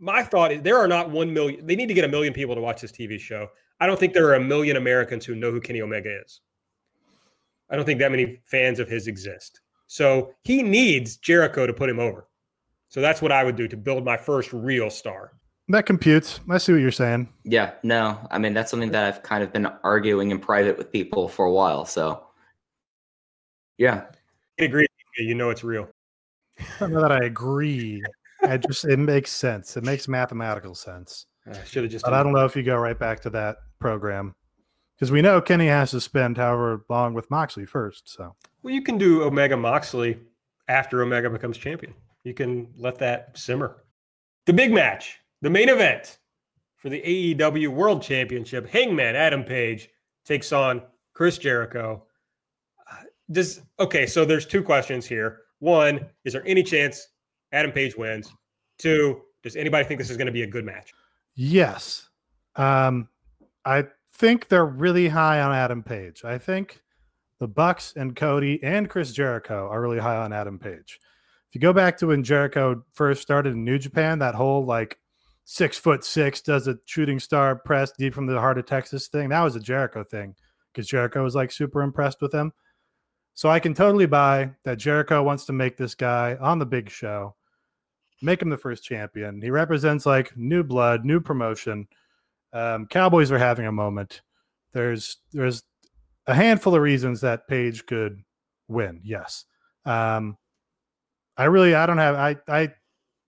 My 0.00 0.22
thought 0.22 0.50
is 0.50 0.62
there 0.62 0.78
are 0.78 0.88
not 0.88 1.10
1 1.10 1.32
million, 1.32 1.66
they 1.66 1.76
need 1.76 1.88
to 1.88 1.94
get 1.94 2.04
a 2.04 2.08
million 2.08 2.32
people 2.32 2.54
to 2.54 2.60
watch 2.60 2.80
this 2.80 2.90
TV 2.90 3.20
show. 3.20 3.48
I 3.78 3.86
don't 3.86 4.00
think 4.00 4.14
there 4.14 4.26
are 4.26 4.34
a 4.34 4.40
million 4.40 4.76
Americans 4.76 5.24
who 5.24 5.34
know 5.34 5.50
who 5.50 5.60
Kenny 5.60 5.82
Omega 5.82 6.20
is. 6.24 6.40
I 7.70 7.76
don't 7.76 7.84
think 7.84 8.00
that 8.00 8.10
many 8.10 8.40
fans 8.44 8.80
of 8.80 8.88
his 8.88 9.06
exist. 9.06 9.60
So 9.86 10.32
he 10.42 10.62
needs 10.62 11.16
Jericho 11.16 11.66
to 11.66 11.72
put 11.72 11.88
him 11.88 11.98
over. 12.00 12.26
So 12.88 13.00
that's 13.00 13.22
what 13.22 13.30
I 13.30 13.44
would 13.44 13.56
do 13.56 13.68
to 13.68 13.76
build 13.76 14.04
my 14.04 14.16
first 14.16 14.52
real 14.52 14.90
star. 14.90 15.32
That 15.68 15.86
computes. 15.86 16.40
I 16.50 16.58
see 16.58 16.72
what 16.72 16.80
you're 16.80 16.90
saying. 16.90 17.28
yeah, 17.44 17.72
no. 17.84 18.18
I 18.32 18.38
mean, 18.38 18.54
that's 18.54 18.70
something 18.70 18.90
that 18.90 19.04
I've 19.04 19.22
kind 19.22 19.44
of 19.44 19.52
been 19.52 19.66
arguing 19.84 20.32
in 20.32 20.40
private 20.40 20.76
with 20.76 20.90
people 20.90 21.28
for 21.28 21.44
a 21.44 21.52
while. 21.52 21.84
So, 21.84 22.24
yeah, 23.78 24.06
I 24.58 24.64
agree. 24.64 24.86
You 25.16 25.34
know 25.34 25.50
it's 25.50 25.62
real. 25.62 25.88
I 26.58 26.64
don't 26.80 26.92
know 26.92 27.00
that 27.00 27.12
I 27.12 27.24
agree. 27.24 28.02
I 28.42 28.56
just 28.56 28.84
it 28.84 28.98
makes 28.98 29.30
sense. 29.32 29.76
It 29.76 29.84
makes 29.84 30.08
mathematical 30.08 30.74
sense. 30.74 31.26
I 31.46 31.62
should 31.64 31.84
have 31.84 31.92
just. 31.92 32.04
But 32.04 32.14
I 32.14 32.22
don't 32.22 32.32
know 32.32 32.44
if 32.44 32.56
you 32.56 32.62
go 32.62 32.76
right 32.76 32.98
back 32.98 33.20
to 33.20 33.30
that 33.30 33.56
program 33.78 34.34
because 34.96 35.10
we 35.10 35.22
know 35.22 35.40
Kenny 35.40 35.66
has 35.66 35.90
to 35.92 36.00
spend 36.00 36.36
however 36.36 36.84
long 36.88 37.14
with 37.14 37.30
Moxley 37.30 37.66
first. 37.66 38.08
So 38.08 38.34
Well, 38.62 38.74
you 38.74 38.82
can 38.82 38.98
do 38.98 39.22
Omega 39.22 39.56
Moxley 39.56 40.18
after 40.68 41.02
Omega 41.02 41.30
becomes 41.30 41.58
champion. 41.58 41.94
You 42.24 42.34
can 42.34 42.68
let 42.76 42.98
that 42.98 43.36
simmer. 43.36 43.84
The 44.46 44.52
big 44.52 44.72
match, 44.72 45.18
the 45.42 45.50
main 45.50 45.68
event 45.68 46.18
for 46.76 46.88
the 46.88 47.00
AEW 47.00 47.68
World 47.68 48.02
Championship, 48.02 48.68
Hangman 48.68 49.16
Adam 49.16 49.44
Page 49.44 49.88
takes 50.24 50.52
on 50.52 50.82
Chris 51.14 51.38
Jericho. 51.38 52.04
Uh, 52.90 53.04
Does 53.30 53.62
okay? 53.78 54.06
So 54.06 54.24
there's 54.24 54.46
two 54.46 54.62
questions 54.62 55.06
here. 55.06 55.40
One, 55.58 56.06
is 56.24 56.32
there 56.32 56.46
any 56.46 56.62
chance 56.62 57.08
Adam 57.52 57.72
Page 57.72 57.96
wins? 57.96 58.32
Two, 58.78 59.22
does 59.42 59.56
anybody 59.56 59.84
think 59.84 59.98
this 59.98 60.10
is 60.10 60.16
going 60.16 60.26
to 60.26 60.32
be 60.32 60.42
a 60.42 60.46
good 60.46 60.64
match? 60.64 60.92
yes, 61.34 62.08
um, 62.56 63.08
I 63.64 63.86
think 64.14 64.48
they're 64.48 64.66
really 64.66 65.08
high 65.08 65.40
on 65.40 65.52
Adam 65.52 65.82
Page. 65.82 66.22
I 66.24 66.36
think 66.36 66.82
the 67.38 67.48
Bucks 67.48 67.94
and 67.96 68.14
Cody 68.14 68.62
and 68.62 68.90
Chris 68.90 69.12
Jericho 69.12 69.68
are 69.70 69.80
really 69.80 69.98
high 69.98 70.16
on 70.16 70.32
Adam 70.32 70.58
Page. 70.58 71.00
If 71.48 71.54
you 71.54 71.60
go 71.60 71.72
back 71.72 71.96
to 71.98 72.08
when 72.08 72.22
Jericho 72.22 72.84
first 72.92 73.22
started 73.22 73.54
in 73.54 73.64
New 73.64 73.78
Japan, 73.78 74.18
that 74.18 74.34
whole 74.34 74.64
like 74.64 74.98
six 75.44 75.78
foot 75.78 76.04
six 76.04 76.42
does 76.42 76.68
a 76.68 76.76
shooting 76.86 77.18
star 77.18 77.56
press 77.56 77.92
deep 77.98 78.14
from 78.14 78.26
the 78.26 78.38
heart 78.38 78.58
of 78.58 78.66
Texas 78.66 79.08
thing, 79.08 79.30
that 79.30 79.42
was 79.42 79.56
a 79.56 79.60
Jericho 79.60 80.04
thing 80.04 80.34
because 80.72 80.86
Jericho 80.86 81.24
was 81.24 81.34
like 81.34 81.50
super 81.50 81.82
impressed 81.82 82.20
with 82.20 82.34
him. 82.34 82.52
So 83.34 83.48
I 83.48 83.58
can 83.58 83.72
totally 83.72 84.06
buy 84.06 84.50
that 84.64 84.78
Jericho 84.78 85.22
wants 85.22 85.46
to 85.46 85.52
make 85.52 85.76
this 85.76 85.94
guy 85.94 86.36
on 86.40 86.58
the 86.58 86.66
big 86.66 86.90
show, 86.90 87.34
make 88.22 88.42
him 88.42 88.50
the 88.50 88.56
first 88.56 88.84
champion. 88.84 89.40
He 89.40 89.50
represents 89.50 90.06
like 90.06 90.36
new 90.36 90.62
blood, 90.62 91.04
new 91.04 91.20
promotion. 91.20 91.88
Um, 92.52 92.86
Cowboys 92.86 93.30
are 93.30 93.38
having 93.38 93.66
a 93.66 93.72
moment. 93.72 94.22
There's 94.72 95.18
there's 95.32 95.62
a 96.26 96.34
handful 96.34 96.74
of 96.74 96.82
reasons 96.82 97.20
that 97.22 97.48
Page 97.48 97.86
could 97.86 98.22
win. 98.68 99.00
Yes. 99.02 99.44
Um, 99.84 100.36
I 101.36 101.44
really 101.44 101.74
I 101.74 101.86
don't 101.86 101.98
have 101.98 102.14
I 102.14 102.36
I 102.48 102.72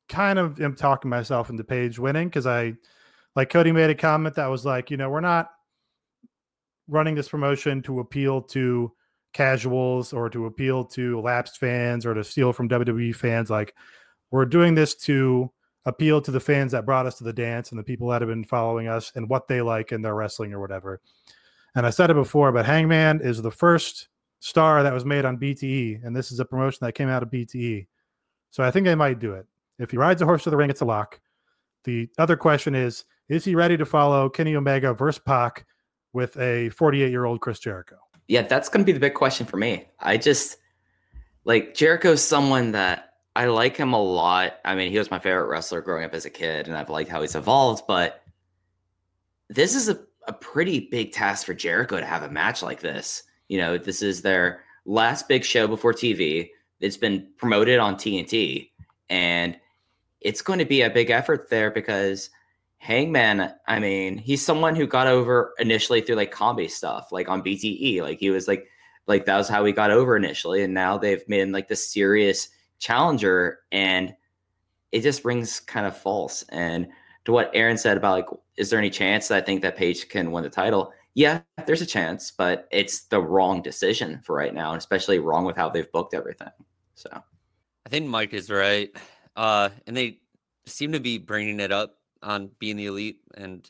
kind 0.08 0.38
of 0.38 0.60
am 0.60 0.76
talking 0.76 1.10
myself 1.10 1.50
into 1.50 1.64
Page 1.64 1.98
winning 1.98 2.28
because 2.28 2.46
I 2.46 2.74
like 3.34 3.50
Cody 3.50 3.72
made 3.72 3.90
a 3.90 3.94
comment 3.94 4.34
that 4.36 4.46
was 4.46 4.64
like, 4.64 4.90
you 4.90 4.96
know, 4.96 5.08
we're 5.08 5.20
not 5.20 5.50
running 6.88 7.14
this 7.14 7.28
promotion 7.28 7.82
to 7.82 8.00
appeal 8.00 8.42
to 8.42 8.92
casuals 9.32 10.12
or 10.12 10.28
to 10.28 10.46
appeal 10.46 10.84
to 10.84 11.20
lapsed 11.20 11.58
fans 11.58 12.04
or 12.04 12.14
to 12.14 12.22
steal 12.22 12.52
from 12.52 12.68
WWE 12.68 13.14
fans. 13.14 13.48
Like, 13.50 13.74
we're 14.32 14.46
doing 14.46 14.74
this 14.74 14.94
to 14.94 15.52
appeal 15.84 16.20
to 16.22 16.30
the 16.30 16.40
fans 16.40 16.72
that 16.72 16.86
brought 16.86 17.06
us 17.06 17.16
to 17.18 17.24
the 17.24 17.32
dance 17.32 17.70
and 17.70 17.78
the 17.78 17.84
people 17.84 18.08
that 18.08 18.22
have 18.22 18.28
been 18.28 18.44
following 18.44 18.88
us 18.88 19.12
and 19.14 19.28
what 19.28 19.46
they 19.46 19.62
like 19.62 19.92
in 19.92 20.02
their 20.02 20.14
wrestling 20.14 20.52
or 20.52 20.60
whatever. 20.60 21.00
And 21.74 21.86
I 21.86 21.90
said 21.90 22.10
it 22.10 22.14
before, 22.14 22.50
but 22.50 22.66
Hangman 22.66 23.20
is 23.20 23.40
the 23.40 23.50
first 23.50 24.08
star 24.40 24.82
that 24.82 24.92
was 24.92 25.04
made 25.04 25.24
on 25.24 25.38
BTE, 25.38 26.04
and 26.04 26.14
this 26.14 26.32
is 26.32 26.40
a 26.40 26.44
promotion 26.44 26.78
that 26.82 26.94
came 26.94 27.08
out 27.08 27.22
of 27.22 27.30
BTE. 27.30 27.86
So 28.50 28.64
I 28.64 28.70
think 28.70 28.86
they 28.86 28.94
might 28.94 29.18
do 29.18 29.34
it. 29.34 29.46
If 29.78 29.90
he 29.90 29.96
rides 29.96 30.20
a 30.22 30.26
horse 30.26 30.44
to 30.44 30.50
the 30.50 30.56
ring, 30.56 30.70
it's 30.70 30.80
a 30.80 30.86
lock. 30.86 31.20
The 31.84 32.08
other 32.18 32.36
question 32.36 32.74
is, 32.74 33.04
is 33.28 33.44
he 33.44 33.54
ready 33.54 33.76
to 33.76 33.86
follow 33.86 34.28
Kenny 34.28 34.54
Omega 34.54 34.94
versus 34.94 35.22
Pac 35.24 35.66
with 36.12 36.36
a 36.38 36.68
48 36.70 37.10
year 37.10 37.24
old 37.24 37.40
Chris 37.40 37.58
Jericho? 37.58 37.96
Yeah, 38.28 38.42
that's 38.42 38.68
going 38.68 38.84
to 38.84 38.86
be 38.86 38.92
the 38.92 39.00
big 39.00 39.14
question 39.14 39.46
for 39.46 39.56
me. 39.56 39.88
I 40.00 40.16
just 40.16 40.58
like 41.44 41.74
Jericho's 41.74 42.22
someone 42.22 42.72
that 42.72 43.11
I 43.34 43.46
like 43.46 43.76
him 43.76 43.92
a 43.92 44.02
lot. 44.02 44.58
I 44.64 44.74
mean, 44.74 44.90
he 44.90 44.98
was 44.98 45.10
my 45.10 45.18
favorite 45.18 45.46
wrestler 45.46 45.80
growing 45.80 46.04
up 46.04 46.14
as 46.14 46.26
a 46.26 46.30
kid, 46.30 46.68
and 46.68 46.76
I've 46.76 46.90
liked 46.90 47.10
how 47.10 47.22
he's 47.22 47.34
evolved. 47.34 47.84
But 47.86 48.22
this 49.48 49.74
is 49.74 49.88
a, 49.88 49.98
a 50.26 50.32
pretty 50.32 50.88
big 50.90 51.12
task 51.12 51.46
for 51.46 51.54
Jericho 51.54 51.98
to 51.98 52.06
have 52.06 52.22
a 52.22 52.30
match 52.30 52.62
like 52.62 52.80
this. 52.80 53.22
You 53.48 53.58
know, 53.58 53.78
this 53.78 54.02
is 54.02 54.22
their 54.22 54.62
last 54.84 55.28
big 55.28 55.44
show 55.44 55.66
before 55.66 55.94
TV. 55.94 56.50
It's 56.80 56.96
been 56.96 57.26
promoted 57.38 57.78
on 57.78 57.94
TNT, 57.94 58.70
and 59.08 59.58
it's 60.20 60.42
going 60.42 60.58
to 60.58 60.64
be 60.64 60.82
a 60.82 60.90
big 60.90 61.10
effort 61.10 61.48
there 61.48 61.70
because 61.70 62.28
Hangman, 62.78 63.52
I 63.66 63.78
mean, 63.78 64.18
he's 64.18 64.44
someone 64.44 64.76
who 64.76 64.86
got 64.86 65.06
over 65.06 65.54
initially 65.58 66.02
through 66.02 66.16
like 66.16 66.32
comedy 66.32 66.68
stuff, 66.68 67.12
like 67.12 67.28
on 67.28 67.42
BTE. 67.42 68.02
Like 68.02 68.18
he 68.18 68.30
was 68.30 68.46
like, 68.46 68.66
like 69.06 69.24
that 69.24 69.36
was 69.38 69.48
how 69.48 69.64
he 69.64 69.72
got 69.72 69.90
over 69.90 70.16
initially, 70.16 70.62
and 70.62 70.74
now 70.74 70.98
they've 70.98 71.26
made 71.28 71.48
like 71.48 71.68
the 71.68 71.76
serious 71.76 72.48
challenger, 72.82 73.60
and 73.70 74.14
it 74.90 75.02
just 75.02 75.24
rings 75.24 75.60
kind 75.60 75.86
of 75.86 75.96
false. 75.96 76.44
And 76.50 76.88
to 77.24 77.32
what 77.32 77.50
Aaron 77.54 77.78
said 77.78 77.96
about 77.96 78.12
like, 78.12 78.26
is 78.56 78.68
there 78.68 78.78
any 78.78 78.90
chance 78.90 79.28
that 79.28 79.42
I 79.42 79.46
think 79.46 79.62
that 79.62 79.76
Page 79.76 80.08
can 80.08 80.32
win 80.32 80.42
the 80.42 80.50
title? 80.50 80.92
Yeah, 81.14 81.40
there's 81.66 81.80
a 81.80 81.86
chance, 81.86 82.32
but 82.32 82.66
it's 82.72 83.04
the 83.04 83.20
wrong 83.20 83.62
decision 83.62 84.20
for 84.24 84.34
right 84.34 84.52
now, 84.52 84.72
and 84.72 84.78
especially 84.78 85.20
wrong 85.20 85.44
with 85.44 85.56
how 85.56 85.68
they've 85.68 85.90
booked 85.92 86.14
everything. 86.14 86.48
So, 86.94 87.10
I 87.86 87.88
think 87.88 88.08
Mike 88.08 88.34
is 88.34 88.50
right, 88.50 88.90
uh, 89.36 89.68
and 89.86 89.96
they 89.96 90.18
seem 90.66 90.92
to 90.92 91.00
be 91.00 91.18
bringing 91.18 91.60
it 91.60 91.70
up 91.70 91.98
on 92.22 92.50
being 92.58 92.76
the 92.76 92.86
elite 92.86 93.20
and 93.36 93.68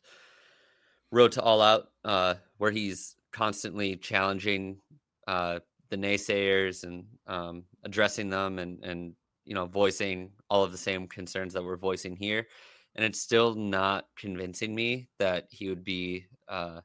road 1.11 1.33
to 1.33 1.43
all 1.43 1.61
out 1.61 1.89
uh, 2.05 2.35
where 2.59 2.71
he's 2.71 3.17
constantly 3.33 3.97
challenging 3.97 4.79
uh, 5.27 5.59
the 5.91 5.97
naysayers 5.97 6.85
and 6.85 7.05
um, 7.27 7.65
addressing 7.85 8.29
them 8.29 8.59
and 8.59 8.83
and 8.83 9.15
you 9.45 9.55
know 9.55 9.67
voicing 9.67 10.31
all 10.49 10.63
of 10.63 10.73
the 10.73 10.79
same 10.79 11.07
concerns 11.07 11.53
that 11.53 11.65
we're 11.65 11.77
voicing 11.77 12.17
here 12.17 12.47
and 12.95 13.05
it's 13.05 13.21
still 13.21 13.55
not 13.55 14.07
convincing 14.17 14.75
me 14.75 15.09
that 15.19 15.47
he 15.51 15.69
would 15.69 15.83
be 15.83 16.27
uh, 16.49 16.81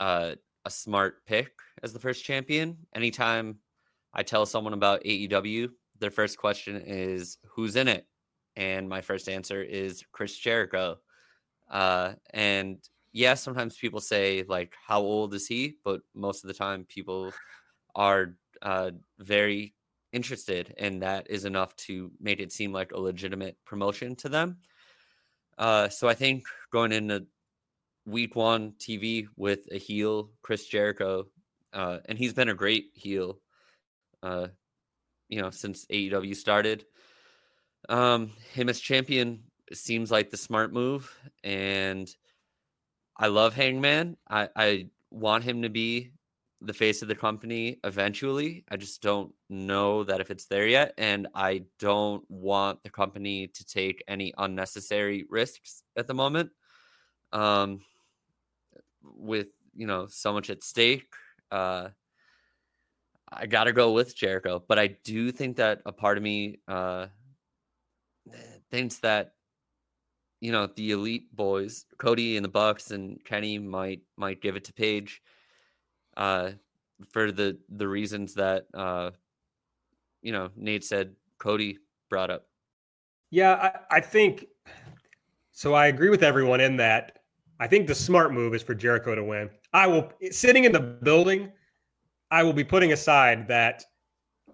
uh, 0.00 0.34
a 0.64 0.70
smart 0.70 1.24
pick 1.26 1.52
as 1.82 1.92
the 1.92 1.98
first 1.98 2.24
champion 2.24 2.76
anytime 2.94 3.56
i 4.14 4.22
tell 4.22 4.44
someone 4.44 4.74
about 4.74 5.02
aew 5.04 5.68
their 5.98 6.10
first 6.10 6.36
question 6.36 6.82
is 6.84 7.38
who's 7.48 7.76
in 7.76 7.88
it 7.88 8.06
and 8.56 8.88
my 8.88 9.00
first 9.00 9.28
answer 9.28 9.62
is 9.62 10.04
Chris 10.12 10.36
Jericho. 10.36 10.96
Uh, 11.70 12.14
and 12.34 12.78
yeah, 13.12 13.34
sometimes 13.34 13.76
people 13.76 14.00
say 14.00 14.44
like, 14.48 14.74
"How 14.86 15.00
old 15.00 15.34
is 15.34 15.46
he?" 15.46 15.76
But 15.84 16.02
most 16.14 16.44
of 16.44 16.48
the 16.48 16.54
time, 16.54 16.84
people 16.84 17.32
are 17.94 18.36
uh, 18.62 18.92
very 19.18 19.74
interested, 20.12 20.74
and 20.78 21.02
that 21.02 21.30
is 21.30 21.44
enough 21.44 21.74
to 21.76 22.10
make 22.20 22.40
it 22.40 22.52
seem 22.52 22.72
like 22.72 22.92
a 22.92 23.00
legitimate 23.00 23.56
promotion 23.64 24.14
to 24.16 24.28
them. 24.28 24.58
Uh, 25.58 25.88
so 25.88 26.08
I 26.08 26.14
think 26.14 26.44
going 26.72 26.92
into 26.92 27.26
week 28.06 28.36
one 28.36 28.72
TV 28.78 29.26
with 29.36 29.60
a 29.70 29.78
heel, 29.78 30.30
Chris 30.42 30.66
Jericho, 30.66 31.26
uh, 31.72 31.98
and 32.06 32.18
he's 32.18 32.34
been 32.34 32.48
a 32.48 32.54
great 32.54 32.90
heel, 32.94 33.38
uh, 34.22 34.48
you 35.28 35.40
know, 35.40 35.50
since 35.50 35.86
AEW 35.86 36.36
started. 36.36 36.84
Um, 37.88 38.32
him 38.52 38.68
as 38.68 38.80
champion 38.80 39.44
seems 39.72 40.10
like 40.10 40.30
the 40.30 40.36
smart 40.36 40.72
move, 40.72 41.16
and 41.42 42.14
I 43.16 43.28
love 43.28 43.54
Hangman. 43.54 44.16
I, 44.28 44.48
I 44.54 44.86
want 45.10 45.44
him 45.44 45.62
to 45.62 45.68
be 45.68 46.10
the 46.64 46.72
face 46.72 47.02
of 47.02 47.08
the 47.08 47.14
company 47.14 47.78
eventually. 47.84 48.64
I 48.70 48.76
just 48.76 49.02
don't 49.02 49.32
know 49.50 50.04
that 50.04 50.20
if 50.20 50.30
it's 50.30 50.46
there 50.46 50.66
yet, 50.66 50.94
and 50.96 51.28
I 51.34 51.64
don't 51.78 52.24
want 52.30 52.82
the 52.82 52.90
company 52.90 53.48
to 53.48 53.64
take 53.64 54.02
any 54.06 54.32
unnecessary 54.38 55.24
risks 55.28 55.82
at 55.96 56.06
the 56.06 56.14
moment. 56.14 56.50
Um, 57.32 57.80
with 59.02 59.48
you 59.74 59.86
know 59.86 60.06
so 60.06 60.32
much 60.32 60.50
at 60.50 60.62
stake, 60.62 61.12
uh, 61.50 61.88
I 63.32 63.46
got 63.46 63.64
to 63.64 63.72
go 63.72 63.92
with 63.92 64.14
Jericho. 64.14 64.62
But 64.66 64.78
I 64.78 64.88
do 65.04 65.32
think 65.32 65.56
that 65.56 65.82
a 65.86 65.92
part 65.92 66.16
of 66.16 66.22
me 66.22 66.60
uh, 66.68 67.06
thinks 68.70 68.98
that 68.98 69.34
you 70.40 70.52
know 70.52 70.68
the 70.76 70.92
elite 70.92 71.34
boys, 71.34 71.86
Cody 71.98 72.36
and 72.36 72.44
the 72.44 72.50
Bucks 72.50 72.90
and 72.90 73.22
Kenny 73.24 73.58
might 73.58 74.02
might 74.16 74.40
give 74.40 74.56
it 74.56 74.64
to 74.64 74.72
Page, 74.72 75.22
uh, 76.16 76.50
for 77.10 77.32
the 77.32 77.58
the 77.76 77.86
reasons 77.86 78.34
that 78.34 78.66
uh, 78.74 79.10
you 80.22 80.32
know 80.32 80.50
Nate 80.56 80.84
said 80.84 81.14
Cody 81.38 81.78
brought 82.08 82.30
up. 82.30 82.46
Yeah, 83.30 83.72
I, 83.90 83.96
I 83.96 84.00
think 84.00 84.46
so. 85.52 85.74
I 85.74 85.86
agree 85.86 86.10
with 86.10 86.22
everyone 86.22 86.60
in 86.60 86.76
that. 86.76 87.18
I 87.60 87.66
think 87.66 87.86
the 87.86 87.94
smart 87.94 88.32
move 88.32 88.54
is 88.54 88.62
for 88.62 88.74
Jericho 88.74 89.14
to 89.14 89.24
win. 89.24 89.48
I 89.72 89.86
will 89.86 90.12
sitting 90.30 90.64
in 90.64 90.72
the 90.72 90.80
building. 90.80 91.52
I 92.30 92.42
will 92.42 92.52
be 92.52 92.64
putting 92.64 92.92
aside 92.92 93.46
that 93.48 93.84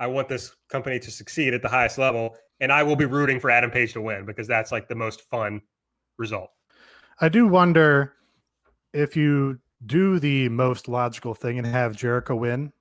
I 0.00 0.06
want 0.06 0.28
this 0.28 0.54
company 0.68 0.98
to 0.98 1.10
succeed 1.10 1.54
at 1.54 1.62
the 1.62 1.68
highest 1.68 1.98
level 1.98 2.36
and 2.60 2.72
I 2.72 2.82
will 2.82 2.96
be 2.96 3.04
rooting 3.04 3.38
for 3.40 3.50
Adam 3.50 3.70
Page 3.70 3.92
to 3.94 4.00
win 4.00 4.24
because 4.24 4.46
that's 4.46 4.72
like 4.72 4.88
the 4.88 4.94
most 4.94 5.22
fun 5.22 5.60
result. 6.18 6.50
I 7.20 7.28
do 7.28 7.46
wonder 7.46 8.14
if 8.92 9.16
you 9.16 9.58
do 9.86 10.18
the 10.18 10.48
most 10.48 10.88
logical 10.88 11.34
thing 11.34 11.58
and 11.58 11.66
have 11.66 11.96
Jericho 11.96 12.34
win. 12.36 12.72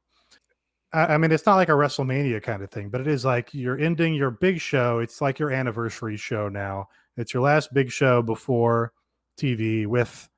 I, 0.93 1.15
I 1.15 1.17
mean, 1.17 1.31
it's 1.31 1.45
not 1.45 1.55
like 1.55 1.69
a 1.69 1.73
WrestleMania 1.73 2.41
kind 2.41 2.63
of 2.63 2.71
thing, 2.71 2.89
but 2.89 3.01
it 3.01 3.07
is 3.07 3.25
like 3.25 3.53
you're 3.53 3.77
ending 3.77 4.13
your 4.13 4.31
big 4.31 4.59
show. 4.59 4.99
It's 4.99 5.21
like 5.21 5.39
your 5.39 5.51
anniversary 5.51 6.17
show 6.17 6.49
now. 6.49 6.89
It's 7.17 7.33
your 7.33 7.43
last 7.43 7.73
big 7.73 7.91
show 7.91 8.21
before 8.21 8.93
TV 9.39 9.85
with 9.85 10.29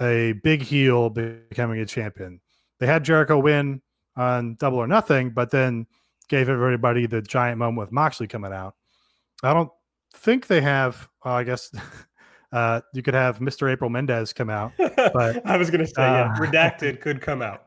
a 0.00 0.32
big 0.42 0.62
heel 0.62 1.10
becoming 1.10 1.80
a 1.80 1.86
champion. 1.86 2.40
They 2.78 2.86
had 2.86 3.04
Jericho 3.04 3.38
win 3.38 3.82
on 4.16 4.54
Double 4.56 4.78
or 4.78 4.86
Nothing, 4.86 5.30
but 5.30 5.50
then 5.50 5.86
gave 6.28 6.48
everybody 6.48 7.06
the 7.06 7.20
giant 7.20 7.58
moment 7.58 7.78
with 7.78 7.92
Moxley 7.92 8.26
coming 8.26 8.52
out. 8.52 8.74
I 9.42 9.52
don't 9.52 9.70
think 10.14 10.46
they 10.46 10.60
have. 10.60 11.08
Well, 11.24 11.34
I 11.34 11.44
guess 11.44 11.70
uh, 12.52 12.80
you 12.94 13.02
could 13.02 13.14
have 13.14 13.38
Mr. 13.38 13.70
April 13.70 13.90
Mendez 13.90 14.32
come 14.32 14.50
out. 14.50 14.72
But 14.78 15.46
I 15.46 15.56
was 15.56 15.70
going 15.70 15.80
to 15.80 15.86
say, 15.86 16.02
uh, 16.02 16.12
yeah, 16.12 16.36
redacted 16.38 17.00
could 17.02 17.20
come 17.20 17.42
out. 17.42 17.64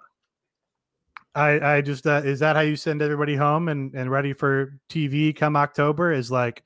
I, 1.36 1.78
I 1.78 1.82
just 1.82 2.06
uh, 2.06 2.22
is 2.24 2.40
that 2.40 2.56
how 2.56 2.62
you 2.62 2.76
send 2.76 3.02
everybody 3.02 3.36
home 3.36 3.68
and, 3.68 3.94
and 3.96 4.12
ready 4.12 4.34
for 4.34 4.80
TV 4.90 5.36
come 5.36 5.56
October? 5.56 6.12
Is 6.12 6.30
like, 6.30 6.64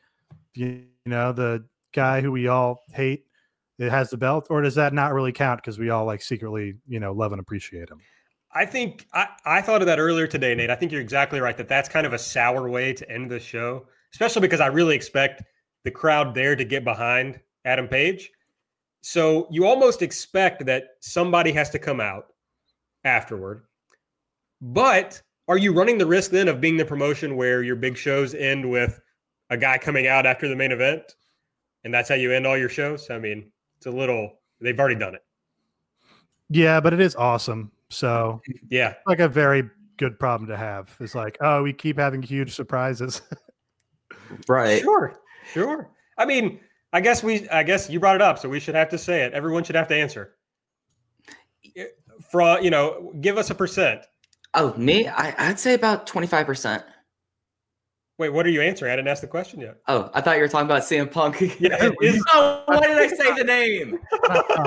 you, 0.55 0.83
you 1.05 1.09
know, 1.11 1.31
the 1.31 1.65
guy 1.93 2.21
who 2.21 2.31
we 2.31 2.47
all 2.47 2.81
hate 2.91 3.23
it 3.79 3.91
has 3.91 4.09
the 4.09 4.17
belt, 4.17 4.47
or 4.49 4.61
does 4.61 4.75
that 4.75 4.93
not 4.93 5.13
really 5.13 5.31
count 5.31 5.61
because 5.61 5.77
we 5.77 5.89
all 5.89 6.05
like 6.05 6.21
secretly, 6.21 6.75
you 6.87 6.99
know, 6.99 7.13
love 7.13 7.31
and 7.31 7.39
appreciate 7.39 7.89
him? 7.89 7.99
I 8.51 8.65
think 8.65 9.05
I, 9.13 9.27
I 9.45 9.61
thought 9.61 9.81
of 9.81 9.85
that 9.85 9.99
earlier 9.99 10.25
today, 10.25 10.55
Nate. 10.55 10.69
I 10.69 10.75
think 10.75 10.91
you're 10.91 11.01
exactly 11.01 11.39
right 11.39 11.55
that 11.57 11.67
that's 11.67 11.87
kind 11.87 12.07
of 12.07 12.13
a 12.13 12.17
sour 12.17 12.67
way 12.67 12.91
to 12.93 13.09
end 13.09 13.29
the 13.29 13.39
show, 13.39 13.85
especially 14.13 14.41
because 14.41 14.61
I 14.61 14.67
really 14.67 14.95
expect 14.95 15.43
the 15.83 15.91
crowd 15.91 16.33
there 16.33 16.55
to 16.55 16.65
get 16.65 16.83
behind 16.83 17.39
Adam 17.67 17.87
Page. 17.87 18.31
So 19.01 19.47
you 19.51 19.65
almost 19.65 20.01
expect 20.01 20.65
that 20.65 20.85
somebody 21.01 21.51
has 21.51 21.69
to 21.71 21.79
come 21.79 21.99
out 21.99 22.27
afterward. 23.03 23.65
But 24.61 25.21
are 25.47 25.57
you 25.57 25.73
running 25.73 25.97
the 25.97 26.05
risk 26.05 26.31
then 26.31 26.47
of 26.47 26.59
being 26.59 26.77
the 26.77 26.85
promotion 26.85 27.35
where 27.35 27.61
your 27.61 27.75
big 27.75 27.95
shows 27.95 28.33
end 28.33 28.67
with 28.67 28.99
a 29.49 29.57
guy 29.57 29.77
coming 29.77 30.07
out 30.07 30.25
after 30.25 30.47
the 30.47 30.55
main 30.55 30.71
event, 30.71 31.15
and 31.83 31.93
that's 31.93 32.09
how 32.09 32.15
you 32.15 32.31
end 32.31 32.47
all 32.47 32.57
your 32.57 32.69
shows? 32.69 33.09
I 33.09 33.19
mean, 33.19 33.51
it's 33.77 33.85
a 33.85 33.91
little. 33.91 34.39
They've 34.59 34.79
already 34.79 34.95
done 34.95 35.13
it. 35.13 35.23
Yeah, 36.49 36.79
but 36.79 36.93
it 36.93 36.99
is 36.99 37.15
awesome. 37.15 37.71
So 37.89 38.41
Yeah, 38.69 38.95
like 39.05 39.19
a 39.19 39.27
very 39.27 39.69
good 39.97 40.17
problem 40.19 40.49
to 40.49 40.57
have. 40.57 40.95
It's 40.99 41.15
like, 41.15 41.37
oh, 41.41 41.63
we 41.63 41.73
keep 41.73 41.99
having 41.99 42.21
huge 42.21 42.55
surprises. 42.55 43.21
Right. 44.47 44.81
sure, 44.81 45.21
sure. 45.53 45.89
I 46.17 46.25
mean, 46.25 46.59
I 46.93 47.01
guess 47.01 47.21
we. 47.23 47.47
I 47.49 47.63
guess 47.63 47.89
you 47.89 47.99
brought 47.99 48.15
it 48.15 48.21
up, 48.21 48.39
so 48.39 48.47
we 48.49 48.59
should 48.59 48.75
have 48.75 48.89
to 48.89 48.97
say 48.97 49.23
it. 49.23 49.33
Everyone 49.33 49.63
should 49.63 49.75
have 49.75 49.87
to 49.89 49.95
answer. 49.95 50.35
From 52.31 52.63
you 52.63 52.69
know, 52.69 53.13
give 53.21 53.37
us 53.37 53.49
a 53.49 53.55
percent. 53.55 54.01
Oh, 54.53 54.73
me? 54.75 55.07
I, 55.07 55.35
I'd 55.49 55.59
say 55.59 55.73
about 55.73 56.07
25%. 56.07 56.81
Wait, 58.17 58.29
what 58.29 58.45
are 58.45 58.49
you 58.49 58.61
answering? 58.61 58.91
I 58.91 58.95
didn't 58.95 59.09
ask 59.09 59.21
the 59.21 59.27
question 59.27 59.59
yet. 59.59 59.77
Oh, 59.87 60.09
I 60.13 60.21
thought 60.21 60.37
you 60.37 60.41
were 60.41 60.47
talking 60.47 60.65
about 60.65 60.81
CM 60.81 61.11
Punk. 61.11 61.39
Yeah, 61.59 61.91
is- 62.01 62.23
oh, 62.33 62.63
why 62.65 62.79
did 62.87 62.97
I 62.97 63.07
say 63.07 63.33
the 63.35 63.43
name? 63.43 63.99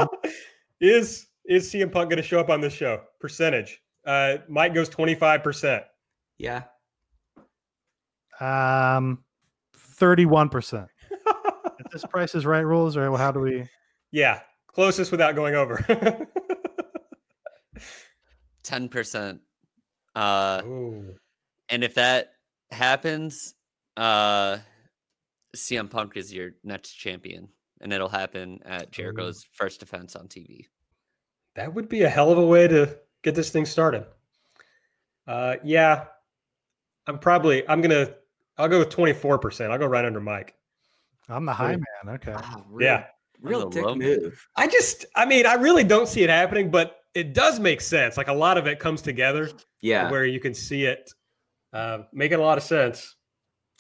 is 0.81 1.27
is 1.47 1.73
CM 1.73 1.91
Punk 1.91 2.11
going 2.11 2.19
to 2.19 2.23
show 2.23 2.39
up 2.39 2.51
on 2.51 2.61
this 2.61 2.75
show? 2.75 3.01
Percentage. 3.19 3.81
Uh, 4.07 4.37
Mike 4.49 4.75
goes 4.75 4.89
twenty 4.89 5.15
five 5.17 5.43
percent. 5.43 5.83
Yeah. 6.39 6.63
um, 8.39 9.25
thirty-one 9.75 10.51
percent. 10.51 10.87
If 11.91 12.03
this 12.03 12.09
Price 12.09 12.37
is 12.37 12.47
Right 12.47 12.61
rules, 12.61 12.97
or 12.97 13.17
how 13.19 13.33
do 13.33 13.41
we? 13.41 13.69
Yeah, 14.13 14.39
closest 14.69 15.11
without 15.11 15.35
going 15.35 15.57
over. 15.57 15.85
Ten 18.63 18.89
percent. 18.89 19.41
Uh, 20.15 20.63
Ooh. 20.65 21.17
and 21.69 21.83
if 21.83 21.97
that 21.97 22.35
happens, 22.71 23.57
uh, 23.97 24.59
CM 25.57 25.91
Punk 25.91 26.17
is 26.17 26.33
your 26.33 26.53
next 26.63 26.93
champion, 26.93 27.49
and 27.81 27.93
it'll 27.93 28.09
happen 28.09 28.61
at 28.65 28.93
Jericho's 28.93 29.45
first 29.53 29.81
defense 29.81 30.15
on 30.15 30.29
TV. 30.29 30.67
That 31.57 31.75
would 31.75 31.89
be 31.89 32.03
a 32.03 32.09
hell 32.09 32.31
of 32.31 32.39
a 32.39 32.47
way 32.47 32.69
to 32.69 32.97
get 33.25 33.35
this 33.35 33.51
thing 33.51 33.67
started. 33.67 34.07
Uh, 35.27 35.57
yeah, 35.65 36.05
I'm 37.09 37.19
probably 37.19 37.69
I'm 37.69 37.81
gonna 37.81 38.15
I'll 38.59 38.69
go 38.69 38.79
with 38.79 38.91
twenty 38.91 39.13
four 39.13 39.41
percent. 39.41 39.73
I'll 39.73 39.79
go 39.79 39.87
right 39.87 40.05
under 40.05 40.21
Mike. 40.21 40.55
I'm 41.31 41.45
the 41.47 41.53
high 41.53 41.77
man. 41.77 42.15
Okay. 42.17 42.33
Wow, 42.33 42.65
real, 42.69 42.87
Yeah, 42.87 43.05
Real 43.41 43.69
dick 43.71 43.85
low- 43.85 43.95
move. 43.95 44.47
I 44.57 44.67
just 44.67 45.07
I 45.15 45.25
mean 45.27 45.47
I 45.47 45.55
really 45.55 45.85
don't 45.85 46.09
see 46.09 46.23
it 46.23 46.31
happening, 46.31 46.71
but 46.71 46.97
it 47.15 47.33
does 47.35 47.59
make 47.59 47.81
sense. 47.81 48.17
Like 48.17 48.29
a 48.29 48.33
lot 48.33 48.59
of 48.59 48.67
it 48.67 48.79
comes 48.79 49.03
together 49.03 49.51
Yeah. 49.81 50.11
where 50.11 50.25
you 50.27 50.41
can 50.41 50.55
see 50.55 50.85
it 50.85 51.11
uh, 51.73 52.01
making 52.13 52.39
a 52.39 52.43
lot 52.43 52.59
of 52.59 52.65
sense. 52.65 53.15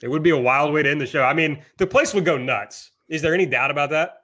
It 0.02 0.08
would 0.08 0.22
be 0.22 0.30
a 0.30 0.36
wild 0.38 0.72
way 0.72 0.82
to 0.82 0.88
end 0.90 1.00
the 1.00 1.06
show. 1.06 1.22
I 1.24 1.34
mean, 1.34 1.62
the 1.76 1.86
place 1.86 2.14
would 2.14 2.24
go 2.24 2.38
nuts. 2.38 2.92
Is 3.08 3.20
there 3.20 3.34
any 3.34 3.46
doubt 3.46 3.70
about 3.70 3.90
that? 3.90 4.22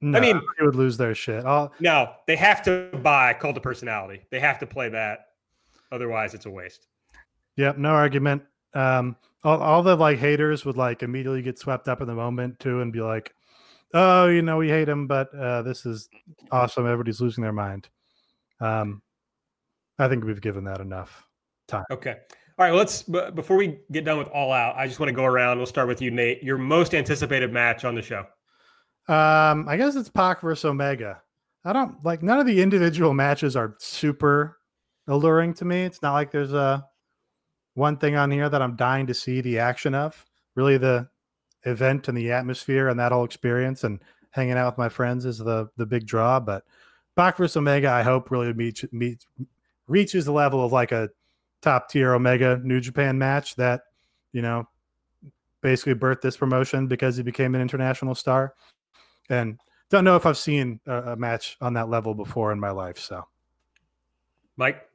No, 0.00 0.18
I 0.18 0.20
mean- 0.20 0.40
they 0.58 0.64
would 0.64 0.74
lose 0.74 0.96
their 0.96 1.14
shit. 1.14 1.44
I'll, 1.44 1.72
No, 1.80 2.12
they 2.26 2.34
have 2.36 2.62
to 2.64 2.88
buy 3.02 3.32
Cult 3.34 3.56
of 3.56 3.62
Personality. 3.62 4.22
They 4.30 4.40
have 4.40 4.58
to 4.58 4.66
play 4.66 4.88
that. 4.88 5.28
Otherwise, 5.92 6.34
it's 6.34 6.46
a 6.46 6.50
waste. 6.50 6.86
Yep, 7.56 7.78
no 7.78 7.90
argument. 7.90 8.42
Um, 8.74 9.16
all, 9.42 9.62
all 9.62 9.82
the 9.82 9.96
like 9.96 10.18
haters 10.18 10.64
would 10.64 10.76
like 10.76 11.02
immediately 11.02 11.42
get 11.42 11.58
swept 11.58 11.88
up 11.88 12.00
in 12.00 12.06
the 12.06 12.14
moment 12.14 12.58
too, 12.58 12.80
and 12.80 12.92
be 12.92 13.00
like, 13.00 13.34
"Oh, 13.92 14.26
you 14.26 14.42
know, 14.42 14.56
we 14.56 14.68
hate 14.68 14.88
him, 14.88 15.06
but 15.06 15.34
uh, 15.34 15.62
this 15.62 15.86
is 15.86 16.08
awesome. 16.50 16.86
Everybody's 16.86 17.20
losing 17.20 17.42
their 17.42 17.52
mind." 17.52 17.88
Um, 18.60 19.02
I 19.98 20.08
think 20.08 20.24
we've 20.24 20.40
given 20.40 20.64
that 20.64 20.80
enough. 20.80 21.26
Time. 21.68 21.84
Okay. 21.90 22.16
All 22.56 22.64
right. 22.64 22.70
Well, 22.70 22.78
let's, 22.78 23.02
but 23.02 23.34
before 23.34 23.56
we 23.56 23.78
get 23.90 24.04
done 24.04 24.18
with 24.18 24.28
All 24.28 24.52
Out, 24.52 24.76
I 24.76 24.86
just 24.86 25.00
want 25.00 25.08
to 25.08 25.14
go 25.14 25.24
around. 25.24 25.56
We'll 25.56 25.66
start 25.66 25.88
with 25.88 26.00
you, 26.02 26.10
Nate. 26.10 26.42
Your 26.42 26.58
most 26.58 26.94
anticipated 26.94 27.52
match 27.52 27.84
on 27.84 27.94
the 27.94 28.02
show. 28.02 28.20
Um, 29.08 29.68
I 29.68 29.76
guess 29.76 29.96
it's 29.96 30.08
Pac 30.08 30.40
versus 30.40 30.64
Omega. 30.64 31.20
I 31.64 31.72
don't 31.72 32.02
like 32.04 32.22
none 32.22 32.38
of 32.38 32.46
the 32.46 32.62
individual 32.62 33.14
matches 33.14 33.56
are 33.56 33.74
super 33.78 34.58
alluring 35.08 35.54
to 35.54 35.64
me. 35.64 35.82
It's 35.82 36.02
not 36.02 36.12
like 36.12 36.30
there's 36.30 36.52
a 36.52 36.84
one 37.74 37.96
thing 37.96 38.16
on 38.16 38.30
here 38.30 38.48
that 38.48 38.62
I'm 38.62 38.76
dying 38.76 39.06
to 39.08 39.14
see 39.14 39.40
the 39.40 39.58
action 39.58 39.94
of. 39.94 40.24
Really, 40.54 40.78
the 40.78 41.08
event 41.64 42.08
and 42.08 42.16
the 42.16 42.32
atmosphere 42.32 42.88
and 42.88 42.98
that 43.00 43.12
whole 43.12 43.24
experience 43.24 43.84
and 43.84 44.00
hanging 44.30 44.54
out 44.54 44.72
with 44.72 44.78
my 44.78 44.88
friends 44.88 45.24
is 45.24 45.38
the 45.38 45.68
the 45.76 45.86
big 45.86 46.06
draw. 46.06 46.40
But 46.40 46.64
Pac 47.16 47.36
versus 47.36 47.56
Omega, 47.56 47.90
I 47.90 48.02
hope 48.02 48.30
really 48.30 48.52
meets 48.52 48.84
meet 48.92 49.24
reaches 49.86 50.24
the 50.24 50.32
level 50.32 50.64
of 50.64 50.72
like 50.72 50.92
a 50.92 51.10
top 51.62 51.88
tier 51.88 52.14
Omega 52.14 52.60
New 52.62 52.80
Japan 52.80 53.18
match 53.18 53.56
that 53.56 53.82
you 54.32 54.42
know 54.42 54.68
basically 55.60 55.94
birthed 55.94 56.20
this 56.20 56.36
promotion 56.36 56.86
because 56.86 57.16
he 57.16 57.22
became 57.22 57.54
an 57.54 57.60
international 57.60 58.14
star 58.14 58.54
and 59.30 59.58
don't 59.90 60.04
know 60.04 60.16
if 60.16 60.26
I've 60.26 60.36
seen 60.36 60.80
a, 60.86 61.12
a 61.12 61.16
match 61.16 61.56
on 61.60 61.74
that 61.74 61.88
level 61.88 62.14
before 62.14 62.52
in 62.52 62.60
my 62.60 62.70
life. 62.70 62.98
So 62.98 63.24
Mike? 64.56 64.88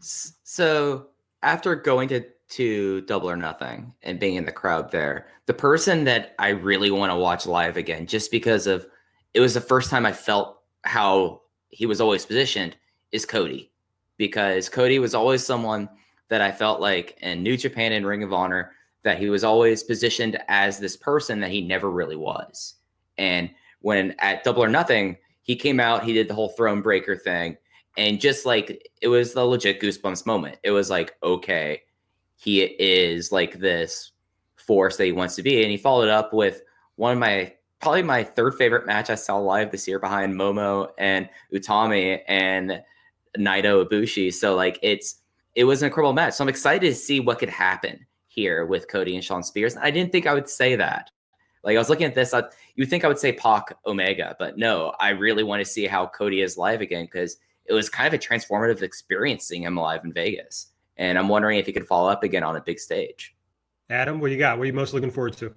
So 0.00 1.08
after 1.42 1.74
going 1.74 2.08
to 2.08 2.24
to 2.50 3.00
Double 3.02 3.30
or 3.30 3.36
Nothing 3.36 3.94
and 4.02 4.20
being 4.20 4.34
in 4.34 4.44
the 4.44 4.52
crowd 4.52 4.90
there, 4.90 5.28
the 5.46 5.54
person 5.54 6.04
that 6.04 6.34
I 6.38 6.50
really 6.50 6.90
want 6.90 7.10
to 7.10 7.16
watch 7.16 7.46
live 7.46 7.78
again, 7.78 8.06
just 8.06 8.30
because 8.30 8.66
of 8.66 8.86
it 9.32 9.40
was 9.40 9.54
the 9.54 9.60
first 9.60 9.88
time 9.88 10.04
I 10.04 10.12
felt 10.12 10.60
how 10.82 11.40
he 11.70 11.86
was 11.86 12.00
always 12.00 12.26
positioned, 12.26 12.76
is 13.10 13.24
Cody, 13.24 13.72
because 14.18 14.68
Cody 14.68 14.98
was 14.98 15.14
always 15.14 15.44
someone 15.44 15.88
that 16.28 16.42
I 16.42 16.52
felt 16.52 16.80
like 16.80 17.16
in 17.22 17.42
New 17.42 17.56
Japan 17.56 17.92
and 17.92 18.06
Ring 18.06 18.22
of 18.22 18.34
Honor 18.34 18.72
that 19.02 19.18
he 19.18 19.30
was 19.30 19.44
always 19.44 19.82
positioned 19.82 20.38
as 20.48 20.78
this 20.78 20.96
person 20.96 21.40
that 21.40 21.50
he 21.50 21.62
never 21.62 21.90
really 21.90 22.16
was. 22.16 22.74
And 23.16 23.50
when 23.80 24.14
at 24.18 24.44
Double 24.44 24.62
or 24.62 24.68
Nothing, 24.68 25.16
he 25.42 25.56
came 25.56 25.80
out, 25.80 26.04
he 26.04 26.12
did 26.12 26.28
the 26.28 26.34
whole 26.34 26.50
throne 26.50 26.82
breaker 26.82 27.16
thing, 27.16 27.56
and 27.96 28.20
just 28.20 28.46
like 28.46 28.90
it 29.00 29.08
was 29.08 29.34
the 29.34 29.44
legit 29.44 29.80
goosebumps 29.80 30.26
moment. 30.26 30.58
It 30.62 30.70
was 30.70 30.90
like, 30.90 31.14
okay, 31.22 31.82
he 32.36 32.62
is 32.62 33.32
like 33.32 33.58
this 33.58 34.12
force 34.56 34.96
that 34.96 35.04
he 35.04 35.12
wants 35.12 35.36
to 35.36 35.42
be. 35.42 35.62
And 35.62 35.70
he 35.70 35.76
followed 35.76 36.08
up 36.08 36.32
with 36.32 36.62
one 36.96 37.12
of 37.12 37.18
my 37.18 37.52
probably 37.80 38.02
my 38.02 38.22
third 38.22 38.54
favorite 38.54 38.86
match 38.86 39.10
I 39.10 39.16
saw 39.16 39.36
live 39.36 39.70
this 39.70 39.88
year 39.88 39.98
behind 39.98 40.34
Momo 40.34 40.90
and 40.98 41.28
Utami 41.52 42.20
and 42.28 42.82
Naito 43.36 43.84
Ibushi. 43.84 44.32
So 44.32 44.54
like 44.54 44.78
it's 44.82 45.16
it 45.54 45.64
was 45.64 45.82
an 45.82 45.86
incredible 45.86 46.14
match. 46.14 46.34
So 46.34 46.44
I'm 46.44 46.48
excited 46.48 46.88
to 46.88 46.94
see 46.94 47.20
what 47.20 47.38
could 47.38 47.50
happen 47.50 48.06
here 48.28 48.64
with 48.64 48.88
Cody 48.88 49.14
and 49.14 49.24
Shawn 49.24 49.42
Spears. 49.42 49.76
I 49.76 49.90
didn't 49.90 50.12
think 50.12 50.26
I 50.26 50.32
would 50.32 50.48
say 50.48 50.76
that. 50.76 51.10
Like 51.62 51.76
I 51.76 51.78
was 51.78 51.90
looking 51.90 52.06
at 52.06 52.14
this, 52.14 52.32
I, 52.34 52.44
you 52.74 52.86
think 52.86 53.04
I 53.04 53.08
would 53.08 53.18
say 53.18 53.32
Pac 53.32 53.76
Omega, 53.86 54.34
but 54.38 54.56
no, 54.56 54.94
I 54.98 55.10
really 55.10 55.44
want 55.44 55.60
to 55.60 55.70
see 55.70 55.86
how 55.86 56.06
Cody 56.06 56.40
is 56.40 56.56
live 56.56 56.80
again 56.80 57.04
because 57.04 57.36
it 57.66 57.72
was 57.72 57.88
kind 57.88 58.06
of 58.06 58.14
a 58.14 58.22
transformative 58.22 58.82
experience 58.82 59.44
seeing 59.44 59.62
him 59.62 59.76
live 59.76 60.04
in 60.04 60.12
Vegas. 60.12 60.68
And 60.96 61.18
I'm 61.18 61.28
wondering 61.28 61.58
if 61.58 61.66
he 61.66 61.72
could 61.72 61.86
follow 61.86 62.10
up 62.10 62.22
again 62.22 62.42
on 62.42 62.56
a 62.56 62.60
big 62.60 62.78
stage. 62.78 63.34
Adam, 63.90 64.20
what 64.20 64.30
you 64.30 64.38
got? 64.38 64.58
What 64.58 64.64
are 64.64 64.66
you 64.66 64.72
most 64.72 64.94
looking 64.94 65.10
forward 65.10 65.36
to? 65.38 65.54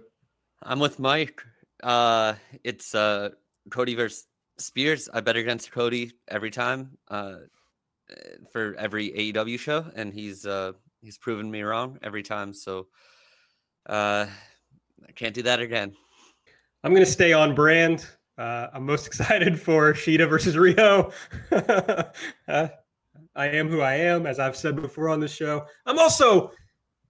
I'm 0.64 0.80
with 0.80 1.00
Mike. 1.00 1.42
Uh, 1.84 2.34
it's 2.64 2.96
uh, 2.96 3.30
Cody 3.70 3.96
versus 3.96 4.28
Spears. 4.58 5.10
I 5.14 5.22
bet 5.22 5.36
against 5.36 5.72
Cody 5.72 6.14
every 6.28 6.52
time 6.52 6.98
uh, 7.10 7.36
for 8.52 8.76
every 8.76 9.12
AEW 9.12 9.60
show, 9.60 9.86
and 9.96 10.14
he's 10.14 10.46
uh, 10.46 10.74
he's 11.02 11.18
proven 11.18 11.50
me 11.50 11.62
wrong 11.62 12.00
every 12.02 12.24
time. 12.24 12.54
So 12.54 12.88
uh, 13.88 14.26
I 15.08 15.12
can't 15.14 15.36
do 15.36 15.44
that 15.44 15.60
again. 15.60 15.94
I'm 16.84 16.94
going 16.94 17.06
to 17.06 17.12
stay 17.12 17.34
on 17.34 17.56
brand. 17.56 18.06
Uh, 18.38 18.68
I'm 18.74 18.86
most 18.86 19.08
excited 19.08 19.60
for 19.60 19.94
Shida 19.94 20.30
versus 20.30 20.56
Riho. 20.56 21.14
uh, 22.48 22.68
I 23.36 23.48
am 23.48 23.70
who 23.70 23.82
I 23.82 23.96
am, 23.96 24.26
as 24.26 24.40
I've 24.40 24.56
said 24.56 24.76
before 24.76 25.10
on 25.10 25.20
the 25.20 25.28
show. 25.28 25.66
I'm 25.86 26.00
also, 26.00 26.52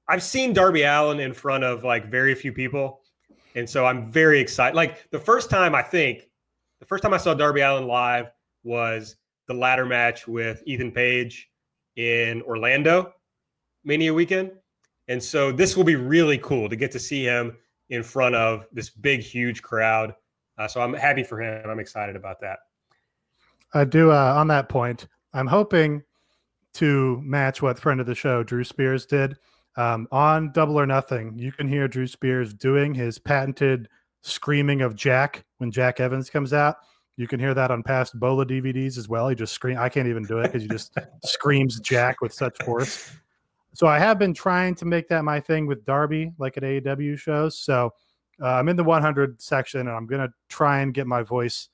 I've 0.08 0.24
seen 0.24 0.54
Darby 0.54 0.84
Allin 0.84 1.20
in 1.20 1.34
front 1.34 1.64
of 1.64 1.84
like 1.84 2.10
very 2.10 2.34
few 2.36 2.52
people. 2.52 3.02
And 3.56 3.70
so 3.70 3.86
I'm 3.86 4.12
very 4.12 4.40
excited. 4.40 4.76
Like 4.76 5.10
the 5.12 5.20
first 5.20 5.50
time 5.50 5.76
I 5.76 5.82
think, 5.82 6.30
the 6.80 6.86
first 6.86 7.04
time 7.04 7.14
I 7.14 7.18
saw 7.18 7.34
Darby 7.34 7.62
Allin 7.62 7.88
live 7.88 8.28
was 8.64 9.16
the 9.48 9.54
ladder 9.54 9.86
match 9.86 10.28
with 10.28 10.62
Ethan 10.66 10.92
Page 10.92 11.50
in 11.96 12.42
Orlando 12.42 13.14
Mania 13.84 14.14
weekend. 14.14 14.52
And 15.08 15.22
so 15.22 15.52
this 15.52 15.78
will 15.78 15.84
be 15.84 15.96
really 15.96 16.40
cool 16.40 16.68
to 16.68 16.76
get 16.76 16.92
to 16.92 17.00
see 17.00 17.24
him 17.24 17.56
in 17.90 18.02
front 18.02 18.36
of 18.36 18.66
this 18.72 18.90
big, 18.90 19.22
huge 19.22 19.62
crowd. 19.62 20.16
Uh, 20.58 20.68
so 20.68 20.82
I'm 20.82 20.94
happy 20.94 21.24
for 21.24 21.42
him. 21.42 21.70
I'm 21.70 21.80
excited 21.80 22.16
about 22.16 22.40
that. 22.42 22.60
I 23.74 23.84
do 23.84 24.12
uh, 24.12 24.34
on 24.38 24.48
that 24.48 24.70
point. 24.70 25.08
I'm 25.34 25.48
hoping 25.48 26.04
to 26.76 27.22
match 27.24 27.62
what 27.62 27.80
friend 27.80 28.00
of 28.00 28.06
the 28.06 28.16
show 28.16 28.44
Drew 28.44 28.64
Spears 28.64 29.06
did 29.06 29.38
um, 29.78 30.08
on 30.12 30.52
Double 30.52 30.80
or 30.80 30.86
Nothing. 30.86 31.38
You 31.38 31.52
can 31.52 31.68
hear 31.68 31.88
Drew 31.88 32.08
Spears 32.08 32.54
doing 32.54 32.94
his 32.94 33.20
patented 33.20 33.90
screaming 34.22 34.82
of 34.82 34.96
Jack 34.96 35.46
when 35.58 35.72
Jack 35.72 36.00
Evans 36.00 36.30
comes 36.30 36.54
out. 36.54 36.78
You 37.18 37.28
can 37.28 37.40
hear 37.40 37.54
that 37.54 37.72
on 37.72 37.84
past 37.84 38.20
Bola 38.20 38.46
DVDs 38.46 38.98
as 38.98 39.08
well. 39.08 39.30
He 39.30 39.36
just 39.36 39.54
scream. 39.54 39.78
I 39.78 39.88
can't 39.88 40.08
even 40.08 40.24
do 40.24 40.40
it 40.40 40.48
because 40.48 40.64
he 40.64 40.68
just 40.68 40.98
screams 41.24 41.80
Jack 41.80 42.22
with 42.22 42.34
such 42.34 42.58
force. 42.64 43.12
So 43.74 43.88
I 43.88 44.00
have 44.00 44.20
been 44.20 44.34
trying 44.34 44.76
to 44.76 44.86
make 44.86 45.08
that 45.10 45.24
my 45.24 45.40
thing 45.40 45.66
with 45.66 45.86
Darby, 45.86 46.34
like 46.38 46.58
at 46.58 46.64
AEW 46.64 47.18
shows. 47.18 47.58
So 47.60 47.94
uh, 48.42 48.48
I'm 48.48 48.70
in 48.70 48.76
the 48.76 48.84
100 48.84 49.42
section, 49.42 49.82
and 49.82 49.90
I'm 49.90 50.06
gonna 50.06 50.30
try 50.50 50.82
and 50.82 50.94
get 50.94 51.08
my 51.08 51.24
voice 51.24 51.70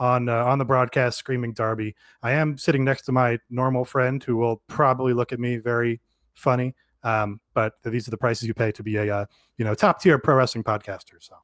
on 0.00 0.28
uh, 0.28 0.44
on 0.44 0.58
the 0.58 0.64
broadcast 0.64 1.18
screaming 1.18 1.52
Darby. 1.52 1.94
I 2.22 2.32
am 2.32 2.58
sitting 2.58 2.84
next 2.84 3.02
to 3.02 3.12
my 3.12 3.38
normal 3.50 3.84
friend 3.84 4.22
who 4.22 4.36
will 4.36 4.62
probably 4.66 5.14
look 5.14 5.32
at 5.32 5.40
me 5.40 5.56
very 5.56 6.00
funny. 6.34 6.74
Um, 7.04 7.40
but 7.54 7.74
these 7.84 8.06
are 8.06 8.10
the 8.10 8.16
prices 8.16 8.46
you 8.46 8.54
pay 8.54 8.72
to 8.72 8.82
be 8.82 8.96
a 8.96 9.14
uh, 9.14 9.26
you 9.56 9.64
know 9.64 9.74
top 9.74 10.00
tier 10.00 10.18
pro 10.18 10.36
wrestling 10.36 10.64
podcaster. 10.64 11.14
So. 11.20 11.36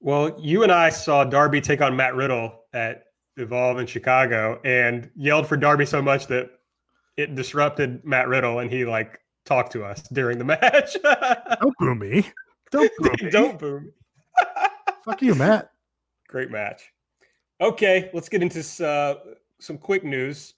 Well, 0.00 0.38
you 0.38 0.62
and 0.62 0.70
I 0.70 0.90
saw 0.90 1.24
Darby 1.24 1.60
take 1.60 1.80
on 1.80 1.96
Matt 1.96 2.14
Riddle 2.14 2.60
at 2.72 3.04
Evolve 3.36 3.78
in 3.78 3.86
Chicago 3.86 4.60
and 4.64 5.10
yelled 5.16 5.46
for 5.46 5.56
Darby 5.56 5.86
so 5.86 6.00
much 6.00 6.26
that 6.28 6.50
it 7.16 7.34
disrupted 7.34 8.04
Matt 8.04 8.28
Riddle 8.28 8.58
and 8.60 8.70
he 8.70 8.84
like 8.84 9.20
talked 9.44 9.72
to 9.72 9.84
us 9.84 10.02
during 10.12 10.38
the 10.38 10.44
match. 10.44 10.96
Don't 11.60 11.76
boo 11.78 11.94
me. 11.94 12.26
Don't 12.70 12.90
boo 12.98 13.10
me. 13.22 13.30
Don't 13.30 13.58
boo. 13.58 13.92
Fuck 15.04 15.22
you, 15.22 15.34
Matt. 15.34 15.70
Great 16.28 16.50
match. 16.50 16.92
Okay, 17.60 18.10
let's 18.12 18.28
get 18.28 18.42
into 18.42 18.86
uh, 18.86 19.14
some 19.60 19.78
quick 19.78 20.04
news. 20.04 20.54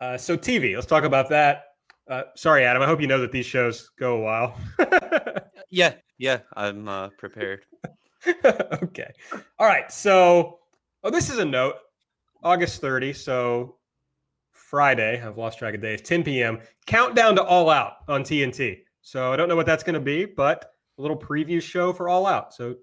Uh, 0.00 0.16
so 0.16 0.36
TV, 0.36 0.74
let's 0.74 0.86
talk 0.86 1.04
about 1.04 1.28
that. 1.30 1.64
Uh, 2.08 2.22
sorry, 2.36 2.64
Adam. 2.64 2.82
I 2.82 2.86
hope 2.86 3.00
you 3.00 3.06
know 3.06 3.20
that 3.20 3.32
these 3.32 3.46
shows 3.46 3.90
go 3.98 4.16
a 4.16 4.20
while. 4.20 4.58
yeah, 5.70 5.94
yeah, 6.18 6.40
I'm 6.54 6.88
uh, 6.88 7.08
prepared. 7.18 7.64
okay. 8.82 9.10
All 9.58 9.66
right. 9.66 9.90
So, 9.90 10.58
oh, 11.02 11.10
this 11.10 11.30
is 11.30 11.38
a 11.38 11.44
note. 11.44 11.76
August 12.42 12.80
30. 12.80 13.12
So 13.12 13.76
Friday. 14.70 15.20
I've 15.20 15.36
lost 15.36 15.58
track 15.58 15.74
of 15.74 15.82
days. 15.82 16.00
10 16.02 16.22
p.m. 16.22 16.60
Countdown 16.86 17.34
to 17.36 17.42
All 17.42 17.70
Out 17.70 17.94
on 18.08 18.22
TNT. 18.22 18.78
So 19.02 19.32
I 19.32 19.36
don't 19.36 19.48
know 19.48 19.56
what 19.56 19.66
that's 19.66 19.82
going 19.82 19.94
to 19.94 20.00
be, 20.00 20.24
but 20.24 20.74
a 21.00 21.02
little 21.02 21.16
preview 21.16 21.60
show 21.62 21.92
for 21.92 22.08
All 22.08 22.26
Out. 22.26 22.54
So 22.54 22.76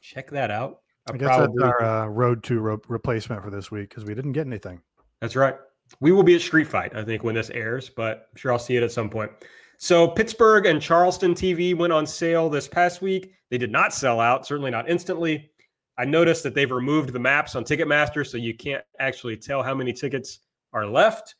check 0.00 0.30
that 0.30 0.50
out. 0.50 0.80
I, 1.08 1.14
I 1.14 1.16
guess 1.16 1.28
probably... 1.28 1.62
that's 1.62 1.72
our 1.80 1.82
uh, 1.82 2.06
road 2.06 2.42
to 2.44 2.60
re- 2.60 2.76
replacement 2.88 3.42
for 3.42 3.50
this 3.50 3.70
week 3.70 3.88
because 3.88 4.04
we 4.04 4.14
didn't 4.14 4.32
get 4.32 4.46
anything. 4.46 4.80
That's 5.20 5.36
right. 5.36 5.54
We 6.00 6.12
will 6.12 6.22
be 6.22 6.34
at 6.34 6.40
Street 6.40 6.66
Fight, 6.66 6.94
I 6.94 7.04
think, 7.04 7.24
when 7.24 7.34
this 7.34 7.50
airs, 7.50 7.88
but 7.88 8.28
I'm 8.30 8.36
sure 8.36 8.52
I'll 8.52 8.58
see 8.58 8.76
it 8.76 8.82
at 8.82 8.92
some 8.92 9.08
point. 9.08 9.30
So 9.78 10.06
Pittsburgh 10.08 10.66
and 10.66 10.80
Charleston 10.80 11.34
TV 11.34 11.76
went 11.76 11.92
on 11.92 12.06
sale 12.06 12.50
this 12.50 12.68
past 12.68 13.00
week. 13.00 13.32
They 13.50 13.58
did 13.58 13.72
not 13.72 13.94
sell 13.94 14.20
out, 14.20 14.46
certainly 14.46 14.70
not 14.70 14.90
instantly. 14.90 15.50
I 15.98 16.04
noticed 16.04 16.42
that 16.44 16.54
they've 16.54 16.70
removed 16.70 17.12
the 17.12 17.18
maps 17.18 17.54
on 17.54 17.64
Ticketmaster, 17.64 18.26
so 18.26 18.36
you 18.36 18.54
can't 18.54 18.84
actually 18.98 19.36
tell 19.36 19.62
how 19.62 19.74
many 19.74 19.92
tickets 19.92 20.40
are 20.72 20.86
left. 20.86 21.34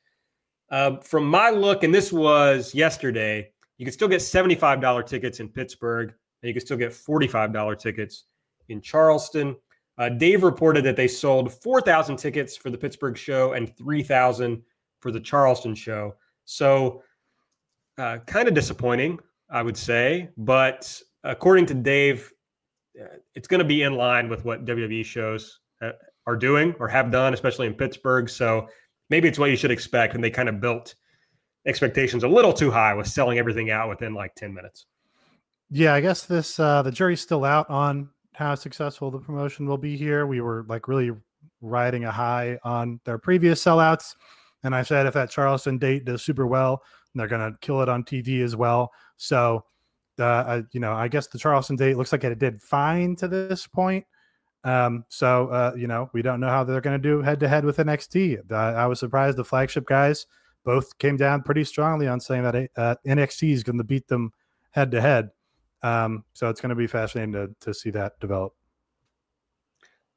Uh, 0.71 0.97
from 1.01 1.27
my 1.27 1.51
look, 1.51 1.83
and 1.83 1.95
this 1.95 2.13
was 2.13 2.75
yesterday, 2.75 3.51
you 3.79 3.87
can 3.87 3.93
still 3.93 4.09
get 4.09 4.21
$75 4.21 5.07
tickets 5.07 5.41
in 5.41 5.49
Pittsburgh, 5.49 6.13
you 6.43 6.55
can 6.55 6.61
still 6.61 6.77
get 6.77 6.91
$45 6.91 7.79
tickets 7.79 8.25
in 8.69 8.81
Charleston. 8.81 9.57
Uh, 9.99 10.09
Dave 10.09 10.43
reported 10.43 10.85
that 10.85 10.97
they 10.97 11.09
sold 11.09 11.53
4,000 11.53 12.17
tickets 12.17 12.57
for 12.57 12.71
the 12.71 12.79
Pittsburgh 12.79 13.17
show 13.17 13.53
and 13.53 13.77
3,000 13.77 14.63
for 15.01 15.11
the 15.11 15.21
Charleston 15.21 15.75
show. 15.75 16.15
So, 16.47 17.03
uh, 17.99 18.19
kind 18.27 18.49
of 18.49 18.55
disappointing, 18.55 19.19
I 19.51 19.63
would 19.63 19.77
say. 19.77 20.31
But 20.39 21.01
according 21.23 21.67
to 21.67 21.75
Dave, 21.75 22.33
uh, 23.01 23.17
it's 23.35 23.47
going 23.47 23.59
to 23.59 23.65
be 23.65 23.83
in 23.83 23.95
line 23.95 24.29
with 24.29 24.45
what 24.45 24.65
WWE 24.65 25.05
shows 25.05 25.61
uh, 25.83 25.91
are 26.27 26.37
doing 26.37 26.75
or 26.81 26.89
have 26.89 27.11
done, 27.11 27.35
especially 27.35 27.67
in 27.67 27.75
Pittsburgh. 27.75 28.29
So, 28.29 28.69
maybe 29.11 29.29
it's 29.29 29.39
what 29.39 29.51
you 29.51 29.57
should 29.57 29.71
expect. 29.71 30.15
And 30.15 30.25
they 30.25 30.31
kind 30.31 30.49
of 30.49 30.61
built 30.61 30.95
expectations 31.67 32.25
a 32.25 32.29
little 32.29 32.53
too 32.53 32.71
high 32.71 32.95
with 32.95 33.07
selling 33.07 33.39
everything 33.39 33.71
out 33.71 33.89
within 33.89 34.15
like 34.15 34.35
10 34.35 34.55
minutes. 34.55 34.87
Yeah, 35.71 35.95
I 35.95 36.01
guess 36.01 36.25
this 36.25 36.59
uh 36.59 36.83
the 36.83 36.91
jury's 36.91 37.21
still 37.21 37.45
out 37.45 37.71
on 37.71 38.11
how 38.35 38.55
successful 38.55 39.11
the 39.11 39.19
promotion 39.19 39.67
will 39.67 39.79
be 39.79 39.97
here. 39.97 40.27
We 40.27 40.41
were 40.41 40.65
like 40.69 40.89
really 40.89 41.13
riding 41.61 42.05
a 42.05 42.11
high 42.11 42.59
on 42.65 43.01
their 43.05 43.19
previous 43.19 43.63
sellouts. 43.63 44.17
And 44.65 44.75
I 44.75 44.83
said 44.83 45.07
if 45.07 45.15
that 45.15 45.31
Charleston 45.31 45.79
date 45.79 46.05
does 46.05 46.23
super 46.23 46.47
well, 46.47 46.83
they're 47.15 47.29
gonna 47.29 47.53
kill 47.61 47.83
it 47.83 47.89
on 47.89 48.03
TV 48.05 48.43
as 48.43 48.57
well. 48.57 48.93
So 49.17 49.65
uh, 50.19 50.25
I, 50.25 50.63
you 50.73 50.81
know, 50.81 50.93
I 50.93 51.09
guess 51.09 51.29
the 51.29 51.39
Charleston 51.39 51.77
date 51.77 51.97
looks 51.97 52.13
like 52.13 52.25
it 52.25 52.39
did 52.39 52.61
fine 52.61 53.17
to 53.17 53.29
this 53.29 53.67
point. 53.67 54.05
Um, 54.65 55.05
so 55.09 55.49
uh, 55.49 55.73
you 55.77 55.87
know, 55.87 56.11
we 56.13 56.21
don't 56.21 56.41
know 56.41 56.49
how 56.49 56.65
they're 56.65 56.81
to 57.01 57.09
do 57.09 57.23
head 57.23 57.41
to 57.41 57.49
head 57.49 57.65
with 57.65 57.77
NXT. 57.77 58.51
Uh, 58.51 58.55
I 58.55 58.87
was 58.87 58.99
surprised 58.99 59.39
the 59.39 59.45
flagship 59.45 59.87
guys 59.87 60.27
both 60.65 60.99
came 60.99 61.17
down 61.17 61.43
pretty 61.43 61.65
strongly 61.65 62.09
on 62.09 62.21
saying 62.21 62.43
that 62.43 62.71
uh, 62.77 62.95
NXT 63.07 63.53
is 63.53 63.63
to 63.79 63.85
beat 63.85 64.09
them 64.09 64.33
head 64.73 64.91
to 64.91 65.01
head. 65.01 65.31
Um, 65.83 66.25
so 66.35 66.49
it's 66.49 66.61
going 66.61 66.71
to 66.71 66.77
be 66.77 66.87
fascinating 66.87 67.33
to 67.33 67.51
to 67.61 67.75
see 67.75 67.91
that 67.91 68.19
develop. 68.21 68.55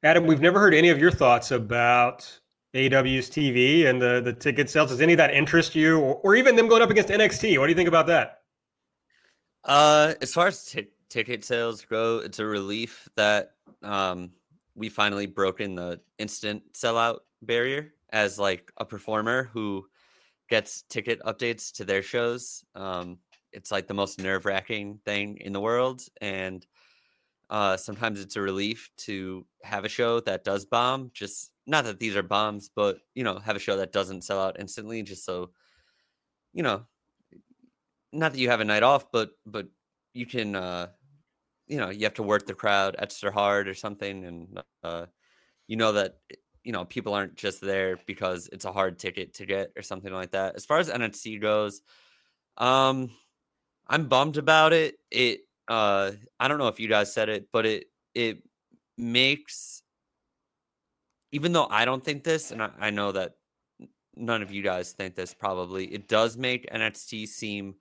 Adam, 0.02 0.26
we've 0.26 0.40
never 0.40 0.60
heard 0.60 0.74
any 0.74 0.90
of 0.90 0.98
your 0.98 1.10
thoughts 1.10 1.50
about 1.50 2.40
AEW's 2.74 3.30
TV 3.30 3.86
and 3.86 4.00
the 4.00 4.20
the 4.20 4.32
ticket 4.32 4.68
sales. 4.68 4.90
Does 4.90 5.00
any 5.00 5.14
of 5.14 5.16
that 5.18 5.32
interest 5.32 5.74
you, 5.74 5.98
or, 5.98 6.16
or 6.16 6.34
even 6.34 6.56
them 6.56 6.68
going 6.68 6.82
up 6.82 6.90
against 6.90 7.08
NXT? 7.08 7.58
What 7.58 7.66
do 7.66 7.70
you 7.70 7.76
think 7.76 7.88
about 7.88 8.06
that? 8.08 8.40
Uh, 9.64 10.14
as 10.20 10.32
far 10.32 10.48
as 10.48 10.64
t- 10.64 10.88
ticket 11.08 11.44
sales 11.44 11.84
go, 11.84 12.18
it's 12.18 12.38
a 12.38 12.44
relief 12.44 13.08
that 13.16 13.52
um, 13.82 14.30
we 14.74 14.88
finally 14.88 15.26
broken 15.26 15.74
the 15.74 16.00
instant 16.18 16.62
sellout 16.74 17.20
barrier 17.40 17.94
as 18.12 18.38
like 18.38 18.70
a 18.76 18.84
performer 18.84 19.44
who 19.52 19.86
gets 20.50 20.82
ticket 20.82 21.20
updates 21.22 21.72
to 21.72 21.84
their 21.84 22.02
shows. 22.02 22.64
Um, 22.74 23.18
it's 23.54 23.70
like 23.70 23.86
the 23.86 23.94
most 23.94 24.20
nerve 24.20 24.44
wracking 24.46 25.00
thing 25.04 25.38
in 25.38 25.52
the 25.52 25.60
world. 25.60 26.02
And 26.20 26.66
uh, 27.50 27.76
sometimes 27.76 28.20
it's 28.20 28.36
a 28.36 28.40
relief 28.40 28.90
to 28.98 29.46
have 29.62 29.84
a 29.84 29.88
show 29.88 30.20
that 30.20 30.44
does 30.44 30.64
bomb. 30.64 31.10
Just 31.14 31.52
not 31.66 31.84
that 31.84 32.00
these 32.00 32.16
are 32.16 32.22
bombs, 32.22 32.70
but 32.74 32.98
you 33.14 33.24
know, 33.24 33.38
have 33.38 33.56
a 33.56 33.60
show 33.60 33.76
that 33.78 33.92
doesn't 33.92 34.24
sell 34.24 34.40
out 34.40 34.58
instantly, 34.58 35.02
just 35.02 35.24
so 35.24 35.50
you 36.52 36.62
know, 36.62 36.86
not 38.12 38.32
that 38.32 38.38
you 38.38 38.48
have 38.50 38.60
a 38.60 38.64
night 38.64 38.82
off, 38.82 39.10
but 39.12 39.30
but 39.46 39.66
you 40.12 40.26
can 40.26 40.54
uh, 40.54 40.88
you 41.66 41.78
know 41.78 41.90
you 41.90 42.04
have 42.04 42.14
to 42.14 42.22
work 42.22 42.46
the 42.46 42.54
crowd 42.54 42.96
extra 42.98 43.32
hard 43.32 43.68
or 43.68 43.74
something 43.74 44.24
and 44.24 44.62
uh, 44.82 45.06
you 45.66 45.76
know 45.76 45.92
that 45.92 46.18
you 46.62 46.72
know 46.72 46.84
people 46.84 47.14
aren't 47.14 47.36
just 47.36 47.60
there 47.60 47.98
because 48.06 48.48
it's 48.52 48.64
a 48.64 48.72
hard 48.72 48.98
ticket 48.98 49.34
to 49.34 49.46
get 49.46 49.72
or 49.76 49.82
something 49.82 50.12
like 50.12 50.32
that 50.32 50.56
as 50.56 50.64
far 50.64 50.78
as 50.78 50.90
nxt 50.90 51.40
goes 51.40 51.82
um 52.58 53.10
i'm 53.88 54.06
bummed 54.06 54.36
about 54.36 54.72
it 54.72 54.96
it 55.10 55.40
uh 55.68 56.10
i 56.40 56.48
don't 56.48 56.58
know 56.58 56.68
if 56.68 56.80
you 56.80 56.88
guys 56.88 57.12
said 57.12 57.28
it 57.28 57.48
but 57.52 57.66
it 57.66 57.86
it 58.14 58.42
makes 58.96 59.82
even 61.32 61.52
though 61.52 61.66
i 61.70 61.84
don't 61.84 62.04
think 62.04 62.22
this 62.22 62.50
and 62.50 62.62
i, 62.62 62.70
I 62.78 62.90
know 62.90 63.12
that 63.12 63.34
none 64.16 64.42
of 64.42 64.50
you 64.52 64.62
guys 64.62 64.92
think 64.92 65.14
this 65.14 65.34
probably 65.34 65.86
it 65.86 66.08
does 66.08 66.36
make 66.36 66.70
nxt 66.70 67.28
seem 67.28 67.74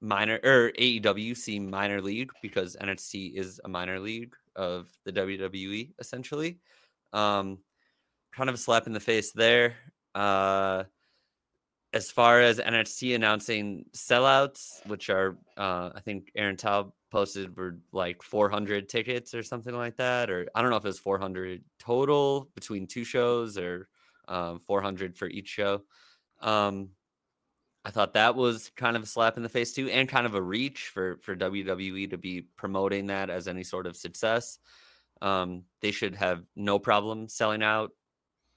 minor 0.00 0.38
or 0.44 0.72
AEW 0.78 1.36
seem 1.36 1.70
minor 1.70 2.00
league 2.00 2.30
because 2.42 2.76
NXT 2.80 3.34
is 3.34 3.60
a 3.64 3.68
minor 3.68 3.98
league 3.98 4.34
of 4.54 4.88
the 5.04 5.12
WWE 5.12 5.92
essentially. 5.98 6.58
Um, 7.12 7.58
kind 8.32 8.48
of 8.48 8.54
a 8.54 8.58
slap 8.58 8.86
in 8.86 8.92
the 8.92 9.00
face 9.00 9.32
there. 9.32 9.74
Uh, 10.14 10.84
as 11.92 12.10
far 12.10 12.40
as 12.40 12.58
NXT 12.58 13.14
announcing 13.14 13.86
sellouts, 13.94 14.84
which 14.86 15.08
are 15.10 15.38
uh, 15.56 15.90
I 15.94 16.00
think 16.00 16.30
Aaron 16.34 16.56
Taub 16.56 16.92
posted 17.10 17.56
were 17.56 17.78
like 17.92 18.22
400 18.22 18.88
tickets 18.88 19.34
or 19.34 19.42
something 19.42 19.74
like 19.74 19.96
that, 19.96 20.30
or 20.30 20.48
I 20.54 20.62
don't 20.62 20.70
know 20.70 20.76
if 20.76 20.84
it 20.84 20.88
was 20.88 20.98
400 20.98 21.62
total 21.78 22.50
between 22.54 22.86
two 22.86 23.04
shows 23.04 23.56
or 23.56 23.88
um, 24.28 24.58
400 24.58 25.16
for 25.16 25.28
each 25.28 25.48
show. 25.48 25.82
Um, 26.40 26.90
I 27.84 27.90
thought 27.90 28.14
that 28.14 28.34
was 28.34 28.72
kind 28.76 28.96
of 28.96 29.04
a 29.04 29.06
slap 29.06 29.36
in 29.36 29.44
the 29.44 29.48
face 29.48 29.72
too, 29.72 29.88
and 29.88 30.08
kind 30.08 30.26
of 30.26 30.34
a 30.34 30.42
reach 30.42 30.88
for 30.92 31.18
for 31.22 31.36
WWE 31.36 32.10
to 32.10 32.18
be 32.18 32.42
promoting 32.56 33.06
that 33.06 33.30
as 33.30 33.46
any 33.46 33.62
sort 33.62 33.86
of 33.86 33.96
success. 33.96 34.58
Um, 35.22 35.62
they 35.80 35.92
should 35.92 36.16
have 36.16 36.42
no 36.56 36.78
problem 36.78 37.28
selling 37.28 37.62
out 37.62 37.92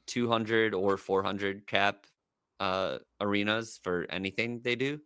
200 0.07 0.73
or 0.73 0.97
400 0.97 1.67
cap 1.67 2.05
uh, 2.59 2.97
arenas 3.21 3.79
for 3.83 4.05
anything 4.09 4.61
they 4.63 4.75
do. 4.75 4.99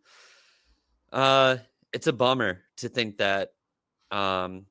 Uh, 1.11 1.57
it's 1.91 2.07
a 2.07 2.13
bummer 2.13 2.61
to 2.77 2.89
think 2.89 3.17
that 3.17 3.49
um, 4.11 4.65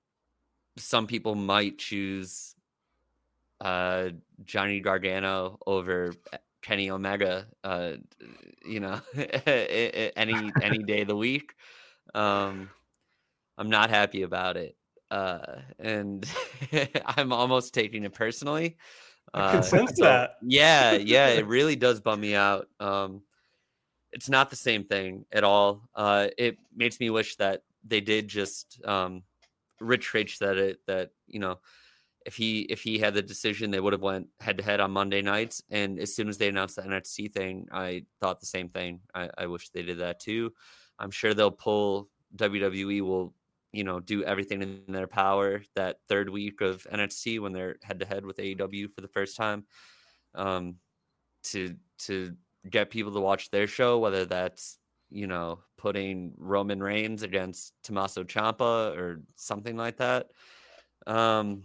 some 0.77 1.07
people 1.07 1.35
might 1.35 1.79
choose 1.79 2.55
uh, 3.61 4.11
Johnny 4.45 4.81
Gargano 4.81 5.59
over 5.67 6.13
Kenny 6.63 6.91
Omega, 6.91 7.47
uh, 7.63 7.93
you 8.65 8.81
know, 8.81 9.01
any 9.47 10.53
any 10.63 10.79
day 10.79 11.03
of 11.03 11.09
the 11.09 11.17
week. 11.17 11.55
Um, 12.15 12.71
I'm 13.59 13.71
not 13.71 13.91
happy 13.91 14.23
about 14.23 14.57
it, 14.57 14.77
uh, 15.11 15.61
and 15.79 16.27
I'm 17.07 17.33
almost 17.33 17.75
taking 17.75 18.05
it 18.05 18.15
personally. 18.15 18.79
Uh, 19.35 19.39
I 19.39 19.53
can 19.53 19.63
sense 19.63 19.93
so, 19.97 20.05
that. 20.05 20.37
Yeah, 20.43 20.93
yeah, 20.93 21.29
it 21.29 21.47
really 21.47 21.77
does 21.77 22.01
bum 22.01 22.21
me 22.21 22.35
out. 22.35 22.69
Um, 22.81 23.23
it's 24.13 24.29
not 24.29 24.51
the 24.51 24.57
same 24.57 24.85
thing 24.85 25.25
at 25.33 25.45
all. 25.45 25.89
Uh, 25.95 26.29
it 26.37 26.59
makes 26.75 27.01
me 27.01 27.11
wish 27.11 27.37
that 27.37 27.63
they 27.85 28.01
did 28.01 28.29
just 28.29 28.81
um, 28.85 29.23
Rich 29.81 30.15
Rich 30.15 30.39
said 30.39 30.59
it 30.59 30.79
that 30.87 31.11
you 31.27 31.41
know 31.41 31.59
if 32.25 32.37
he 32.37 32.61
if 32.61 32.83
he 32.83 32.99
had 32.99 33.15
the 33.15 33.23
decision 33.23 33.71
they 33.71 33.81
would 33.81 33.93
have 33.93 34.03
went 34.03 34.29
head 34.41 34.59
to 34.59 34.65
head 34.65 34.81
on 34.81 34.93
Monday 34.93 35.23
nights 35.23 35.63
and 35.71 35.99
as 35.99 36.15
soon 36.15 36.29
as 36.29 36.39
they 36.39 36.49
announced 36.49 36.77
the 36.77 36.83
NXT 36.83 37.33
thing 37.33 37.67
I 37.73 38.05
thought 38.21 38.41
the 38.41 38.47
same 38.47 38.69
thing 38.69 39.01
I, 39.15 39.29
I 39.37 39.47
wish 39.47 39.71
they 39.71 39.83
did 39.83 39.99
that 39.99 40.21
too 40.21 40.53
I'm 40.99 41.11
sure 41.11 41.35
they'll 41.35 41.51
pull 41.51 42.09
WWE 42.37 43.01
will 43.01 43.35
you 43.73 43.85
know 43.85 44.01
do 44.01 44.25
everything 44.25 44.63
in 44.63 44.83
their 44.89 45.07
power 45.07 45.63
that 45.75 45.97
third 46.09 46.29
week 46.29 46.61
of 46.61 46.87
NXT 46.93 47.41
when 47.41 47.53
they're 47.53 47.77
head 47.83 48.01
to 48.01 48.07
head 48.07 48.25
with 48.25 48.37
AEW 48.37 48.93
for 48.93 49.01
the 49.01 49.09
first 49.09 49.37
time 49.37 49.65
um 50.35 50.77
to 51.45 51.75
to 51.99 52.35
get 52.69 52.91
people 52.91 53.13
to 53.13 53.21
watch 53.21 53.51
their 53.51 53.67
show 53.67 53.99
whether 53.99 54.25
that's 54.25 54.79
you 55.13 55.27
know, 55.27 55.59
putting 55.77 56.33
Roman 56.39 56.83
Reigns 56.83 57.23
against 57.23 57.75
Tommaso 57.85 58.25
Ciampa 58.25 58.97
or 58.97 59.21
something 59.37 59.77
like 59.77 59.99
that. 59.99 60.29
Um, 61.07 61.65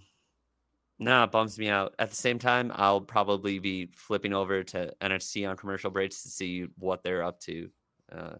nah, 0.99 1.23
it 1.23 1.31
bums 1.31 1.57
me 1.57 1.69
out. 1.69 1.95
At 1.97 2.09
the 2.09 2.15
same 2.15 2.39
time, 2.39 2.71
I'll 2.75 3.01
probably 3.01 3.59
be 3.59 3.89
flipping 3.95 4.33
over 4.33 4.63
to 4.63 4.93
NXT 5.01 5.49
on 5.49 5.55
commercial 5.55 5.91
breaks 5.91 6.23
to 6.23 6.29
see 6.29 6.67
what 6.77 7.03
they're 7.03 7.23
up 7.23 7.39
to. 7.41 7.69
Uh, 8.11 8.35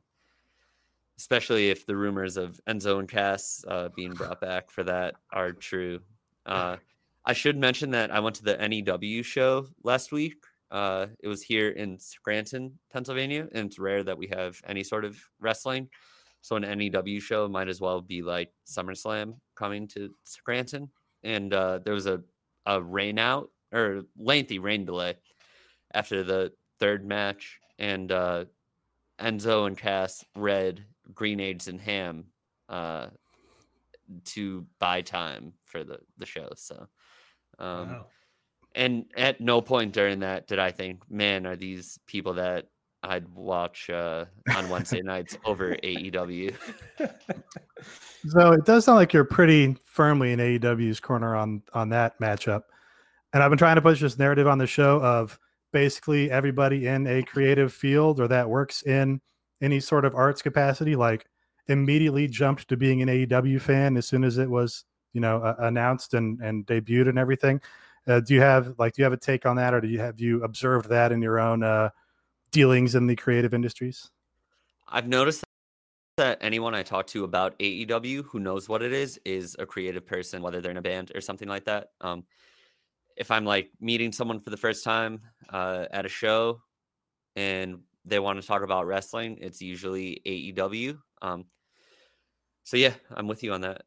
especially 1.18 1.70
if 1.70 1.86
the 1.86 1.96
rumors 1.96 2.38
of 2.38 2.60
Enzo 2.68 3.00
and 3.00 3.10
Cass 3.10 3.64
uh, 3.68 3.90
being 3.96 4.14
brought 4.14 4.42
back 4.42 4.70
for 4.70 4.84
that 4.84 5.16
are 5.32 5.52
true. 5.52 6.00
Uh, 6.46 6.78
I 7.26 7.34
should 7.34 7.58
mention 7.58 7.92
that 7.92 8.12
I 8.12 8.20
went 8.20 8.36
to 8.38 8.44
the 8.44 8.56
NEW 8.56 9.24
show 9.24 9.68
last 9.84 10.12
week 10.12 10.36
uh, 10.70 11.08
it 11.22 11.28
was 11.28 11.42
here 11.42 11.70
in 11.70 11.98
Scranton, 11.98 12.78
Pennsylvania, 12.92 13.48
and 13.54 13.68
it's 13.68 13.80
rare 13.80 14.04
that 14.04 14.18
we 14.18 14.28
have 14.28 14.62
any 14.68 14.84
sort 14.84 15.06
of 15.06 15.18
wrestling. 15.40 15.90
So 16.42 16.56
an 16.56 16.64
NEW 16.64 17.20
show 17.20 17.48
might 17.48 17.68
as 17.68 17.82
well 17.82 18.02
be 18.02 18.22
like 18.22 18.52
SummerSlam 18.66 19.36
coming 19.56 19.88
to 19.90 20.10
Scranton. 20.24 20.90
And 21.24 21.54
uh, 21.54 21.80
there 21.84 21.94
was 21.94 22.06
a, 22.06 22.22
a 22.66 22.82
rain 22.82 23.18
out 23.18 23.50
or 23.74 24.04
lengthy 24.18 24.60
rain 24.60 24.86
delay 24.86 25.16
after 25.94 26.24
the 26.24 26.52
third 26.80 27.06
match. 27.06 27.60
And 27.80 28.12
uh, 28.12 28.46
Enzo 29.20 29.68
and 29.68 29.78
Cass 29.78 30.24
read 30.36 30.86
Green 31.14 31.40
Eggs 31.40 31.68
and 31.68 31.80
Ham 31.82 32.26
uh, 32.70 33.08
to 34.26 34.66
buy 34.80 35.02
time 35.02 35.54
for 35.66 35.84
the, 35.84 36.00
the 36.18 36.26
show. 36.26 36.50
So 36.56 36.88
um, 37.60 37.90
wow 37.90 38.06
and 38.78 39.06
at 39.18 39.42
no 39.42 39.60
point 39.60 39.92
during 39.92 40.20
that 40.20 40.48
did 40.48 40.60
I 40.60 40.72
think, 40.72 41.02
man, 41.10 41.46
are 41.46 41.56
these 41.56 42.00
people 42.06 42.34
that 42.36 42.68
I'd 43.04 43.28
watch 43.34 43.90
uh, 43.90 44.26
on 44.56 44.70
Wednesday 44.70 45.02
nights 45.04 45.38
over 45.46 45.76
AEW. 45.76 46.54
so 48.28 48.52
it 48.52 48.66
does 48.66 48.86
sound 48.86 48.98
like 48.98 49.14
you're 49.14 49.26
pretty 49.26 49.76
firmly 49.86 50.32
in 50.32 50.40
AEW's 50.40 51.00
corner 51.00 51.36
on 51.36 51.64
on 51.74 51.90
that 51.90 52.20
matchup. 52.20 52.62
And 53.34 53.44
I've 53.44 53.50
been 53.50 53.58
trying 53.58 53.76
to 53.76 53.82
push 53.82 54.00
this 54.00 54.18
narrative 54.18 54.48
on 54.48 54.58
the 54.58 54.68
show 54.68 55.02
of 55.02 55.40
basically 55.74 56.32
everybody 56.32 56.88
in 56.88 57.08
a 57.08 57.24
creative 57.24 57.74
field 57.74 58.20
or 58.20 58.28
that 58.30 58.50
works 58.50 58.84
in 58.84 59.22
any 59.62 59.80
sort 59.80 60.06
of 60.06 60.16
arts 60.16 60.42
capacity, 60.42 60.96
like 60.96 61.26
immediately 61.68 62.28
jumped 62.28 62.68
to 62.70 62.78
being 62.78 63.02
an 63.02 63.10
AEW 63.10 63.62
fan 63.62 63.98
as 63.98 64.08
soon 64.08 64.24
as 64.24 64.38
it 64.38 64.50
was, 64.50 64.86
you 65.14 65.22
know, 65.22 65.38
uh, 65.42 65.56
announced 65.60 66.14
and 66.14 66.40
and 66.42 66.66
debuted 66.66 67.10
and 67.10 67.20
everything. 67.20 67.62
Uh, 68.08 68.20
do 68.20 68.34
you 68.34 68.42
have 68.42 68.74
like 68.78 68.94
do 68.94 69.02
you 69.02 69.04
have 69.04 69.14
a 69.14 69.18
take 69.18 69.46
on 69.46 69.56
that, 69.58 69.74
or 69.74 69.82
do 69.82 69.88
you 69.88 70.00
have 70.00 70.20
you 70.20 70.44
observed 70.44 70.90
that 70.90 71.12
in 71.12 71.22
your 71.22 71.40
own 71.40 71.64
uh, 71.64 71.90
dealings 72.52 72.96
in 72.96 73.08
the 73.08 73.16
creative 73.16 73.54
industries? 73.54 74.10
I've 74.88 75.08
noticed 75.08 75.44
that 76.18 76.38
anyone 76.42 76.74
I 76.74 76.82
talk 76.82 77.06
to 77.08 77.24
about 77.26 77.58
AEW 77.60 78.26
who 78.26 78.40
knows 78.40 78.68
what 78.68 78.82
it 78.82 78.92
is 78.92 79.20
is 79.26 79.56
a 79.60 79.66
creative 79.66 80.06
person, 80.06 80.42
whether 80.42 80.62
they're 80.62 80.72
in 80.72 80.78
a 80.78 80.82
band 80.82 81.12
or 81.14 81.22
something 81.22 81.48
like 81.48 81.66
that. 81.66 81.92
Um, 82.02 82.24
if 83.18 83.30
I'm 83.30 83.46
like 83.46 83.70
meeting 83.80 84.12
someone 84.12 84.40
for 84.40 84.50
the 84.50 84.58
first 84.58 84.84
time 84.84 85.22
uh, 85.50 85.86
at 85.92 86.06
a 86.06 86.10
show 86.10 86.62
and 87.36 87.80
they 88.08 88.20
want 88.20 88.42
to 88.42 88.48
talk 88.48 88.62
about 88.62 88.88
wrestling, 88.88 89.38
it's 89.42 89.62
usually 89.62 90.22
AEW. 90.26 90.98
Um, 91.22 91.46
so 92.64 92.78
yeah, 92.78 92.94
I'm 93.16 93.28
with 93.28 93.44
you 93.44 93.54
on 93.54 93.62
that. 93.62 93.82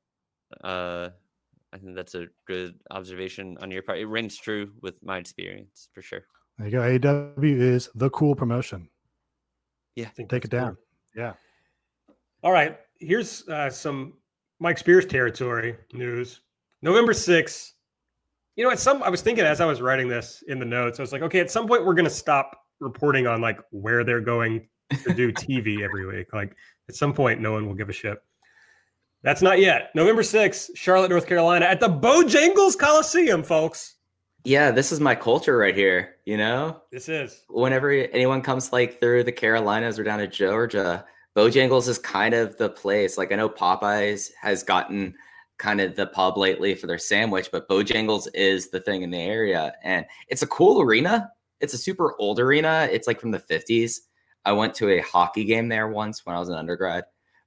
Uh, 0.62 1.09
I 1.72 1.78
think 1.78 1.94
that's 1.94 2.14
a 2.14 2.26
good 2.47 2.74
observation 2.90 3.56
on 3.60 3.70
your 3.70 3.82
part. 3.82 3.98
It 3.98 4.06
rings 4.06 4.36
true 4.36 4.72
with 4.82 4.94
my 5.02 5.18
experience 5.18 5.88
for 5.92 6.02
sure. 6.02 6.22
There 6.59 6.68
you 6.68 6.72
go. 6.72 7.09
AEW 7.09 7.59
is 7.59 7.88
the 7.94 8.10
cool 8.10 8.34
promotion. 8.34 8.88
Yeah, 9.97 10.09
take 10.28 10.44
it 10.44 10.51
down. 10.51 10.76
Cool. 11.14 11.24
Yeah. 11.24 11.32
All 12.42 12.52
right. 12.52 12.78
Here's 12.98 13.48
uh, 13.48 13.70
some 13.70 14.14
Mike 14.59 14.78
Spears 14.78 15.06
territory 15.06 15.76
news. 15.92 16.40
November 16.82 17.12
6th. 17.12 17.72
You 18.56 18.64
know, 18.64 18.70
at 18.70 18.78
some 18.78 19.02
I 19.02 19.09
was 19.09 19.22
thinking 19.22 19.44
as 19.44 19.60
I 19.60 19.64
was 19.64 19.80
writing 19.80 20.09
this 20.09 20.42
in 20.48 20.59
the 20.59 20.66
notes, 20.66 20.98
I 20.98 21.02
was 21.02 21.12
like, 21.12 21.22
okay, 21.22 21.40
at 21.40 21.51
some 21.51 21.66
point 21.66 21.84
we're 21.84 21.94
gonna 21.94 22.10
stop 22.10 22.60
reporting 22.81 23.27
on 23.27 23.40
like 23.40 23.61
where 23.70 24.05
they're 24.05 24.20
going 24.20 24.69
to 25.05 25.15
do 25.15 25.32
TV 25.32 25.82
every 25.82 26.07
week. 26.07 26.32
Like 26.32 26.57
at 26.89 26.94
some 26.94 27.12
point, 27.12 27.40
no 27.40 27.52
one 27.52 27.66
will 27.66 27.74
give 27.74 27.89
a 27.89 27.93
shit. 27.93 28.19
That's 29.23 29.43
not 29.43 29.59
yet. 29.61 29.90
November 29.94 30.23
6th, 30.23 30.70
Charlotte, 30.74 31.11
North 31.11 31.27
Carolina, 31.27 31.66
at 31.66 31.78
the 31.78 31.89
Bojangles 31.89 32.78
Coliseum, 32.78 33.43
folks. 33.43 33.97
Yeah, 34.44 34.70
this 34.70 34.90
is 34.90 35.01
my 35.01 35.15
culture 35.15 35.59
right 35.59 35.77
here. 35.77 36.16
You 36.24 36.39
know, 36.39 36.81
this 36.90 37.09
is 37.09 37.44
whenever 37.51 37.90
anyone 37.90 38.40
comes 38.40 38.73
like 38.73 38.98
through 38.98 39.24
the 39.24 39.32
Carolinas 39.32 39.98
or 39.98 40.05
down 40.05 40.20
to 40.20 40.27
Georgia, 40.27 41.05
Bojangles 41.36 41.89
is 41.89 41.98
kind 41.98 42.32
of 42.32 42.57
the 42.57 42.70
place. 42.70 43.19
Like 43.19 43.32
I 43.32 43.36
know 43.36 43.51
Popeyes 43.51 44.31
has 44.40 44.62
gotten 44.62 45.15
kind 45.59 45.82
of 45.82 45.94
the 45.94 46.07
pub 46.07 46.39
lately 46.39 46.74
for 46.74 46.86
their 46.86 46.98
sandwich, 46.98 47.51
but 47.52 47.69
Bojangles 47.69 48.28
is 48.32 48.70
the 48.70 48.81
thing 48.81 49.02
in 49.02 49.11
the 49.11 49.20
area, 49.20 49.74
and 49.85 50.07
it's 50.28 50.43
a 50.43 50.47
cool 50.47 50.81
arena. 50.81 51.31
It's 51.61 51.74
a 51.74 51.78
super 51.78 52.15
old 52.19 52.41
arena. 52.41 52.89
It's 52.91 53.07
like 53.07 53.20
from 53.20 53.31
the 53.31 53.39
50s. 53.39 53.99
I 54.45 54.53
went 54.53 54.74
to 54.77 54.89
a 54.89 55.01
hockey 55.01 55.45
game 55.45 55.69
there 55.69 55.89
once 55.89 56.24
when 56.24 56.35
I 56.35 56.39
was 56.39 56.49
an 56.49 56.55
undergrad 56.55 57.05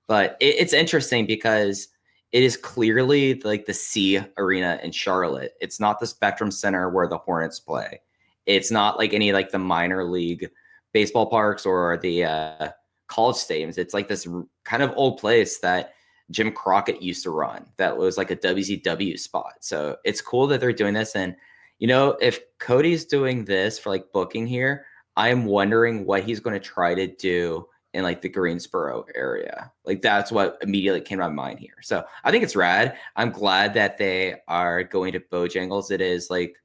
but 0.08 0.38
it, 0.40 0.56
it's 0.60 0.74
interesting 0.74 1.26
because 1.26 1.88
it 2.32 2.44
is 2.44 2.58
clearly 2.58 3.40
like 3.42 3.66
the 3.66 3.74
C 3.74 4.20
arena 4.38 4.80
in 4.84 4.92
Charlotte. 4.92 5.54
It's 5.62 5.80
not 5.80 6.00
the 6.00 6.08
Spectrum 6.08 6.52
Center 6.52 6.90
where 6.90 7.08
the 7.08 7.18
Hornets 7.18 7.60
play. 7.60 8.02
It's 8.46 8.72
not 8.72 8.98
like 8.98 9.14
any 9.14 9.32
like 9.32 9.52
the 9.52 9.60
minor 9.60 10.04
league 10.04 10.50
baseball 10.94 11.28
parks 11.28 11.66
or 11.66 11.98
the 11.98 12.26
uh, 12.26 12.70
college 13.08 13.38
stadiums. 13.38 13.78
It's 13.78 13.94
like 13.94 14.08
this 14.08 14.28
kind 14.64 14.84
of 14.84 14.94
old 14.96 15.20
place 15.20 15.60
that 15.60 15.94
Jim 16.32 16.52
Crockett 16.52 17.02
used 17.02 17.24
to 17.24 17.32
run. 17.32 17.66
That 17.78 17.98
was 17.98 18.18
like 18.18 18.32
a 18.32 18.36
WCW 18.36 19.20
spot. 19.20 19.54
So 19.62 19.98
it's 20.04 20.22
cool 20.22 20.48
that 20.48 20.60
they're 20.60 20.74
doing 20.74 20.94
this. 20.94 21.16
And 21.16 21.36
you 21.84 21.88
know, 21.88 22.16
if 22.22 22.40
Cody's 22.60 23.04
doing 23.04 23.44
this 23.44 23.78
for 23.78 23.90
like 23.90 24.14
booking 24.14 24.48
here, 24.48 24.86
I'm 25.18 25.44
wondering 25.44 26.06
what 26.06 26.24
he's 26.24 26.40
going 26.40 26.54
to 26.54 26.66
try 26.66 26.96
to 26.96 27.08
do 27.08 27.68
in 27.94 28.04
like 28.04 28.22
the 28.22 28.30
Greensboro 28.30 29.06
area. 29.14 29.70
Like 29.84 30.02
that's 30.02 30.32
what 30.32 30.58
immediately 30.62 31.02
came 31.02 31.18
to 31.18 31.26
my 31.26 31.30
mind 31.30 31.60
here. 31.60 31.76
So 31.82 32.06
I 32.24 32.32
think 32.32 32.46
it's 32.46 32.56
rad. 32.56 32.96
I'm 33.18 33.32
glad 33.32 33.74
that 33.74 33.98
they 33.98 34.36
are 34.48 34.82
going 34.86 35.12
to 35.12 35.20
Bojangles. 35.20 35.92
It 35.92 36.00
is 36.00 36.30
like 36.30 36.56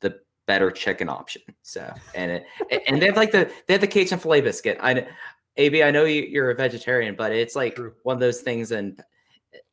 the 0.00 0.20
better 0.46 0.70
chicken 0.70 1.08
option. 1.08 1.42
So 1.62 1.92
and 2.14 2.30
it 2.30 2.46
and 2.86 3.02
they 3.02 3.06
have 3.06 3.16
like 3.16 3.32
the 3.32 3.50
they 3.66 3.74
have 3.74 3.80
the 3.80 3.88
Cajun 3.88 4.20
filet 4.20 4.42
biscuit. 4.42 4.78
I 4.80 5.08
AB, 5.56 5.82
I 5.82 5.90
know 5.90 6.04
you're 6.04 6.52
a 6.52 6.54
vegetarian, 6.54 7.16
but 7.16 7.32
it's 7.32 7.56
like 7.56 7.74
True. 7.74 7.94
one 8.04 8.14
of 8.14 8.20
those 8.20 8.42
things 8.42 8.70
and 8.70 9.02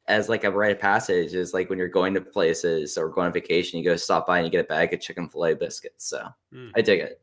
as 0.07 0.30
like 0.30 0.44
a 0.44 0.52
rite 0.52 0.72
of 0.72 0.80
passage 0.80 1.34
is 1.34 1.53
like 1.53 1.69
when 1.69 1.80
you're 1.80 1.88
going 1.88 2.14
to 2.14 2.22
places 2.22 2.98
or 2.98 3.10
going 3.10 3.27
on 3.27 3.34
vacation, 3.34 3.80
you 3.80 3.86
go 3.86 3.95
stop 3.95 4.27
by 4.27 4.38
and 4.38 4.45
you 4.45 4.52
get 4.52 4.65
a 4.65 4.68
bag 4.68 4.94
of 4.94 5.02
chicken 5.02 5.27
filet 5.27 5.56
biscuits. 5.56 6.07
So 6.07 6.27
mm. 6.53 6.72
I 6.76 6.82
dig 6.82 6.99
it. 6.99 7.22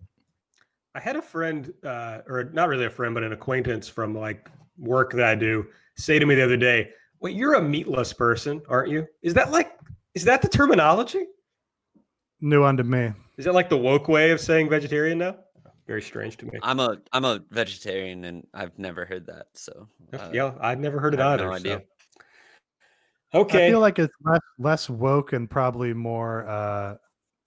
I 0.94 1.00
had 1.00 1.16
a 1.16 1.22
friend, 1.22 1.72
uh, 1.84 2.18
or 2.26 2.50
not 2.52 2.68
really 2.68 2.84
a 2.84 2.90
friend, 2.90 3.14
but 3.14 3.22
an 3.22 3.32
acquaintance 3.32 3.88
from 3.88 4.14
like 4.16 4.50
work 4.78 5.12
that 5.12 5.24
I 5.24 5.34
do, 5.34 5.66
say 5.96 6.18
to 6.18 6.26
me 6.26 6.34
the 6.34 6.44
other 6.44 6.56
day, 6.56 6.90
"Wait, 7.20 7.34
you're 7.34 7.54
a 7.54 7.62
meatless 7.62 8.12
person, 8.12 8.60
aren't 8.68 8.90
you? 8.90 9.06
Is 9.22 9.32
that 9.34 9.50
like, 9.50 9.72
is 10.14 10.24
that 10.24 10.42
the 10.42 10.48
terminology?" 10.48 11.26
New 12.40 12.64
unto 12.64 12.82
me. 12.82 13.12
Is 13.38 13.46
that 13.46 13.54
like 13.54 13.70
the 13.70 13.78
woke 13.78 14.08
way 14.08 14.32
of 14.32 14.40
saying 14.40 14.68
vegetarian 14.68 15.18
now? 15.18 15.36
Very 15.86 16.02
strange 16.02 16.36
to 16.38 16.46
me. 16.46 16.58
I'm 16.62 16.78
a 16.78 16.98
I'm 17.12 17.24
a 17.24 17.40
vegetarian, 17.50 18.24
and 18.24 18.46
I've 18.52 18.78
never 18.78 19.04
heard 19.04 19.26
that. 19.26 19.46
So 19.54 19.88
uh, 20.12 20.28
yeah, 20.32 20.52
I've 20.60 20.78
never 20.78 21.00
heard 21.00 21.14
it 21.14 21.20
either. 21.20 21.46
No 21.46 21.52
idea. 21.52 21.78
So. 21.78 21.84
Okay, 23.34 23.66
I 23.66 23.70
feel 23.70 23.80
like 23.80 23.98
it's 23.98 24.12
less 24.24 24.40
less 24.58 24.90
woke 24.90 25.32
and 25.32 25.48
probably 25.48 25.94
more 25.94 26.46
uh, 26.46 26.96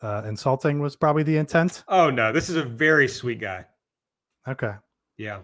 uh, 0.01 0.23
insulting 0.25 0.79
was 0.79 0.95
probably 0.95 1.23
the 1.23 1.37
intent. 1.37 1.83
Oh 1.87 2.09
no, 2.09 2.31
this 2.31 2.49
is 2.49 2.55
a 2.55 2.63
very 2.63 3.07
sweet 3.07 3.39
guy. 3.39 3.65
Okay. 4.47 4.73
Yeah, 5.17 5.41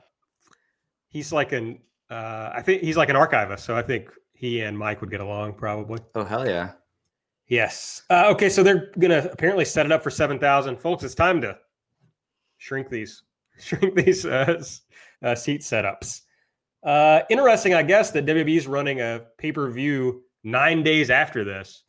he's 1.10 1.32
like 1.32 1.52
an 1.52 1.80
uh, 2.10 2.52
I 2.54 2.62
think 2.62 2.82
he's 2.82 2.98
like 2.98 3.10
an 3.10 3.16
archivist, 3.16 3.66
so 3.66 3.76
I 3.76 3.82
think 3.82 4.10
he 4.34 4.62
and 4.62 4.78
Mike 4.78 5.02
would 5.02 5.12
get 5.12 5.22
along 5.22 5.54
probably. 5.54 6.00
Oh 6.16 6.24
hell 6.24 6.48
yeah. 6.48 6.72
Yes. 7.48 8.04
Uh, 8.10 8.30
okay, 8.32 8.50
so 8.50 8.64
they're 8.64 8.92
gonna 8.98 9.30
apparently 9.32 9.66
set 9.66 9.86
it 9.86 9.92
up 9.92 10.02
for 10.02 10.10
seven 10.10 10.40
thousand, 10.40 10.78
folks. 10.78 11.04
It's 11.04 11.16
time 11.16 11.42
to 11.42 11.58
shrink 12.58 12.90
these 12.90 13.24
shrink 13.60 13.96
these 13.96 14.26
uh, 14.26 14.64
uh, 15.24 15.36
seat 15.36 15.62
setups. 15.62 16.22
Uh, 16.84 17.22
interesting, 17.30 17.76
I 17.76 17.84
guess, 17.84 18.12
that 18.12 18.26
WWE 18.26 18.58
is 18.58 18.68
running 18.68 19.02
a 19.02 19.22
pay 19.38 19.52
per 19.52 19.70
view 19.70 20.24
nine 20.44 20.84
days 20.84 21.10
after 21.10 21.44
this 21.44 21.84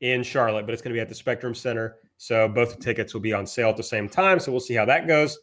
in 0.00 0.22
Charlotte, 0.22 0.64
but 0.66 0.72
it's 0.72 0.82
going 0.82 0.92
to 0.92 0.96
be 0.96 1.00
at 1.00 1.08
the 1.08 1.14
Spectrum 1.14 1.54
Center. 1.54 1.96
So 2.16 2.48
both 2.48 2.78
tickets 2.80 3.14
will 3.14 3.20
be 3.20 3.32
on 3.32 3.46
sale 3.46 3.68
at 3.68 3.76
the 3.76 3.82
same 3.82 4.08
time. 4.08 4.40
So 4.40 4.50
we'll 4.52 4.60
see 4.60 4.74
how 4.74 4.84
that 4.86 5.06
goes. 5.06 5.38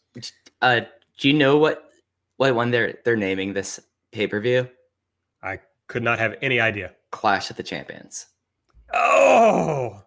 Uh, 0.61 0.82
do 1.19 1.27
you 1.27 1.34
know 1.34 1.57
what 1.57 1.84
what 2.38 2.53
one 2.56 2.72
they're 2.72 2.99
they're 3.06 3.15
naming 3.15 3.53
this 3.53 3.80
pay 4.11 4.27
per 4.27 4.40
view? 4.40 4.68
I 5.41 5.60
could 5.88 6.03
not 6.03 6.19
have 6.19 6.36
any 6.41 6.60
idea. 6.60 6.94
Clash 7.11 7.49
of 7.49 7.56
the 7.57 7.64
Champions. 7.64 8.26
Oh, 8.94 10.02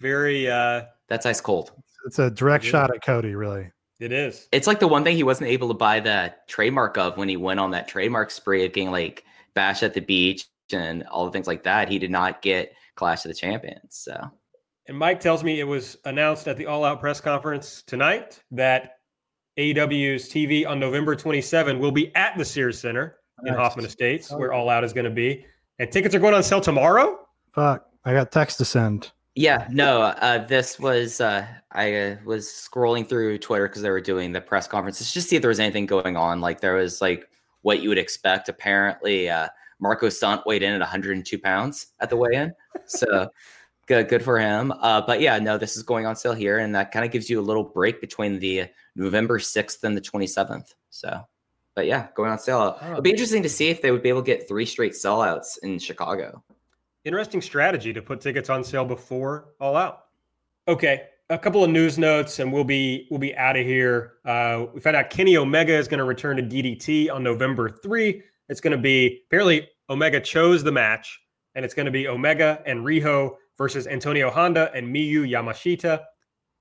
very. 0.00 0.50
uh 0.50 0.82
That's 1.08 1.26
ice 1.26 1.40
cold. 1.40 1.72
It's 2.06 2.18
a 2.18 2.30
direct 2.30 2.64
Yeah. 2.64 2.70
shot 2.70 2.94
at 2.94 3.02
Cody, 3.04 3.34
really. 3.34 3.70
It 4.00 4.12
is. 4.12 4.48
It's 4.52 4.66
like 4.66 4.78
the 4.80 4.86
one 4.88 5.02
thing 5.02 5.16
he 5.16 5.24
wasn't 5.24 5.50
able 5.50 5.68
to 5.68 5.74
buy 5.74 5.98
the 6.00 6.32
trademark 6.46 6.96
of 6.98 7.16
when 7.16 7.28
he 7.28 7.36
went 7.36 7.58
on 7.58 7.72
that 7.72 7.88
trademark 7.88 8.30
spree 8.30 8.64
of 8.64 8.72
getting 8.72 8.90
like 8.92 9.24
bash 9.54 9.82
at 9.82 9.94
the 9.94 10.00
beach 10.00 10.46
and 10.74 11.04
all 11.04 11.24
the 11.24 11.30
things 11.30 11.46
like 11.46 11.62
that. 11.64 11.88
He 11.88 11.98
did 11.98 12.10
not 12.10 12.42
get 12.42 12.72
Clash 12.94 13.24
of 13.24 13.28
the 13.30 13.34
Champions. 13.34 13.80
So 13.90 14.18
And 14.86 14.96
Mike 14.98 15.20
tells 15.20 15.44
me 15.44 15.60
it 15.60 15.64
was 15.64 15.96
announced 16.04 16.48
at 16.48 16.56
the 16.56 16.66
All 16.66 16.84
Out 16.84 17.00
press 17.00 17.20
conference 17.20 17.82
tonight 17.82 18.42
that 18.50 18.92
AEW's 19.58 20.28
TV 20.28 20.66
on 20.66 20.78
November 20.78 21.16
27 21.16 21.78
will 21.78 21.90
be 21.92 22.14
at 22.14 22.36
the 22.38 22.44
Sears 22.44 22.78
Center 22.78 23.16
in 23.44 23.54
Hoffman 23.54 23.84
Estates, 23.86 24.32
Oh. 24.32 24.38
where 24.38 24.52
All 24.52 24.68
Out 24.68 24.84
is 24.84 24.92
going 24.92 25.04
to 25.04 25.10
be. 25.10 25.44
And 25.78 25.90
tickets 25.90 26.14
are 26.14 26.18
going 26.18 26.34
on 26.34 26.42
sale 26.42 26.60
tomorrow. 26.60 27.18
Fuck. 27.54 27.86
I 28.04 28.12
got 28.12 28.30
text 28.32 28.58
to 28.58 28.64
send. 28.64 29.10
yeah, 29.34 29.68
no, 29.70 30.02
uh, 30.02 30.44
this 30.46 30.78
was 30.80 31.20
uh, 31.20 31.46
I 31.72 31.94
uh, 31.94 32.16
was 32.24 32.46
scrolling 32.46 33.08
through 33.08 33.38
Twitter 33.38 33.68
because 33.68 33.82
they 33.82 33.90
were 33.90 34.00
doing 34.00 34.32
the 34.32 34.40
press 34.40 34.66
conferences 34.66 35.12
just 35.12 35.26
to 35.26 35.30
see 35.30 35.36
if 35.36 35.42
there 35.42 35.48
was 35.50 35.60
anything 35.60 35.86
going 35.86 36.16
on. 36.16 36.40
Like 36.40 36.60
there 36.60 36.74
was 36.74 37.00
like 37.00 37.28
what 37.62 37.80
you 37.80 37.88
would 37.90 37.98
expect. 37.98 38.48
Apparently, 38.48 39.28
uh, 39.28 39.48
Marko 39.80 40.08
Stunt 40.08 40.46
weighed 40.46 40.62
in 40.62 40.72
at 40.72 40.80
102 40.80 41.38
pounds 41.38 41.88
at 42.00 42.10
the 42.10 42.16
weigh-in, 42.16 42.52
so 42.86 43.28
good, 43.86 44.08
good 44.08 44.22
for 44.22 44.38
him. 44.38 44.72
Uh, 44.80 45.00
but 45.00 45.20
yeah, 45.20 45.38
no, 45.38 45.58
this 45.58 45.76
is 45.76 45.82
going 45.82 46.06
on 46.06 46.16
sale 46.16 46.34
here, 46.34 46.58
and 46.58 46.74
that 46.74 46.92
kind 46.92 47.04
of 47.04 47.10
gives 47.10 47.28
you 47.28 47.40
a 47.40 47.42
little 47.42 47.64
break 47.64 48.00
between 48.00 48.38
the 48.38 48.66
November 48.94 49.38
6th 49.38 49.82
and 49.84 49.96
the 49.96 50.00
27th. 50.00 50.74
So, 50.90 51.26
but 51.74 51.86
yeah, 51.86 52.08
going 52.14 52.30
on 52.30 52.38
sale. 52.38 52.78
It'll 52.82 53.02
be 53.02 53.10
interesting 53.10 53.42
to 53.42 53.48
see 53.48 53.68
if 53.68 53.82
they 53.82 53.90
would 53.90 54.02
be 54.02 54.08
able 54.08 54.22
to 54.22 54.26
get 54.26 54.46
three 54.48 54.66
straight 54.66 54.92
sellouts 54.92 55.58
in 55.62 55.78
Chicago. 55.78 56.42
Interesting 57.04 57.40
strategy 57.40 57.92
to 57.92 58.02
put 58.02 58.20
tickets 58.20 58.50
on 58.50 58.62
sale 58.62 58.84
before 58.84 59.54
All 59.60 59.76
Out. 59.76 60.06
Okay, 60.66 61.04
a 61.30 61.38
couple 61.38 61.64
of 61.64 61.70
news 61.70 61.98
notes, 61.98 62.38
and 62.38 62.52
we'll 62.52 62.64
be 62.64 63.06
we'll 63.10 63.20
be 63.20 63.34
out 63.36 63.56
of 63.56 63.64
here. 63.64 64.14
Uh, 64.24 64.66
we 64.74 64.80
found 64.80 64.96
out 64.96 65.08
Kenny 65.08 65.36
Omega 65.36 65.72
is 65.72 65.88
going 65.88 65.98
to 65.98 66.04
return 66.04 66.36
to 66.36 66.42
DDT 66.42 67.10
on 67.10 67.22
November 67.22 67.70
three. 67.70 68.22
It's 68.48 68.60
going 68.60 68.76
to 68.76 68.82
be 68.82 69.22
apparently 69.26 69.68
Omega 69.90 70.20
chose 70.20 70.62
the 70.62 70.72
match, 70.72 71.20
and 71.54 71.64
it's 71.64 71.74
going 71.74 71.86
to 71.86 71.92
be 71.92 72.08
Omega 72.08 72.62
and 72.66 72.80
Riho 72.80 73.36
versus 73.56 73.86
Antonio 73.86 74.30
Honda 74.30 74.70
and 74.74 74.86
Miyu 74.86 75.28
Yamashita. 75.28 76.02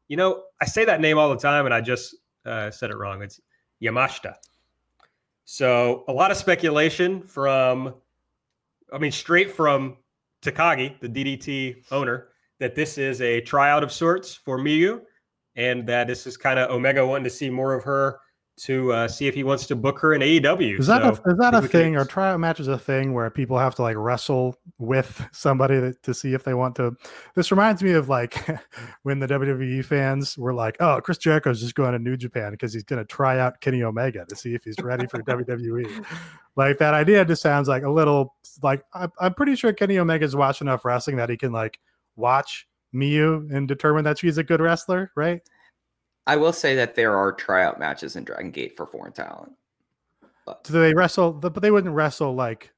You 0.08 0.18
know, 0.18 0.44
I 0.62 0.66
say 0.66 0.86
that 0.86 1.02
name 1.02 1.18
all 1.18 1.30
the 1.30 1.38
time, 1.38 1.66
and 1.66 1.74
I 1.74 1.82
just 1.82 2.16
uh, 2.46 2.72
said 2.72 2.90
it 2.90 2.98
wrong. 2.98 3.22
It's 3.22 3.40
Yamashita. 3.82 4.36
So 5.46 6.04
a 6.08 6.14
lot 6.14 6.32
of 6.32 6.38
speculation 6.38 7.22
from, 7.22 7.94
I 8.92 8.98
mean, 8.98 9.12
straight 9.12 9.52
from 9.52 9.98
Takagi, 10.42 11.00
the 11.00 11.08
DDT 11.08 11.92
owner, 11.92 12.30
that 12.60 12.76
this 12.76 12.98
is 12.98 13.22
a 13.22 13.42
tryout 13.42 13.84
of 13.84 13.92
sorts 13.92 14.34
for 14.34 14.58
Miyu, 14.58 15.02
and 15.56 15.88
that 15.88 16.08
this 16.08 16.28
is 16.28 16.38
kind 16.38 16.60
of 16.60 16.70
Omega 16.70 17.06
wanting 17.06 17.24
to 17.24 17.30
see 17.30 17.50
more 17.50 17.74
of 17.74 17.84
her 17.84 18.20
to 18.58 18.92
uh, 18.92 19.08
see 19.08 19.28
if 19.28 19.36
he 19.36 19.44
wants 19.44 19.68
to 19.68 19.76
book 19.76 20.00
her 20.00 20.14
in 20.16 20.22
AEW. 20.22 20.80
Is 20.80 20.88
that 20.88 21.04
So, 21.04 21.10
a, 21.10 21.32
is 21.32 21.38
that 21.38 21.54
I 21.54 21.60
a 21.60 21.62
thing? 21.62 21.94
can- 21.94 22.02
Or 22.02 22.06
tryout 22.06 22.40
matches 22.40 22.68
a 22.68 22.78
thing 22.78 23.14
where 23.14 23.30
people 23.30 23.58
have 23.60 23.76
to 23.76 23.84
like 23.84 23.96
wrestle 23.98 24.56
with 24.80 25.24
somebody 25.32 25.76
to, 25.80 25.94
to 25.94 26.14
see 26.14 26.34
if 26.34 26.44
they 26.44 26.56
want 26.56 26.76
to? 26.78 26.96
This 27.36 27.52
reminds 27.52 27.84
me 27.84 27.92
of 27.92 28.10
like 28.10 28.36
when 29.04 29.20
the 29.20 29.28
WWE 29.28 29.86
fans 29.86 30.38
were 30.38 30.54
like, 30.56 30.76
"Oh, 30.80 31.00
Chris 31.04 31.20
Jericho's 31.20 31.60
just 31.62 31.76
going 31.76 31.92
to 31.94 32.00
New 32.00 32.18
Japan 32.18 32.52
because 32.52 32.74
he's 32.74 32.84
going 32.84 32.98
to 33.00 33.06
try 33.06 33.40
out 33.40 33.62
Kenny 33.62 33.84
Omega 33.84 34.26
to 34.28 34.36
see 34.36 34.56
if 34.56 34.64
he's 34.64 34.80
ready 34.82 35.06
for 35.06 35.22
WWE." 35.24 36.04
Like 36.56 36.80
that 36.80 36.96
idea 36.96 37.24
just 37.26 37.42
sounds 37.44 37.68
like 37.68 37.84
a 37.84 37.90
little 37.92 38.36
like 38.64 38.84
I'm, 38.94 39.12
I'm 39.20 39.34
pretty 39.36 39.56
sure 39.56 39.72
Kenny 39.72 40.00
Omega's 40.00 40.36
watched 40.36 40.62
enough 40.62 40.84
wrestling 40.84 41.18
that 41.18 41.30
he 41.30 41.38
can 41.38 41.52
like 41.52 41.80
watch 42.16 42.68
Miyu 42.96 43.54
and 43.56 43.68
determine 43.68 44.04
that 44.06 44.18
she's 44.18 44.40
a 44.40 44.44
good 44.44 44.62
wrestler, 44.62 45.12
right? 45.16 45.42
I 46.28 46.36
will 46.36 46.54
say 46.54 46.76
that 46.76 46.94
there 46.96 47.18
are 47.18 47.32
tryout 47.32 47.80
matches 47.80 48.18
in 48.18 48.26
Dragon 48.26 48.52
Gate 48.52 48.76
for 48.76 48.86
foreign 48.86 49.14
talent. 49.14 49.54
Do 50.64 50.74
they 50.74 50.94
wrestle? 50.94 51.32
But 51.32 51.62
they 51.62 51.72
wouldn't 51.72 51.96
wrestle 51.96 52.36
like 52.36 52.72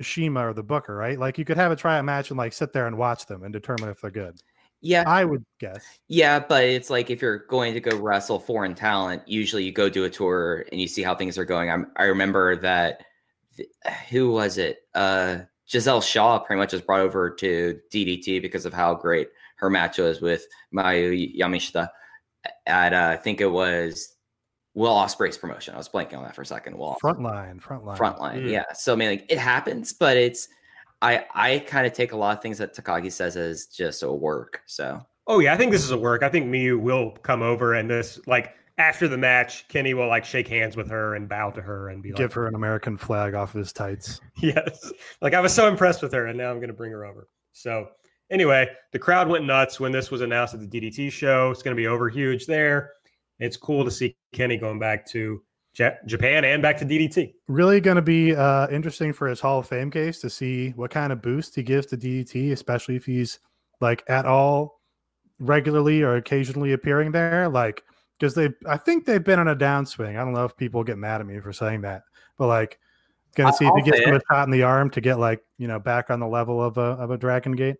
Shima 0.00 0.48
or 0.48 0.52
the 0.52 0.62
Booker, 0.62 0.94
right? 0.94 1.18
Like 1.18 1.38
you 1.38 1.44
could 1.44 1.56
have 1.56 1.72
a 1.72 1.76
tryout 1.76 2.04
match 2.04 2.30
and 2.30 2.38
like 2.38 2.52
sit 2.52 2.72
there 2.72 2.86
and 2.86 2.98
watch 2.98 3.26
them 3.26 3.44
and 3.44 3.52
determine 3.52 3.88
if 3.88 4.00
they're 4.00 4.10
good. 4.10 4.36
Yeah, 4.80 5.04
I 5.06 5.24
would 5.24 5.44
guess. 5.58 5.84
yeah, 6.06 6.38
but 6.38 6.62
it's 6.64 6.90
like 6.90 7.10
if 7.10 7.20
you're 7.20 7.46
going 7.46 7.74
to 7.74 7.80
go 7.80 7.96
wrestle 7.96 8.38
foreign 8.38 8.74
talent, 8.74 9.22
usually 9.26 9.64
you 9.64 9.72
go 9.72 9.88
do 9.88 10.04
a 10.04 10.10
tour 10.10 10.66
and 10.70 10.80
you 10.80 10.86
see 10.86 11.02
how 11.02 11.16
things 11.16 11.36
are 11.36 11.44
going. 11.44 11.70
I'm, 11.70 11.90
I 11.96 12.04
remember 12.04 12.54
that 12.56 13.02
th- 13.56 13.68
who 14.08 14.30
was 14.30 14.56
it? 14.58 14.78
Uh, 14.94 15.38
Giselle 15.68 16.00
Shaw 16.00 16.38
pretty 16.38 16.58
much 16.58 16.72
was 16.72 16.82
brought 16.82 17.00
over 17.00 17.28
to 17.28 17.80
DDT 17.92 18.40
because 18.40 18.64
of 18.66 18.72
how 18.72 18.94
great 18.94 19.28
her 19.56 19.68
match 19.68 19.98
was 19.98 20.20
with 20.20 20.46
Miyu 20.72 21.36
Yamashita 21.36 21.88
at 22.66 22.92
uh, 22.92 23.08
I 23.12 23.16
think 23.16 23.40
it 23.40 23.50
was 23.50 24.16
Will 24.74 24.94
Ospreay's 24.94 25.38
promotion. 25.38 25.74
I 25.74 25.78
was 25.78 25.88
blanking 25.88 26.18
on 26.18 26.24
that 26.24 26.34
for 26.34 26.42
a 26.42 26.46
second. 26.46 26.76
Will 26.76 26.96
Frontline, 27.02 27.60
frontline. 27.60 27.96
frontline. 27.96 28.44
Mm. 28.44 28.50
Yeah. 28.50 28.64
So 28.74 28.92
I 28.92 28.96
mean, 28.96 29.08
like 29.10 29.26
it 29.28 29.38
happens, 29.38 29.92
but 29.92 30.16
it's 30.16 30.48
I 31.02 31.24
I 31.34 31.58
kind 31.60 31.86
of 31.86 31.92
take 31.92 32.12
a 32.12 32.16
lot 32.16 32.36
of 32.36 32.42
things 32.42 32.58
that 32.58 32.74
Takagi 32.74 33.12
says 33.12 33.36
as 33.36 33.66
just 33.66 34.02
a 34.02 34.12
work. 34.12 34.62
So 34.66 35.00
Oh 35.26 35.40
yeah, 35.40 35.52
I 35.52 35.56
think 35.58 35.72
this 35.72 35.84
is 35.84 35.90
a 35.90 35.98
work. 35.98 36.22
I 36.22 36.30
think 36.30 36.46
Miyu 36.46 36.80
will 36.80 37.10
come 37.10 37.42
over 37.42 37.74
and 37.74 37.90
this 37.90 38.18
like 38.26 38.54
after 38.78 39.08
the 39.08 39.18
match, 39.18 39.68
Kenny 39.68 39.92
will 39.92 40.08
like 40.08 40.24
shake 40.24 40.48
hands 40.48 40.76
with 40.76 40.88
her 40.88 41.16
and 41.16 41.28
bow 41.28 41.50
to 41.50 41.60
her 41.60 41.90
and 41.90 42.02
be 42.02 42.10
like 42.10 42.16
Give 42.16 42.30
like, 42.30 42.34
her 42.34 42.46
an 42.46 42.54
American 42.54 42.96
flag 42.96 43.34
off 43.34 43.54
of 43.54 43.58
his 43.58 43.72
tights. 43.72 44.20
Yes. 44.40 44.92
Like 45.20 45.34
I 45.34 45.40
was 45.40 45.52
so 45.52 45.68
impressed 45.68 46.00
with 46.00 46.12
her, 46.12 46.26
and 46.26 46.38
now 46.38 46.50
I'm 46.50 46.58
going 46.58 46.68
to 46.68 46.74
bring 46.74 46.92
her 46.92 47.04
over. 47.04 47.28
So, 47.52 47.88
anyway, 48.30 48.68
the 48.92 48.98
crowd 48.98 49.28
went 49.28 49.44
nuts 49.44 49.80
when 49.80 49.92
this 49.92 50.10
was 50.10 50.20
announced 50.20 50.54
at 50.54 50.60
the 50.60 50.66
DDT 50.68 51.10
show. 51.12 51.50
It's 51.50 51.62
going 51.62 51.76
to 51.76 51.80
be 51.80 51.86
over 51.86 52.08
huge 52.08 52.46
there. 52.46 52.92
It's 53.38 53.56
cool 53.56 53.84
to 53.84 53.90
see 53.90 54.16
Kenny 54.32 54.56
going 54.56 54.78
back 54.78 55.06
to 55.10 55.40
Ja- 55.76 55.90
Japan 56.06 56.44
and 56.44 56.60
back 56.62 56.76
to 56.78 56.84
DDT. 56.84 57.34
Really 57.46 57.80
going 57.80 57.96
to 57.96 58.02
be 58.02 58.34
uh, 58.34 58.68
interesting 58.68 59.12
for 59.12 59.28
his 59.28 59.40
Hall 59.40 59.60
of 59.60 59.68
Fame 59.68 59.90
case 59.90 60.20
to 60.20 60.30
see 60.30 60.70
what 60.70 60.90
kind 60.90 61.12
of 61.12 61.22
boost 61.22 61.54
he 61.54 61.62
gives 61.62 61.86
to 61.86 61.96
DDT, 61.96 62.52
especially 62.52 62.96
if 62.96 63.04
he's 63.06 63.38
like 63.80 64.02
at 64.08 64.26
all 64.26 64.80
regularly 65.38 66.02
or 66.02 66.16
occasionally 66.16 66.72
appearing 66.72 67.12
there. 67.12 67.48
Like, 67.48 67.84
because 68.18 68.34
they, 68.34 68.48
I 68.66 68.76
think 68.76 69.04
they've 69.04 69.22
been 69.22 69.38
on 69.38 69.46
a 69.48 69.54
downswing. 69.56 70.18
I 70.18 70.24
don't 70.24 70.32
know 70.32 70.44
if 70.44 70.56
people 70.56 70.82
get 70.82 70.98
mad 70.98 71.20
at 71.20 71.26
me 71.26 71.38
for 71.38 71.52
saying 71.52 71.82
that, 71.82 72.02
but 72.36 72.48
like, 72.48 72.78
gonna 73.36 73.50
I- 73.50 73.52
see 73.52 73.66
if 73.66 73.72
he 73.76 73.80
I'll 73.82 73.84
gets 73.86 74.00
him 74.04 74.14
a 74.16 74.20
shot 74.28 74.48
in 74.48 74.50
the 74.50 74.64
arm 74.64 74.90
to 74.90 75.00
get 75.00 75.20
like 75.20 75.40
you 75.58 75.68
know 75.68 75.78
back 75.78 76.10
on 76.10 76.18
the 76.18 76.26
level 76.26 76.60
of 76.60 76.76
a 76.78 76.80
of 76.80 77.12
a 77.12 77.16
Dragon 77.16 77.52
Gate. 77.52 77.76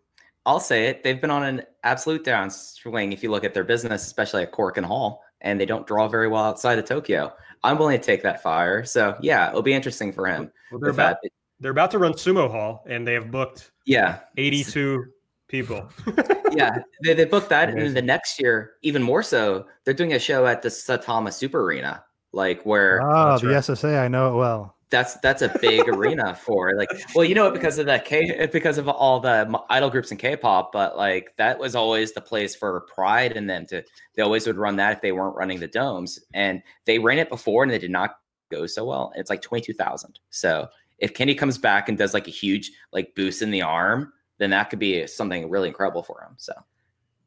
I'll 0.46 0.60
say 0.60 0.86
it. 0.86 1.04
They've 1.04 1.20
been 1.20 1.30
on 1.30 1.42
an 1.42 1.62
absolute 1.84 2.24
downswing 2.24 3.12
if 3.12 3.22
you 3.22 3.30
look 3.30 3.44
at 3.44 3.54
their 3.54 3.64
business, 3.64 4.06
especially 4.06 4.42
at 4.42 4.52
Korakuen 4.52 4.84
Hall, 4.84 5.22
and 5.40 5.60
they 5.60 5.66
don't 5.66 5.86
draw 5.86 6.08
very 6.08 6.28
well 6.28 6.44
outside 6.44 6.78
of 6.78 6.84
Tokyo. 6.84 7.32
I'm 7.62 7.76
willing 7.78 7.98
to 7.98 8.04
take 8.04 8.22
that 8.22 8.42
fire. 8.42 8.84
So 8.84 9.16
yeah, 9.20 9.48
it'll 9.48 9.62
be 9.62 9.74
interesting 9.74 10.12
for 10.12 10.26
him. 10.26 10.50
Well, 10.70 10.80
they're 10.80 10.90
about 10.90 11.16
that. 11.22 11.30
they're 11.60 11.70
about 11.72 11.90
to 11.90 11.98
run 11.98 12.12
Sumo 12.14 12.50
Hall, 12.50 12.84
and 12.88 13.06
they 13.06 13.14
have 13.14 13.30
booked 13.30 13.72
Yeah, 13.84 14.20
82 14.36 15.04
people. 15.48 15.88
yeah. 16.52 16.78
They, 17.04 17.14
they 17.14 17.24
booked 17.24 17.48
that, 17.50 17.68
and 17.68 17.80
then 17.80 17.94
the 17.94 18.02
next 18.02 18.40
year, 18.40 18.72
even 18.82 19.02
more 19.02 19.22
so, 19.22 19.66
they're 19.84 19.92
doing 19.94 20.12
a 20.14 20.18
show 20.18 20.46
at 20.46 20.62
the 20.62 20.68
Saitama 20.68 21.32
Super 21.32 21.62
Arena, 21.62 22.04
like 22.32 22.62
where 22.64 23.02
Oh, 23.02 23.38
the 23.38 23.48
right. 23.48 23.56
SSA, 23.56 24.00
I 24.00 24.08
know 24.08 24.32
it 24.34 24.36
well. 24.38 24.76
That's 24.90 25.16
that's 25.18 25.42
a 25.42 25.54
big 25.60 25.88
arena 25.88 26.34
for 26.40 26.74
like 26.76 26.88
well 27.14 27.24
you 27.24 27.34
know 27.34 27.46
it 27.46 27.54
because 27.54 27.78
of 27.78 27.86
that 27.86 28.04
k 28.04 28.48
because 28.52 28.78
of 28.78 28.88
all 28.88 29.20
the 29.20 29.60
idol 29.70 29.90
groups 29.90 30.10
in 30.10 30.16
k-pop 30.16 30.72
but 30.72 30.96
like 30.96 31.34
that 31.36 31.58
was 31.58 31.74
always 31.74 32.12
the 32.12 32.20
place 32.20 32.54
for 32.54 32.80
pride 32.92 33.32
in 33.32 33.46
them 33.46 33.66
to 33.66 33.82
they 34.14 34.22
always 34.22 34.46
would 34.46 34.56
run 34.56 34.76
that 34.76 34.92
if 34.92 35.00
they 35.00 35.12
weren't 35.12 35.36
running 35.36 35.60
the 35.60 35.68
domes 35.68 36.18
and 36.34 36.62
they 36.84 36.98
ran 36.98 37.18
it 37.18 37.28
before 37.28 37.62
and 37.62 37.72
they 37.72 37.78
did 37.78 37.90
not 37.90 38.18
go 38.50 38.66
so 38.66 38.84
well 38.84 39.12
it's 39.16 39.30
like 39.30 39.42
22000 39.42 40.18
so 40.30 40.66
if 40.98 41.14
kenny 41.14 41.34
comes 41.34 41.58
back 41.58 41.88
and 41.88 41.98
does 41.98 42.14
like 42.14 42.26
a 42.26 42.32
huge 42.32 42.72
like 42.92 43.14
boost 43.14 43.42
in 43.42 43.50
the 43.50 43.62
arm 43.62 44.12
then 44.38 44.50
that 44.50 44.70
could 44.70 44.78
be 44.78 45.06
something 45.06 45.50
really 45.50 45.68
incredible 45.68 46.02
for 46.02 46.22
him 46.22 46.34
so 46.36 46.52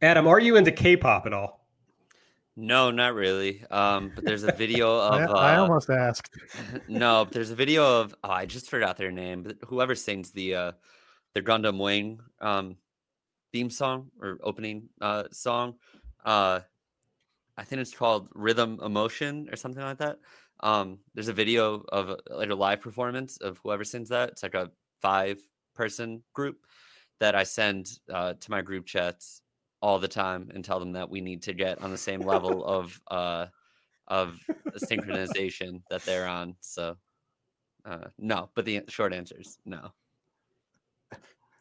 Adam, 0.03 0.27
are 0.27 0.39
you 0.39 0.55
into 0.55 0.71
K-pop 0.71 1.27
at 1.27 1.33
all? 1.33 1.60
No, 2.61 2.91
not 2.91 3.15
really. 3.15 3.65
Um, 3.71 4.11
but 4.13 4.23
there's 4.23 4.43
a 4.43 4.51
video 4.51 4.95
of 4.99 5.19
I, 5.19 5.23
uh, 5.23 5.33
I 5.33 5.55
almost 5.57 5.89
asked. 5.89 6.29
no, 6.87 7.25
but 7.25 7.33
there's 7.33 7.49
a 7.49 7.55
video 7.55 8.01
of 8.01 8.13
oh, 8.23 8.29
I 8.29 8.45
just 8.45 8.69
forgot 8.69 8.97
their 8.97 9.11
name, 9.11 9.41
but 9.41 9.57
whoever 9.65 9.95
sings 9.95 10.31
the 10.31 10.55
uh 10.55 10.71
the 11.33 11.41
Gundam 11.41 11.79
Wing 11.79 12.19
um 12.39 12.77
theme 13.51 13.71
song 13.71 14.11
or 14.21 14.37
opening 14.43 14.89
uh 15.01 15.23
song. 15.31 15.73
Uh 16.23 16.59
I 17.57 17.63
think 17.63 17.81
it's 17.81 17.95
called 17.95 18.29
Rhythm 18.35 18.79
Emotion 18.83 19.49
or 19.51 19.55
something 19.55 19.83
like 19.83 19.97
that. 19.97 20.19
Um, 20.59 20.99
there's 21.15 21.29
a 21.29 21.33
video 21.33 21.83
of 21.89 22.15
like 22.29 22.51
a 22.51 22.55
live 22.55 22.81
performance 22.81 23.37
of 23.37 23.59
whoever 23.63 23.83
sings 23.83 24.09
that. 24.09 24.29
It's 24.29 24.43
like 24.43 24.53
a 24.53 24.69
five 25.01 25.39
person 25.73 26.21
group 26.33 26.57
that 27.19 27.33
I 27.33 27.43
send 27.43 27.89
uh, 28.13 28.33
to 28.39 28.51
my 28.51 28.61
group 28.61 28.85
chats 28.85 29.41
all 29.81 29.99
the 29.99 30.07
time 30.07 30.49
and 30.53 30.63
tell 30.63 30.79
them 30.79 30.91
that 30.93 31.09
we 31.09 31.21
need 31.21 31.41
to 31.43 31.53
get 31.53 31.81
on 31.81 31.91
the 31.91 31.97
same 31.97 32.21
level 32.21 32.63
of 32.65 32.99
uh, 33.09 33.47
of 34.07 34.39
synchronization 34.75 35.81
that 35.89 36.03
they're 36.03 36.27
on. 36.27 36.55
So 36.61 36.97
uh, 37.85 38.07
no, 38.19 38.49
but 38.55 38.65
the 38.65 38.81
short 38.89 39.13
answer 39.13 39.35
is 39.39 39.57
no. 39.65 39.91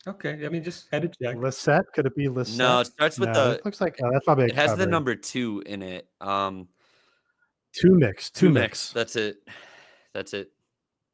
Okay, 0.06 0.46
I 0.46 0.48
mean, 0.48 0.64
just 0.64 0.86
had 0.90 1.02
to 1.02 1.08
check. 1.22 1.36
Lisette? 1.36 1.84
Could 1.92 2.06
it 2.06 2.16
be 2.16 2.26
Lisette? 2.28 2.56
No, 2.56 2.80
it 2.80 2.86
starts 2.86 3.18
with 3.18 3.28
No, 3.30 3.50
the. 3.50 3.54
it 3.56 3.64
looks 3.66 3.82
like 3.82 3.98
uh, 4.02 4.08
that's 4.10 4.24
probably 4.24 4.46
It 4.46 4.54
has 4.54 4.74
the 4.74 4.86
number 4.86 5.14
two 5.14 5.62
in 5.66 5.82
it. 5.82 6.08
Um, 6.22 6.68
two 7.74 7.94
mix. 7.98 8.30
Two, 8.30 8.46
two 8.48 8.52
mix. 8.52 8.64
mix. 8.64 8.92
That's 8.94 9.16
it. 9.16 9.46
That's 10.14 10.32
it. 10.32 10.52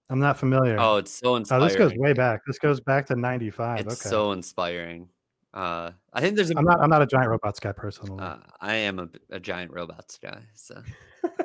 I'm 0.09 0.21
not 0.21 0.39
familiar. 0.39 0.77
Oh, 0.79 0.99
it's 0.99 1.19
so 1.19 1.33
Oh, 1.33 1.37
inspiring. 1.37 1.67
this 1.67 1.77
goes 1.77 1.95
way 1.97 2.13
back. 2.13 2.43
This 2.47 2.61
goes 2.61 2.79
back 2.81 3.07
to 3.07 3.17
'95. 3.17 3.81
It's 3.81 4.01
okay. 4.01 4.09
so 4.09 4.31
inspiring. 4.31 5.09
Uh, 5.57 5.91
I 6.13 6.21
think 6.21 6.37
there's 6.37 6.51
a. 6.51 6.59
I'm 6.59 6.67
not. 6.67 6.81
I'm 6.83 6.91
not 6.91 7.01
a 7.01 7.07
giant 7.07 7.31
robots 7.31 7.59
guy 7.59 7.73
personally. 7.73 8.23
Uh, 8.23 8.37
I 8.61 8.75
am 8.75 8.99
a, 8.99 9.09
a, 9.31 9.41
giant 9.41 9.73
robots 9.73 10.19
guy. 10.19 10.43
So 10.55 10.83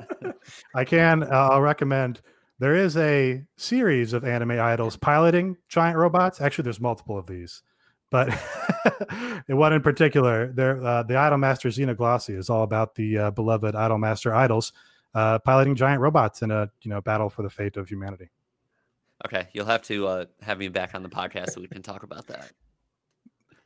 I 0.75 0.83
can. 0.83 1.23
Uh, 1.23 1.27
I'll 1.51 1.61
recommend. 1.61 2.19
There 2.59 2.75
is 2.75 2.97
a 2.97 3.41
series 3.55 4.11
of 4.11 4.25
anime 4.25 4.51
idols 4.51 4.97
piloting 4.97 5.55
giant 5.69 5.97
robots. 5.97 6.41
Actually, 6.41 6.63
there's 6.63 6.81
multiple 6.81 7.17
of 7.17 7.25
these, 7.25 7.63
but 8.09 8.33
one 9.47 9.71
in 9.71 9.81
particular, 9.81 10.51
there 10.51 10.85
uh, 10.85 11.03
the 11.03 11.15
Idol 11.15 11.37
Master 11.37 11.69
Xenoglossia 11.69 12.37
is 12.37 12.49
all 12.49 12.63
about 12.63 12.95
the 12.95 13.17
uh, 13.17 13.31
beloved 13.31 13.75
Idol 13.75 13.97
Master 13.97 14.35
idols 14.35 14.73
uh, 15.15 15.39
piloting 15.39 15.73
giant 15.73 16.01
robots 16.01 16.41
in 16.41 16.51
a 16.51 16.69
you 16.81 16.89
know 16.89 16.99
battle 16.99 17.29
for 17.29 17.43
the 17.43 17.49
fate 17.49 17.77
of 17.77 17.87
humanity. 17.87 18.29
okay, 19.25 19.47
you'll 19.53 19.65
have 19.65 19.83
to 19.83 20.05
uh, 20.05 20.25
have 20.41 20.57
me 20.57 20.67
back 20.67 20.95
on 20.95 21.01
the 21.01 21.09
podcast 21.09 21.51
so 21.51 21.61
we 21.61 21.69
can 21.69 21.81
talk 21.81 22.03
about 22.03 22.27
that. 22.27 22.51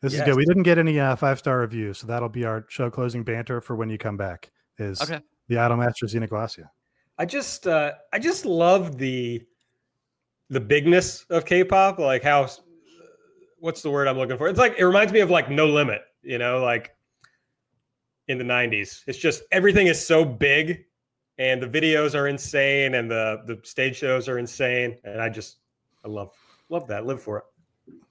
This 0.05 0.13
is 0.13 0.21
good. 0.21 0.35
We 0.37 0.45
didn't 0.45 0.63
get 0.63 0.77
any 0.77 0.99
uh, 0.99 1.15
five 1.15 1.39
star 1.39 1.57
reviews, 1.59 1.97
so 1.97 2.05
that'll 2.05 2.29
be 2.29 2.45
our 2.45 2.65
show 2.69 2.91
closing 2.91 3.23
banter 3.23 3.59
for 3.59 3.75
when 3.75 3.89
you 3.89 3.97
come 3.97 4.17
back. 4.17 4.51
Is 4.77 5.01
Okay. 5.01 5.19
the 5.47 5.57
Idol 5.57 5.77
Master 5.77 6.05
Xenoglossia? 6.05 6.69
I 7.17 7.25
just 7.25 7.65
uh 7.65 7.93
I 8.13 8.19
just 8.19 8.45
love 8.45 8.97
the 8.99 9.41
the 10.49 10.59
bigness 10.59 11.23
of 11.31 11.43
K-pop, 11.45 11.97
like 11.97 12.21
how 12.21 12.47
what's 13.57 13.81
the 13.81 13.89
word 13.89 14.07
I'm 14.07 14.17
looking 14.17 14.37
for? 14.37 14.47
It's 14.47 14.59
like 14.59 14.75
it 14.77 14.85
reminds 14.85 15.11
me 15.11 15.21
of 15.21 15.31
like 15.31 15.49
No 15.49 15.65
Limit, 15.65 16.01
you 16.21 16.37
know, 16.37 16.59
like 16.61 16.95
in 18.27 18.37
the 18.37 18.43
90s. 18.43 19.01
It's 19.07 19.17
just 19.17 19.41
everything 19.51 19.87
is 19.87 20.05
so 20.05 20.23
big 20.23 20.85
and 21.39 21.59
the 21.63 21.67
videos 21.67 22.13
are 22.13 22.27
insane 22.27 22.93
and 22.95 23.09
the 23.09 23.41
the 23.47 23.59
stage 23.63 23.95
shows 23.95 24.29
are 24.29 24.37
insane 24.37 24.97
and 25.03 25.19
I 25.19 25.29
just 25.29 25.57
I 26.03 26.09
love 26.09 26.35
love 26.69 26.85
that. 26.89 27.07
Live 27.07 27.23
for 27.23 27.39
it. 27.39 27.43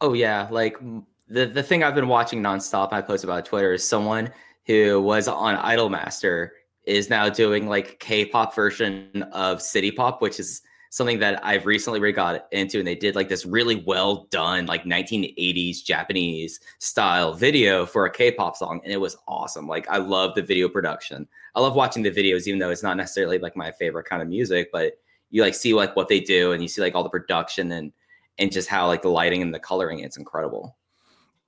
Oh 0.00 0.12
yeah, 0.14 0.48
like 0.50 0.76
m- 0.80 1.06
the 1.28 1.46
the 1.46 1.62
thing 1.62 1.82
I've 1.82 1.94
been 1.94 2.08
watching 2.08 2.42
nonstop. 2.42 2.92
I 2.92 3.00
post 3.00 3.24
about 3.24 3.44
Twitter 3.44 3.72
is 3.72 3.86
someone 3.86 4.30
who 4.66 5.00
was 5.00 5.28
on 5.28 5.56
Idolmaster 5.56 6.50
is 6.84 7.08
now 7.08 7.28
doing 7.28 7.68
like 7.68 7.98
K-pop 8.00 8.54
version 8.54 9.24
of 9.32 9.62
City 9.62 9.90
Pop, 9.90 10.20
which 10.20 10.38
is 10.38 10.62
something 10.90 11.18
that 11.18 11.44
I've 11.44 11.66
recently 11.66 12.12
got 12.12 12.46
into, 12.52 12.78
and 12.78 12.86
they 12.86 12.94
did 12.94 13.16
like 13.16 13.28
this 13.28 13.44
really 13.44 13.82
well 13.86 14.26
done 14.30 14.66
like 14.66 14.84
1980s 14.84 15.82
Japanese 15.82 16.60
style 16.78 17.32
video 17.34 17.84
for 17.84 18.06
a 18.06 18.10
K-pop 18.10 18.56
song, 18.56 18.80
and 18.84 18.92
it 18.92 19.00
was 19.00 19.16
awesome. 19.26 19.66
Like 19.66 19.88
I 19.88 19.96
love 19.96 20.34
the 20.34 20.42
video 20.42 20.68
production. 20.68 21.26
I 21.54 21.60
love 21.60 21.74
watching 21.74 22.02
the 22.02 22.10
videos, 22.10 22.46
even 22.46 22.58
though 22.58 22.70
it's 22.70 22.82
not 22.82 22.96
necessarily 22.96 23.38
like 23.38 23.56
my 23.56 23.72
favorite 23.72 24.04
kind 24.04 24.22
of 24.22 24.28
music, 24.28 24.68
but 24.72 24.94
you 25.30 25.42
like 25.42 25.54
see 25.54 25.74
like 25.74 25.96
what 25.96 26.08
they 26.08 26.20
do, 26.20 26.52
and 26.52 26.62
you 26.62 26.68
see 26.68 26.80
like 26.82 26.94
all 26.94 27.02
the 27.02 27.10
production 27.10 27.72
and 27.72 27.92
and 28.38 28.52
just 28.52 28.68
how 28.68 28.86
like 28.86 29.02
the 29.02 29.08
lighting 29.08 29.42
and 29.42 29.54
the 29.54 29.60
coloring 29.60 30.00
it's 30.00 30.16
incredible 30.16 30.76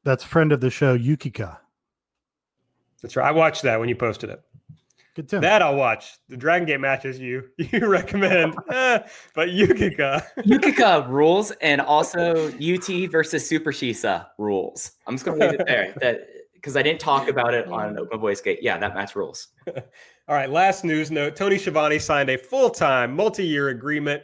That's 0.07 0.23
friend 0.23 0.53
of 0.53 0.61
the 0.61 0.70
show 0.70 0.97
Yukika. 0.97 1.59
That's 3.03 3.16
right. 3.16 3.27
I 3.27 3.33
watched 3.33 3.62
that 3.62 3.81
when 3.81 3.89
you 3.89 3.97
posted 3.97 4.31
it. 4.31 4.41
Good 5.16 5.28
tune. 5.28 5.41
That 5.41 5.62
I'll 5.62 5.74
watch. 5.74 6.12
The 6.28 6.37
Dragon 6.37 6.65
Gate 6.65 6.78
matches 6.78 7.19
you 7.19 7.43
you 7.59 7.89
recommend. 7.89 8.55
Eh, 8.70 9.01
but 9.35 9.49
Yukika. 9.49 10.24
yukika 10.39 11.09
rules 11.09 11.51
and 11.61 11.81
also 11.81 12.49
ut 12.51 13.11
versus 13.11 13.49
super 13.49 13.73
shisa 13.73 14.27
rules 14.39 14.93
i'm 15.09 15.15
just 15.15 15.24
gonna 15.24 15.39
leave 15.39 15.59
it 15.59 15.66
there 15.66 15.93
that 16.01 16.28
because 16.55 16.77
i 16.77 16.83
didn't 16.83 17.01
talk 17.01 17.28
about 17.28 17.53
it 17.55 17.66
on 17.69 17.99
open 17.99 18.20
voice 18.20 18.41
gate 18.41 18.59
yeah 18.62 18.78
that 18.78 18.95
match 18.95 19.16
rules 19.16 19.49
All 20.28 20.35
right, 20.35 20.51
last 20.51 20.85
news 20.85 21.12
note. 21.12 21.37
Tony 21.37 21.57
Schiavone 21.57 22.01
signed 22.01 22.31
a 22.31 22.37
full-time, 22.37 23.15
multi-year 23.15 23.69
agreement. 23.69 24.23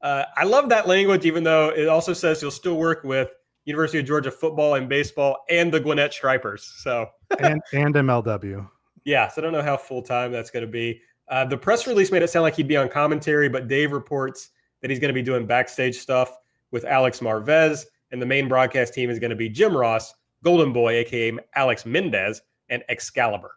Uh, 0.00 0.24
I 0.36 0.44
love 0.44 0.70
that 0.70 0.88
language, 0.88 1.26
even 1.26 1.44
though 1.44 1.68
it 1.68 1.86
also 1.86 2.14
says 2.14 2.40
he'll 2.40 2.50
still 2.50 2.76
work 2.76 3.04
with 3.04 3.28
University 3.68 3.98
of 3.98 4.06
Georgia 4.06 4.30
football 4.30 4.74
and 4.74 4.88
baseball 4.88 5.44
and 5.50 5.70
the 5.72 5.78
Gwinnett 5.78 6.12
Stripers. 6.12 6.64
So, 6.78 7.08
and 7.40 7.60
and 7.72 7.94
MLW. 7.94 8.68
yeah, 9.04 9.28
so 9.28 9.40
I 9.40 9.44
don't 9.44 9.52
know 9.52 9.62
how 9.62 9.76
full-time 9.76 10.32
that's 10.32 10.50
going 10.50 10.64
to 10.64 10.70
be. 10.70 11.00
Uh, 11.28 11.44
the 11.44 11.56
press 11.58 11.86
release 11.86 12.10
made 12.10 12.22
it 12.22 12.30
sound 12.30 12.42
like 12.42 12.56
he'd 12.56 12.66
be 12.68 12.76
on 12.76 12.88
commentary, 12.88 13.48
but 13.48 13.68
Dave 13.68 13.92
reports 13.92 14.50
that 14.80 14.90
he's 14.90 14.98
going 14.98 15.08
to 15.10 15.14
be 15.14 15.22
doing 15.22 15.46
backstage 15.46 15.98
stuff 15.98 16.36
with 16.70 16.84
Alex 16.84 17.20
Marvez, 17.20 17.84
and 18.10 18.20
the 18.22 18.26
main 18.26 18.48
broadcast 18.48 18.94
team 18.94 19.10
is 19.10 19.18
going 19.18 19.30
to 19.30 19.36
be 19.36 19.48
Jim 19.48 19.76
Ross, 19.76 20.14
Golden 20.42 20.72
Boy, 20.72 20.94
aka 20.94 21.36
Alex 21.54 21.84
Mendez, 21.84 22.40
and 22.70 22.82
Excalibur. 22.88 23.50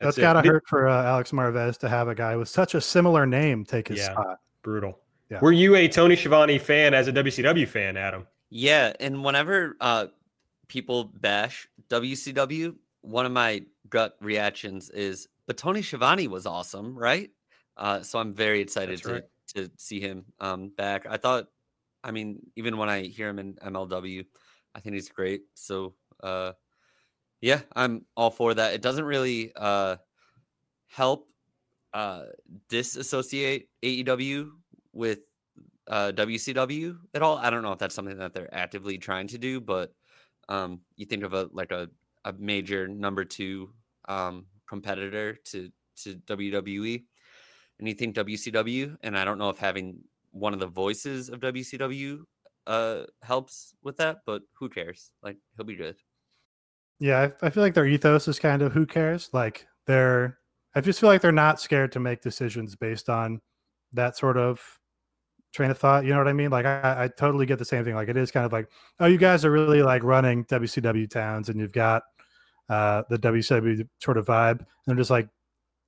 That's 0.00 0.18
it. 0.18 0.22
gotta 0.22 0.46
hurt 0.46 0.64
for 0.66 0.88
uh, 0.88 1.04
Alex 1.04 1.30
Marvez 1.32 1.78
to 1.78 1.88
have 1.88 2.08
a 2.08 2.14
guy 2.14 2.36
with 2.36 2.48
such 2.48 2.74
a 2.74 2.80
similar 2.80 3.26
name 3.26 3.64
take 3.64 3.88
his 3.88 3.98
Yeah. 3.98 4.12
spot. 4.12 4.38
Brutal. 4.62 4.98
Yeah. 5.30 5.40
Were 5.40 5.52
you 5.52 5.74
a 5.76 5.88
Tony 5.88 6.16
Schiavone 6.16 6.58
fan 6.58 6.94
as 6.94 7.08
a 7.08 7.12
WCW 7.12 7.66
fan, 7.66 7.96
Adam? 7.96 8.26
Yeah, 8.56 8.92
and 9.00 9.24
whenever 9.24 9.76
uh, 9.80 10.06
people 10.68 11.10
bash 11.12 11.66
WCW, 11.88 12.76
one 13.00 13.26
of 13.26 13.32
my 13.32 13.64
gut 13.88 14.16
reactions 14.20 14.90
is, 14.90 15.26
"But 15.48 15.56
Tony 15.56 15.82
Schiavone 15.82 16.28
was 16.28 16.46
awesome, 16.46 16.96
right?" 16.96 17.30
Uh, 17.76 18.02
so 18.02 18.20
I'm 18.20 18.32
very 18.32 18.60
excited 18.60 19.02
to 19.02 19.12
right. 19.12 19.24
to 19.56 19.68
see 19.76 19.98
him 19.98 20.26
um, 20.38 20.68
back. 20.68 21.04
I 21.04 21.16
thought, 21.16 21.48
I 22.04 22.12
mean, 22.12 22.38
even 22.54 22.76
when 22.78 22.88
I 22.88 23.02
hear 23.02 23.28
him 23.28 23.40
in 23.40 23.54
MLW, 23.54 24.24
I 24.72 24.78
think 24.78 24.94
he's 24.94 25.08
great. 25.08 25.42
So 25.54 25.96
uh, 26.22 26.52
yeah, 27.40 27.62
I'm 27.74 28.04
all 28.16 28.30
for 28.30 28.54
that. 28.54 28.72
It 28.72 28.82
doesn't 28.82 29.04
really 29.04 29.50
uh, 29.56 29.96
help 30.86 31.28
uh, 31.92 32.26
disassociate 32.68 33.68
AEW 33.82 34.50
with 34.92 35.22
uh, 35.88 36.12
WCW 36.14 36.96
at 37.14 37.22
all. 37.22 37.38
I 37.38 37.50
don't 37.50 37.62
know 37.62 37.72
if 37.72 37.78
that's 37.78 37.94
something 37.94 38.18
that 38.18 38.32
they're 38.32 38.54
actively 38.54 38.98
trying 38.98 39.28
to 39.28 39.38
do, 39.38 39.60
but 39.60 39.92
um, 40.48 40.80
you 40.96 41.06
think 41.06 41.24
of 41.24 41.32
a 41.32 41.48
like 41.52 41.72
a, 41.72 41.88
a 42.24 42.32
major 42.34 42.88
number 42.88 43.24
two 43.24 43.70
um, 44.08 44.46
competitor 44.68 45.38
to 45.46 45.70
to 46.02 46.16
WWE, 46.26 47.04
and 47.78 47.88
you 47.88 47.94
think 47.94 48.16
WCW, 48.16 48.96
and 49.02 49.16
I 49.16 49.24
don't 49.24 49.38
know 49.38 49.50
if 49.50 49.58
having 49.58 50.00
one 50.30 50.52
of 50.52 50.60
the 50.60 50.66
voices 50.66 51.28
of 51.28 51.40
WCW 51.40 52.24
uh, 52.66 53.04
helps 53.22 53.74
with 53.82 53.96
that, 53.98 54.18
but 54.26 54.42
who 54.54 54.68
cares? 54.68 55.10
Like 55.22 55.36
he'll 55.56 55.66
be 55.66 55.76
good. 55.76 55.96
Yeah, 57.00 57.28
I, 57.42 57.46
I 57.46 57.50
feel 57.50 57.62
like 57.62 57.74
their 57.74 57.86
ethos 57.86 58.28
is 58.28 58.38
kind 58.38 58.62
of 58.62 58.72
who 58.72 58.86
cares. 58.86 59.30
Like 59.32 59.66
they're, 59.86 60.38
I 60.74 60.80
just 60.80 61.00
feel 61.00 61.08
like 61.08 61.20
they're 61.20 61.32
not 61.32 61.60
scared 61.60 61.92
to 61.92 62.00
make 62.00 62.22
decisions 62.22 62.74
based 62.76 63.08
on 63.08 63.40
that 63.92 64.16
sort 64.16 64.36
of 64.36 64.60
train 65.54 65.70
of 65.70 65.78
thought. 65.78 66.04
You 66.04 66.10
know 66.10 66.18
what 66.18 66.28
I 66.28 66.32
mean? 66.32 66.50
Like 66.50 66.66
I, 66.66 67.04
I 67.04 67.08
totally 67.08 67.46
get 67.46 67.58
the 67.58 67.64
same 67.64 67.84
thing. 67.84 67.94
Like 67.94 68.08
it 68.08 68.16
is 68.16 68.30
kind 68.30 68.44
of 68.44 68.52
like, 68.52 68.68
oh, 69.00 69.06
you 69.06 69.16
guys 69.16 69.44
are 69.44 69.50
really 69.50 69.82
like 69.82 70.02
running 70.02 70.44
WCW 70.46 71.08
towns, 71.08 71.48
and 71.48 71.58
you've 71.58 71.72
got 71.72 72.02
uh, 72.68 73.04
the 73.08 73.18
WCW 73.18 73.88
sort 74.00 74.18
of 74.18 74.26
vibe. 74.26 74.58
And 74.58 74.66
they're 74.86 74.96
just 74.96 75.10
like, 75.10 75.28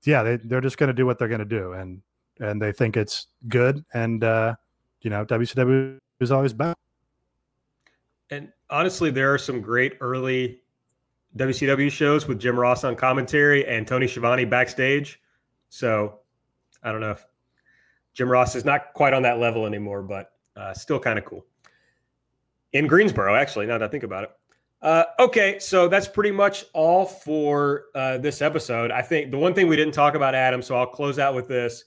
yeah, 0.04 0.22
they 0.22 0.36
they're 0.36 0.60
just 0.60 0.78
going 0.78 0.88
to 0.88 0.94
do 0.94 1.04
what 1.04 1.18
they're 1.18 1.28
going 1.28 1.40
to 1.40 1.44
do, 1.44 1.72
and 1.72 2.00
and 2.38 2.62
they 2.62 2.72
think 2.72 2.96
it's 2.96 3.26
good. 3.48 3.84
And 3.92 4.22
uh, 4.22 4.54
you 5.02 5.10
know, 5.10 5.26
WCW 5.26 5.98
is 6.20 6.30
always 6.30 6.52
back. 6.52 6.76
And 8.30 8.52
honestly, 8.70 9.10
there 9.10 9.32
are 9.34 9.38
some 9.38 9.60
great 9.60 9.94
early 10.00 10.60
WCW 11.36 11.90
shows 11.90 12.26
with 12.26 12.38
Jim 12.40 12.58
Ross 12.58 12.84
on 12.84 12.96
commentary 12.96 13.66
and 13.66 13.86
Tony 13.86 14.06
Schiavone 14.06 14.44
backstage. 14.44 15.20
So 15.68 16.20
I 16.82 16.92
don't 16.92 17.00
know 17.00 17.10
if 17.10 17.26
Jim 18.16 18.30
Ross 18.30 18.56
is 18.56 18.64
not 18.64 18.94
quite 18.94 19.12
on 19.12 19.22
that 19.22 19.38
level 19.38 19.66
anymore, 19.66 20.02
but 20.02 20.30
uh, 20.56 20.72
still 20.72 20.98
kind 20.98 21.18
of 21.18 21.26
cool. 21.26 21.44
In 22.72 22.86
Greensboro, 22.86 23.34
actually, 23.36 23.66
now 23.66 23.76
that 23.76 23.84
I 23.84 23.88
think 23.88 24.04
about 24.04 24.24
it. 24.24 24.30
Uh, 24.80 25.04
okay, 25.18 25.58
so 25.58 25.86
that's 25.86 26.08
pretty 26.08 26.30
much 26.30 26.64
all 26.72 27.04
for 27.04 27.84
uh, 27.94 28.16
this 28.18 28.40
episode. 28.40 28.90
I 28.90 29.02
think 29.02 29.30
the 29.30 29.38
one 29.38 29.52
thing 29.52 29.68
we 29.68 29.76
didn't 29.76 29.94
talk 29.94 30.14
about, 30.14 30.34
Adam, 30.34 30.62
so 30.62 30.76
I'll 30.76 30.86
close 30.86 31.18
out 31.18 31.34
with 31.34 31.46
this. 31.46 31.84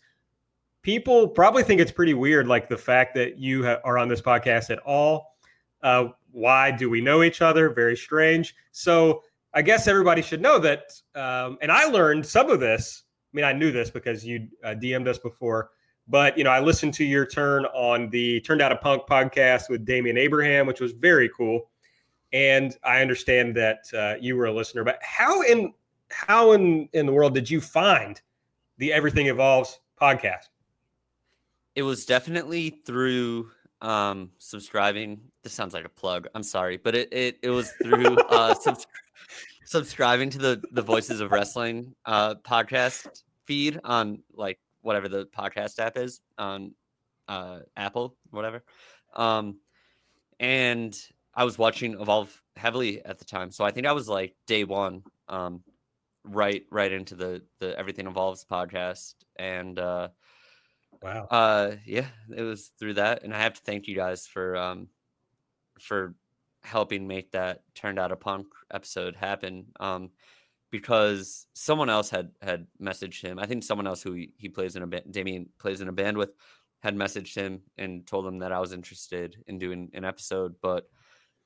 People 0.83 1.27
probably 1.27 1.63
think 1.63 1.81
it's 1.81 1.91
pretty 1.91 2.13
weird, 2.13 2.47
like 2.47 2.69
the 2.69 2.77
fact 2.77 3.15
that 3.15 3.37
you 3.39 3.65
ha- 3.65 3.79
are 3.83 3.97
on 3.97 4.07
this 4.07 4.21
podcast 4.21 4.69
at 4.69 4.79
all. 4.79 5.35
Uh, 5.81 6.09
why 6.31 6.69
do 6.69 6.89
we 6.89 7.01
know 7.01 7.23
each 7.23 7.41
other? 7.41 7.69
Very 7.69 7.97
strange. 7.97 8.55
So 8.71 9.23
I 9.53 9.63
guess 9.63 9.87
everybody 9.87 10.21
should 10.21 10.41
know 10.41 10.59
that. 10.59 10.91
Um, 11.15 11.57
and 11.61 11.71
I 11.71 11.85
learned 11.85 12.25
some 12.25 12.51
of 12.51 12.59
this. 12.59 13.03
I 13.33 13.35
mean, 13.35 13.45
I 13.45 13.53
knew 13.53 13.71
this 13.71 13.89
because 13.89 14.25
you 14.25 14.47
uh, 14.63 14.69
DM'd 14.69 15.07
us 15.07 15.17
before, 15.17 15.71
but 16.09 16.37
you 16.37 16.43
know, 16.43 16.49
I 16.49 16.59
listened 16.59 16.93
to 16.95 17.05
your 17.05 17.25
turn 17.25 17.65
on 17.65 18.09
the 18.09 18.41
Turned 18.41 18.61
Out 18.61 18.71
a 18.71 18.75
Punk 18.75 19.03
podcast 19.07 19.69
with 19.69 19.85
Damian 19.85 20.17
Abraham, 20.17 20.65
which 20.65 20.81
was 20.81 20.91
very 20.91 21.29
cool. 21.29 21.69
And 22.33 22.75
I 22.83 23.01
understand 23.01 23.55
that 23.55 23.85
uh, 23.95 24.15
you 24.19 24.35
were 24.35 24.45
a 24.45 24.51
listener, 24.51 24.83
but 24.83 24.99
how 25.01 25.41
in 25.43 25.73
how 26.09 26.53
in 26.53 26.89
in 26.93 27.05
the 27.05 27.11
world 27.11 27.35
did 27.35 27.49
you 27.49 27.61
find 27.61 28.19
the 28.77 28.91
Everything 28.91 29.27
Evolves 29.27 29.79
podcast? 30.01 30.49
It 31.75 31.83
was 31.83 32.05
definitely 32.05 32.81
through 32.85 33.51
um 33.81 34.29
subscribing 34.39 35.21
this 35.41 35.53
sounds 35.53 35.73
like 35.73 35.85
a 35.85 35.89
plug 35.89 36.27
i'm 36.35 36.43
sorry 36.43 36.75
but 36.75 36.93
it 36.95 37.07
it, 37.13 37.37
it 37.41 37.49
was 37.49 37.71
through 37.81 38.17
uh 38.27 38.53
subs- 38.59 38.85
subscribing 39.63 40.29
to 40.29 40.37
the 40.37 40.61
the 40.73 40.81
voices 40.81 41.21
of 41.21 41.31
wrestling 41.31 41.95
uh 42.05 42.35
podcast 42.43 43.23
feed 43.45 43.79
on 43.85 44.21
like 44.33 44.59
whatever 44.81 45.07
the 45.07 45.25
podcast 45.27 45.79
app 45.79 45.97
is 45.97 46.21
on 46.37 46.73
uh 47.27 47.59
apple 47.77 48.15
whatever 48.31 48.63
um 49.15 49.59
and 50.39 50.97
i 51.35 51.43
was 51.43 51.57
watching 51.57 51.99
evolve 51.99 52.41
heavily 52.55 53.03
at 53.05 53.19
the 53.19 53.25
time 53.25 53.51
so 53.51 53.63
i 53.65 53.71
think 53.71 53.87
i 53.87 53.91
was 53.91 54.07
like 54.09 54.35
day 54.47 54.63
one 54.63 55.03
um 55.27 55.63
right 56.25 56.65
right 56.71 56.91
into 56.91 57.15
the 57.15 57.41
the 57.59 57.77
everything 57.77 58.07
evolves 58.07 58.45
podcast 58.45 59.15
and 59.37 59.79
uh 59.79 60.09
Wow. 61.01 61.27
uh, 61.29 61.75
yeah, 61.85 62.07
it 62.35 62.41
was 62.41 62.71
through 62.79 62.95
that, 62.95 63.23
and 63.23 63.33
I 63.33 63.39
have 63.39 63.53
to 63.53 63.61
thank 63.61 63.87
you 63.87 63.95
guys 63.95 64.27
for 64.27 64.57
um 64.57 64.87
for 65.79 66.15
helping 66.63 67.07
make 67.07 67.31
that 67.31 67.63
turned 67.75 67.99
out 67.99 68.11
a 68.11 68.15
punk 68.17 68.47
episode 68.71 69.15
happen. 69.15 69.67
Um, 69.79 70.11
because 70.71 71.47
someone 71.53 71.89
else 71.89 72.09
had 72.09 72.31
had 72.41 72.67
messaged 72.81 73.21
him. 73.21 73.39
I 73.39 73.45
think 73.45 73.63
someone 73.63 73.87
else 73.87 74.01
who 74.01 74.13
he, 74.13 74.33
he 74.37 74.49
plays 74.49 74.75
in 74.75 74.83
a 74.83 74.87
band, 74.87 75.11
Damian 75.11 75.49
plays 75.59 75.81
in 75.81 75.87
a 75.87 75.93
band 75.93 76.17
with, 76.17 76.31
had 76.81 76.95
messaged 76.95 77.35
him 77.35 77.61
and 77.77 78.05
told 78.05 78.25
him 78.25 78.39
that 78.39 78.51
I 78.51 78.59
was 78.59 78.73
interested 78.73 79.37
in 79.47 79.57
doing 79.57 79.89
an 79.93 80.05
episode, 80.05 80.55
but 80.61 80.89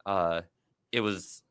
uh, 0.05 0.41
it 0.91 1.01
was 1.01 1.43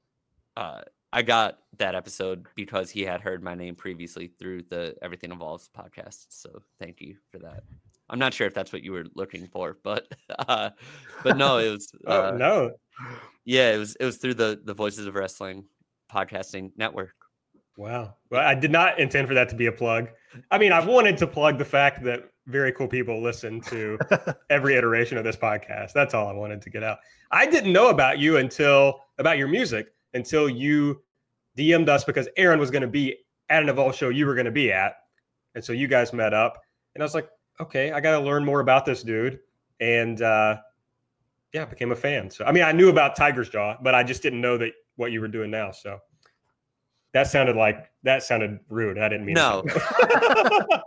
uh. 0.56 0.82
I 1.14 1.20
got 1.20 1.58
that 1.76 1.94
episode 1.94 2.46
because 2.54 2.88
he 2.88 3.02
had 3.02 3.20
heard 3.20 3.42
my 3.42 3.54
name 3.54 3.74
previously 3.74 4.28
through 4.38 4.62
the 4.70 4.96
Everything 5.02 5.30
Evolves 5.30 5.68
podcast. 5.68 6.24
So 6.30 6.62
thank 6.78 7.02
you 7.02 7.16
for 7.30 7.38
that. 7.40 7.64
I'm 8.08 8.18
not 8.18 8.34
sure 8.34 8.46
if 8.46 8.54
that's 8.54 8.72
what 8.72 8.82
you 8.82 8.92
were 8.92 9.04
looking 9.14 9.46
for, 9.46 9.78
but 9.82 10.06
uh, 10.38 10.70
but 11.22 11.36
no, 11.36 11.58
it 11.58 11.70
was 11.70 11.92
uh, 12.06 12.30
oh 12.32 12.36
no. 12.36 12.72
yeah, 13.44 13.74
it 13.74 13.78
was 13.78 13.96
it 13.96 14.04
was 14.04 14.18
through 14.18 14.34
the 14.34 14.60
the 14.64 14.74
Voices 14.74 15.06
of 15.06 15.14
Wrestling 15.14 15.64
podcasting 16.10 16.72
network. 16.76 17.14
Wow. 17.76 18.14
Well, 18.30 18.46
I 18.46 18.54
did 18.54 18.70
not 18.70 18.98
intend 18.98 19.28
for 19.28 19.34
that 19.34 19.48
to 19.48 19.56
be 19.56 19.66
a 19.66 19.72
plug. 19.72 20.08
I 20.50 20.58
mean, 20.58 20.72
I 20.72 20.84
wanted 20.84 21.16
to 21.18 21.26
plug 21.26 21.58
the 21.58 21.64
fact 21.64 22.02
that 22.04 22.24
very 22.46 22.72
cool 22.72 22.88
people 22.88 23.22
listen 23.22 23.60
to 23.62 23.98
every 24.50 24.74
iteration 24.76 25.16
of 25.16 25.24
this 25.24 25.36
podcast. 25.36 25.92
That's 25.92 26.14
all 26.14 26.28
I 26.28 26.32
wanted 26.32 26.60
to 26.62 26.70
get 26.70 26.82
out. 26.82 26.98
I 27.30 27.46
didn't 27.46 27.72
know 27.72 27.88
about 27.88 28.18
you 28.18 28.36
until 28.38 29.00
about 29.18 29.38
your 29.38 29.48
music 29.48 29.92
until 30.14 30.48
you 30.48 31.02
DM'd 31.56 31.88
us 31.88 32.04
because 32.04 32.28
Aaron 32.36 32.58
was 32.58 32.70
going 32.70 32.82
to 32.82 32.88
be 32.88 33.16
at 33.48 33.62
an 33.62 33.68
Evolve 33.68 33.94
show 33.94 34.08
you 34.08 34.26
were 34.26 34.34
going 34.34 34.46
to 34.46 34.50
be 34.50 34.72
at. 34.72 34.96
And 35.54 35.64
so 35.64 35.72
you 35.72 35.86
guys 35.86 36.12
met 36.12 36.34
up. 36.34 36.58
And 36.94 37.02
I 37.02 37.04
was 37.04 37.14
like, 37.14 37.28
okay, 37.60 37.92
I 37.92 38.00
got 38.00 38.18
to 38.18 38.24
learn 38.24 38.44
more 38.44 38.60
about 38.60 38.84
this 38.84 39.02
dude. 39.02 39.38
And 39.80 40.20
uh, 40.20 40.58
yeah, 41.52 41.64
became 41.64 41.92
a 41.92 41.96
fan. 41.96 42.30
So, 42.30 42.44
I 42.44 42.52
mean, 42.52 42.62
I 42.62 42.72
knew 42.72 42.88
about 42.88 43.16
Tigers 43.16 43.48
Jaw, 43.48 43.76
but 43.82 43.94
I 43.94 44.02
just 44.02 44.22
didn't 44.22 44.40
know 44.40 44.56
that 44.58 44.72
what 44.96 45.12
you 45.12 45.20
were 45.20 45.28
doing 45.28 45.50
now. 45.50 45.70
So 45.70 45.98
that 47.12 47.26
sounded 47.26 47.56
like 47.56 47.90
that 48.02 48.22
sounded 48.22 48.58
rude. 48.68 48.98
I 48.98 49.08
didn't 49.08 49.26
mean 49.26 49.34
No. 49.34 49.62
it. 49.66 50.82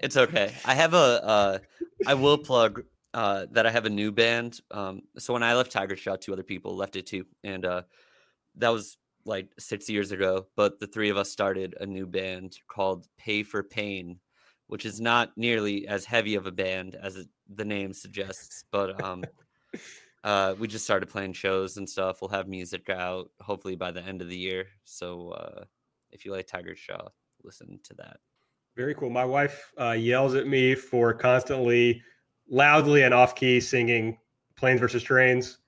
It's 0.00 0.16
okay. 0.18 0.52
I 0.66 0.74
have 0.74 0.92
a 0.92 1.24
uh, 1.24 1.58
I 2.06 2.12
will 2.14 2.36
plug 2.36 2.82
uh, 3.14 3.46
that 3.52 3.64
I 3.64 3.70
have 3.70 3.86
a 3.86 3.90
new 3.90 4.12
band. 4.12 4.60
Um, 4.70 5.02
so 5.16 5.32
when 5.32 5.42
I 5.42 5.54
left 5.54 5.72
Tigers 5.72 6.00
Jaw, 6.02 6.16
two 6.16 6.32
other 6.32 6.42
people 6.42 6.76
left 6.76 6.96
it 6.96 7.06
too, 7.06 7.24
and 7.42 7.64
uh, 7.64 7.82
that 8.56 8.68
was 8.68 8.98
like 9.24 9.48
six 9.58 9.88
years 9.88 10.12
ago. 10.12 10.46
But 10.56 10.78
the 10.78 10.86
three 10.86 11.08
of 11.08 11.16
us 11.16 11.30
started 11.30 11.74
a 11.80 11.86
new 11.86 12.06
band 12.06 12.58
called 12.68 13.06
Pay 13.16 13.44
for 13.44 13.62
Pain, 13.62 14.18
which 14.66 14.84
is 14.84 15.00
not 15.00 15.30
nearly 15.36 15.86
as 15.88 16.04
heavy 16.04 16.34
of 16.34 16.46
a 16.46 16.52
band 16.52 16.96
as 17.00 17.16
it, 17.16 17.28
the 17.54 17.64
name 17.64 17.94
suggests. 17.94 18.64
But 18.70 19.02
um, 19.02 19.24
uh, 20.24 20.54
we 20.58 20.66
just 20.66 20.84
started 20.84 21.06
playing 21.06 21.34
shows 21.34 21.76
and 21.76 21.88
stuff. 21.88 22.22
We'll 22.22 22.30
have 22.30 22.48
music 22.48 22.88
out 22.88 23.30
hopefully 23.40 23.76
by 23.76 23.90
the 23.92 24.02
end 24.02 24.22
of 24.22 24.28
the 24.28 24.36
year. 24.36 24.66
So 24.84 25.30
uh, 25.30 25.64
if 26.10 26.24
you 26.24 26.32
like 26.32 26.46
Tigers 26.46 26.80
Jaw, 26.80 27.08
listen 27.44 27.78
to 27.84 27.94
that. 27.94 28.16
Very 28.74 28.94
cool. 28.94 29.10
My 29.10 29.26
wife 29.26 29.72
uh, 29.78 29.92
yells 29.92 30.34
at 30.34 30.46
me 30.46 30.74
for 30.74 31.12
constantly, 31.12 32.02
loudly 32.48 33.02
and 33.02 33.12
off 33.12 33.36
key 33.36 33.60
singing 33.60 34.18
"Planes 34.56 34.80
versus 34.80 35.02
Trains." 35.02 35.58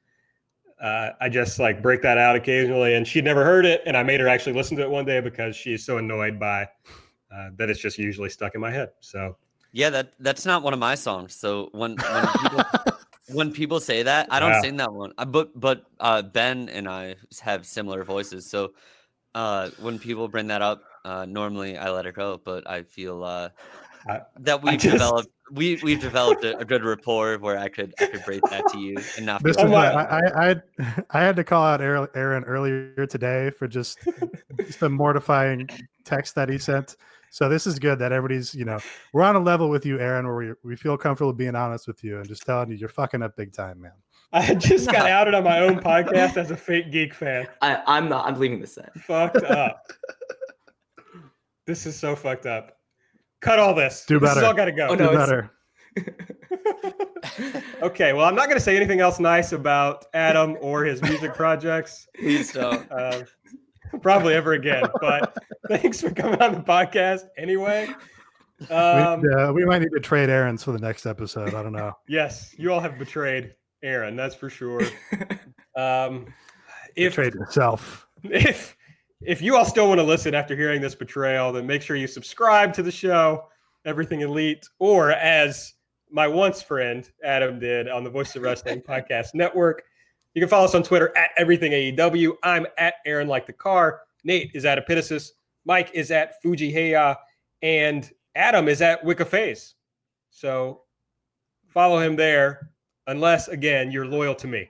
Uh, 0.80 1.10
I 1.20 1.28
just 1.28 1.58
like 1.58 1.82
break 1.82 2.02
that 2.02 2.18
out 2.18 2.34
occasionally, 2.34 2.94
and 2.94 3.06
she'd 3.06 3.24
never 3.24 3.44
heard 3.44 3.64
it, 3.66 3.82
and 3.86 3.96
I 3.96 4.02
made 4.02 4.20
her 4.20 4.28
actually 4.28 4.54
listen 4.54 4.76
to 4.78 4.82
it 4.82 4.90
one 4.90 5.04
day 5.04 5.20
because 5.20 5.54
she's 5.54 5.84
so 5.84 5.98
annoyed 5.98 6.40
by 6.40 6.62
uh, 7.32 7.50
that 7.56 7.70
it's 7.70 7.80
just 7.80 7.98
usually 7.98 8.30
stuck 8.30 8.54
in 8.54 8.60
my 8.60 8.70
head. 8.70 8.90
So 9.00 9.36
Yeah, 9.72 9.90
that 9.90 10.14
that's 10.18 10.46
not 10.46 10.62
one 10.62 10.72
of 10.72 10.78
my 10.78 10.94
songs. 10.94 11.34
So 11.34 11.68
when 11.72 11.96
when 11.96 12.26
people, 12.42 12.64
when 13.32 13.52
people 13.52 13.80
say 13.80 14.02
that, 14.04 14.28
I 14.30 14.38
don't 14.40 14.52
Wow. 14.52 14.60
sing 14.62 14.76
that 14.76 14.92
one. 14.92 15.12
Uh, 15.18 15.24
But 15.24 15.58
but 15.58 15.84
uh, 16.00 16.22
Ben 16.22 16.68
and 16.68 16.88
I 16.88 17.16
have 17.42 17.66
similar 17.66 18.04
voices. 18.04 18.48
So 18.48 18.72
uh, 19.34 19.70
when 19.80 19.98
people 19.98 20.28
bring 20.28 20.46
that 20.48 20.62
up, 20.62 20.82
uh, 21.04 21.24
normally 21.26 21.76
I 21.76 21.90
let 21.90 22.06
it 22.06 22.14
go. 22.14 22.40
But 22.44 22.68
I 22.68 22.82
feel 22.82 23.24
uh, 23.24 23.48
I- 24.08 24.20
that 24.40 24.62
we've 24.62 24.78
just- 24.78 24.92
developed 24.92 25.28
we 25.52 25.78
we've 25.82 26.00
developed 26.00 26.42
a, 26.44 26.58
a 26.58 26.64
good 26.64 26.84
rapport 26.84 27.38
where 27.38 27.56
I 27.58 27.68
could 27.68 27.94
I 28.00 28.06
could 28.06 28.24
break 28.24 28.42
that 28.50 28.66
to 28.72 28.78
you 28.78 28.96
and 29.16 29.26
not. 29.26 29.42
This 29.42 29.56
Oh 29.58 29.64
is 29.66 29.70
my- 29.70 29.94
what- 29.94 30.10
I, 30.12 30.18
I, 30.18 30.42
I, 30.42 30.46
had, 30.46 30.62
I 31.10 31.20
had 31.20 31.36
to 31.36 31.44
call 31.44 31.64
out 31.64 31.80
Aaron 31.80 32.08
Aaron 32.14 32.44
earlier 32.44 33.06
today 33.06 33.50
for 33.50 33.66
just 33.68 33.98
some 34.70 34.92
mortifying 34.92 35.68
text 36.04 36.34
that 36.36 36.48
he 36.48 36.58
sent. 36.58 36.96
So 37.36 37.50
this 37.50 37.66
is 37.66 37.78
good 37.78 37.98
that 37.98 38.12
everybody's, 38.12 38.54
you 38.54 38.64
know, 38.64 38.78
we're 39.12 39.22
on 39.22 39.36
a 39.36 39.38
level 39.38 39.68
with 39.68 39.84
you, 39.84 40.00
Aaron, 40.00 40.24
where 40.24 40.36
we, 40.36 40.52
we 40.64 40.74
feel 40.74 40.96
comfortable 40.96 41.34
being 41.34 41.54
honest 41.54 41.86
with 41.86 42.02
you 42.02 42.16
and 42.16 42.26
just 42.26 42.46
telling 42.46 42.70
you 42.70 42.76
you're 42.76 42.88
fucking 42.88 43.20
up 43.22 43.36
big 43.36 43.52
time, 43.52 43.78
man. 43.82 43.92
I 44.32 44.54
just 44.58 44.86
got 44.90 45.04
No. 45.04 45.12
outed 45.12 45.34
on 45.34 45.44
my 45.44 45.58
own 45.58 45.80
podcast 45.80 46.36
as 46.38 46.50
a 46.50 46.56
fake 46.56 46.90
geek 46.90 47.12
fan. 47.12 47.46
I, 47.60 47.82
I'm 47.86 48.08
not. 48.08 48.24
I'm 48.24 48.40
leaving 48.40 48.58
this 48.58 48.78
in. 48.78 48.88
Fucked 49.02 49.36
up. 49.44 49.82
this 51.66 51.84
is 51.84 51.94
so 51.94 52.16
fucked 52.16 52.46
up. 52.46 52.78
Cut 53.42 53.58
all 53.58 53.74
this. 53.74 54.06
Do 54.08 54.18
better. 54.18 54.28
This 54.28 54.34
has 54.36 54.44
all 54.44 54.54
got 54.54 54.64
to 54.64 54.72
go. 54.72 54.86
Oh, 54.88 54.94
no, 54.94 55.12
it's- 55.12 55.18
better. 55.26 55.50
okay, 57.82 58.14
well, 58.14 58.24
I'm 58.24 58.34
not 58.34 58.46
going 58.46 58.56
to 58.56 58.64
say 58.64 58.76
anything 58.78 59.00
else 59.00 59.20
nice 59.20 59.52
about 59.52 60.06
Adam 60.14 60.56
or 60.62 60.84
his 60.84 61.02
music 61.02 61.34
projects, 61.34 62.08
Please 62.18 62.50
don't. 62.54 62.90
uh, 62.90 63.24
probably 64.02 64.34
ever 64.34 64.52
again. 64.52 64.84
But 65.00 65.36
thanks 65.68 66.00
for 66.00 66.10
coming 66.10 66.40
on 66.40 66.54
the 66.54 66.60
podcast 66.60 67.22
anyway. 67.36 67.88
We, 68.60 68.66
Um, 68.68 69.22
uh, 69.36 69.52
we 69.52 69.64
might 69.64 69.80
need 69.80 69.92
to 69.92 70.00
trade 70.00 70.30
Aaron's 70.30 70.64
for 70.64 70.72
the 70.72 70.78
next 70.78 71.06
episode. 71.06 71.54
I 71.54 71.62
don't 71.62 71.72
know. 71.72 71.92
yes, 72.08 72.54
you 72.56 72.72
all 72.72 72.80
have 72.80 72.98
betrayed 72.98 73.54
Aaron, 73.82 74.16
that's 74.16 74.34
for 74.34 74.48
sure. 74.48 74.80
Um, 75.76 76.32
if 76.96 77.14
trade 77.14 77.34
yourself. 77.34 78.06
if 78.24 78.76
if 79.22 79.42
you 79.42 79.56
all 79.56 79.64
still 79.64 79.88
want 79.88 79.98
to 79.98 80.04
listen 80.04 80.34
after 80.34 80.56
hearing 80.56 80.80
this 80.80 80.94
betrayal, 80.94 81.52
then 81.52 81.66
make 81.66 81.82
sure 81.82 81.96
you 81.96 82.06
subscribe 82.06 82.72
to 82.74 82.82
the 82.82 82.90
show, 82.90 83.44
Everything 83.84 84.22
Elite, 84.22 84.66
or 84.78 85.12
as 85.12 85.74
my 86.10 86.26
once 86.26 86.62
friend 86.62 87.10
Adam 87.24 87.58
did 87.58 87.88
on 87.88 88.04
the 88.04 88.10
Voice 88.10 88.34
of 88.36 88.42
Wrestling 88.42 88.80
Podcast 88.80 89.34
Network. 89.34 89.82
You 90.36 90.42
can 90.42 90.50
follow 90.50 90.66
us 90.66 90.74
on 90.74 90.82
Twitter 90.82 91.16
at 91.16 91.30
Everything 91.38 91.72
AEW. 91.72 92.36
I'm 92.42 92.66
at 92.76 92.96
Aaron 93.06 93.26
Like 93.26 93.46
the 93.46 93.54
Car. 93.54 94.02
Nate 94.22 94.50
is 94.52 94.66
at 94.66 94.76
Epitasis. 94.76 95.30
Mike 95.64 95.90
is 95.94 96.10
at 96.10 96.42
Fuji 96.42 96.70
Heya, 96.70 97.16
and 97.62 98.12
Adam 98.34 98.68
is 98.68 98.82
at 98.82 99.02
Wiccaphase. 99.02 99.72
So 100.28 100.82
follow 101.70 102.00
him 102.00 102.16
there, 102.16 102.68
unless 103.06 103.48
again 103.48 103.90
you're 103.90 104.04
loyal 104.04 104.34
to 104.34 104.46
me. 104.46 104.68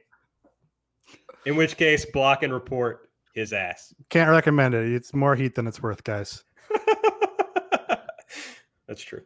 In 1.46 1.56
which 1.56 1.76
case, 1.76 2.04
block 2.04 2.44
and 2.44 2.52
report 2.52 3.10
his 3.34 3.52
ass. 3.52 3.92
Can't 4.08 4.30
recommend 4.30 4.72
it. 4.72 4.92
It's 4.92 5.14
more 5.14 5.34
heat 5.34 5.56
than 5.56 5.66
it's 5.66 5.82
worth, 5.82 6.04
guys. 6.04 6.44
That's 8.86 9.02
true. 9.02 9.22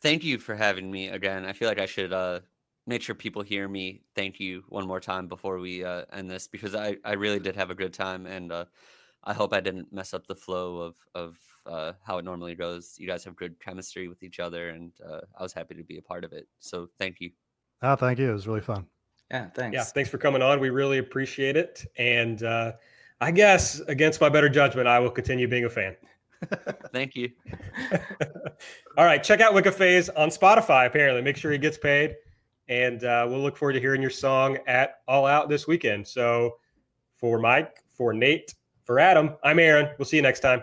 Thank 0.00 0.22
you 0.22 0.38
for 0.38 0.54
having 0.54 0.92
me 0.92 1.08
again. 1.08 1.44
I 1.44 1.52
feel 1.52 1.68
like 1.68 1.80
I 1.80 1.86
should 1.86 2.12
uh, 2.12 2.38
make 2.86 3.02
sure 3.02 3.14
people 3.14 3.42
hear 3.42 3.68
me. 3.68 4.02
Thank 4.14 4.40
you 4.40 4.64
one 4.68 4.86
more 4.86 5.00
time 5.00 5.28
before 5.28 5.58
we 5.58 5.84
uh, 5.84 6.04
end 6.12 6.30
this 6.30 6.48
because 6.48 6.74
I, 6.74 6.96
I 7.04 7.12
really 7.12 7.38
did 7.38 7.56
have 7.56 7.70
a 7.70 7.74
good 7.74 7.92
time 7.92 8.26
and 8.26 8.52
uh, 8.52 8.64
I 9.24 9.32
hope 9.32 9.52
I 9.52 9.60
didn't 9.60 9.92
mess 9.92 10.14
up 10.14 10.26
the 10.26 10.34
flow 10.34 10.78
of 10.78 10.96
of 11.14 11.36
uh, 11.66 11.92
how 12.04 12.18
it 12.18 12.24
normally 12.24 12.54
goes. 12.54 12.96
You 12.98 13.06
guys 13.06 13.24
have 13.24 13.36
good 13.36 13.58
chemistry 13.60 14.08
with 14.08 14.22
each 14.22 14.40
other 14.40 14.70
and 14.70 14.92
uh, 15.08 15.20
I 15.38 15.42
was 15.42 15.52
happy 15.52 15.74
to 15.74 15.84
be 15.84 15.98
a 15.98 16.02
part 16.02 16.24
of 16.24 16.32
it. 16.32 16.48
So 16.58 16.88
thank 16.98 17.20
you. 17.20 17.30
Oh, 17.82 17.96
thank 17.96 18.18
you. 18.18 18.30
It 18.30 18.34
was 18.34 18.46
really 18.46 18.60
fun. 18.60 18.86
Yeah, 19.30 19.46
thanks. 19.54 19.74
Yeah, 19.74 19.84
thanks 19.84 20.10
for 20.10 20.18
coming 20.18 20.42
on. 20.42 20.60
We 20.60 20.70
really 20.70 20.98
appreciate 20.98 21.56
it. 21.56 21.84
And 21.96 22.42
uh, 22.42 22.72
I 23.20 23.30
guess 23.30 23.80
against 23.80 24.20
my 24.20 24.28
better 24.28 24.48
judgment, 24.48 24.88
I 24.88 24.98
will 24.98 25.10
continue 25.10 25.48
being 25.48 25.64
a 25.64 25.70
fan. 25.70 25.96
Thank 26.92 27.14
you. 27.14 27.30
All 28.98 29.04
right, 29.04 29.22
check 29.22 29.40
out 29.40 29.54
Wicca 29.54 29.72
Phase 29.72 30.08
on 30.10 30.28
Spotify. 30.28 30.86
Apparently, 30.86 31.22
make 31.22 31.36
sure 31.36 31.52
he 31.52 31.58
gets 31.58 31.78
paid, 31.78 32.16
and 32.72 33.04
uh, 33.04 33.26
we'll 33.28 33.40
look 33.40 33.56
forward 33.56 33.74
to 33.74 33.80
hearing 33.80 34.00
your 34.00 34.10
song 34.10 34.56
at 34.66 35.00
All 35.06 35.26
Out 35.26 35.50
this 35.50 35.66
weekend. 35.66 36.08
So, 36.08 36.56
for 37.16 37.38
Mike, 37.38 37.76
for 37.90 38.14
Nate, 38.14 38.54
for 38.84 38.98
Adam, 38.98 39.36
I'm 39.44 39.58
Aaron. 39.58 39.90
We'll 39.98 40.06
see 40.06 40.16
you 40.16 40.22
next 40.22 40.40
time. 40.40 40.62